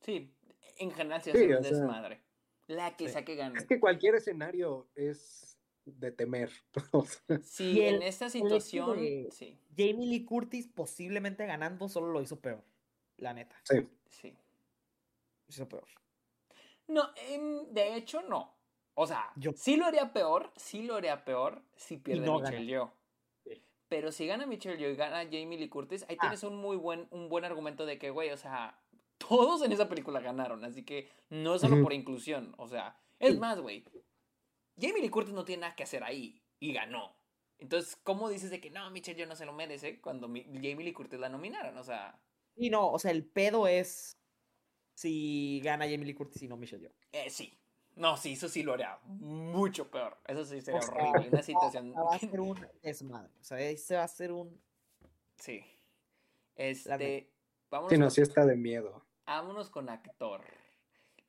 [0.00, 0.34] Sí,
[0.78, 2.22] en general se hace un desmadre.
[2.68, 3.58] La que sea que gane.
[3.58, 6.50] Es que cualquier escenario es de temer.
[7.42, 8.98] sí, en esta situación,
[9.30, 9.58] sí.
[9.76, 12.64] Jamie Lee Curtis posiblemente ganando solo lo hizo peor,
[13.18, 13.60] la neta.
[13.64, 13.86] Sí.
[14.08, 14.36] Sí.
[15.48, 15.86] Hizo peor.
[16.88, 18.55] No, em, de hecho no.
[18.98, 19.52] O sea, Yo...
[19.54, 22.92] sí lo haría peor, sí lo haría peor si pierde Michelle Yeoh.
[23.88, 26.22] Pero si gana Michelle Yeoh y gana Jamie Lee Curtis, ahí ah.
[26.22, 28.80] tienes un muy buen, un buen argumento de que, güey, o sea,
[29.18, 33.38] todos en esa película ganaron, así que no es solo por inclusión, o sea, es
[33.38, 33.84] más, güey,
[34.80, 37.14] Jamie Lee Curtis no tiene nada que hacer ahí y ganó.
[37.58, 40.92] Entonces, ¿cómo dices de que no, Michelle Yeoh no se lo merece cuando Jamie Lee
[40.92, 41.76] Curtis la nominaron?
[41.76, 42.18] O sea...
[42.56, 44.18] Y no, o sea, el pedo es
[44.94, 46.94] si gana Jamie Lee Curtis y no Michelle Yeoh.
[47.12, 47.58] Eh, sí,
[47.96, 50.18] no, sí, eso sí lo haría mucho peor.
[50.26, 51.30] Eso sí sería horrible.
[51.30, 51.94] Una situación.
[51.94, 53.32] Va a ser un desmadre.
[53.40, 54.60] O sea, ese va a ser un.
[55.38, 55.64] Sí.
[56.54, 57.32] Este.
[57.70, 59.02] Vámonos sí, no, sí está de miedo.
[59.26, 60.42] Vámonos con actor.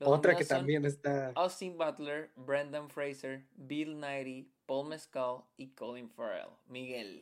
[0.01, 1.31] Otra que también está.
[1.35, 6.49] Austin Butler, Brendan Fraser, Bill Nighy, Paul Mescal y Colin Farrell.
[6.67, 7.19] Miguel.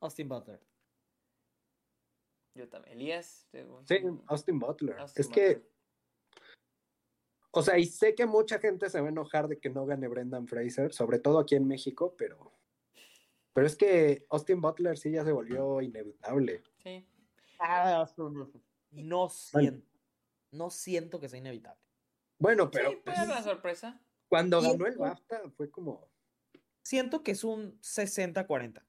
[0.00, 0.60] Austin Butler.
[2.54, 2.96] Yo también.
[2.96, 3.46] Elías.
[3.86, 4.96] Sí, Austin Butler.
[5.14, 5.71] es que
[7.54, 10.08] o sea, y sé que mucha gente se va a enojar de que no gane
[10.08, 12.52] Brendan Fraser, sobre todo aquí en México, pero.
[13.52, 16.62] Pero es que Austin Butler sí ya se volvió inevitable.
[16.82, 17.06] Sí.
[17.58, 18.08] Ah,
[18.90, 19.86] no siento.
[20.50, 21.80] No siento que sea inevitable.
[22.38, 22.90] Bueno, pero.
[22.90, 24.00] Sí, puede una sorpresa.
[24.28, 26.08] Cuando ganó el BAFTA fue como.
[26.82, 28.82] Siento que es un 60-40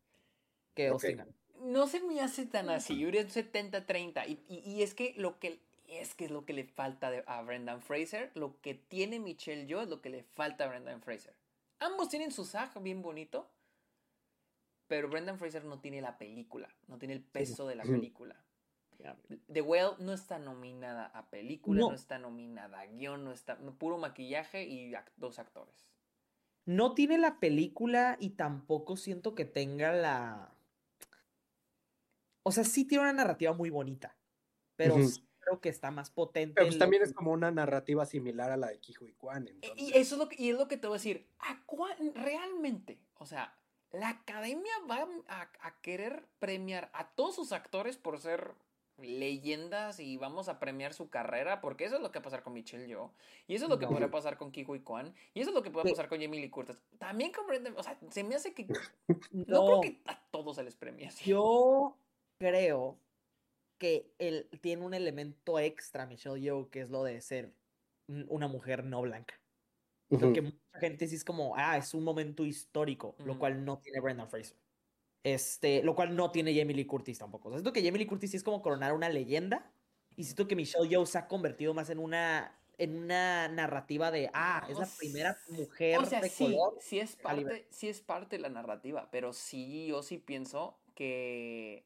[0.73, 1.21] que Austin
[1.59, 2.97] No se me hace tan así.
[2.97, 4.25] Yo diría un 70-30.
[4.27, 5.61] Y, y, y, es que lo que
[5.99, 8.31] es que es lo que le falta a Brendan Fraser.
[8.35, 11.35] Lo que tiene Michelle Yeoh es lo que le falta a Brendan Fraser.
[11.79, 13.49] Ambos tienen su SAG bien bonito,
[14.87, 18.35] pero Brendan Fraser no tiene la película, no tiene el peso de la película.
[19.51, 23.97] The Whale no está nominada a película, no, está nominada a guion, no está puro
[23.97, 25.87] maquillaje y dos actores.
[26.65, 30.53] No tiene la película y tampoco siento que tenga la.
[32.43, 34.15] O sea, sí tiene una narrativa muy bonita,
[34.75, 34.95] pero
[35.43, 36.55] creo que está más potente.
[36.55, 39.49] Pero pues también es como una narrativa similar a la de Kijo y Kwan.
[39.75, 41.27] Y eso es lo que, y es lo que te voy a decir.
[41.39, 41.63] ¿A
[42.15, 42.99] realmente?
[43.17, 43.55] O sea,
[43.93, 48.53] la academia va a, querer premiar a todos sus actores por ser
[48.97, 52.43] leyendas y vamos a premiar su carrera, porque eso es lo que va a pasar
[52.43, 53.11] con Michelle Yeoh,
[53.47, 55.63] y eso es lo que podría pasar con Kijo y Kwan, y eso es lo
[55.63, 56.77] que puede pasar con Jamie Lee Curtis.
[56.97, 58.67] También con Brendan, o sea, se me hace que
[59.31, 61.95] no, creo que a todos se les premie Yo
[62.37, 62.97] creo
[63.83, 67.53] que él tiene un elemento extra, Michelle Yeoh, que es lo de ser
[68.29, 69.41] una mujer no blanca.
[70.07, 73.79] Creo que mucha gente sí es como, ah, es un momento histórico, lo cual no
[73.79, 74.55] tiene Brendan Fraser.
[75.21, 77.49] Este, lo cual no tiene Jamie Lee Curtis tampoco.
[77.49, 79.69] O sea, siento que Jamie Lee Curtis sí es como coronar una leyenda.
[80.15, 84.31] Y siento que Michelle Yeoh se ha convertido más en una en una narrativa de
[84.33, 88.37] ah, es la primera mujer o sea, de sí, Sí es parte, sí es parte
[88.37, 91.85] de la narrativa, pero sí yo sí pienso que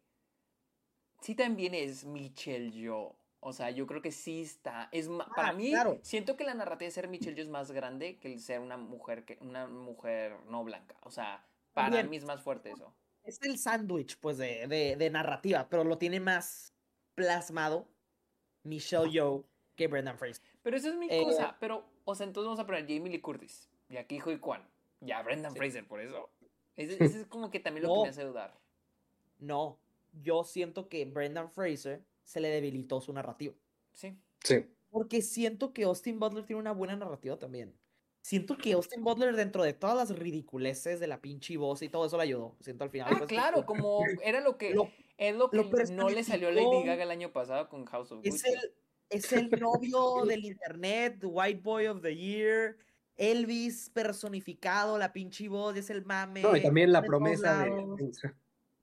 [1.21, 3.15] sí también es Michelle Yo.
[3.39, 4.89] O sea, yo creo que sí está.
[4.91, 5.71] Es para ah, mí,
[6.01, 8.77] siento que la narrativa de ser Michelle Yo es más grande que el ser una
[8.77, 10.97] mujer, que, una mujer no blanca.
[11.03, 12.93] O sea, para mí es más fuerte eso.
[13.23, 16.73] Es el sándwich, pues, de, de, narrativa, pero lo tiene más
[17.13, 17.87] plasmado
[18.63, 20.43] Michelle Yeoh que Brendan Fraser.
[20.63, 21.49] Pero esa es mi cosa.
[21.49, 23.69] Eh, pero, o sea, entonces vamos a poner Jamie Lee Curtis.
[23.89, 24.67] Y aquí y Kwan.
[25.01, 26.29] Ya Brendan Fraser, por eso.
[26.75, 28.57] Ese, es como que también lo que me hace dudar.
[29.39, 29.79] No,
[30.11, 33.53] yo siento que Brendan Fraser se le debilitó su narrativa.
[33.93, 34.17] Sí.
[34.43, 34.65] Sí.
[34.89, 37.77] Porque siento que Austin Butler tiene una buena narrativa también.
[38.21, 42.05] Siento que Austin Butler, dentro de todas las ridiculeces de la pinche voz y todo
[42.05, 42.57] eso, le ayudó.
[42.59, 43.07] Siento al final.
[43.09, 44.75] Ah, claro, como era lo que.
[45.17, 45.63] es lo que
[45.93, 48.73] no le salió a Lady Gaga el año pasado con House of es El,
[49.09, 52.77] es el novio del internet, White Boy of the Year.
[53.15, 56.41] Elvis personificado, la pinche voz, es el mame.
[56.41, 57.71] No, y también la promesa de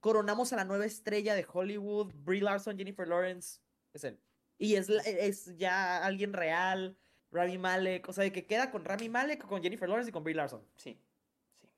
[0.04, 3.62] coronamos a la nueva estrella de Hollywood, Brie Larson, Jennifer Lawrence,
[3.94, 4.20] es él.
[4.58, 6.98] Y es, es ya alguien real,
[7.32, 10.34] Rami Malek, o sea, que queda con Rami Malek, con Jennifer Lawrence y con Brie
[10.34, 10.62] Larson.
[10.76, 11.00] Sí,
[11.58, 11.70] sí.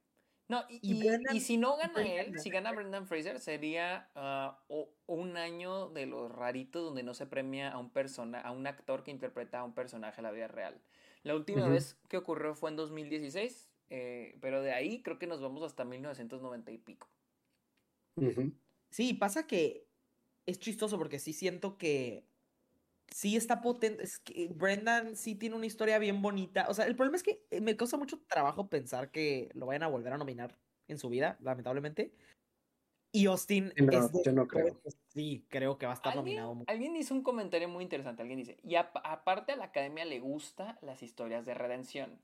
[0.49, 4.61] No, y, si no gana él, si gana Brendan Fraser, sería ah,
[5.07, 9.05] un año de los raritos donde no se premia a un, persona, a un actor
[9.05, 10.81] que interpreta a un personaje en la vida real.
[11.23, 15.41] La última vez que ocurrió fue en 2016, eh, pero de ahí creo que nos
[15.41, 17.07] vamos hasta 1990 y pico.
[18.91, 19.87] Sí, pasa que
[20.47, 22.27] es chistoso porque sí siento que
[23.09, 24.03] sí está potente.
[24.05, 26.67] Es que Brendan sí tiene una historia bien bonita.
[26.69, 29.83] O sea, el problema es que eh, me causa mucho trabajo pensar que lo vayan
[29.83, 32.13] a volver a nominar en su vida, lamentablemente.
[33.13, 34.81] Y Austin no, es de yo no creo.
[34.83, 36.65] que Sí, creo que va a estar ¿Alguien, nominado.
[36.67, 38.23] alguien hizo un comentario muy interesante.
[38.23, 42.21] Alguien dice, y ap- aparte a la academia le gusta las historias de redención.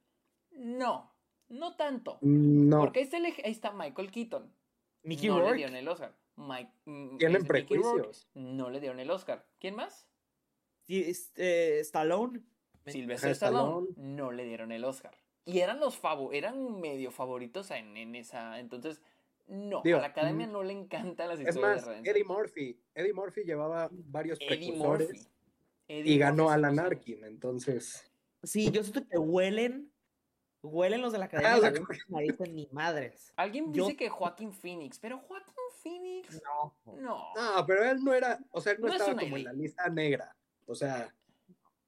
[0.50, 1.14] No,
[1.48, 2.18] no tanto.
[2.20, 4.52] No, Porque ahí está, ahí está Michael Keaton.
[5.02, 6.14] Mickey no le dieron el Oscar.
[6.36, 8.28] Mike, mm, tienen es Rourke, prejuicios.
[8.34, 9.46] no le dieron el Oscar.
[9.58, 10.06] ¿Quién más?
[10.82, 12.40] Sí, este, Stallone.
[12.84, 13.86] Me- Sylvester Stallone.
[13.90, 14.14] Stallone.
[14.16, 15.16] No le dieron el Oscar.
[15.44, 18.58] Y eran los favo eran medio favoritos en, en esa.
[18.60, 19.02] Entonces,
[19.46, 19.82] no.
[19.84, 22.16] Digo, a la academia mm, no le encantan las Es historias más, de redención.
[22.16, 22.80] Eddie Murphy.
[22.94, 25.28] Eddie Murphy llevaba varios Eddie precursores Murphy.
[25.88, 28.10] Eddie y ganó Murphy Alan Arkin, entonces.
[28.42, 29.91] Sí, yo siento que huelen.
[30.62, 31.54] Huelen los de la academia.
[31.68, 31.72] Ah,
[32.08, 33.32] no dicen ni madres.
[33.36, 36.40] Alguien Yo- dice que Joaquín Phoenix, pero Joaquín Phoenix.
[36.44, 36.74] No.
[37.00, 37.24] No.
[37.34, 39.52] No, pero él no era, o sea, él no, No es estaba como en la
[39.52, 40.36] lista negra.
[40.66, 41.12] O sea,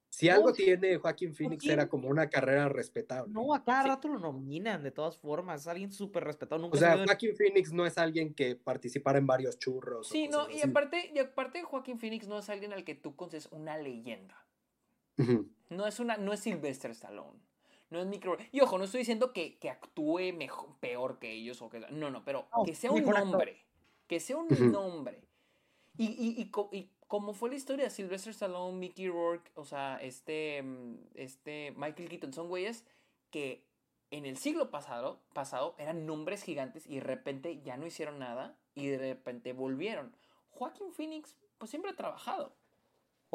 [0.09, 3.31] si algo tiene Joaquín Phoenix era como una carrera respetable.
[3.33, 3.89] No, a cada Sí.
[3.89, 5.61] rato lo nominan de todas formas.
[5.61, 6.61] Es alguien súper respetado.
[6.61, 10.09] Nunca o sea, en- Joaquín Phoenix no es alguien que participara en varios churros.
[10.09, 10.69] Sí, no, y así.
[10.69, 14.45] aparte, y aparte Joaquín Phoenix no es alguien al que tú consideres una leyenda.
[15.69, 17.39] No es una, no es Sylvester Stallone.
[17.89, 18.49] No es Mickey Rourke.
[18.51, 21.79] Y ojo, no estoy diciendo que, que actúe mejor, peor que ellos o que.
[21.91, 23.63] No, no, pero No, que sea un nombre.
[24.07, 24.65] Que sea un Ujú.
[24.65, 25.21] nombre.
[25.97, 29.63] Y, y, y, co- y como fue la historia de Sylvester Stallone, Mickey Rourke, o
[29.65, 32.85] sea, este, mm, este Michael Keaton, son güeyes
[33.31, 33.63] que
[34.11, 38.57] en el siglo pasado, pasado eran nombres gigantes y de repente ya no hicieron nada
[38.73, 40.15] y de repente volvieron.
[40.49, 42.55] Joaquín Phoenix, pues siempre ha trabajado.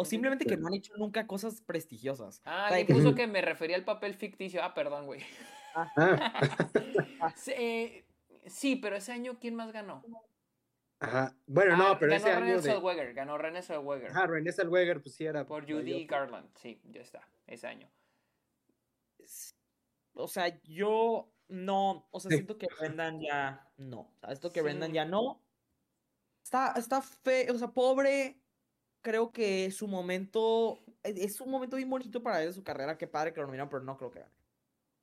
[0.00, 2.40] O simplemente que no han hecho nunca cosas prestigiosas.
[2.46, 4.62] Ah, O sea, que- puso que me refería al papel ficticio.
[4.64, 5.20] Ah, perdón, güey.
[5.74, 5.90] Ah,
[7.36, 8.04] Sí, eh,
[8.46, 10.02] sí, pero ese año, ¿quién más ganó?
[11.00, 11.34] ajá.
[11.46, 12.70] Bueno, Ah, no, pero ganó ese René año de.
[12.70, 14.10] Zellweger, ganó René Zellweger.
[14.10, 15.44] Ajá, René Zellweger, pues sí era.
[15.46, 16.06] por Judy.
[16.06, 16.48] Garland.
[16.56, 17.90] Sí, ya está, ese año.
[20.14, 22.06] O sea, yo no.
[22.10, 22.36] O sea, Sí.
[22.38, 24.10] siento que Brendan ya no.
[24.26, 24.94] Siento que Brendan Sí.
[24.96, 25.42] ya no.
[26.42, 28.40] Está, está feo, o sea, pobre.
[29.02, 30.78] Creo que su momento.
[31.02, 32.98] Es es un momento bien bonito para él de su carrera.
[32.98, 34.32] Qué padre que lo nominaron, pero no creo que gane.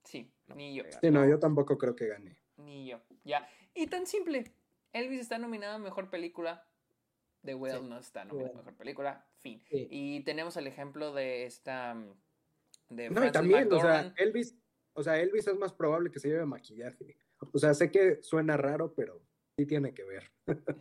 [0.04, 0.84] Sí, No, ni yo.
[1.02, 2.38] Sí, no, yo tampoco creo que gane.
[2.58, 3.02] Ni yo.
[3.24, 3.48] Ya.
[3.74, 4.54] Y tan simple.
[4.94, 6.66] Elvis está nominado a mejor película.
[7.44, 9.26] The Whale Sí, no está nominado a mejor película.
[9.42, 9.62] Fin.
[9.70, 9.88] Sí.
[9.90, 11.94] Y tenemos el ejemplo de esta.
[11.94, 12.14] mm,
[12.90, 14.14] De No, y también, o sea.
[14.18, 14.56] Elvis,
[14.94, 17.18] o sea, Elvis es más probable que se lleve maquillaje.
[17.54, 19.22] O sea, sé que suena raro, pero
[19.58, 20.32] sí tiene que ver.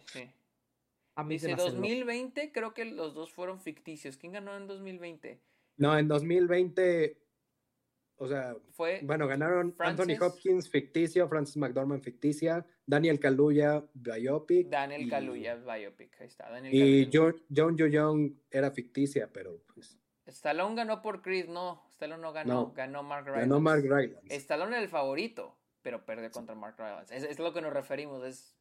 [0.07, 0.31] Sí.
[1.17, 1.81] A mí se Dice me hace loco.
[1.83, 4.17] 2020, creo que los dos fueron ficticios.
[4.17, 5.41] ¿Quién ganó en 2020?
[5.79, 7.19] No, en 2020,
[8.19, 14.69] o sea, Fue bueno, ganaron Anthony Hopkins ficticio, Francis McDormand ficticia, Daniel Kaluuya biopic.
[14.69, 16.21] Daniel y- Kaluuya, biopic.
[16.21, 17.11] Ahí está, Daniel Y Kaluuya.
[17.13, 21.83] John, John Yo Young era ficticia, pero pues Stallone ganó por Creed, no.
[21.91, 22.73] Stallone no ganó, No.
[22.73, 23.49] ganó Mark Rylance.
[23.49, 24.35] ganó Mark Rylance.
[24.37, 27.15] Stallone era el favorito, pero perdió contra Mark Rylance.
[27.17, 28.25] Es, es lo que nos referimos.
[28.25, 28.57] Es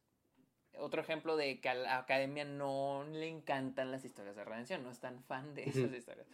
[0.78, 4.82] otro ejemplo de que a la academia no le encantan las historias de redención.
[4.82, 6.26] No es tan fan de esas historias.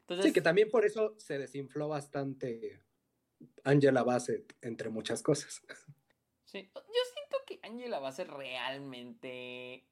[0.00, 2.82] Entonces, Sí, que también por eso se desinfló bastante
[3.64, 5.62] Angela Bassett, entre muchas cosas.
[6.44, 6.80] sí, yo
[7.14, 9.86] siento que Angela Bassett realmente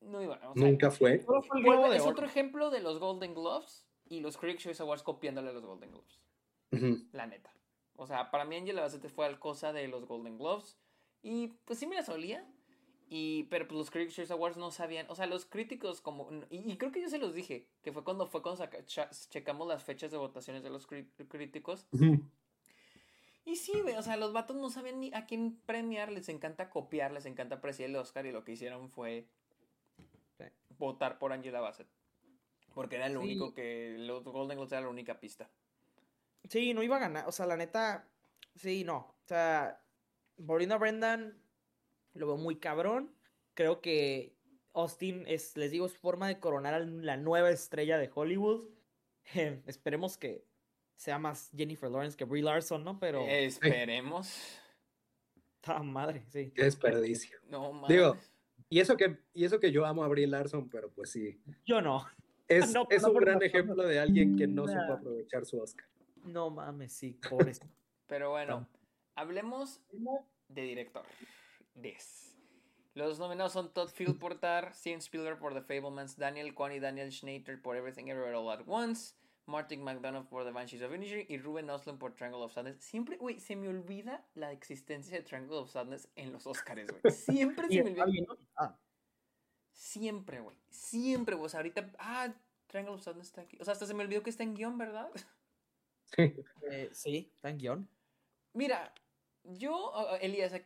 [0.00, 0.36] no iba.
[0.48, 1.18] o sea, Nunca fue.
[1.26, 5.52] Vuelve- es otro ejemplo de los Golden Gloves y los Critics' Choice Awards copiándole a
[5.52, 6.20] los Golden Globes.
[6.72, 7.08] Ujú.
[7.12, 7.52] La neta.
[7.96, 10.78] O sea, para mí Angela Bassett fue al cosa de los Golden Globes.
[11.20, 12.46] Y pues sí me la solía.
[13.10, 15.06] Y, pero pues los Critics' Choice Awards no sabían.
[15.08, 16.28] O sea, los críticos como...
[16.50, 17.66] Y, y creo que yo se los dije.
[17.82, 18.84] Que fue cuando fue cuando saca-
[19.30, 21.86] checamos las fechas de votaciones de los críticos.
[23.44, 26.12] Y sí, güey, o sea, los vatos no sabían ni a quién premiar.
[26.12, 28.26] Les encanta copiar, les encanta apreciar el Oscar.
[28.26, 29.26] Y lo que hicieron fue
[30.36, 30.44] Sí.
[30.78, 31.88] votar por Angela Bassett.
[32.74, 33.26] Porque era lo Sí.
[33.26, 33.96] único que...
[33.98, 35.48] Los Golden Globes era la única pista.
[36.50, 37.26] Sí, no iba a ganar.
[37.26, 38.06] O sea, la neta.
[38.54, 38.96] Sí, no.
[38.98, 39.80] O sea,
[40.36, 41.40] volviendo a Brendan,
[42.18, 43.14] lo veo muy cabrón.
[43.54, 44.34] Creo que
[44.74, 48.68] Austin es, les digo, es forma de coronar a la nueva estrella de Hollywood.
[49.34, 50.42] Eh, esperemos que
[50.96, 52.98] sea más Jennifer Lawrence que Brie Larson, ¿no?
[52.98, 53.26] Pero.
[53.28, 54.58] Esperemos.
[55.60, 56.24] ¡ta madre!
[56.28, 56.50] Sí.
[56.54, 57.38] Qué desperdicio.
[57.46, 57.88] No mames.
[57.88, 58.16] Digo,
[58.70, 61.38] Y eso que, y eso que yo amo a Brie Larson, pero pues sí.
[61.66, 62.06] Yo no.
[62.48, 64.80] Es, No, es no, un gran ejemplo de alguien que no Nah.
[64.80, 65.86] supo aprovechar su Oscar.
[66.24, 67.60] No mames, sí, pobres.
[68.06, 68.66] Pero bueno,
[69.14, 69.82] hablemos
[70.48, 71.04] de director.
[71.80, 72.36] Des.
[72.94, 76.80] Los nominados son Todd Field por Tar, Steven Spielberg por The Fablemans, Daniel Kwan y
[76.80, 79.14] Daniel Schneider por Everything Everywhere All at Once,
[79.46, 82.76] Martin McDonough por The Banshees of Inisherin y Ruben Östlund por Triangle of Sadness.
[82.80, 87.14] Siempre, güey, se me olvida la existencia de Triangle of Sadness en los Oscars, güey.
[87.14, 88.26] Siempre se me olvida.
[88.56, 88.76] Ah,
[89.72, 90.56] Siempre, güey.
[90.68, 91.46] Siempre, güey.
[91.46, 92.34] O sea, ahorita, ah,
[92.66, 93.56] Triangle of Sadness está aquí.
[93.60, 95.08] O sea, hasta se me olvidó que está en guion, ¿verdad?
[96.16, 97.88] eh, sí, está en guion.
[98.54, 98.92] Mira,
[99.52, 100.64] Yo, Elías, a yo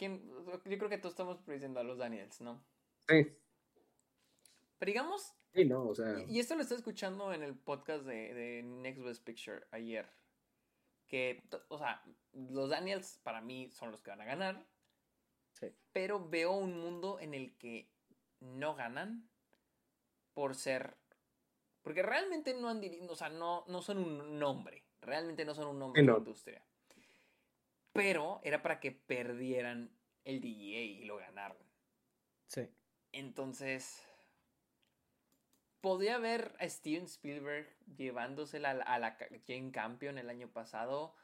[0.78, 2.62] creo que todos estamos prediciendo a los Daniels, ¿no?
[3.09, 3.27] Sí.
[4.78, 6.25] Pero digamos, Sí, no, o sea.
[6.28, 10.09] y esto lo estaba escuchando en el podcast de, de Next Best Picture ayer,
[11.07, 12.02] que, o sea,
[12.33, 14.67] los Daniels para mí son los que van a ganar,
[15.52, 15.69] Sí.
[15.93, 17.89] pero veo un mundo en el que
[18.41, 19.28] no ganan
[20.35, 20.97] por ser,
[21.83, 25.78] porque realmente no han, o sea, no, no son un nombre, realmente no son un
[25.78, 26.19] nombre Sí, en la no.
[26.19, 26.65] industria,
[27.93, 29.91] pero era para que perdieran
[30.25, 31.57] el DEA y lo ganaron.
[32.47, 32.69] Sí.
[33.12, 34.07] Entonces,
[35.81, 41.15] podría ver a Steven Spielberg llevándosela a la, a la Jane Campion el año pasado,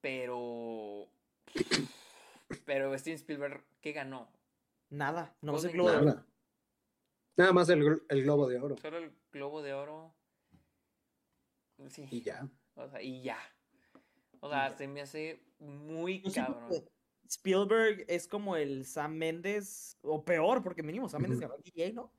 [0.00, 1.08] pero.
[2.66, 4.28] Pero Steven Spielberg, ¿qué ganó?
[4.90, 5.34] Nada.
[5.40, 6.04] No Golden Globo de Oro.
[6.04, 6.26] Nada.
[7.36, 8.76] Nada más el, el globo de oro.
[8.76, 10.14] Solo el Globo de Oro.
[11.88, 12.46] Sí, Y ya.
[12.74, 13.38] o sea, y ya.
[14.44, 16.84] O sea, se me hace muy cabrón.
[17.28, 21.92] Spielberg es como el Sam Mendes, o peor, porque mínimo Sam Mendes ganó el DJ,
[21.92, 22.12] ¿no?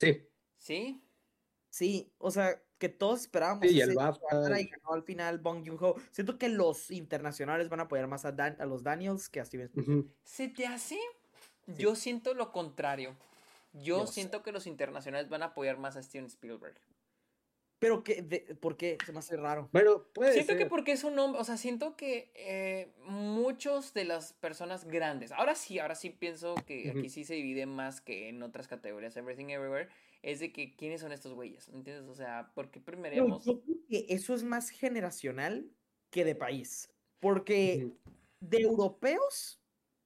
[0.00, 0.22] Sí.
[0.58, 1.02] ¿Sí?
[1.68, 4.60] Sí, o sea, que todos esperábamos Sí, y el BAFTA.
[4.60, 5.96] y ganó al final Bong Joon-ho.
[6.12, 9.44] Siento que los internacionales van a apoyar más a, Dan- a los Daniels que a
[9.44, 9.98] Steven Spielberg.
[10.00, 10.10] Ujú.
[10.24, 10.98] ¿Se te hace?
[11.66, 13.14] Yo siento lo contrario.
[13.72, 14.14] Yo Yo sé.
[14.14, 16.76] siento que los internacionales van a apoyar más a Steven Spielberg.
[17.78, 18.96] Pero que, de, ¿por qué?
[19.04, 19.68] Se me hace raro.
[19.72, 24.04] Bueno, puede Siento que porque es un hombre, o sea, siento que eh, muchos de
[24.04, 28.28] las personas grandes, ahora sí, ahora sí pienso que aquí sí se divide más que
[28.28, 29.88] en otras categorías, Everything Everywhere,
[30.22, 32.08] es de que quiénes son estos güeyes, ¿entiendes?
[32.08, 35.70] O sea, porque primero yo creo que eso es más generacional
[36.10, 36.90] que de país.
[37.20, 37.98] Porque Ujú.
[38.40, 39.60] de europeos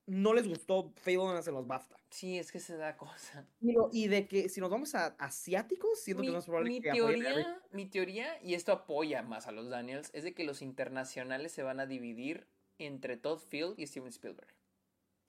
[0.06, 1.99] no les gustó Fablemans en los BAFTA.
[2.10, 3.46] Sí, es que se da cosa.
[3.60, 6.80] Y, de que si nos vamos a asiáticos, siento Mi, que es más probable mi
[6.80, 10.62] que teoría, mi teoría, y esto apoya más a los Daniels, es de que los
[10.62, 12.46] internacionales se van a dividir
[12.78, 14.52] entre Todd Field y Steven Spielberg.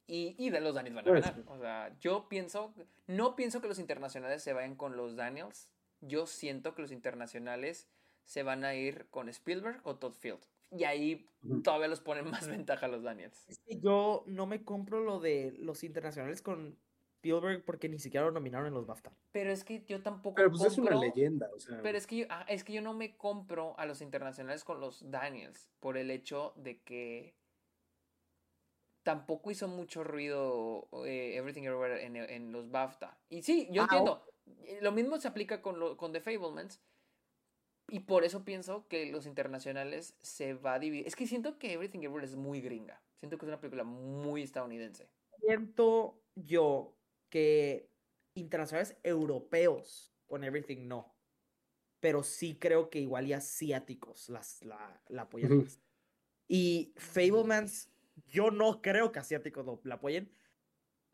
[0.07, 1.43] Y, y de los Daniels van a ganar.
[1.47, 2.73] O sea, yo pienso,
[3.07, 5.69] no pienso que los internacionales se vayan con los Daniels.
[6.01, 7.87] Yo siento que los internacionales
[8.25, 10.41] se van a ir con Spielberg o Todd Field.
[10.71, 11.27] Y ahí
[11.63, 13.45] todavía los ponen más ventaja a los Daniels.
[13.49, 16.77] Es que yo no me compro lo de los internacionales con
[17.17, 19.11] Spielberg porque ni siquiera lo nominaron en los BAFTA.
[19.31, 21.79] Pero es que yo tampoco Pero pues es una leyenda, o sea.
[21.83, 24.79] Pero es que, yo, ah, es que yo no me compro a los internacionales con
[24.79, 27.35] los Daniels por el hecho de que
[29.03, 33.19] tampoco hizo mucho ruido eh, Everything Everywhere en, en los BAFTA.
[33.29, 34.23] Y sí, yo Ah, entiendo.
[34.81, 36.81] Lo mismo se aplica con, lo, con The Fablemans.
[37.93, 41.05] Y por eso pienso que los internacionales se va a dividir.
[41.05, 43.03] Es que siento que Everything Everywhere es muy gringa.
[43.19, 45.09] Siento que es una película muy estadounidense.
[45.41, 46.95] Siento yo
[47.29, 47.89] que
[48.33, 51.13] internacionales europeos con Everything no.
[51.99, 55.81] Pero sí creo que igual y asiáticos las, la, la apoyan más.
[56.47, 57.91] Y Fablemans,
[58.25, 60.31] yo no creo que asiáticos lo, la apoyen.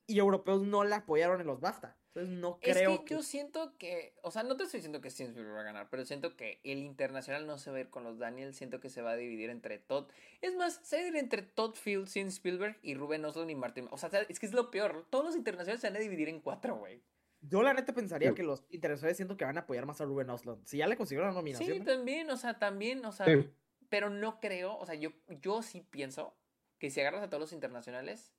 [0.05, 1.97] Y europeos no la apoyaron en los BAFTA.
[2.17, 5.09] Entonces no creo es que, yo siento que, o sea, no te estoy diciendo que
[5.09, 7.89] Steven Spielberg va a ganar, pero siento que el internacional no se va a ir
[7.89, 10.07] con los Daniels, siento que se va a dividir entre Todd.
[10.41, 13.55] Es más, se va a dividir entre Todd Field, Steven Spielberg y Ruben Ostlund y
[13.55, 13.87] Martin.
[13.91, 15.05] O sea, es que es lo peor.
[15.09, 17.01] Todos los internacionales se van a dividir en cuatro, güey.
[17.41, 18.35] Yo la neta pensaría Sí.
[18.35, 20.65] que los internacionales siento que van a apoyar más a Ruben Ostlund.
[20.65, 21.71] Si ya le consiguieron la nominación.
[21.71, 21.85] Sí, ¿no?
[21.85, 23.47] también, o sea, también, o sea, Sí.
[23.89, 26.35] pero no creo, o sea, yo, yo sí pienso
[26.79, 28.33] que si agarras a todos los internacionales,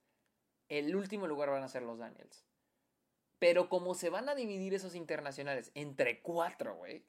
[0.68, 2.44] el último lugar van a ser los Daniels.
[3.38, 7.04] Pero como se van a dividir esos internacionales entre cuatro, güey,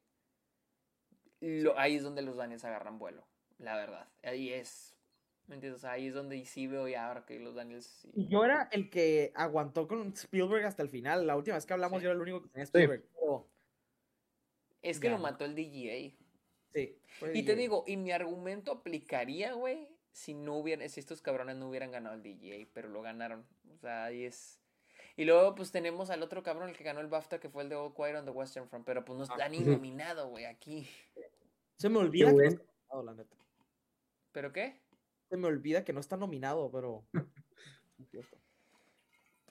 [1.77, 3.25] ahí es donde los Daniels agarran vuelo,
[3.57, 4.07] la verdad.
[4.23, 4.95] Ahí es,
[5.47, 5.79] ¿me entiendes?
[5.79, 7.85] O sea, ahí es donde sí veo ya ahora que los Daniels...
[7.85, 8.11] sí.
[8.13, 11.25] Y yo era el que aguantó con Spielberg hasta el final.
[11.25, 12.03] La última vez que hablamos Sí.
[12.03, 13.03] yo era el único que tenía Spielberg.
[14.81, 16.15] Es que Ya, lo mató el DGA.
[16.73, 16.97] sí.
[17.33, 21.67] Y te digo, y mi argumento aplicaría, güey, si no hubieran, si estos cabrones no
[21.69, 23.45] hubieran ganado el DGA, pero lo ganaron.
[23.73, 24.59] O sea, ahí es.
[25.19, 27.67] Y luego, pues tenemos al otro cabrón, el que ganó el BAFTA, que fue el
[27.67, 30.87] de All Quiet on the Western Front, pero pues no está ni nominado, güey, aquí.
[31.75, 33.35] Se me olvida que no está nominado, la neta.
[34.31, 34.79] ¿Pero qué?
[35.29, 37.03] Se me olvida que no está nominado, pero.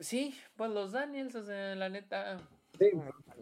[0.01, 2.49] Sí, pues los Daniels, o sea, la neta.
[2.79, 2.91] Sí.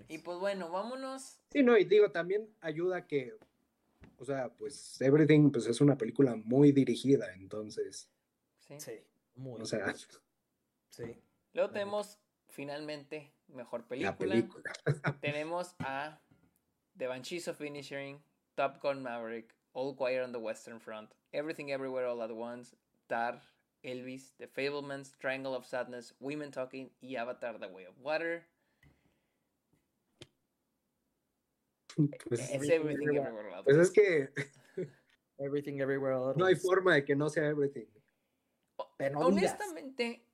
[0.09, 1.39] Y pues bueno, vámonos.
[1.53, 3.35] Sí, no, y digo, también ayuda que,
[4.19, 8.11] o sea, pues Everything pues es una película muy dirigida, entonces,
[8.67, 8.81] Sí.
[8.81, 9.01] Sí,
[9.37, 9.61] muy.
[9.61, 9.95] o sea,
[10.91, 11.23] sí.
[11.57, 12.19] Luego tenemos,
[12.51, 14.15] finalmente, mejor la película.
[14.19, 14.73] película.
[15.23, 16.21] Tenemos a
[16.99, 18.21] The Banshees of Inisherin,
[18.57, 22.77] Top Gun Maverick, All Quiet on the Western Front, Everything Everywhere All at Once,
[23.09, 23.41] Tar,
[23.83, 28.47] Elvis, The Fablemans, Triangle of Sadness, Women Talking y Avatar The Way of Water.
[32.29, 33.29] Pues, Es Everything Everywhere.
[33.29, 33.89] Everywhere All at pues Once.
[33.89, 34.29] es que
[35.39, 36.63] Everything Everywhere All at no hay Once.
[36.63, 37.87] forma de que no sea Everything.
[39.15, 40.26] Honestamente,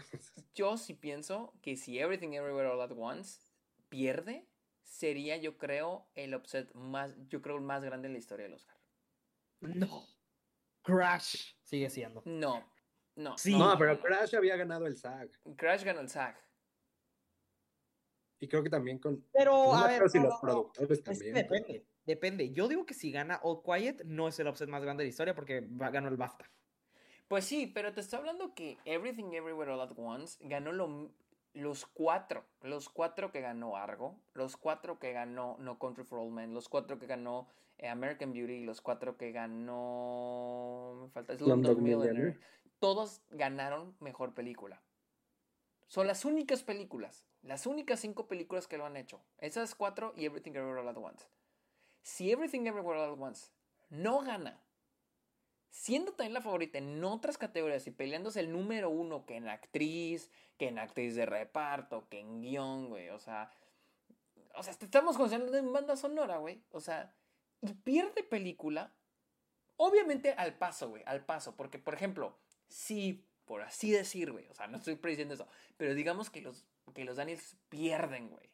[0.54, 3.40] yo sí pienso que si Everything Everywhere All at Once
[3.88, 4.48] pierde,
[4.82, 8.54] sería, yo creo, el upset más, yo creo, el más grande en la historia del
[8.54, 8.76] Oscar.
[9.60, 10.06] No.
[10.82, 12.22] Crash sigue siendo.
[12.24, 12.64] No,
[13.16, 13.36] no.
[13.36, 13.56] Sí.
[13.56, 15.30] No, pero Crash había ganado el SAG.
[15.56, 16.36] Crash ganó el SAG.
[18.40, 19.22] Y creo que también con.
[19.32, 20.72] Pero, no a ver, si no, los no, no.
[20.72, 21.34] productores Es que también.
[21.34, 22.50] pero- depende, depende.
[22.52, 25.10] Yo digo que si gana All Quiet, no es el upset más grande de la
[25.10, 26.50] historia porque ganó el BAFTA.
[27.30, 31.12] Pues sí, pero te estoy hablando que Everything Everywhere All at Once ganó lo-
[31.54, 32.44] los cuatro.
[32.60, 36.68] Los cuatro que ganó Argo, los cuatro que ganó No Country for Old Men, los
[36.68, 37.46] cuatro que ganó
[37.78, 40.98] eh, American Beauty, los cuatro que ganó.
[41.02, 41.78] Me falta Slumdog.
[41.80, 42.40] Millionaire.
[42.80, 44.82] Todos ganaron mejor película.
[45.86, 49.20] Son las únicas películas, las únicas cinco películas que lo han hecho.
[49.38, 51.26] Esas cuatro y Everything Everywhere All at Once.
[52.02, 53.52] Si Everything Everywhere All at Once
[53.88, 54.60] no gana,
[55.70, 60.30] siendo también la favorita en otras categorías y peleándose el número uno que en actriz,
[60.58, 63.50] que en actriz de reparto, que en guion, güey, o sea,
[64.54, 67.14] o sea, te estamos considerando en banda sonora, güey, o sea,
[67.62, 68.92] y pierde película,
[69.76, 74.54] obviamente al paso, güey, al paso, porque por ejemplo, si, por así decir, güey, o
[74.54, 78.50] sea, no estoy prediciendo eso, pero digamos que los, que los Daniels pierden, güey,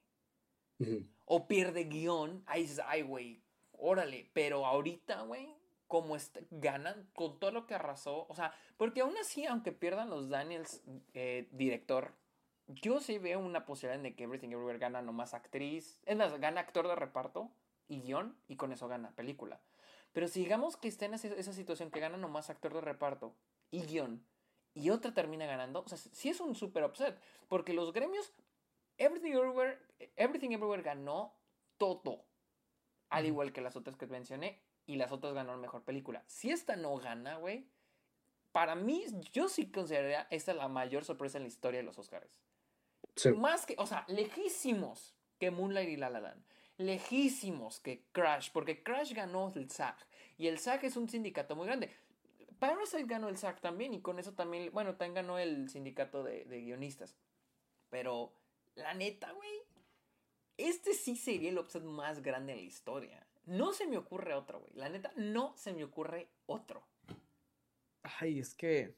[1.25, 6.16] o pierde guion, ahí dices, ay, güey, órale, pero ahorita, güey, como
[6.50, 10.82] ganan con todo lo que arrasó, o sea, porque aún así, aunque pierdan los Daniels
[11.15, 12.12] eh, director,
[12.66, 16.60] yo sí veo una posibilidad de que Everything Everywhere gana nomás actriz, es más, gana
[16.60, 17.50] actor de reparto
[17.89, 19.60] y guion, y con eso gana película.
[20.12, 23.34] Pero si digamos que está en esa, esa situación que gana nomás actor de reparto
[23.70, 24.24] y guion,
[24.74, 28.32] y otra termina ganando, o sea, sí es un super upset, porque los gremios
[28.98, 29.78] Everything Everywhere,
[30.16, 31.34] Everything Everywhere ganó
[31.78, 32.24] todo.
[33.10, 34.60] Al igual que las otras que mencioné.
[34.86, 36.23] Y las otras ganó mejor película.
[36.26, 37.66] Si esta no gana, güey.
[38.52, 42.40] Para mí, yo sí consideraría esta la mayor sorpresa en la historia de los Oscars.
[43.16, 43.32] Sí.
[43.32, 46.42] Más que, o sea, lejísimos que Moonlight y La La Land.
[46.78, 48.50] Lejísimos que Crash.
[48.52, 49.97] Porque Crash ganó el SAG.
[50.39, 51.90] Y el SAG es un sindicato muy grande.
[52.58, 53.92] Parasite ganó el SAG también.
[53.92, 57.16] Y con eso también, bueno, también ganó el sindicato de, de guionistas.
[57.90, 58.32] Pero,
[58.74, 59.62] la neta, güey.
[60.56, 63.25] Este sí sería el upset más grande en la historia.
[63.47, 64.73] No se me ocurre otro, güey.
[64.75, 66.84] La neta, no se me ocurre otro.
[68.02, 68.94] Ay, es que.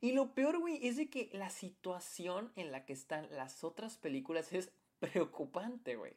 [0.00, 3.96] Y lo peor, güey, es de que la situación en la que están las otras
[3.96, 6.16] películas es preocupante, güey.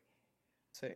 [0.72, 0.88] Sí.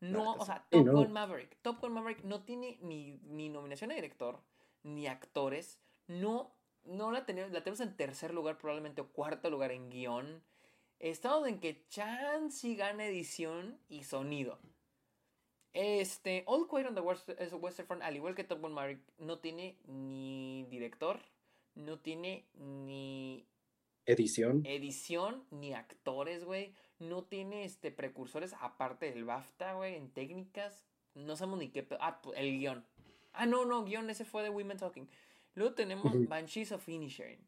[0.00, 0.92] No, o sea, Sí, Top no.
[0.92, 1.56] Gun Maverick.
[1.62, 4.40] Top Gun Maverick no tiene ni, ni nominación a director,
[4.82, 5.78] ni actores.
[6.06, 10.42] No, no la tenemos, la tenemos en tercer lugar, probablemente, o cuarto lugar en guion.
[11.04, 14.58] Estamos en que Chansey gana edición y sonido.
[15.74, 19.00] Este, All Quiet on the West- es Western Front, al igual que Top Gun Maverick,
[19.18, 21.20] no tiene ni director,
[21.74, 23.44] no tiene ni
[24.06, 24.64] Edición.
[24.64, 26.72] edición ni actores, güey.
[26.98, 30.86] No tiene este precursores aparte del BAFTA, güey, en técnicas.
[31.14, 31.86] No sabemos ni qué.
[32.00, 32.82] Ah, el guion.
[33.34, 35.06] Ah, no, no, guion, ese fue de Women Talking.
[35.54, 36.12] Luego tenemos.
[36.28, 37.40] Banshees of Inisherin.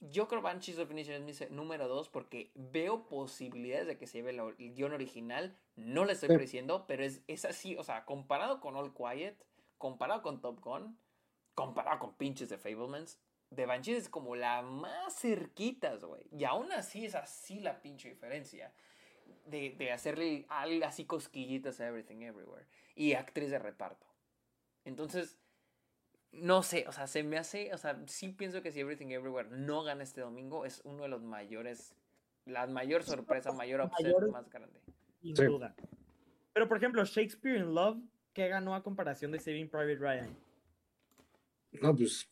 [0.00, 4.18] Yo creo Banshees of Inisherin es mi número dos porque veo posibilidades de que se
[4.18, 5.56] lleve el guion original.
[5.76, 6.34] No le estoy Sí.
[6.34, 9.36] prediciendo, pero es, es así, o sea, comparado con All Quiet,
[9.76, 10.98] comparado con Top Gun,
[11.54, 13.18] comparado con pinches de Fablemans,
[13.50, 16.24] de Banshees es como la más cerquitas, güey.
[16.30, 18.72] Y aún así es así la pinche diferencia.
[19.46, 22.66] De, de hacerle algo así cosquillitas a Everything Everywhere.
[22.94, 24.06] Y actriz de reparto.
[24.84, 25.36] Entonces,
[26.32, 29.48] no sé, o sea, se me hace, o sea, sí pienso que si Everything Everywhere
[29.50, 31.94] no gana este domingo, es uno de los mayores,
[32.46, 34.80] la mayor sorpresa, mayor upset más grande.
[35.20, 35.44] Sin Sí.
[35.44, 35.74] duda.
[36.52, 37.98] Pero, por ejemplo, Shakespeare in Love,
[38.32, 40.36] ¿qué ganó a comparación de Saving Private Ryan?
[41.72, 42.28] No, pues.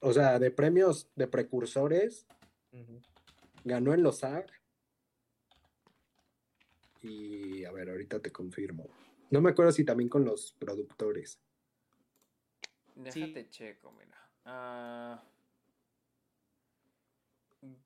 [0.00, 2.26] O sea, de premios de precursores,
[3.64, 4.46] ganó en los SAG.
[7.02, 8.86] Y a ver, ahorita te confirmo.
[9.30, 11.40] No me acuerdo si también con los productores.
[12.94, 14.16] Déjate checo, mira.
[14.44, 15.22] Ah,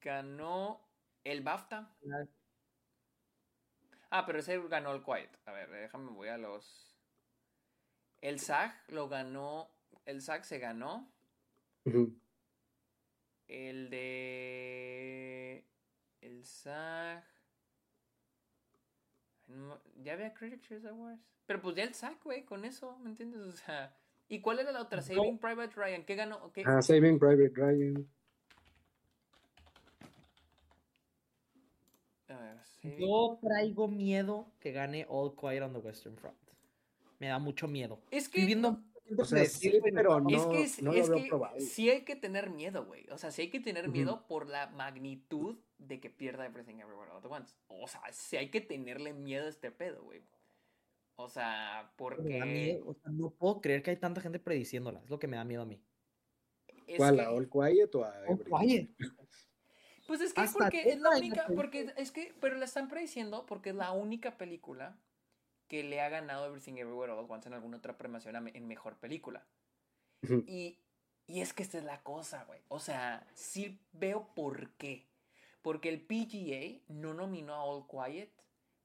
[0.00, 0.80] ganó
[1.24, 1.94] el BAFTA.
[4.10, 5.30] Ah, pero ese ganó el Quiet.
[5.46, 6.94] A ver, déjame, voy a los.
[8.20, 9.70] El SAG lo ganó.
[10.04, 11.10] El SAG se ganó.
[13.46, 15.64] El de.
[16.20, 17.24] El SAG.
[20.02, 21.22] Ya había Critics' Choice Awards.
[21.46, 23.40] Pero pues ya el SAG, güey, con eso, ¿me entiendes?
[23.40, 23.97] O sea.
[24.28, 25.00] ¿Y cuál era la otra?
[25.00, 26.04] Saving Private Ryan.
[26.04, 26.52] ¿Qué ganó?
[26.52, 26.62] ¿Qué?
[26.66, 28.06] Ah, Saving Private Ryan.
[32.28, 36.36] A ver, Saving- Yo traigo miedo que gane All Quiet on the Western Front.
[37.18, 38.00] Me da mucho miedo.
[38.10, 38.40] Es que.
[38.40, 38.82] Estoy viendo
[39.16, 42.14] O sea, sí, pero no, es que, es, no es lo que sí hay que
[42.14, 43.08] tener miedo, güey.
[43.10, 47.10] O sea, sí hay que tener miedo por la magnitud de que pierda Everything Everywhere
[47.12, 47.54] All at Once.
[47.68, 50.20] O sea, sí hay que tenerle miedo a este pedo, güey.
[51.20, 52.22] O sea, Me da porque...
[52.44, 55.00] miedo, o sea, no puedo creer que hay tanta gente prediciéndola.
[55.02, 55.82] Es lo que me da miedo a mí.
[56.86, 57.16] es ¿Cuál?
[57.16, 58.56] que- ¿A All Quiet o a Everything?
[58.58, 58.90] quiet.
[60.06, 63.44] Pues es que Hasta porque es la única, porque es que, pero la están prediciendo
[63.44, 64.98] porque es la única película
[65.66, 68.96] que le ha ganado Everything Everywhere All at Once en alguna otra premiación en mejor
[68.96, 69.46] película.
[70.46, 70.78] Y,
[71.26, 72.62] y es que esta es la cosa, güey.
[72.68, 75.06] O sea, sí veo por qué.
[75.60, 78.30] Porque el PGA no nominó a All Quiet.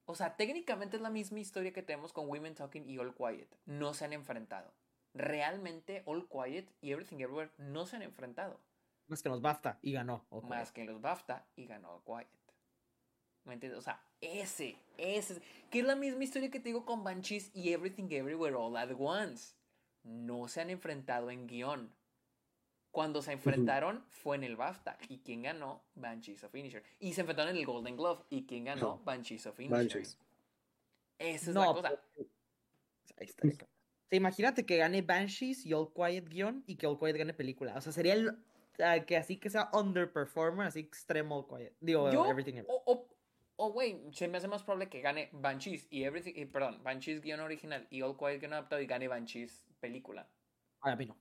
[0.05, 3.47] O sea, técnicamente es la misma historia que tenemos con Women Talking y All Quiet.
[3.65, 4.73] No se han enfrentado.
[5.13, 8.59] Realmente All Quiet y Everything Everywhere no se han enfrentado.
[9.07, 10.25] Más que nos BAFTA y ganó.
[10.43, 12.27] Más que los BAFTA y ganó All Quiet.
[13.45, 13.79] ¿Me entiendes?
[13.79, 15.41] O sea, ese, ese.
[15.69, 18.91] Que es la misma historia que te digo con Banshees y Everything Everywhere All at
[18.97, 19.55] Once.
[20.03, 21.93] No se han enfrentado en guion.
[22.93, 24.99] Cuando se enfrentaron fue en el BAFTA.
[25.09, 25.81] ¿Y quién ganó?
[25.95, 26.83] Banshees of Finisher.
[26.99, 28.23] Y se enfrentaron en el Golden Glove.
[28.29, 28.81] ¿Y quién ganó?
[28.81, 29.01] No.
[29.03, 29.75] Banshees of Finisher.
[29.77, 30.19] Manches.
[31.17, 31.81] Esa es la cosa.
[32.15, 32.29] pero-
[33.17, 33.41] Ahí está.
[33.47, 33.65] ahí está.
[33.65, 33.67] O
[34.09, 37.73] sea, imagínate que gane Banshees y All Quiet guion y que All Quiet gane película.
[37.75, 38.37] O sea, sería el.
[39.07, 41.73] que así que sea underperformer, así extremo All Quiet.
[41.79, 42.83] Digo, Yo, Everything Everywhere.
[42.85, 43.07] o, o,
[43.55, 47.21] o, güey, se me hace más probable que gane Banshees y Everything, y, perdón, Banshees
[47.21, 50.27] guion original y All Quiet guion adaptado y gane Banshees película.
[50.81, 51.17] Ay, a mí no.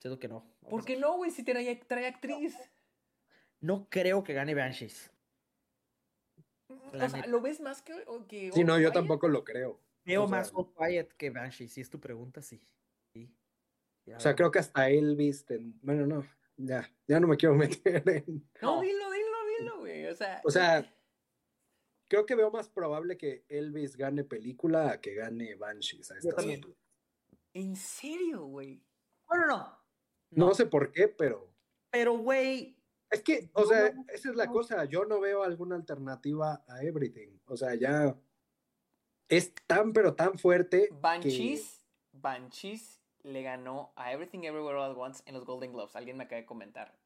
[0.00, 0.40] Siento que no.
[0.40, 1.30] Vamos ¿Por qué no, güey?
[1.30, 2.56] Si trae, trae actriz.
[3.60, 5.10] No creo que gane Banshees.
[6.92, 7.26] La O sea.
[7.26, 8.92] ¿lo ves más que, que Sí, no, yo Quiet?
[8.94, 9.80] tampoco lo creo.
[10.04, 11.72] Veo O sea- más All Quiet que Banshees.
[11.72, 12.60] Si es tu pregunta, sí.
[13.12, 13.30] Sí.
[14.06, 17.54] Ya O sea, creo que hasta Elvis, ten- bueno, no, ya, ya no me quiero
[17.54, 18.48] meter en...
[18.62, 18.80] No, No.
[18.80, 20.06] dilo, dilo, dilo, güey.
[20.06, 20.90] O sea, O sea,
[22.08, 26.76] creo que veo más probable que Elvis gane película a que gane Banshees a alturas.
[27.52, 28.82] ¿en serio, güey?
[29.26, 29.79] Bueno, no.
[30.30, 31.50] No sé por qué, pero
[31.90, 32.76] Pero, güey.
[33.10, 34.52] es que, o No, sea, no, esa es la no.
[34.52, 37.38] cosa, yo no veo alguna alternativa a Everything.
[37.46, 38.16] O sea, ya
[39.28, 40.94] es tan, pero tan fuerte que...
[41.00, 45.94] Banshees, Banshees le ganó a Everything Everywhere All at Once en los Golden Globes.
[45.96, 46.96] Alguien me acaba de comentar.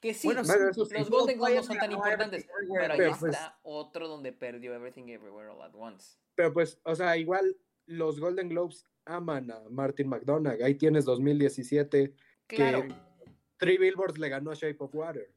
[0.00, 0.94] Que sí, Bueno, Bueno, eso sí.
[0.94, 2.46] los Golden Globes no son tan importantes.
[2.72, 6.18] Pero ahí pues, está otro donde perdió Everything Everywhere All at Once.
[6.36, 7.56] Pero pues, o sea, igual
[7.88, 10.62] los Golden Globes aman a Martin McDonagh.
[10.62, 12.14] Ahí tienes 2017
[12.46, 12.82] Claro.
[12.82, 12.94] que
[13.56, 15.32] Three Billboards le ganó a Shape of Water.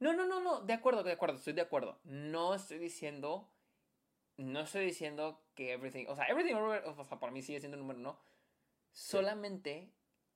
[0.00, 2.00] No, no, no, no, de acuerdo, de acuerdo, estoy de acuerdo.
[2.04, 3.48] No estoy diciendo,
[4.36, 7.76] no estoy diciendo que Everything, o sea, Everything, Everywhere, o sea, para mí sigue siendo
[7.76, 8.18] el número uno.
[8.92, 9.92] Solamente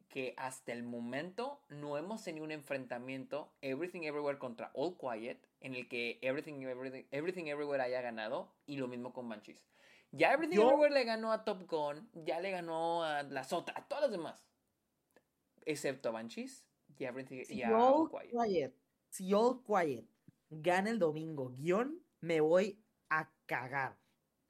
[0.08, 5.74] que hasta el momento no hemos tenido un enfrentamiento Everything Everywhere contra All Quiet en
[5.74, 9.66] el que Everything, Everything, Everything Everywhere haya ganado y lo mismo con Banshees.
[10.10, 13.76] Ya Everything Yo- Everywhere le ganó a Top Gun, ya le ganó a las otras,
[13.76, 14.46] a todas las demás.
[15.64, 18.30] Excepto a Banshees y a, Everything, Si y a All All Quiet.
[18.30, 18.74] Quiet,
[19.10, 20.06] si All Quiet
[20.50, 23.98] gana el domingo, guion, me voy a cagar.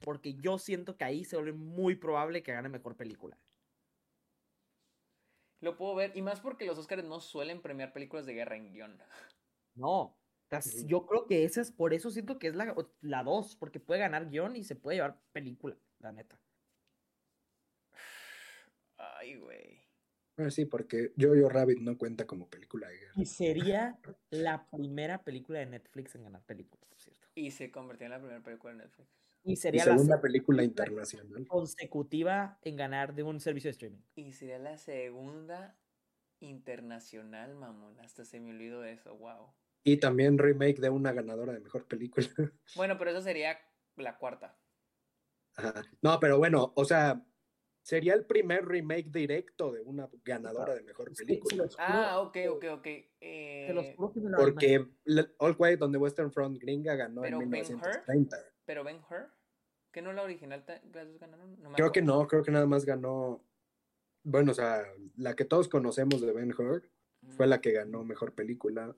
[0.00, 3.36] Porque yo siento que ahí se vuelve muy probable que gane mejor película.
[5.60, 8.72] Lo puedo ver, y más porque los Oscars no suelen premiar películas de guerra en
[8.72, 9.02] guion.
[9.74, 10.17] No.
[10.86, 14.00] Yo creo que esa es por eso siento que es la, la dos, porque puede
[14.00, 16.40] ganar guion y se puede llevar película, la neta.
[18.96, 19.80] Ay, güey.
[20.36, 23.12] Ah, sí, porque Jojo Rabbit no cuenta como película de guerra.
[23.16, 23.98] Y sería
[24.30, 27.26] la primera película de Netflix en ganar película, por cierto.
[27.34, 29.08] Y se convirtió en la primera película de Netflix.
[29.44, 31.46] Y Y sería la segunda se- película internacional.
[31.48, 34.02] consecutiva en ganar de un servicio de streaming.
[34.14, 35.76] Y sería la segunda
[36.40, 37.98] internacional, mamón.
[38.00, 39.52] Hasta se me olvidó eso, wow.
[39.84, 42.26] Y también remake de una ganadora de mejor película.
[42.76, 43.58] Bueno, pero eso sería
[43.96, 44.58] la cuarta.
[45.56, 45.82] Ajá.
[46.02, 47.24] No, pero bueno, o sea,
[47.82, 51.66] sería el primer remake directo de una ganadora de mejor película.
[51.78, 52.86] Ah, ok, ok, ok.
[52.86, 53.96] los Eh,
[54.36, 54.86] Porque
[55.38, 58.36] All Quiet on the Western Front gringa ganó Pero en Ben-Hur, 1930.
[58.64, 59.32] pero Ben Hur,
[59.90, 60.64] que no la original
[61.18, 61.60] ganaron.
[61.62, 63.44] No Creo que no, creo que nada más ganó.
[64.22, 64.84] Bueno, o sea,
[65.16, 66.88] la que todos conocemos de Ben Hur
[67.30, 67.50] fue Mm.
[67.50, 68.94] la que ganó mejor película.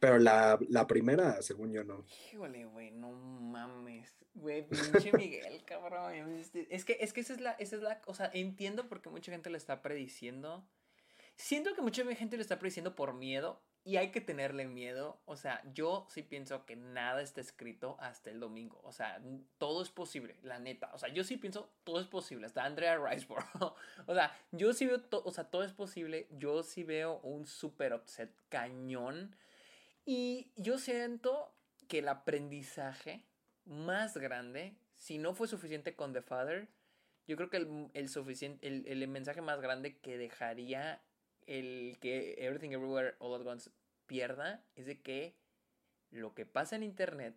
[0.00, 2.04] Pero la, la primera, según yo, no.
[2.32, 4.14] Híjole, güey, no mames.
[4.34, 6.40] Güey, pinche Miguel, cabrón.
[6.70, 9.10] Es que, es que esa es la, esa es la, o sea, entiendo por qué
[9.10, 10.66] mucha gente lo está prediciendo.
[11.36, 15.20] Siento que mucha gente lo está prediciendo por miedo y hay que tenerle miedo.
[15.26, 18.80] O sea, yo sí pienso que nada está escrito hasta el domingo.
[18.82, 19.20] O sea,
[19.58, 20.90] todo es posible, la neta.
[20.94, 22.46] O sea, yo sí pienso todo es posible.
[22.46, 23.74] Hasta Andrea Riseborough.
[24.06, 26.28] o sea, yo sí veo, o sea, todo es posible.
[26.30, 29.36] Yo sí veo un super upset cañón.
[30.04, 31.54] Y yo siento
[31.88, 33.24] que el aprendizaje
[33.64, 36.68] más grande, si no fue suficiente con The Father,
[37.26, 41.02] Yo creo que el, el suficiente, el, el mensaje más grande que dejaría
[41.46, 43.70] el que Everything Everywhere All at Once
[44.06, 45.34] pierda es de que
[46.10, 47.34] lo que pasa en internet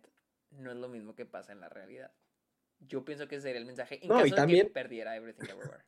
[0.50, 2.12] no es lo mismo que pasa en la realidad.
[2.80, 5.16] Yo pienso que ese sería el mensaje en No, y caso de también- que perdiera
[5.16, 5.84] Everything Everywhere.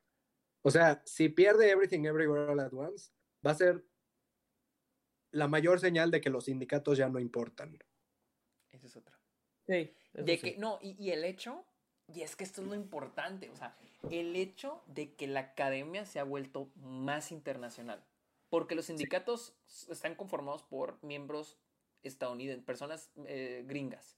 [0.62, 3.10] O sea, si pierde Everything Everywhere All at Once,
[3.46, 3.84] va a ser
[5.32, 7.78] la mayor señal de que los sindicatos ya no importan.
[8.70, 9.16] Ese es otro.
[9.66, 9.92] Sí.
[10.12, 10.42] De sí.
[10.42, 11.64] que, no, y, y el hecho,
[12.12, 13.76] y es que esto es lo importante, o sea,
[14.10, 18.04] el hecho de que la academia se ha vuelto más internacional.
[18.48, 19.54] Porque los sindicatos
[19.88, 21.56] están conformados por miembros
[22.02, 24.16] estadounidenses, personas eh, gringas.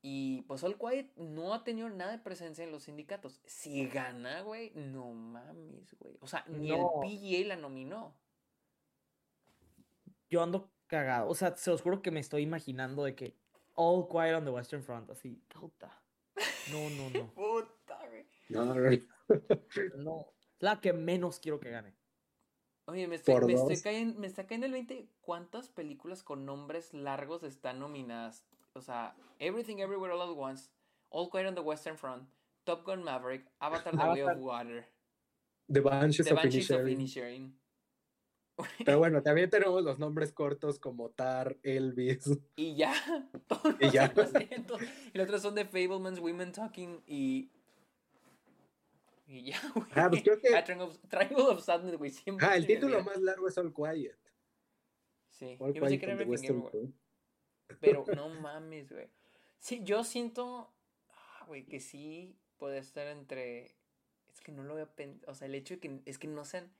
[0.00, 3.42] Y pues All Quiet no ha tenido nada de presencia en los sindicatos.
[3.44, 6.16] Si gana, güey, no mames, güey.
[6.20, 7.02] O sea, ni No.
[7.02, 8.14] el PGA la nominó.
[10.28, 11.28] Yo ando cagado.
[11.28, 13.36] O sea, se los juro que me estoy imaginando de que
[13.74, 15.42] All Quiet on the Western Front, así.
[15.48, 16.02] Puta.
[16.72, 17.32] No, no, no.
[17.34, 18.26] Puta, güey.
[18.48, 18.74] No,
[19.96, 20.26] No.
[20.58, 21.94] La que menos quiero que gane.
[22.86, 25.08] Oye, me, estoy, me, estoy me está cayendo el 20.
[25.20, 28.46] ¿Cuántas películas con nombres largos están nominadas?
[28.74, 30.70] O sea, Everything Everywhere All at Once,
[31.10, 32.28] All Quiet on the Western Front,
[32.64, 34.38] Top Gun Maverick, Avatar The Way of.
[34.38, 34.86] Water,
[35.68, 37.50] The Banshees The of Banshees of Inisherin.
[38.84, 42.30] Pero bueno, también tenemos los nombres cortos como Tar, Elvis.
[42.56, 42.92] Y ya.
[43.48, 44.12] Todos Y ya.
[45.12, 47.50] Y los otros son de Fablemans, Women Talking y.
[49.28, 49.86] Y ya, güey.
[49.94, 52.10] Ah, pues creo que- Ah, Triangle of, Triangle of Sadness, güey.
[52.10, 54.16] siempre Ah, el título más largo es All Quiet.
[55.30, 55.56] Sí.
[55.58, 56.62] All Yo pensé que era Everything.
[57.80, 59.08] Pero no mames, güey.
[59.58, 60.72] Sí, yo siento,
[61.10, 63.74] ah, güey, que sí puede estar entre.
[64.32, 64.88] Es que no lo veo.
[64.94, 66.00] pen- O sea, el hecho de que.
[66.04, 66.72] Es que no sean.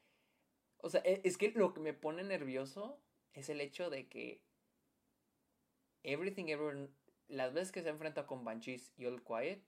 [0.78, 3.00] O sea, e- es que lo que me pone nervioso
[3.32, 4.42] es el hecho de que.
[6.02, 6.90] Everything Everywhere.
[7.28, 9.62] Las veces que se ha enfrentado con Banshees y All Quiet.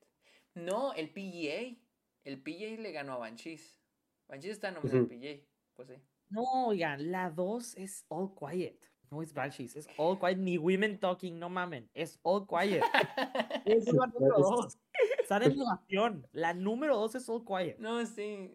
[0.55, 1.77] No, el PGA.
[2.25, 3.81] El PGA le ganó a Banshees.
[4.29, 5.45] Banshees está nominado al PGA.
[5.75, 5.95] Pues sí.
[6.31, 8.79] No, oigan, la 2 es All Quiet.
[9.11, 10.37] No es Banshees, es All Quiet.
[10.37, 11.89] Ni Women Talking, no mamen.
[11.95, 12.83] Es All Quiet.
[13.65, 14.79] es la número 2.
[15.21, 15.41] Está
[15.89, 16.27] en.
[16.33, 17.79] La número 2 es All Quiet.
[17.79, 18.53] No, sí,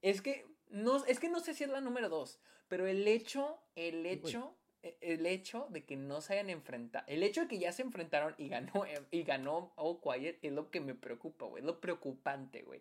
[0.00, 3.58] Es que no, es que no sé si es la número dos, pero el hecho,
[3.76, 7.58] el hecho, e- el hecho de que no se hayan enfrentado, el hecho de que
[7.58, 11.46] ya se enfrentaron y ganó eh, y ganó All Quiet es lo que me preocupa,
[11.46, 12.80] güey, es lo preocupante, güey.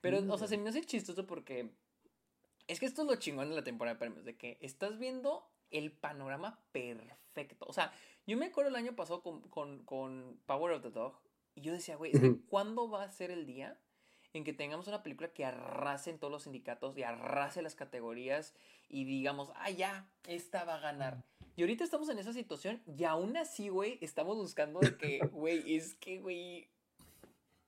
[0.00, 0.50] Pero, o sea, Mm.
[0.50, 1.70] se me hace chistoso porque
[2.68, 5.46] es que esto es lo chingón de la temporada de premios, de que estás viendo
[5.70, 7.66] el panorama perfecto.
[7.68, 7.92] O sea,
[8.26, 11.14] yo me acuerdo el año pasado con, con, con Power of the Dog
[11.54, 12.12] y yo decía, güey.
[12.48, 13.78] ¿cuándo va a ser el día
[14.32, 18.54] en que tengamos una película que arrase en todos los sindicatos y arrase las categorías
[18.88, 21.22] y digamos, ah, ya, esta va a ganar?
[21.54, 25.76] Y ahorita estamos en esa situación y aún así, güey, estamos buscando de que, güey,
[25.76, 26.70] es que, güey,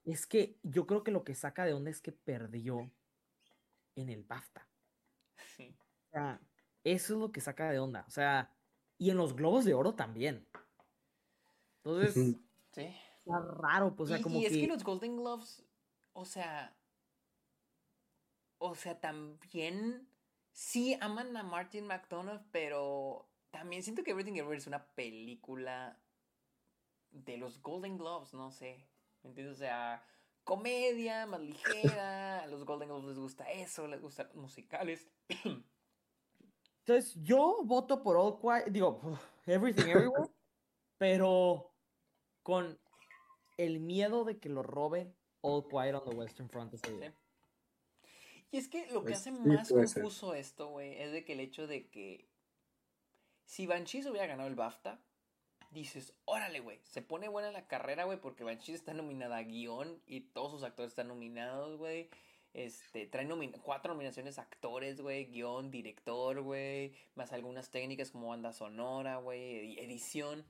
[0.05, 2.91] Es que yo creo que lo que saca de onda es que perdió
[3.97, 4.67] en el BAFTA.
[5.57, 5.75] sí.
[6.09, 6.41] O sea,
[6.85, 8.05] eso es lo que saca de onda.
[8.07, 8.51] O sea,
[8.99, 10.47] y en los Globos de Oro también.
[11.83, 12.15] Entonces.
[12.15, 12.41] Sí.
[12.73, 14.61] está raro, pues, o sea, y, como y es que...
[14.61, 15.65] que los Golden Gloves,
[16.15, 16.75] o sea,
[18.59, 20.09] o sea, también
[20.53, 26.01] sí aman a Martin McDonough, pero también siento que Everything Everywhere es una película
[27.11, 28.89] de los Golden Globes, no sé,
[29.23, 29.57] ¿me entiendes?
[29.57, 30.03] O sea,
[30.45, 35.09] comedia más ligera, a los Golden Globes les gusta eso, les gustan los musicales.
[36.87, 40.31] Entonces, yo voto por All Quiet, digo, Everything Everywhere,
[40.99, 41.73] pero
[42.43, 42.79] con
[43.57, 45.15] el miedo de que lo robe
[45.45, 47.11] All Quiet on the Western Front ese día.
[47.11, 47.17] Sí.
[48.53, 49.77] Y es que lo que Pues hace sí, más ser.
[50.03, 52.29] confuso esto, güey, es de que el hecho de que
[53.45, 55.01] si Banshees hubiera ganado el BAFTA,
[55.71, 60.01] dices, órale, güey, se pone buena la carrera, güey, porque Banshees está nominada a guion
[60.07, 62.09] y todos sus actores están nominados, güey.
[62.53, 63.27] Este, trae
[63.65, 69.41] cuatro nominaciones actores, güey, guion, director, güey, más algunas técnicas como banda sonora, güey,
[69.75, 70.45] edi- edición.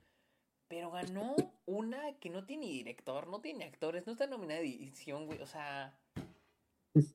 [0.67, 1.35] Pero ganó
[1.65, 5.47] una que no tiene director, no tiene actores, no está nominada a edición, güey, o
[5.47, 5.97] sea...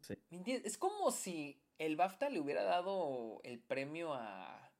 [0.02, 0.14] Sí.
[0.30, 0.66] ¿Me entiendes?
[0.66, 4.70] Es como si el BAFTA le hubiera dado el premio a.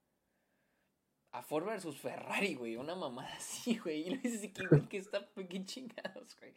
[1.32, 2.76] a Ford versus Ferrari, güey.
[2.76, 4.07] Una mamada así, güey.
[4.07, 5.26] Y lo dices aquí, güey, que está.
[5.49, 6.52] ¿Qué chingados, güey?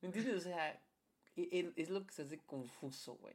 [0.00, 0.36] ¿Me entiendes?
[0.36, 0.80] O sea,
[1.34, 3.34] e- e- es lo que se hace confuso, güey.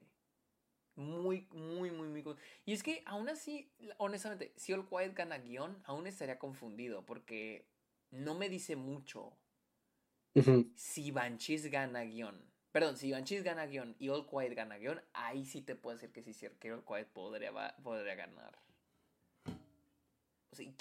[0.96, 2.24] Muy, muy, muy, muy.
[2.66, 7.06] Y es que aún así, honestamente, si All Quiet gana guion, aún estaría confundido.
[7.06, 7.66] Porque
[8.12, 9.34] no me dice mucho
[10.76, 12.40] si Banshees gana guion.
[12.72, 16.12] Perdón, si Banshees gana guion y All Quiet gana guion, ahí sí te puedo decir
[16.12, 17.52] que sí, que All Quiet podría,
[17.84, 18.58] podría ganar.
[20.52, 20.72] O sea,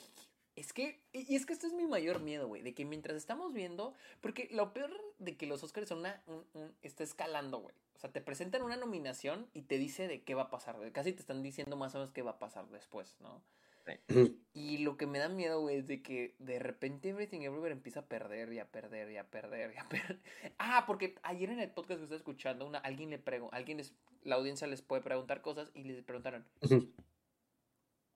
[0.57, 3.53] Es que, y es que esto es mi mayor miedo, güey, de que mientras estamos
[3.53, 6.45] viendo, porque lo peor de que los Oscars son una, un,
[6.83, 7.75] está escalando, güey.
[8.01, 11.13] O sea, te presentan una nominación y te dice de qué va a pasar, casi
[11.13, 13.43] te están diciendo más o menos qué va a pasar después, ¿no?
[14.55, 18.01] Y lo que me da miedo, güey, es de que de repente Everything Everywhere empieza
[18.01, 20.19] a perder y a perder y a perder y a perder.
[20.59, 23.93] Ah, porque ayer en el podcast que estaba escuchando, una, alguien le preguntó, alguien les,
[24.23, 26.47] la audiencia les puede preguntar cosas y les preguntaron,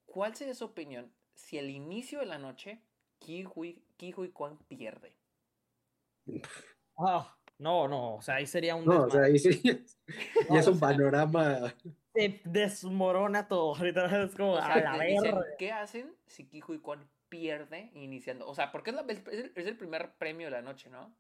[0.07, 2.81] ¿cuál sería su opinión si al inicio de la noche
[3.19, 5.15] Ki Hui Kwan pierde?
[6.97, 8.85] Ah, no, no, o sea, ahí sería un.
[8.85, 9.61] No, o sea, ahí sí.
[9.65, 9.87] y
[10.57, 11.75] es un panorama
[12.15, 13.75] se desmorona todo.
[13.77, 18.47] Ahorita es como a la dicen, ¿Qué hacen si Kijo y Kwan pierde iniciando?
[18.49, 21.15] O sea, porque es, la, es, el, primer premio de la noche, ¿no?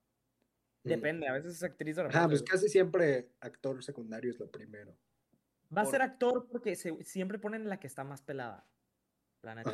[0.84, 4.94] Depende, a veces es actriz de Ah, pues casi siempre actor secundario es lo primero.
[5.76, 8.66] Va a ser actor porque se, siempre ponen la que está más pelada.
[9.40, 9.70] La neta,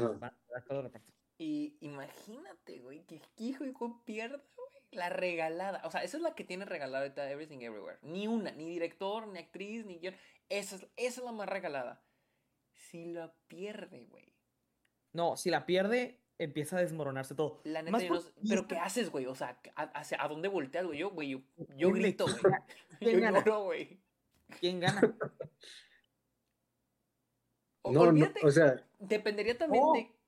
[0.54, 1.12] actor de reparto.
[1.36, 4.59] Y imagínate, güey, que Kijo y Kwan pierda, güey.
[4.92, 5.82] La regalada.
[5.84, 7.98] O sea, esa es la que tiene regalada ahorita Everything Everywhere.
[8.02, 10.14] Ni una, ni director, ni actriz, ni guion.
[10.48, 12.02] Esa es, esa es la más regalada.
[12.72, 14.34] Si la pierde, güey.
[15.12, 17.60] No, si la pierde, empieza a desmoronarse todo.
[17.64, 17.98] La neta,
[18.48, 19.26] pero ¿qué haces, güey?
[19.26, 20.98] O sea, ¿a, dónde volteas, güey?
[20.98, 21.44] Yo, güey,
[21.76, 22.54] yo, grito, güey.
[22.98, 23.40] ¿Quién gana?
[23.42, 24.00] güey.
[24.58, 25.00] ¿Quién gana?
[27.84, 28.84] no, no, o sea.
[28.98, 30.19] Dependería también de.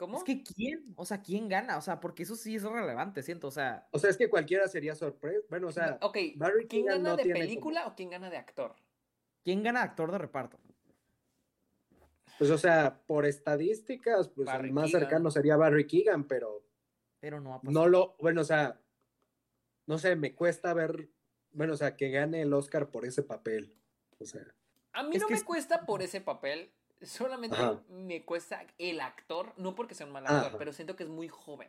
[0.00, 0.16] ¿Cómo?
[0.16, 3.48] Es que quién, o sea, quién gana, o sea, porque eso sí es relevante, siento,
[3.48, 3.86] o sea.
[3.90, 5.44] O sea, es que cualquiera sería sorpresa.
[5.50, 5.98] Bueno, o sea.
[6.00, 6.16] Ok,
[6.70, 8.74] ¿quién gana de película o quién gana de actor?
[9.44, 10.58] ¿Quién gana actor de reparto?
[12.38, 16.64] Pues, o sea, por estadísticas, pues el más cercano sería Barry Keegan, pero.
[17.18, 18.16] Pero no No lo.
[18.20, 18.80] Bueno, o sea.
[19.84, 21.10] No sé, me cuesta ver.
[21.52, 23.76] Bueno, o sea, que gane el Oscar por ese papel.
[24.18, 24.46] O sea.
[24.94, 26.72] A mí no me cuesta por ese papel.
[27.02, 27.56] Solamente
[27.88, 31.28] me cuesta el actor, no porque sea un mal actor, pero siento que es muy
[31.28, 31.68] joven.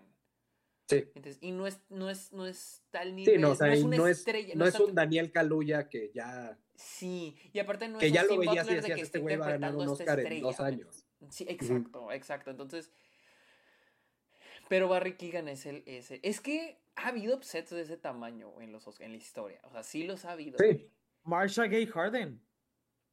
[0.87, 1.05] Sí.
[1.39, 3.83] y no es, no es, no es tal nivel, sí, no, o sea, no es
[3.83, 4.55] una estrella.
[4.57, 8.37] No, es, un Daniel Kaluuya que ya Sí, y aparte no que es ya lo
[8.37, 11.05] veías y decías, este güey va a ganar un Oscar en dos años.
[11.29, 12.49] Sí, exacto, exacto.
[12.49, 12.91] Entonces,
[14.67, 16.19] pero Barry Keegan es el ese.
[16.23, 19.59] Es que ha habido upsets de ese tamaño en los en la historia.
[19.63, 20.57] O sea, sí los ha habido.
[20.57, 20.89] Sí.
[21.23, 22.41] Marsha Gay Harden.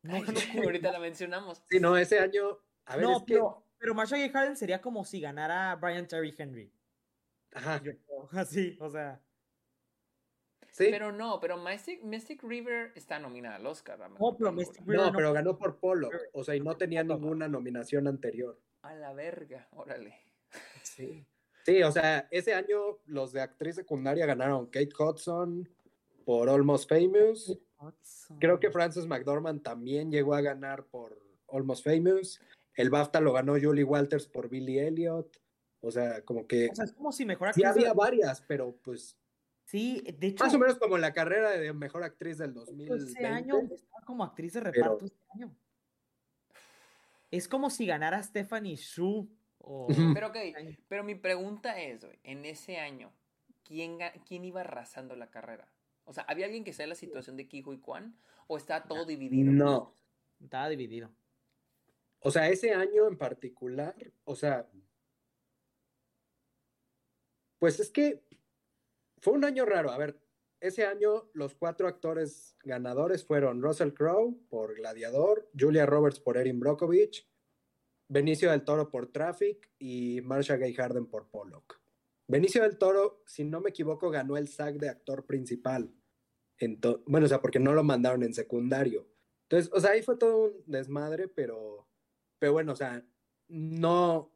[0.03, 0.15] No,
[0.65, 1.63] ahorita la mencionamos.
[1.69, 2.59] Sí, no, ese año.
[2.87, 6.73] A ver, no, pero, pero Marsha Gay Harden sería como si ganara Brian Terry Henry.
[7.53, 7.83] Ajá.
[8.33, 9.21] así, o sea.
[10.77, 13.99] Pero no, pero Mystic, River está nominada al Oscar.
[13.99, 16.09] No, pero no, pero ganó por Polo.
[16.33, 18.61] O sea, y no tenía ninguna nominación anterior.
[18.83, 20.15] A la verga, órale.
[20.85, 21.27] Sí.
[21.65, 25.69] Sí, o sea, ese año los de actriz secundaria ganaron Kate Hudson
[26.25, 27.59] por Almost Famous.
[28.39, 32.41] Creo que Frances McDormand también llegó a ganar por Almost Famous.
[32.75, 35.41] El BAFTA lo ganó Julie Walters por Billy Elliot.
[35.81, 36.69] O sea, como que.
[36.71, 39.17] O sea, es como si mejor Sí, había varias, pero pues
[39.69, 40.45] Sí, de hecho.
[40.45, 43.05] Más o menos como la carrera de mejor actriz del 2020.
[43.05, 45.55] Ese año estaba como actriz de reparto este año.
[47.31, 49.29] Es como si ganara Stephanie Shu.
[50.15, 50.37] Pero ok,
[50.89, 53.13] pero mi pregunta es, en ese año,
[53.63, 55.71] ¿quién, ¿quién iba arrasando la carrera?
[56.09, 58.17] O sea, ¿había alguien que sea en la situación de Kijo y Kwan?
[58.47, 59.53] ¿O está todo dividido?
[59.53, 59.95] No.
[60.43, 61.11] Estaba dividido.
[62.21, 64.67] O sea, ese año en particular, o sea.
[67.59, 68.25] Pues es que
[69.19, 69.91] fue un año raro.
[69.91, 70.19] A ver,
[70.61, 76.59] ese año los cuatro actores ganadores fueron Russell Crowe por Gladiador, Julia Roberts por Erin
[76.59, 77.29] Brockovich,
[78.09, 81.79] Benicio del Toro por Traffic y Marsha Gay Harden por Pollock.
[82.27, 85.93] Benicio del Toro, si no me equivoco, ganó el SAG de actor principal.
[87.07, 89.07] Bueno, o sea, porque no lo mandaron en secundario.
[89.45, 91.87] Entonces, o sea, ahí fue todo un desmadre, pero,
[92.39, 93.03] pero bueno, o sea,
[93.49, 94.31] no,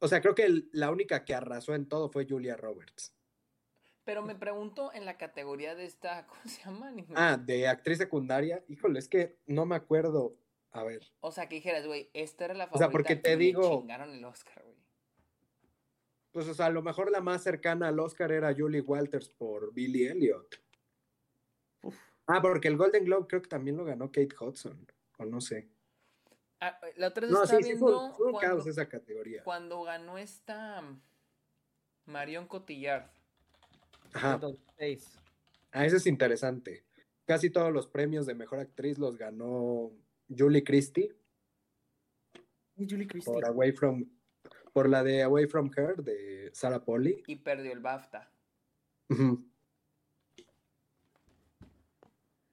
[0.00, 3.14] o sea, creo que la única que arrasó en todo fue Julia Roberts.
[4.04, 6.92] Pero me pregunto en la categoría de esta, ¿cómo se llama?
[7.14, 8.64] Ah, de actriz secundaria.
[8.68, 10.36] Híjole, es que no me acuerdo.
[10.70, 11.10] A ver.
[11.20, 12.86] O sea, que dijeras, güey, esta era la favorita.
[12.86, 13.80] O sea, porque te digo.
[13.80, 14.76] chingaron el Oscar, güey.
[16.32, 19.72] Pues, o sea, a lo mejor la más cercana al Oscar era Julie Walters por
[19.72, 20.60] Billy Elliot.
[22.28, 24.86] Ah, porque el Golden Globe creo que también lo ganó Kate Hudson.
[25.18, 25.68] O no sé.
[26.60, 29.42] Ah, la otra vez no, sí, viendo fue, un caos esa categoría.
[29.42, 30.82] Cuando ganó esta
[32.04, 33.10] Marion Cotillard
[34.12, 34.40] Ajá.
[35.72, 36.84] Ah, eso es interesante.
[37.24, 39.92] Casi todos los premios de mejor actriz los ganó
[40.28, 41.14] Julie Christie.
[42.76, 43.32] Julie Christie?
[43.32, 44.08] Por Away from
[44.72, 47.22] por la de Away from Her de Sarah Polly.
[47.26, 48.30] Y perdió el BAFTA.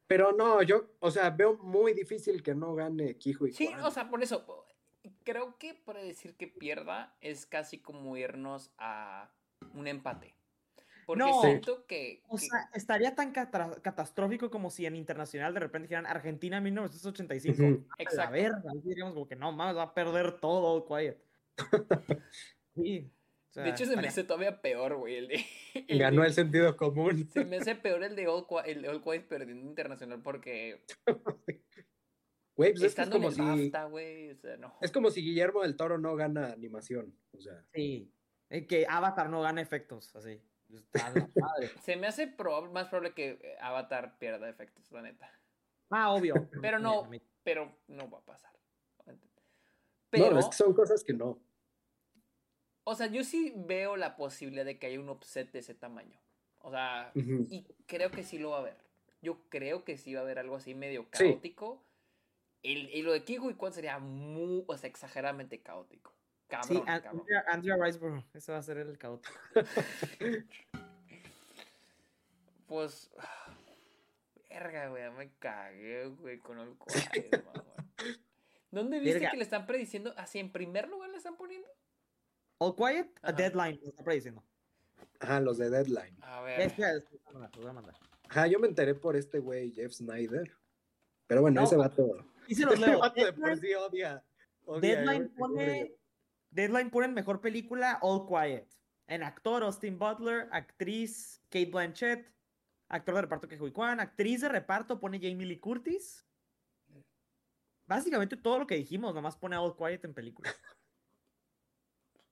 [0.07, 3.89] Pero no, yo, o sea, veo muy difícil que no gane Kijo y Sí, o
[3.91, 4.65] sea, por eso,
[5.23, 9.33] creo que para decir que pierda es casi como irnos a
[9.73, 10.35] un empate.
[11.07, 11.41] Porque No.
[11.41, 15.87] siento que, O que- sea, estaría tan catra- catastrófico como si en internacional de repente
[15.87, 17.63] dijeran Argentina 1985.
[17.63, 17.85] Ujú.
[17.91, 18.31] A la Exacto.
[18.33, 21.23] verga, ahí diríamos como que no mames, va a perder todo Quiet.
[22.75, 23.11] Sí.
[23.55, 25.15] Sea, de hecho se me hace todavía peor, güey.
[25.15, 25.45] El de,
[25.87, 27.29] el Ganó de- el sentido común.
[27.31, 30.83] Se me hace peor el de Quiet, el perdiendo internacional porque
[32.55, 33.41] Güey, pues es, como si.
[33.41, 34.73] O sea, no.
[34.81, 37.13] Es como si Guillermo del Toro no gana animación.
[37.37, 37.65] O sea.
[37.73, 38.11] Sí.
[38.69, 40.41] Que Avatar no gana efectos, así.
[40.73, 41.69] Está la madre.
[41.81, 45.29] Se me hace prob- más probable que eh, Avatar pierda efectos, la neta.
[45.89, 46.49] Ah, obvio.
[46.61, 47.09] Pero no,
[47.43, 48.51] pero no va a pasar.
[49.05, 49.13] No,
[50.09, 51.37] Pero, es que son cosas que no.
[52.85, 56.17] O sea, yo sí veo la posibilidad de que haya un upset de ese tamaño.
[56.59, 58.77] O sea, y creo que sí lo va a haber.
[59.21, 61.25] Yo creo que sí va a haber algo así medio Sí.
[61.25, 61.83] caótico.
[62.63, 66.11] El, y lo de Kigo y Kwan sería muy, o sea, exageradamente caótico.
[66.11, 67.19] Sí, Cabrón, cabrón.
[67.21, 69.33] Andrea, Andrea Riseborough, ese va a ser el caótico.
[72.67, 73.11] Pues.
[74.49, 76.69] Verga, güey, me cagué, güey, con el
[77.45, 77.65] mamá.
[78.71, 79.31] ¿Dónde viste Verga.
[79.31, 80.13] que le están prediciendo?
[80.17, 81.67] ¿Así en primer lugar le están poniendo?
[82.57, 83.31] All Quiet, a.
[83.31, 84.43] Deadline, lo está prediciendo.
[85.19, 86.17] Ajá, los de Deadline.
[86.21, 86.61] A ver.
[86.61, 87.95] espera, después te voy a mandar, te voy a mandar.
[88.29, 90.51] Ajá, yo me enteré por este güey, Jeff Snyder.
[91.27, 92.25] Pero bueno, No, ese vato.
[92.47, 92.99] Y se los leo.
[92.99, 94.23] vato de por Deadline, sí odia.
[94.65, 95.95] odia Deadline Everything pone.
[96.51, 98.67] Deadline pone en mejor película All Quiet.
[99.07, 100.47] En actor, Austin Butler.
[100.51, 102.31] Actriz, Kate Blanchett.
[102.87, 103.99] Actor de reparto, que Kwan.
[103.99, 106.25] Actriz de reparto pone Jamie Lee Curtis.
[107.87, 110.49] Básicamente todo lo que dijimos, nomás pone All Quiet en película.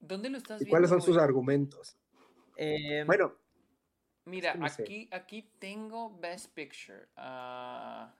[0.03, 0.71] ¿Dónde lo estás ¿Y viendo?
[0.71, 1.97] cuáles son sus argumentos?
[2.57, 3.33] Eh, Bueno,
[4.25, 4.83] Mira, es que no sé.
[4.83, 7.07] aquí, aquí tengo Best Picture.
[7.15, 8.13] Ah,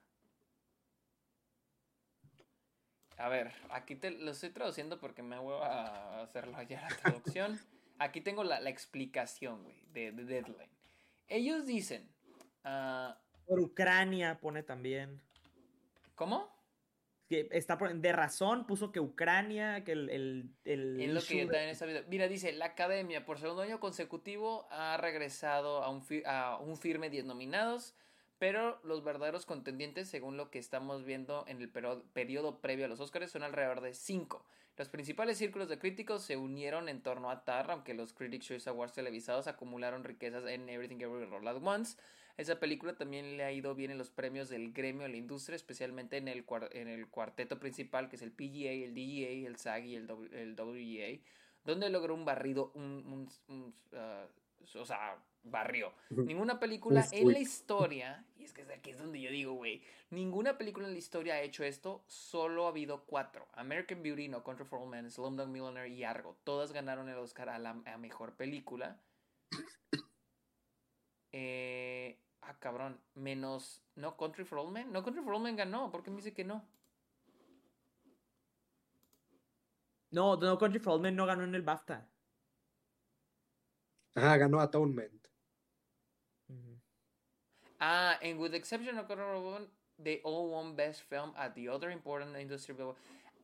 [3.16, 7.58] a ver, aquí te lo estoy traduciendo porque me voy a hacerlo ya la traducción.
[8.00, 10.68] Aquí tengo la, la explicación, güey, de, de Deadline.
[11.28, 12.12] Ellos dicen,
[12.64, 15.22] ah, por Ucrania pone también.
[16.16, 16.53] ¿cómo?
[17.28, 20.10] Que está por- de razón, puso que Ucrania, que el.
[20.10, 22.02] el, el Es lo que yo también he sabido.
[22.08, 26.76] Mira, dice, la academia por segundo año consecutivo ha regresado a un, fi- a un
[26.76, 27.94] firme 10 nominados,
[28.38, 33.00] pero los verdaderos contendientes, según lo que estamos viendo en el periodo previo a los
[33.00, 34.44] Oscars, son alrededor de 5.
[34.76, 38.68] Los principales círculos de críticos se unieron en torno a Tar, aunque los Critics' Choice
[38.68, 41.96] Awards televisados acumularon riquezas en Everything Everywhere All at Once.
[42.36, 45.54] Esa película también le ha ido bien en los premios del gremio a la industria,
[45.56, 49.84] especialmente en el, en el cuarteto principal, que es el PGA, el DGA, el SAG
[49.86, 51.20] y el, W- el WGA,
[51.64, 54.26] donde logró un barrido, un, un- un, ah,
[54.74, 55.92] o sea, barrió.
[56.10, 60.58] Ninguna película en la historia, y es que aquí es donde yo digo, güey, ninguna
[60.58, 63.46] película en la historia ha hecho esto, solo ha habido cuatro.
[63.52, 66.36] American Beauty, No Country for Old Men, Slumdog Millionaire y Argo.
[66.44, 68.98] Todas ganaron el Oscar a la a mejor película.
[71.36, 74.92] Eh, ah, cabrón, menos No Country for Old Men.
[74.92, 76.64] No Country for Old Men ganó, ¿por qué me dice que no?
[80.12, 82.08] No, No Country for Old Men no ganó en el BAFTA.
[84.14, 85.26] ajá, ganó Atonement.
[87.80, 91.32] Ah, and with the exception of Country for Old Men, they all won Best Film
[91.36, 92.76] at the other important industry.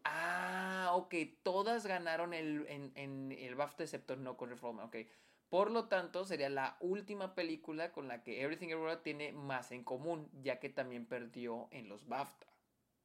[0.04, 4.86] Ah, ok, todas ganaron el, en, en el BAFTA excepto No Country for Old Men,
[4.86, 4.96] ok.
[5.50, 9.82] Por lo tanto, sería la última película con la que Everything Everywhere tiene más en
[9.82, 12.46] común, ya que también perdió en los BAFTA.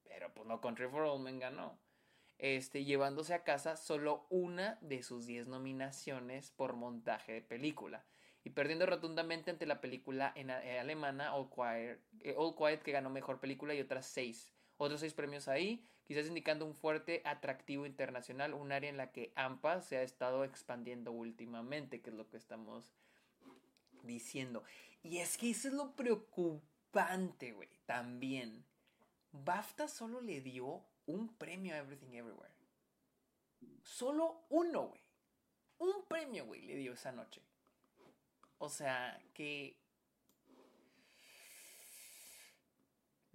[0.04, 1.80] Pero pues No Country for Old Men ganó.
[2.38, 8.06] Este, llevándose a casa solo una de sus 10 nominaciones por montaje de película
[8.44, 12.92] y perdiendo rotundamente ante la película en, eh, alemana All Quiet, eh, All Quiet que
[12.92, 14.54] ganó mejor película y otras seis.
[14.78, 19.34] Otros seis premios ahí, quizás indicando un fuerte atractivo internacional, un área en la que
[19.36, 22.94] AMPA se ha estado expandiendo últimamente, que es lo que estamos
[24.04, 24.64] diciendo.
[25.04, 28.66] Y es que eso es lo preocupante, güey, también.
[29.32, 32.54] BAFTA solo le dio un premio a Everything Everywhere.
[33.84, 35.02] Solo uno, güey.
[35.78, 37.42] Un premio, güey, le dio esa noche.
[38.58, 39.78] O sea, que...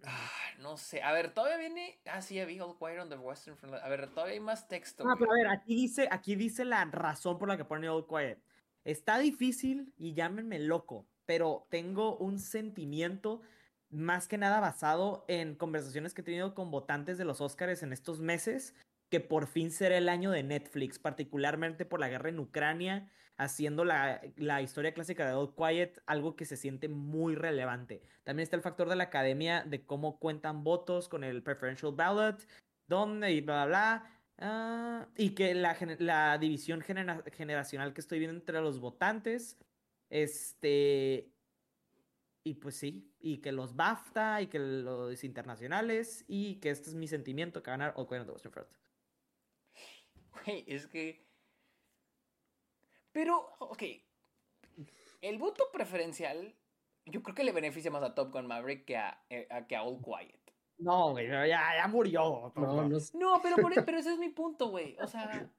[0.04, 1.02] Ah, no sé.
[1.02, 2.00] A ver, todavía viene...
[2.06, 3.74] Ah, sí, ya vi All Quiet on the Western Front.
[3.76, 5.04] A ver, todavía hay más texto.
[5.04, 5.18] Ah, güey.
[5.18, 8.38] pero a ver, aquí dice, aquí dice la razón por la que pone All Quiet.
[8.84, 13.42] Está difícil y llámenme loco, pero tengo un sentimiento
[13.90, 17.92] más que nada basado en conversaciones que he tenido con votantes de los Oscars en
[17.92, 18.74] estos meses,
[19.10, 23.84] que por fin será el año de Netflix, particularmente por la guerra en Ucrania, haciendo
[23.84, 28.02] la, la historia clásica de All Quiet algo que se siente muy relevante.
[28.22, 32.46] También está el factor de la academia de cómo cuentan votos con el preferential ballot,
[32.86, 34.16] donde y bla, bla, bla.
[34.42, 39.58] Ah, y que la, la división generacional que estoy viendo entre los votantes,
[40.08, 41.30] este,
[42.42, 46.94] y pues sí, y que los BAFTA y que los internacionales y que este es
[46.94, 48.68] mi sentimiento que ganar All Quiet on the Western Front.
[50.44, 51.26] Güey, es que...
[53.12, 53.82] Pero, ok,
[55.20, 56.54] el voto preferencial
[57.06, 59.82] yo creo que le beneficia más a Top Gun Maverick que a, eh, que a
[59.82, 60.40] All Quiet.
[60.78, 62.52] No, güey, ya, ya murió.
[62.56, 64.96] No, no, pero, pero ese es mi punto, güey.
[65.00, 65.50] O sea,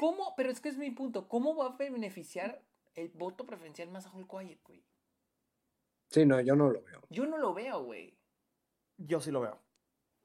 [0.00, 0.34] ¿cómo?
[0.36, 1.28] Pero es que es mi punto.
[1.28, 2.64] ¿Cómo va a beneficiar
[2.94, 4.84] el voto preferencial más a All Quiet, güey?
[6.10, 7.02] Sí, no, yo no lo veo.
[7.08, 8.18] Yo no lo veo, güey.
[8.96, 9.62] Yo sí lo veo.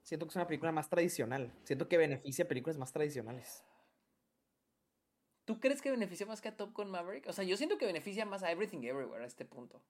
[0.08, 1.52] Siento que es una película más tradicional.
[1.66, 3.66] Siento que beneficia a películas más tradicionales.
[5.44, 7.27] ¿Tú crees que beneficia más que a Top Gun Maverick?
[7.27, 9.84] O sea, yo siento que beneficia más a Everything Everywhere a este punto.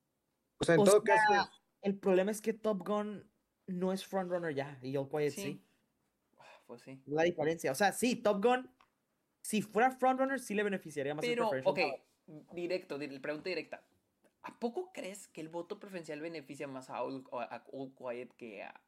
[0.58, 1.52] O sea, en todo caso.
[1.84, 3.30] El problema es que Top Gun
[3.68, 5.64] no es frontrunner ya y All Quiet sí.
[6.40, 7.00] Ah, pues sí.
[7.06, 7.72] La diferencia.
[7.72, 8.68] O sea, sí, Top Gun,
[9.44, 11.24] si fuera frontrunner, sí le beneficiaría más.
[11.24, 11.80] Pero, ok,
[12.54, 13.86] directo, pregunta directa.
[14.42, 17.24] ¿A poco crees que el voto preferencial beneficia más a All,
[17.96, 18.82] Quiet que a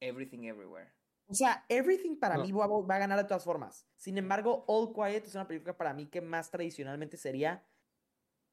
[0.00, 0.90] Everything Everywhere?
[1.26, 3.86] O sea, Everything para mí va, va, a ganar de todas formas.
[3.94, 7.64] Sin embargo, All Quiet es una película para mí que más tradicionalmente sería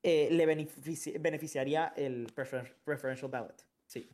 [0.04, 3.68] eh, le beneficiaría el preferential ballot.
[3.88, 4.10] Sí.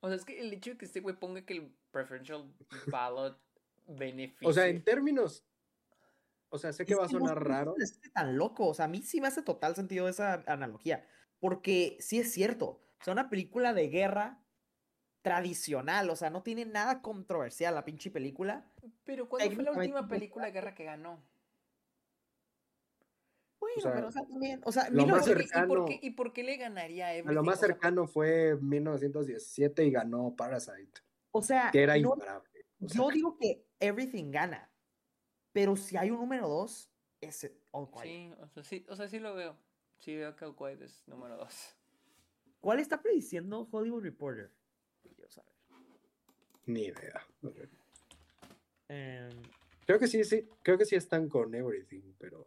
[0.00, 2.52] O sea, es que el hecho de que este güey ponga que el preferential
[2.86, 3.38] ballot
[3.86, 4.48] beneficia.
[4.48, 5.44] O sea, en términos.
[6.48, 7.74] O sea, sé que va a sonar raro.
[7.78, 8.68] Es tan loco.
[8.68, 11.06] O sea, a mí sí me hace total sentido esa analogía.
[11.40, 12.82] Porque sí es cierto.
[13.00, 14.41] O sea, una película de guerra
[15.22, 16.10] tradicional.
[16.10, 18.66] O sea, no tiene nada controversial la pinche película.
[19.04, 21.22] Pero ¿cuándo fue la última película de guerra que ganó?
[23.58, 27.10] Bueno, pero o sea, también, o sea, lo más cercano, ¿y, por qué, le ganaría
[27.10, 31.00] a Lo más cercano fue 1917 y ganó Parasite.
[31.30, 32.50] O sea, que era imparable.
[32.80, 34.68] yo digo que Everything gana,
[35.52, 38.04] pero si hay un número dos, es All Quiet.
[38.04, 39.56] Sí, o sea, sí, o sea, sí lo veo.
[39.98, 41.76] Sí veo que All Quiet es número dos.
[42.60, 44.52] ¿Cuál está prediciendo Hollywood Reporter?
[46.66, 47.26] Ni idea.
[48.88, 49.30] Em,
[49.86, 52.46] creo que sí, sí, creo que sí están con Everything, pero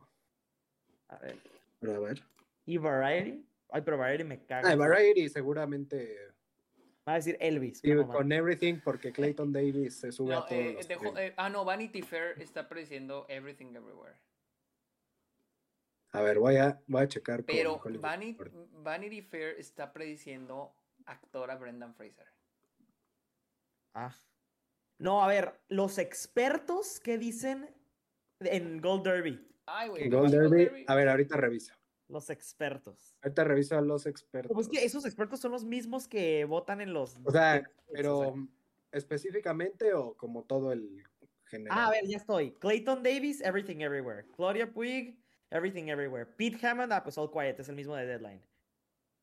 [1.10, 1.38] a ver.
[1.80, 2.24] Pero a ver.
[2.66, 3.46] ¿Y Variety?
[3.70, 4.70] Ay, pero Variety me caga.
[4.70, 6.18] Ah, Variety seguramente.
[7.08, 7.82] Va a decir Elvis.
[8.08, 10.52] con Everything, porque Clayton Davis se sube a todos.
[10.52, 14.16] Eh, eh, ah, no, Vanity Fair está prediciendo Everything Everywhere.
[16.12, 17.44] A ver, voy a, voy a checar.
[17.44, 18.38] Pero Vanity,
[18.72, 20.74] Vanity Fair está prediciendo
[21.06, 22.36] actora Brendan Fraser.
[23.96, 24.16] Ah.
[25.00, 27.74] No, a ver, los expertos que dicen
[28.42, 29.48] en Gold Derby.
[29.66, 30.10] Ay, güey.
[30.10, 30.86] Gold Derby.
[30.88, 31.74] A ver, ahorita reviso.
[32.08, 33.16] Los expertos.
[33.24, 34.54] Ahorita reviso a los expertos.
[34.54, 37.18] Pues que esos expertos son los mismos que votan en los.
[37.24, 38.36] O sea, pero
[38.92, 41.04] específicamente o como todo el
[41.46, 41.78] general.
[41.78, 42.52] Ah, a ver, ya estoy.
[42.52, 44.28] Clayton Davis, Everything Everywhere.
[44.36, 45.18] Claudia Puig,
[45.50, 46.26] Everything Everywhere.
[46.26, 48.42] Pete Hammond, ah, pues All Quiet, es el mismo de Deadline.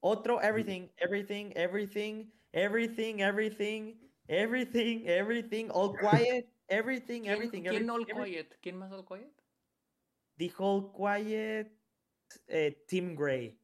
[0.01, 8.59] Otro, Everything, Everything, Everything, Everything, Everything, Everything, Everything, All Quiet, Everything, Everything, ¿Quién All Quiet?
[8.63, 9.33] ¿Quién más All Quiet?
[10.39, 11.71] The Whole Quiet,
[12.49, 13.59] eh, Tim Gray.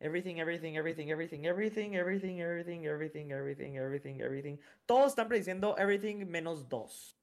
[0.00, 4.58] Everything, everything, everything, everything, everything, everything, everything, everything, everything, everything, everything.
[4.86, 7.18] Todos están prediciendo everything menos dos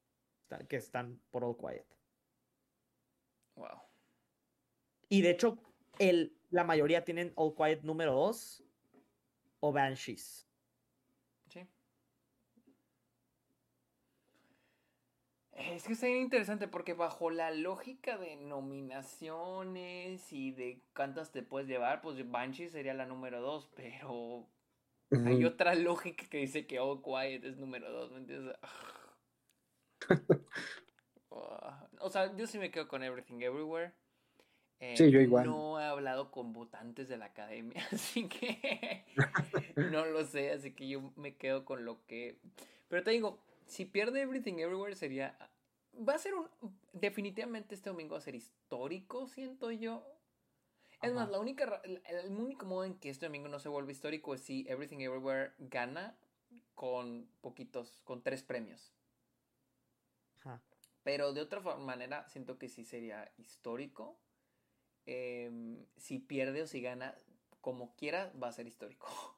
[0.69, 1.85] que están por All Quiet.
[3.56, 3.81] Wow.
[5.09, 5.57] Y de hecho,
[5.97, 8.64] el, la mayoría tienen All Quiet número dos
[9.59, 10.47] o Banshees.
[15.58, 21.42] Es que está bien interesante porque bajo la lógica de nominaciones y de cuántas te
[21.42, 24.48] puedes llevar, pues Banshee sería la número dos, pero
[25.26, 28.56] hay otra lógica que dice que All Quiet es número dos, ¿me entiendes?
[31.30, 33.94] o sea, yo sí me quedo con Everything Everywhere.
[34.80, 35.48] Eh, sí, yo igual.
[35.48, 39.06] No he hablado con votantes de la academia, así que
[39.76, 42.38] no lo sé, así que yo me quedo con lo que...
[42.90, 45.38] Pero te digo, si pierde Everything Everywhere sería...
[46.08, 46.50] Va a ser un...
[46.94, 50.06] Definitivamente este domingo va a ser histórico, siento yo.
[51.02, 54.34] Es más, la única, el único modo en que este domingo no se vuelve histórico
[54.34, 56.18] es si Everything Everywhere gana
[56.74, 58.94] con poquitos, con tres premios.
[61.04, 64.20] Pero de otra manera, siento que sí sería histórico.
[65.06, 67.18] Em, si pierde o si gana,
[67.62, 69.08] como quiera, va a ser histórico.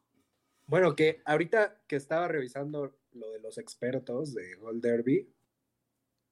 [0.69, 5.27] Bueno, que ahorita que estaba revisando lo de los expertos de Gold Derby,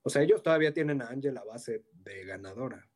[0.03, 2.87] o sea, ellos todavía tienen a Angela base de ganadora.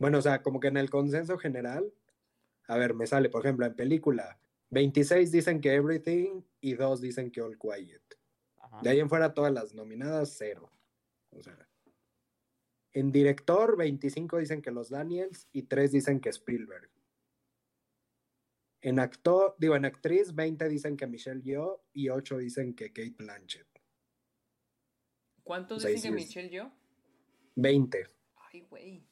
[0.00, 1.94] Bueno, o sea, como que en el consenso general,
[2.66, 7.30] a ver, me sale, por ejemplo, en película, 26 dicen que Everything y 2 dicen
[7.30, 8.02] que All Quiet.
[8.82, 10.72] De ahí en fuera todas las nominadas, cero.
[11.30, 11.56] O sea,
[12.92, 16.90] en director, 25 dicen que los Daniels y 3 dicen que Spielberg.
[18.86, 23.16] En actor, digo, en actriz, 20 dicen que Michelle Yeoh y 8 dicen que Kate
[23.18, 23.66] Blanchett.
[25.42, 26.70] ¿Cuántos dicen que Michelle Yeoh?
[27.56, 28.06] 20.
[28.36, 29.04] Ay, güey.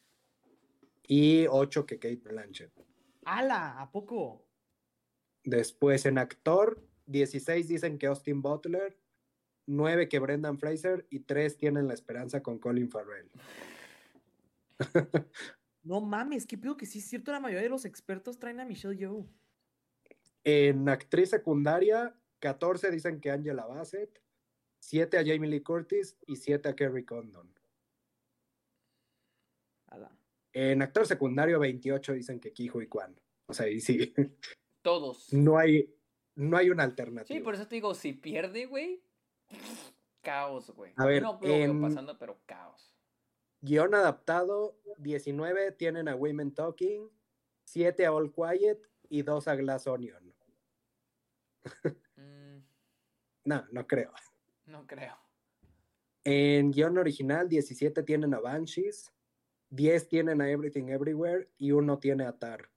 [1.08, 2.70] Y 8 que Kate Blanchett.
[3.24, 3.80] ¡Hala!
[3.80, 4.46] ¿A poco?
[5.42, 8.96] Después en actor, 16 dicen que Austin Butler,
[9.66, 13.28] 9 que Brendan Fraser y 3 tienen la esperanza con Colin Farrell.
[15.82, 18.64] no mames, qué pido que sí es cierto, la mayoría de los expertos traen a
[18.64, 19.28] Michelle Yeoh.
[20.44, 24.22] En actriz secundaria, 14 dicen que Angela Bassett,
[24.80, 27.54] 7 a Jamie Lee Curtis y 7 a Kerry Condon.
[30.54, 33.20] En actor secundario, 28 dicen que Kijo y Kwan.
[33.46, 34.14] O sea, y sí.
[34.82, 35.32] Todos.
[35.32, 35.92] No hay,
[36.36, 37.36] no hay una alternativa.
[37.36, 39.02] Sí, por eso te digo, si pierde, güey,
[40.22, 40.92] caos, güey.
[40.96, 42.94] A ver, no lo pasando, pero caos.
[43.62, 47.10] Guión adaptado, 19 tienen a Women Talking,
[47.64, 50.23] 7 a All Quiet y 2 a Glass Onion.
[52.16, 52.62] Mm.
[53.44, 54.12] No, no creo.
[54.66, 55.16] No creo.
[56.24, 59.12] En guion original, 17 tienen a Banshees,
[59.70, 62.70] 10 tienen a Everything Everywhere y uno tiene a Tar.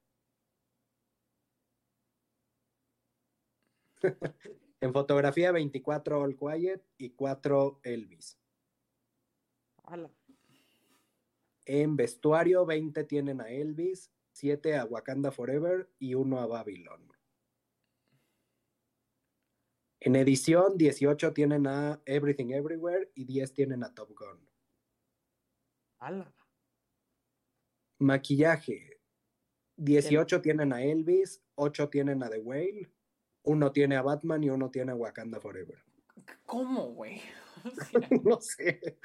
[4.80, 8.38] en fotografía, 24 All Quiet y 4 Elvis.
[11.64, 17.17] En vestuario, 20 tienen a Elvis, 7 a Wakanda Forever y 1 a Babylon.
[20.00, 24.48] En edición, 18 tienen a Everything Everywhere y 10 tienen a Top Gun.
[27.98, 29.00] Maquillaje.
[29.76, 32.90] 18 tienen a Elvis, 8 tienen a The Whale,
[33.44, 35.78] uno tiene a Batman y uno tiene a Wakanda Forever.
[36.44, 37.20] ¿Cómo, güey?
[38.24, 38.98] no sé.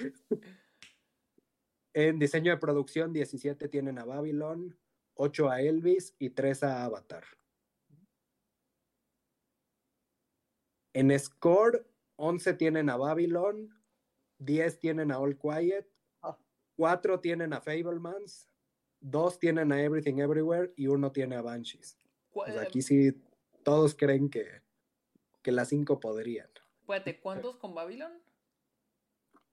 [1.93, 4.77] En diseño de producción, 17 tienen a Babylon,
[5.15, 7.23] 8 a Elvis y 3 a Avatar.
[10.93, 11.85] En score,
[12.17, 13.73] 11 tienen a Babylon,
[14.39, 15.87] 10 tienen a All Quiet,
[16.75, 17.21] 4 ah.
[17.21, 18.49] tienen a Fablemans,
[19.01, 21.97] 2 tienen a Everything Everywhere y uno tiene a Banshees.
[22.59, 23.11] aquí sí
[23.63, 24.61] todos creen que,
[25.41, 26.49] que las 5 podrían.
[26.81, 28.11] Espérate, ¿cuántos con Babylon?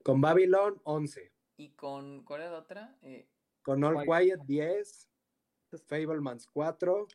[0.03, 1.31] Con Babylon, 11.
[1.57, 2.97] ¿Y con cuál era la otra?
[3.01, 3.27] Eh,
[3.61, 5.09] con All Quiet, 10.
[5.87, 7.07] Fablemans, 4.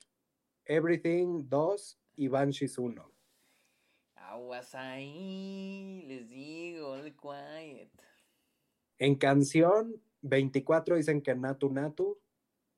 [0.65, 1.99] Everything, 2.
[2.17, 3.16] Y Banshees, 1.
[4.29, 7.91] Aguas ahí, les digo, All Quiet.
[8.99, 12.21] En canción, 24 dicen que Natu Natu.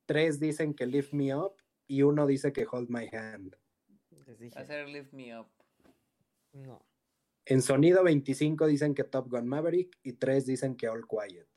[0.05, 1.55] 3 dicen que Lift Me Up.
[1.87, 3.55] Y uno dice que Hold My Hand.
[4.55, 5.47] Hacer Lift Me Up.
[6.53, 6.85] No.
[7.45, 11.47] En sonido 25 dicen que Top Gun Maverick y 3 dicen que All Quiet.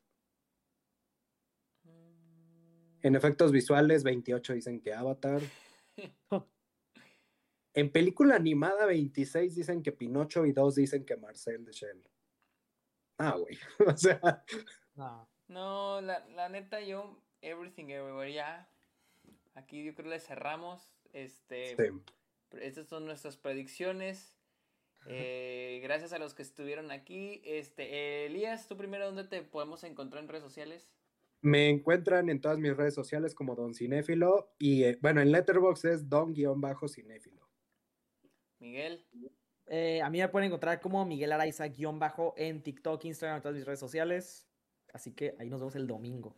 [1.83, 2.99] Mm.
[3.03, 5.41] En efectos visuales 28 dicen que Avatar.
[7.73, 12.03] en película animada 26 dicen que Pinocho y 2 dicen que Marcel de Shell.
[13.17, 13.57] Ah, güey.
[13.87, 14.43] o sea.
[14.95, 18.69] No, no la, la, neta yo, Everything Everywhere, ya.
[19.55, 20.91] Aquí yo creo que le cerramos.
[21.13, 21.75] Este.
[22.61, 24.35] Estas son nuestras predicciones.
[25.07, 27.41] Eh, gracias a los que estuvieron aquí.
[27.45, 30.87] Este, Elías, tú primero, ¿dónde te podemos encontrar en redes sociales?
[31.41, 35.85] Me encuentran en todas mis redes sociales como Don Cinéfilo y eh, bueno, en Letterboxd
[35.87, 37.42] es Don-Cinéfilo.
[38.63, 39.05] Miguel.
[39.67, 43.65] Eh, a mí me pueden encontrar como Miguel Araiza-bajo en TikTok, Instagram, en todas mis
[43.65, 44.47] redes sociales.
[44.93, 46.35] Así que ahí nos vemos el domingo.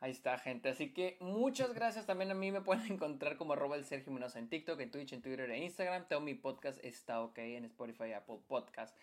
[0.00, 0.68] Ahí está, gente.
[0.68, 2.06] Así que muchas gracias.
[2.06, 5.22] También a mí me pueden encontrar como arroba el Sergio en TikTok, en Twitch, en
[5.22, 6.06] Twitter, en Instagram.
[6.08, 8.96] Tengo mi podcast, está ok, en Spotify, Apple Podcast.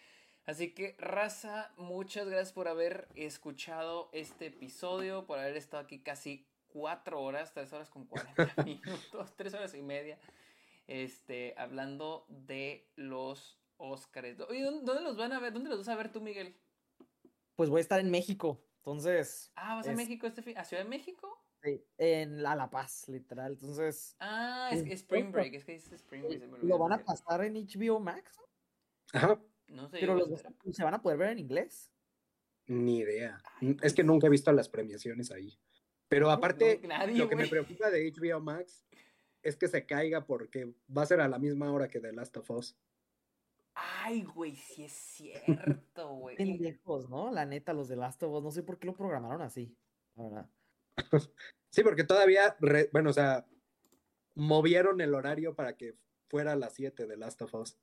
[0.45, 6.45] Así que, raza, muchas gracias por haber escuchado este episodio, por haber estado aquí casi
[6.67, 10.17] cuatro horas, tres horas con cuarenta minutos, tres horas y media,
[10.87, 14.37] este, hablando de los Oscars.
[14.37, 15.53] ¿dónde los van a ver?
[15.53, 16.55] ¿Dónde los vas a ver tú, Miguel?
[17.55, 18.63] Pues voy a estar en México.
[18.77, 19.51] Entonces.
[19.55, 20.57] Ah, ¿vas a México este fin?
[20.57, 21.39] ¿A Ciudad de México?
[21.63, 23.53] Sí, en La, la Paz, literal.
[23.53, 24.15] Entonces.
[24.19, 26.63] Ah, es, Spring Break, es que dice Spring Break.
[26.63, 28.37] ¿Lo van a pasar en HBO Max?
[29.13, 29.39] Ajá.
[29.67, 29.99] No sé.
[29.99, 30.19] Pero
[30.71, 31.91] ¿se van a poder ver en inglés?
[32.67, 33.41] Ni idea.
[33.81, 35.57] es que nunca he visto las premiaciones ahí.
[36.07, 36.81] Pero aparte,
[37.13, 38.85] lo que me preocupa de HBO Max
[39.43, 42.37] es que se caiga porque va a ser a la misma hora que The Last
[42.37, 42.77] of Us.
[43.75, 46.37] Ay, güey, sí es cierto, güey.
[46.37, 47.31] Pendejos, ¿no?
[47.31, 49.75] La neta, los de Last of Us, no sé por qué lo programaron así,
[50.15, 50.49] la verdad.
[51.71, 52.55] Sí, porque todavía,
[52.91, 53.47] bueno, o sea,
[54.35, 55.97] movieron el horario para que
[56.29, 57.79] fuera a las 7 de Last of Us.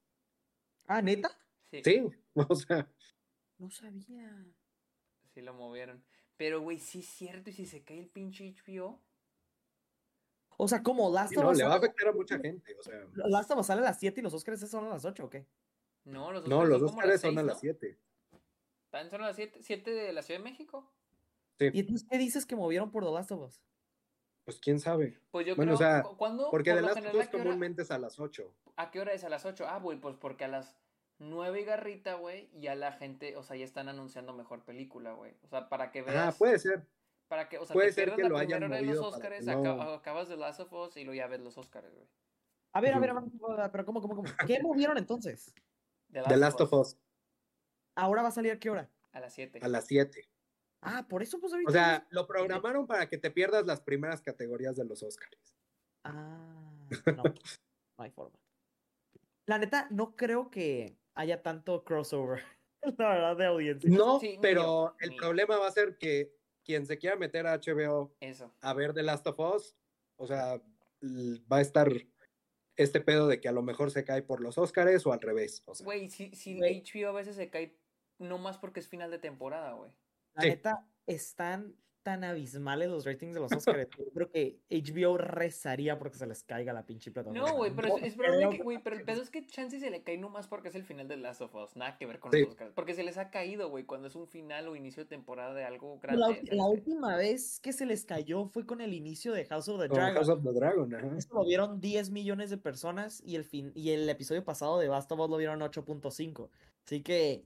[0.87, 1.29] Ah, ¿neta?
[1.73, 2.03] Sí, Sí,
[2.35, 2.89] o sea,
[3.59, 4.47] No sabía.
[5.35, 6.05] sí lo movieron.
[6.37, 7.51] Pero, güey, sí es cierto.
[7.51, 9.03] ¿Y si se cae el pinche HBO?
[10.63, 11.11] O sea, ¿cómo?
[11.11, 12.77] ¿Last of no, Us le va a afectar a mucha gente.
[12.79, 15.05] O sea, Last of Us sale a las 7 y los Oscars son a las
[15.05, 15.47] 8, ¿o qué?
[16.05, 17.61] No, los no, Oscars los son Oscars las son a las ¿no?
[17.61, 17.99] 7.
[18.91, 20.91] ¿También son a las 7, 7 de la Ciudad de México?
[21.59, 23.61] Sí, ¿Y entonces qué dices que movieron por The Last of Us?
[24.45, 25.21] pues quién sabe.
[25.31, 25.89] Pues yo Bueno, o creo.
[25.89, 26.51] sea, ¿cu- ¿Cuándo?
[26.51, 28.53] Porque por de lo Last of ¿a Us comúnmente es a las 8.
[28.77, 29.23] ¿A qué hora es?
[29.23, 29.65] A las 8.
[29.69, 30.75] Ah, güey, pues porque a las
[31.19, 35.35] 9 y garrita, güey, ya la gente, o sea, ya están anunciando mejor película, güey.
[35.45, 36.37] O sea, para que Ah, veas.
[36.39, 36.85] puede ser.
[37.31, 38.87] Para que, o sea, puede te ser pierdas que la lo hayan primera hora de
[38.87, 41.89] los movido para Oscars, acabas de Last of Us y luego ya ves los Oscars,
[41.95, 42.09] güey.
[42.73, 44.29] A ver, a ver, a ver, pero ¿cómo, cómo, cómo?
[44.49, 45.55] ¿Qué movieron entonces?
[46.11, 46.99] The Last of Us
[47.95, 48.91] ¿Ahora va a salir a qué hora?
[49.13, 49.61] A las 7.
[49.63, 50.29] a las 7.
[50.83, 51.71] Ah, por eso pues ahorita.
[51.71, 55.57] O sea, lo programaron para que te pierdas las primeras categorías de los Oscars.
[56.03, 57.35] Ah, no, no
[57.99, 58.41] hay forma.
[59.47, 62.43] La neta, no creo que haya tanto crossover,
[62.99, 63.89] la verdad, de audiencia.
[63.89, 68.15] No, Sí, pero el problema va a ser que quien se quiera meter a HBO
[68.21, 68.55] Eso.
[68.61, 69.77] a ver The Last of Us,
[70.17, 70.61] o sea,
[71.03, 71.91] va a estar
[72.77, 75.63] este pedo de que a lo mejor se cae por los Oscars o al revés.
[75.67, 76.83] O sea, Güey, si, si Güey.
[76.83, 77.79] HBO a veces se cae,
[78.19, 79.93] no más porque es final de temporada, güey.
[80.35, 80.49] La Sí.
[80.51, 83.89] neta, están tan abismales los ratings de los Oscars.
[83.99, 87.49] yo creo que HBO rezaría porque se les caiga la pinche plataforma.
[87.49, 89.91] No, güey, pero es, es probable que, güey, pero el pedo es que chance se
[89.91, 92.33] le cae nomás porque es el final de Last of Us, nada que ver con
[92.33, 92.41] Sí.
[92.41, 92.73] los Oscars.
[92.75, 95.65] Porque se les ha caído, güey, cuando es un final o inicio de temporada de
[95.65, 96.43] algo grande.
[96.51, 99.89] la última vez que se les cayó fue con el inicio de House of the
[99.89, 100.15] Dragon.
[100.15, 100.95] House of the Dragon.
[101.17, 104.89] Eso lo vieron 10 millones de personas y el, fin, y el episodio pasado de
[104.89, 106.49] Last of Us lo vieron 8.5.
[106.85, 107.45] Así que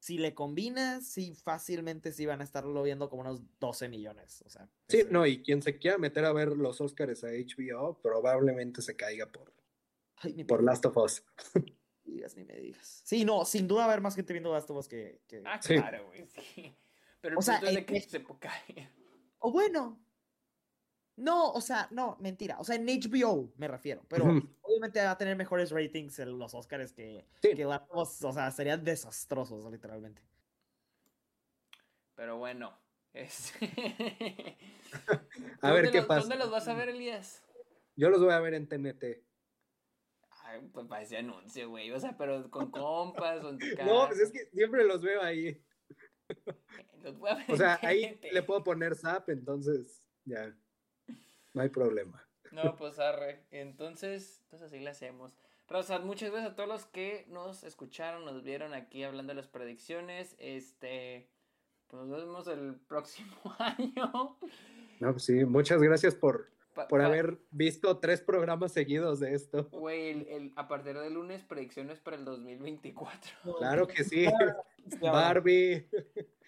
[0.00, 4.42] si le combinas, sí, fácilmente sí van a estarlo viendo como unos 12 millones.
[4.46, 8.00] O sea, Sí, no, y quien se quiera meter a ver los Oscars a HBO,
[8.02, 9.52] probablemente se caiga por,
[10.16, 11.22] Ay, ni por Last of Us.
[12.04, 13.02] digas, ni me digas.
[13.04, 15.20] Sí, no, sin duda va a haber más gente viendo Last of Us que...
[15.28, 16.74] que- Ah, claro, güey, sí.
[17.20, 18.90] Pero el O sea, punto es de que México- se cae.
[19.38, 20.02] O bueno.
[21.16, 22.56] No, o sea, no, mentira.
[22.58, 24.02] O sea, en HBO me refiero.
[24.08, 24.24] Pero
[24.62, 27.54] obviamente va a tener mejores ratings en los Oscars que, Sí.
[27.54, 28.24] que Us.
[28.24, 30.22] O sea, serían desastrosos, literalmente.
[32.14, 32.78] Pero bueno.
[33.12, 33.52] Es...
[35.62, 36.20] A ver ¿Dónde qué los- pasa.
[36.20, 37.42] ¿Dónde los vas a ver, Elías?
[37.96, 39.04] Yo los voy a ver en TNT.
[40.44, 41.90] Ay, pues parece anuncio, güey.
[41.90, 43.84] O sea, pero con compas o en tu casa.
[43.92, 45.60] No, pues es que siempre los veo ahí.
[47.02, 48.32] Los voy a ver O sea, en ahí TNT.
[48.32, 50.56] le puedo poner zap, entonces ya.
[51.52, 52.26] No hay problema.
[52.52, 53.44] No, pues arre.
[53.50, 55.36] Entonces, pues así le hacemos.
[55.68, 59.46] Raza, muchas gracias a todos los que nos escucharon, nos vieron aquí hablando de las
[59.48, 60.34] predicciones.
[60.38, 61.28] Este,
[61.86, 64.36] pues nos vemos el próximo año.
[64.98, 69.68] No, pues sí, muchas gracias por, Pa- por haber visto tres programas seguidos de esto.
[69.70, 73.56] Güey, el, el- a partir de lunes, predicciones para el 2024.
[73.58, 74.26] Claro que sí.
[75.00, 75.86] Barbie,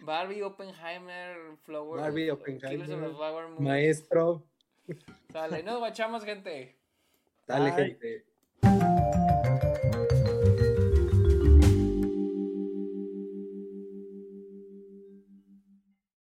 [0.00, 2.00] Barbie, Oppenheimer, Flower.
[2.00, 4.42] Barbie, Killers of the Oppenheimer, Flower maestro.
[5.32, 6.78] Sale, nos guachamos, gente.
[7.46, 7.86] Dale, Bye.
[7.86, 8.31] gente.